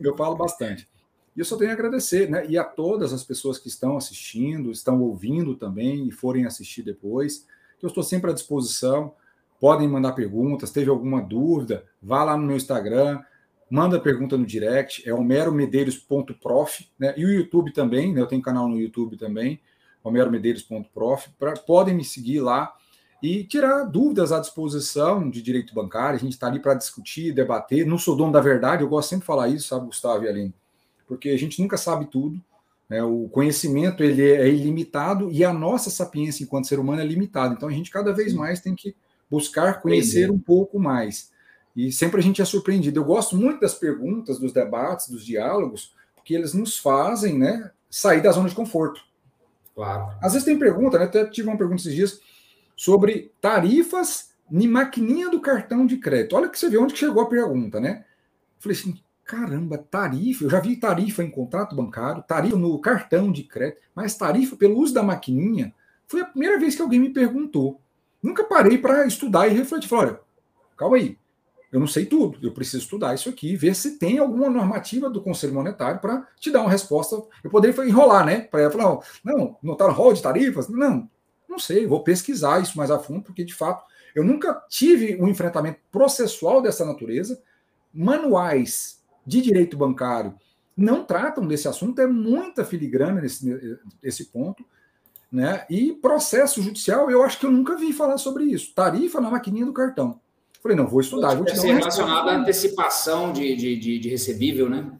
eu 0.00 0.16
falo 0.16 0.36
bastante. 0.36 0.88
E 1.34 1.40
eu 1.40 1.44
só 1.44 1.56
tenho 1.56 1.70
a 1.70 1.74
agradecer, 1.74 2.28
né? 2.28 2.46
E 2.46 2.58
a 2.58 2.64
todas 2.64 3.12
as 3.12 3.24
pessoas 3.24 3.58
que 3.58 3.68
estão 3.68 3.96
assistindo, 3.96 4.70
estão 4.70 5.00
ouvindo 5.00 5.54
também 5.54 6.06
e 6.06 6.10
forem 6.10 6.44
assistir 6.44 6.82
depois, 6.82 7.46
eu 7.80 7.88
estou 7.88 8.02
sempre 8.02 8.30
à 8.30 8.34
disposição. 8.34 9.14
Podem 9.58 9.88
mandar 9.88 10.12
perguntas, 10.12 10.70
teve 10.70 10.90
alguma 10.90 11.22
dúvida, 11.22 11.84
vá 12.02 12.24
lá 12.24 12.36
no 12.36 12.44
meu 12.44 12.56
Instagram, 12.56 13.22
manda 13.70 14.00
pergunta 14.00 14.36
no 14.36 14.44
direct, 14.44 15.08
é 15.08 15.14
homeromedeiros.prof, 15.14 16.88
né? 16.98 17.14
E 17.16 17.24
o 17.24 17.30
YouTube 17.30 17.72
também, 17.72 18.12
né? 18.12 18.20
Eu 18.20 18.26
tenho 18.26 18.42
canal 18.42 18.68
no 18.68 18.78
YouTube 18.78 19.16
também, 19.16 19.60
homeromedeiros.prof, 20.02 21.30
podem 21.64 21.94
me 21.94 22.04
seguir 22.04 22.40
lá 22.40 22.74
e 23.22 23.44
tirar 23.44 23.84
dúvidas 23.84 24.32
à 24.32 24.40
disposição 24.40 25.30
de 25.30 25.40
direito 25.40 25.72
bancário. 25.72 26.16
A 26.16 26.20
gente 26.20 26.32
está 26.32 26.48
ali 26.48 26.58
para 26.58 26.74
discutir, 26.74 27.32
debater. 27.32 27.86
Não 27.86 27.96
sou 27.96 28.16
dono 28.16 28.32
da 28.32 28.40
verdade, 28.40 28.82
eu 28.82 28.88
gosto 28.88 29.10
sempre 29.10 29.22
de 29.22 29.26
falar 29.26 29.48
isso, 29.48 29.68
sabe, 29.68 29.86
Gustavo 29.86 30.24
e 30.24 30.28
Aline? 30.28 30.54
Porque 31.06 31.28
a 31.30 31.38
gente 31.38 31.62
nunca 31.62 31.76
sabe 31.76 32.06
tudo. 32.06 32.40
Né? 32.88 33.02
O 33.02 33.28
conhecimento 33.28 34.02
ele 34.02 34.28
é 34.28 34.48
ilimitado 34.48 35.30
e 35.30 35.44
a 35.44 35.52
nossa 35.52 35.88
sapiência 35.88 36.42
enquanto 36.42 36.66
ser 36.66 36.80
humano 36.80 37.00
é 37.00 37.04
limitada. 37.04 37.54
Então 37.54 37.68
a 37.68 37.72
gente 37.72 37.90
cada 37.90 38.12
vez 38.12 38.34
mais 38.34 38.60
tem 38.60 38.74
que 38.74 38.96
buscar 39.30 39.80
conhecer 39.80 40.30
um 40.30 40.38
pouco 40.38 40.80
mais. 40.80 41.30
E 41.76 41.90
sempre 41.92 42.20
a 42.20 42.22
gente 42.22 42.42
é 42.42 42.44
surpreendido. 42.44 42.98
Eu 42.98 43.04
gosto 43.04 43.36
muito 43.36 43.60
das 43.60 43.74
perguntas, 43.74 44.38
dos 44.38 44.52
debates, 44.52 45.08
dos 45.08 45.24
diálogos, 45.24 45.94
porque 46.16 46.34
eles 46.34 46.52
nos 46.52 46.76
fazem 46.76 47.38
né, 47.38 47.70
sair 47.88 48.20
da 48.20 48.32
zona 48.32 48.48
de 48.48 48.54
conforto. 48.54 49.00
Claro. 49.74 50.14
Às 50.20 50.32
vezes 50.32 50.44
tem 50.44 50.58
pergunta, 50.58 50.98
né? 50.98 51.04
Até 51.04 51.24
tive 51.24 51.48
uma 51.48 51.56
pergunta 51.56 51.80
esses 51.80 51.94
dias 51.94 52.20
sobre 52.82 53.32
tarifas 53.40 54.32
em 54.50 54.66
maquininha 54.66 55.30
do 55.30 55.40
cartão 55.40 55.86
de 55.86 55.98
crédito. 55.98 56.34
Olha 56.34 56.48
que 56.48 56.58
você 56.58 56.68
vê 56.68 56.76
onde 56.78 56.96
chegou 56.96 57.22
a 57.22 57.28
pergunta, 57.28 57.78
né? 57.78 58.04
Falei 58.58 58.76
assim, 58.76 59.00
caramba, 59.24 59.78
tarifa, 59.78 60.42
eu 60.42 60.50
já 60.50 60.58
vi 60.58 60.74
tarifa 60.74 61.22
em 61.22 61.30
contrato 61.30 61.76
bancário, 61.76 62.24
tarifa 62.24 62.56
no 62.56 62.76
cartão 62.80 63.30
de 63.30 63.44
crédito, 63.44 63.82
mas 63.94 64.16
tarifa 64.16 64.56
pelo 64.56 64.80
uso 64.80 64.92
da 64.92 65.00
maquininha 65.00 65.72
foi 66.08 66.22
a 66.22 66.24
primeira 66.24 66.58
vez 66.58 66.74
que 66.74 66.82
alguém 66.82 66.98
me 66.98 67.10
perguntou. 67.10 67.80
Nunca 68.20 68.42
parei 68.42 68.76
para 68.76 69.06
estudar 69.06 69.46
e 69.46 69.54
refletir. 69.54 69.88
Falei, 69.88 70.06
olha, 70.06 70.20
calma 70.76 70.96
aí, 70.96 71.16
eu 71.70 71.78
não 71.78 71.86
sei 71.86 72.04
tudo, 72.04 72.36
eu 72.42 72.50
preciso 72.50 72.82
estudar 72.82 73.14
isso 73.14 73.28
aqui, 73.28 73.54
ver 73.54 73.76
se 73.76 73.96
tem 73.96 74.18
alguma 74.18 74.50
normativa 74.50 75.08
do 75.08 75.22
Conselho 75.22 75.54
Monetário 75.54 76.00
para 76.00 76.26
te 76.40 76.50
dar 76.50 76.62
uma 76.62 76.70
resposta. 76.70 77.22
Eu 77.44 77.50
poderia 77.50 77.86
enrolar, 77.86 78.26
né? 78.26 78.40
Para 78.40 78.68
falar, 78.72 78.98
não, 79.24 79.56
não 79.62 79.74
está 79.74 79.88
rol 79.88 80.12
de 80.12 80.20
tarifas? 80.20 80.68
Não, 80.68 81.08
não 81.52 81.58
sei, 81.58 81.86
vou 81.86 82.02
pesquisar 82.02 82.60
isso 82.60 82.76
mais 82.76 82.90
a 82.90 82.98
fundo, 82.98 83.22
porque 83.22 83.44
de 83.44 83.54
fato 83.54 83.84
eu 84.14 84.24
nunca 84.24 84.54
tive 84.68 85.16
um 85.20 85.28
enfrentamento 85.28 85.78
processual 85.90 86.60
dessa 86.60 86.84
natureza. 86.84 87.40
Manuais 87.94 89.00
de 89.24 89.40
direito 89.40 89.76
bancário 89.76 90.34
não 90.76 91.04
tratam 91.04 91.46
desse 91.46 91.68
assunto, 91.68 92.00
é 92.00 92.06
muita 92.06 92.64
filigrana 92.64 93.20
nesse, 93.20 93.78
nesse 94.02 94.24
ponto. 94.26 94.64
Né? 95.30 95.64
E 95.70 95.92
processo 95.92 96.60
judicial, 96.60 97.10
eu 97.10 97.22
acho 97.22 97.38
que 97.38 97.46
eu 97.46 97.50
nunca 97.50 97.76
vi 97.76 97.92
falar 97.92 98.18
sobre 98.18 98.44
isso. 98.44 98.74
Tarifa 98.74 99.20
na 99.20 99.30
maquininha 99.30 99.64
do 99.64 99.72
cartão. 99.72 100.20
Falei, 100.62 100.76
não, 100.76 100.86
vou 100.86 101.00
estudar. 101.00 101.34
Vou 101.34 101.44
te 101.44 101.58
ser 101.58 101.72
relacionado 101.72 102.28
à 102.28 102.36
antecipação 102.36 103.32
de, 103.32 103.56
de, 103.56 103.76
de, 103.76 103.98
de, 103.98 104.08
recebível, 104.08 104.68
né? 104.68 104.92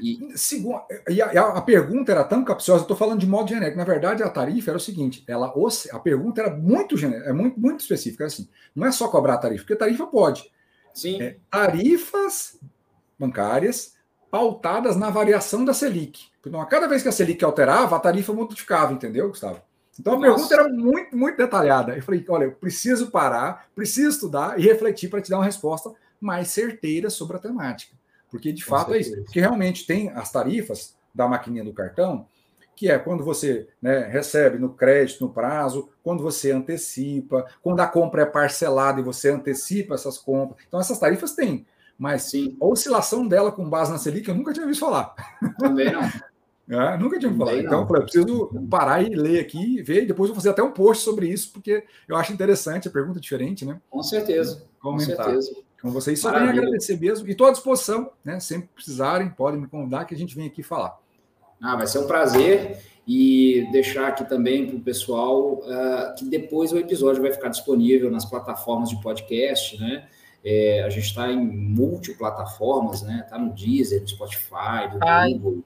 E, 0.00 0.32
segundo, 0.36 0.80
e 1.08 1.20
a, 1.20 1.48
a, 1.48 1.62
pergunta 1.62 2.12
era 2.12 2.24
tão 2.24 2.44
capciosa, 2.44 2.82
estou 2.82 2.96
falando 2.96 3.20
de 3.20 3.26
modo 3.26 3.48
genérico. 3.48 3.78
Na 3.78 3.84
verdade, 3.84 4.22
a 4.22 4.28
tarifa 4.28 4.70
era 4.70 4.78
o 4.78 4.80
seguinte: 4.80 5.24
ela, 5.26 5.52
a 5.92 5.98
pergunta 5.98 6.40
era 6.40 6.54
muito 6.54 6.96
genérica, 6.96 7.30
é 7.30 7.32
muito, 7.32 7.58
muito 7.58 7.80
específica. 7.80 8.26
Assim, 8.26 8.48
não 8.74 8.86
é 8.86 8.92
só 8.92 9.08
cobrar 9.08 9.34
a 9.34 9.38
tarifa, 9.38 9.62
porque 9.62 9.74
a 9.74 9.78
tarifa 9.78 10.06
pode. 10.06 10.50
Sim. 10.92 11.20
É, 11.20 11.36
tarifas 11.50 12.58
bancárias 13.18 13.96
pautadas 14.30 14.96
na 14.96 15.10
variação 15.10 15.64
da 15.64 15.72
Selic. 15.72 16.26
Então, 16.40 16.60
a 16.60 16.66
cada 16.66 16.86
vez 16.86 17.02
que 17.02 17.08
a 17.08 17.12
Selic 17.12 17.44
alterava, 17.44 17.96
a 17.96 18.00
tarifa 18.00 18.32
modificava, 18.32 18.92
entendeu, 18.92 19.28
Gustavo? 19.28 19.62
Então 19.98 20.14
a 20.14 20.16
Nossa. 20.16 20.30
pergunta 20.30 20.54
era 20.54 20.68
muito, 20.68 21.16
muito 21.16 21.36
detalhada. 21.36 21.96
Eu 21.96 22.02
falei, 22.02 22.24
olha, 22.28 22.44
eu 22.44 22.52
preciso 22.52 23.10
parar, 23.10 23.68
preciso 23.74 24.10
estudar 24.10 24.58
e 24.58 24.62
refletir 24.62 25.08
para 25.08 25.22
te 25.22 25.30
dar 25.30 25.38
uma 25.38 25.44
resposta 25.44 25.92
mais 26.20 26.48
certeira 26.48 27.08
sobre 27.08 27.36
a 27.36 27.40
temática. 27.40 27.95
Porque 28.36 28.52
de 28.52 28.64
fato 28.64 28.94
é 28.94 28.98
isso. 28.98 29.16
Porque 29.24 29.40
realmente 29.40 29.86
tem 29.86 30.10
as 30.10 30.30
tarifas 30.30 30.96
da 31.14 31.26
maquininha 31.26 31.64
do 31.64 31.72
cartão, 31.72 32.26
que 32.76 32.90
é 32.90 32.98
quando 32.98 33.24
você 33.24 33.66
né, 33.80 34.06
recebe 34.06 34.58
no 34.58 34.74
crédito, 34.74 35.24
no 35.24 35.32
prazo, 35.32 35.88
quando 36.02 36.22
você 36.22 36.52
antecipa, 36.52 37.46
quando 37.62 37.80
a 37.80 37.86
compra 37.86 38.22
é 38.22 38.26
parcelada 38.26 39.00
e 39.00 39.04
você 39.04 39.30
antecipa 39.30 39.94
essas 39.94 40.18
compras. 40.18 40.62
Então 40.68 40.78
essas 40.78 40.98
tarifas 40.98 41.34
têm. 41.34 41.66
Mas 41.98 42.24
Sim. 42.24 42.54
a 42.60 42.66
oscilação 42.66 43.26
dela 43.26 43.50
com 43.50 43.68
base 43.68 43.90
na 43.90 43.98
Selic 43.98 44.28
eu 44.28 44.34
nunca 44.34 44.52
tinha 44.52 44.66
visto 44.66 44.80
falar. 44.80 45.14
Também 45.58 45.90
não. 45.90 46.02
É, 46.68 46.96
nunca 47.00 47.18
tinha 47.18 47.34
falado. 47.34 47.58
Então, 47.58 47.80
eu 47.80 47.86
falei, 47.86 48.02
preciso 48.02 48.50
parar 48.68 49.02
e 49.02 49.14
ler 49.14 49.40
aqui, 49.40 49.80
ver, 49.82 50.02
e 50.02 50.06
depois 50.06 50.28
vou 50.28 50.36
fazer 50.36 50.50
até 50.50 50.62
um 50.62 50.72
post 50.72 51.02
sobre 51.02 51.28
isso, 51.28 51.52
porque 51.52 51.84
eu 52.06 52.16
acho 52.16 52.32
interessante, 52.32 52.88
a 52.88 52.90
pergunta 52.90 53.18
é 53.18 53.22
diferente, 53.22 53.64
né? 53.64 53.80
Com 53.88 54.02
certeza. 54.02 54.62
Comentar. 54.78 55.16
Com 55.16 55.24
certeza. 55.24 55.65
Com 55.80 55.90
vocês 55.90 56.20
só 56.20 56.32
tenho 56.32 56.46
a 56.46 56.50
agradecer 56.50 56.98
mesmo. 56.98 57.28
E 57.28 57.32
estou 57.32 57.46
à 57.46 57.52
disposição, 57.52 58.10
né? 58.24 58.40
Sempre 58.40 58.68
precisarem, 58.74 59.28
podem 59.30 59.60
me 59.60 59.66
convidar 59.66 60.04
que 60.04 60.14
a 60.14 60.18
gente 60.18 60.34
vem 60.34 60.46
aqui 60.46 60.62
falar. 60.62 60.98
Ah, 61.62 61.76
vai 61.76 61.86
ser 61.86 61.98
um 61.98 62.06
prazer. 62.06 62.78
E 63.06 63.68
deixar 63.70 64.08
aqui 64.08 64.24
também 64.24 64.66
para 64.66 64.76
o 64.76 64.80
pessoal 64.80 65.60
uh, 65.60 66.14
que 66.18 66.24
depois 66.24 66.72
o 66.72 66.78
episódio 66.78 67.22
vai 67.22 67.32
ficar 67.32 67.48
disponível 67.48 68.10
nas 68.10 68.24
plataformas 68.24 68.88
de 68.88 69.00
podcast, 69.00 69.78
né? 69.78 70.08
É, 70.44 70.82
a 70.84 70.90
gente 70.90 71.06
está 71.06 71.30
em 71.30 71.38
multiplataformas, 71.38 73.02
né? 73.02 73.22
Está 73.24 73.38
no 73.38 73.52
Deezer, 73.52 74.00
no 74.00 74.08
Spotify, 74.08 74.92
no 74.92 74.98
Ai. 75.02 75.34
Google 75.34 75.64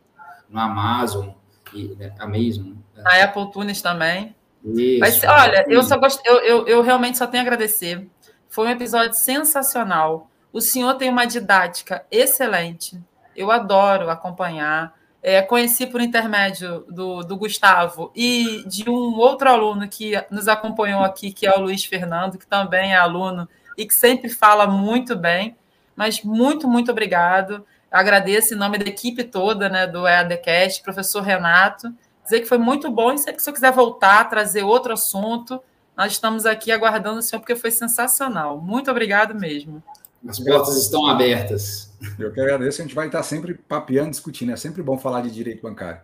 no 0.51 0.61
Amazon, 0.61 1.29
e, 1.73 1.95
né, 1.95 2.13
Amazon. 2.19 2.73
Né? 2.95 3.03
Na 3.03 3.25
Apple 3.25 3.51
Tunes 3.53 3.81
também. 3.81 4.35
Isso, 4.63 5.01
Mas, 5.01 5.25
olha, 5.25 5.65
eu 5.69 5.83
só 5.83 5.97
gosto, 5.97 6.21
eu, 6.27 6.37
eu, 6.41 6.67
eu 6.67 6.83
realmente 6.83 7.17
só 7.17 7.27
tenho 7.27 7.43
a 7.43 7.47
agradecer. 7.47 8.07
Foi 8.51 8.67
um 8.67 8.71
episódio 8.71 9.17
sensacional. 9.17 10.29
O 10.53 10.61
senhor 10.61 10.95
tem 10.95 11.09
uma 11.09 11.25
didática 11.25 12.05
excelente. 12.11 13.01
Eu 13.37 13.49
adoro 13.49 14.11
acompanhar. 14.11 14.93
É, 15.23 15.41
conheci 15.41 15.87
por 15.87 16.01
intermédio 16.01 16.85
do, 16.89 17.23
do 17.23 17.37
Gustavo 17.37 18.11
e 18.13 18.65
de 18.67 18.91
um 18.91 19.17
outro 19.17 19.49
aluno 19.49 19.87
que 19.87 20.13
nos 20.31 20.49
acompanhou 20.49 21.03
aqui, 21.05 21.31
que 21.31 21.47
é 21.47 21.57
o 21.57 21.61
Luiz 21.61 21.85
Fernando, 21.85 22.39
que 22.39 22.47
também 22.47 22.93
é 22.93 22.97
aluno 22.97 23.49
e 23.79 23.87
que 23.87 23.95
sempre 23.95 24.29
fala 24.29 24.67
muito 24.67 25.15
bem. 25.15 25.57
Mas 25.95 26.25
muito, 26.25 26.67
muito 26.67 26.91
obrigado. 26.91 27.65
Agradeço 27.89 28.55
em 28.55 28.57
nome 28.57 28.79
da 28.79 28.87
equipe 28.87 29.23
toda 29.23 29.69
né, 29.69 29.87
do 29.87 30.09
EADcast, 30.09 30.83
professor 30.83 31.23
Renato. 31.23 31.95
Dizer 32.25 32.41
que 32.41 32.47
foi 32.47 32.59
muito 32.59 32.91
bom 32.91 33.13
e 33.13 33.17
que 33.17 33.37
o 33.37 33.41
senhor 33.41 33.55
quiser 33.55 33.73
voltar, 33.73 34.29
trazer 34.29 34.65
outro 34.65 34.93
assunto, 34.93 35.63
nós 36.01 36.13
estamos 36.13 36.47
aqui 36.47 36.73
aguardando 36.73 37.19
o 37.19 37.23
senhor, 37.23 37.41
porque 37.41 37.55
foi 37.55 37.71
sensacional. 37.71 38.59
Muito 38.59 38.91
obrigado 38.91 39.35
mesmo. 39.35 39.83
As 40.27 40.41
portas 40.41 40.75
estão 40.79 41.07
abertas. 41.07 41.93
Eu 42.19 42.33
que 42.33 42.41
agradeço, 42.41 42.81
a 42.81 42.85
gente 42.87 42.95
vai 42.95 43.09
estar 43.09 43.23
sempre 43.23 43.53
papeando, 43.53 44.09
discutindo. 44.09 44.51
É 44.51 44.57
sempre 44.57 44.83
bom 44.83 44.97
falar 44.97 45.21
de 45.21 45.31
direito 45.31 45.61
bancário. 45.61 46.01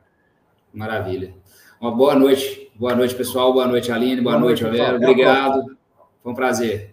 Maravilha. 0.70 1.32
Uma 1.80 1.96
boa 1.96 2.14
noite. 2.14 2.70
Boa 2.74 2.94
noite, 2.94 3.14
pessoal. 3.14 3.54
Boa 3.54 3.66
noite, 3.66 3.90
Aline. 3.90 4.20
Boa, 4.20 4.36
boa 4.36 4.44
noite, 4.44 4.62
noite 4.64 4.82
Obrigado. 4.82 5.78
Foi 6.22 6.32
um 6.32 6.34
prazer. 6.34 6.84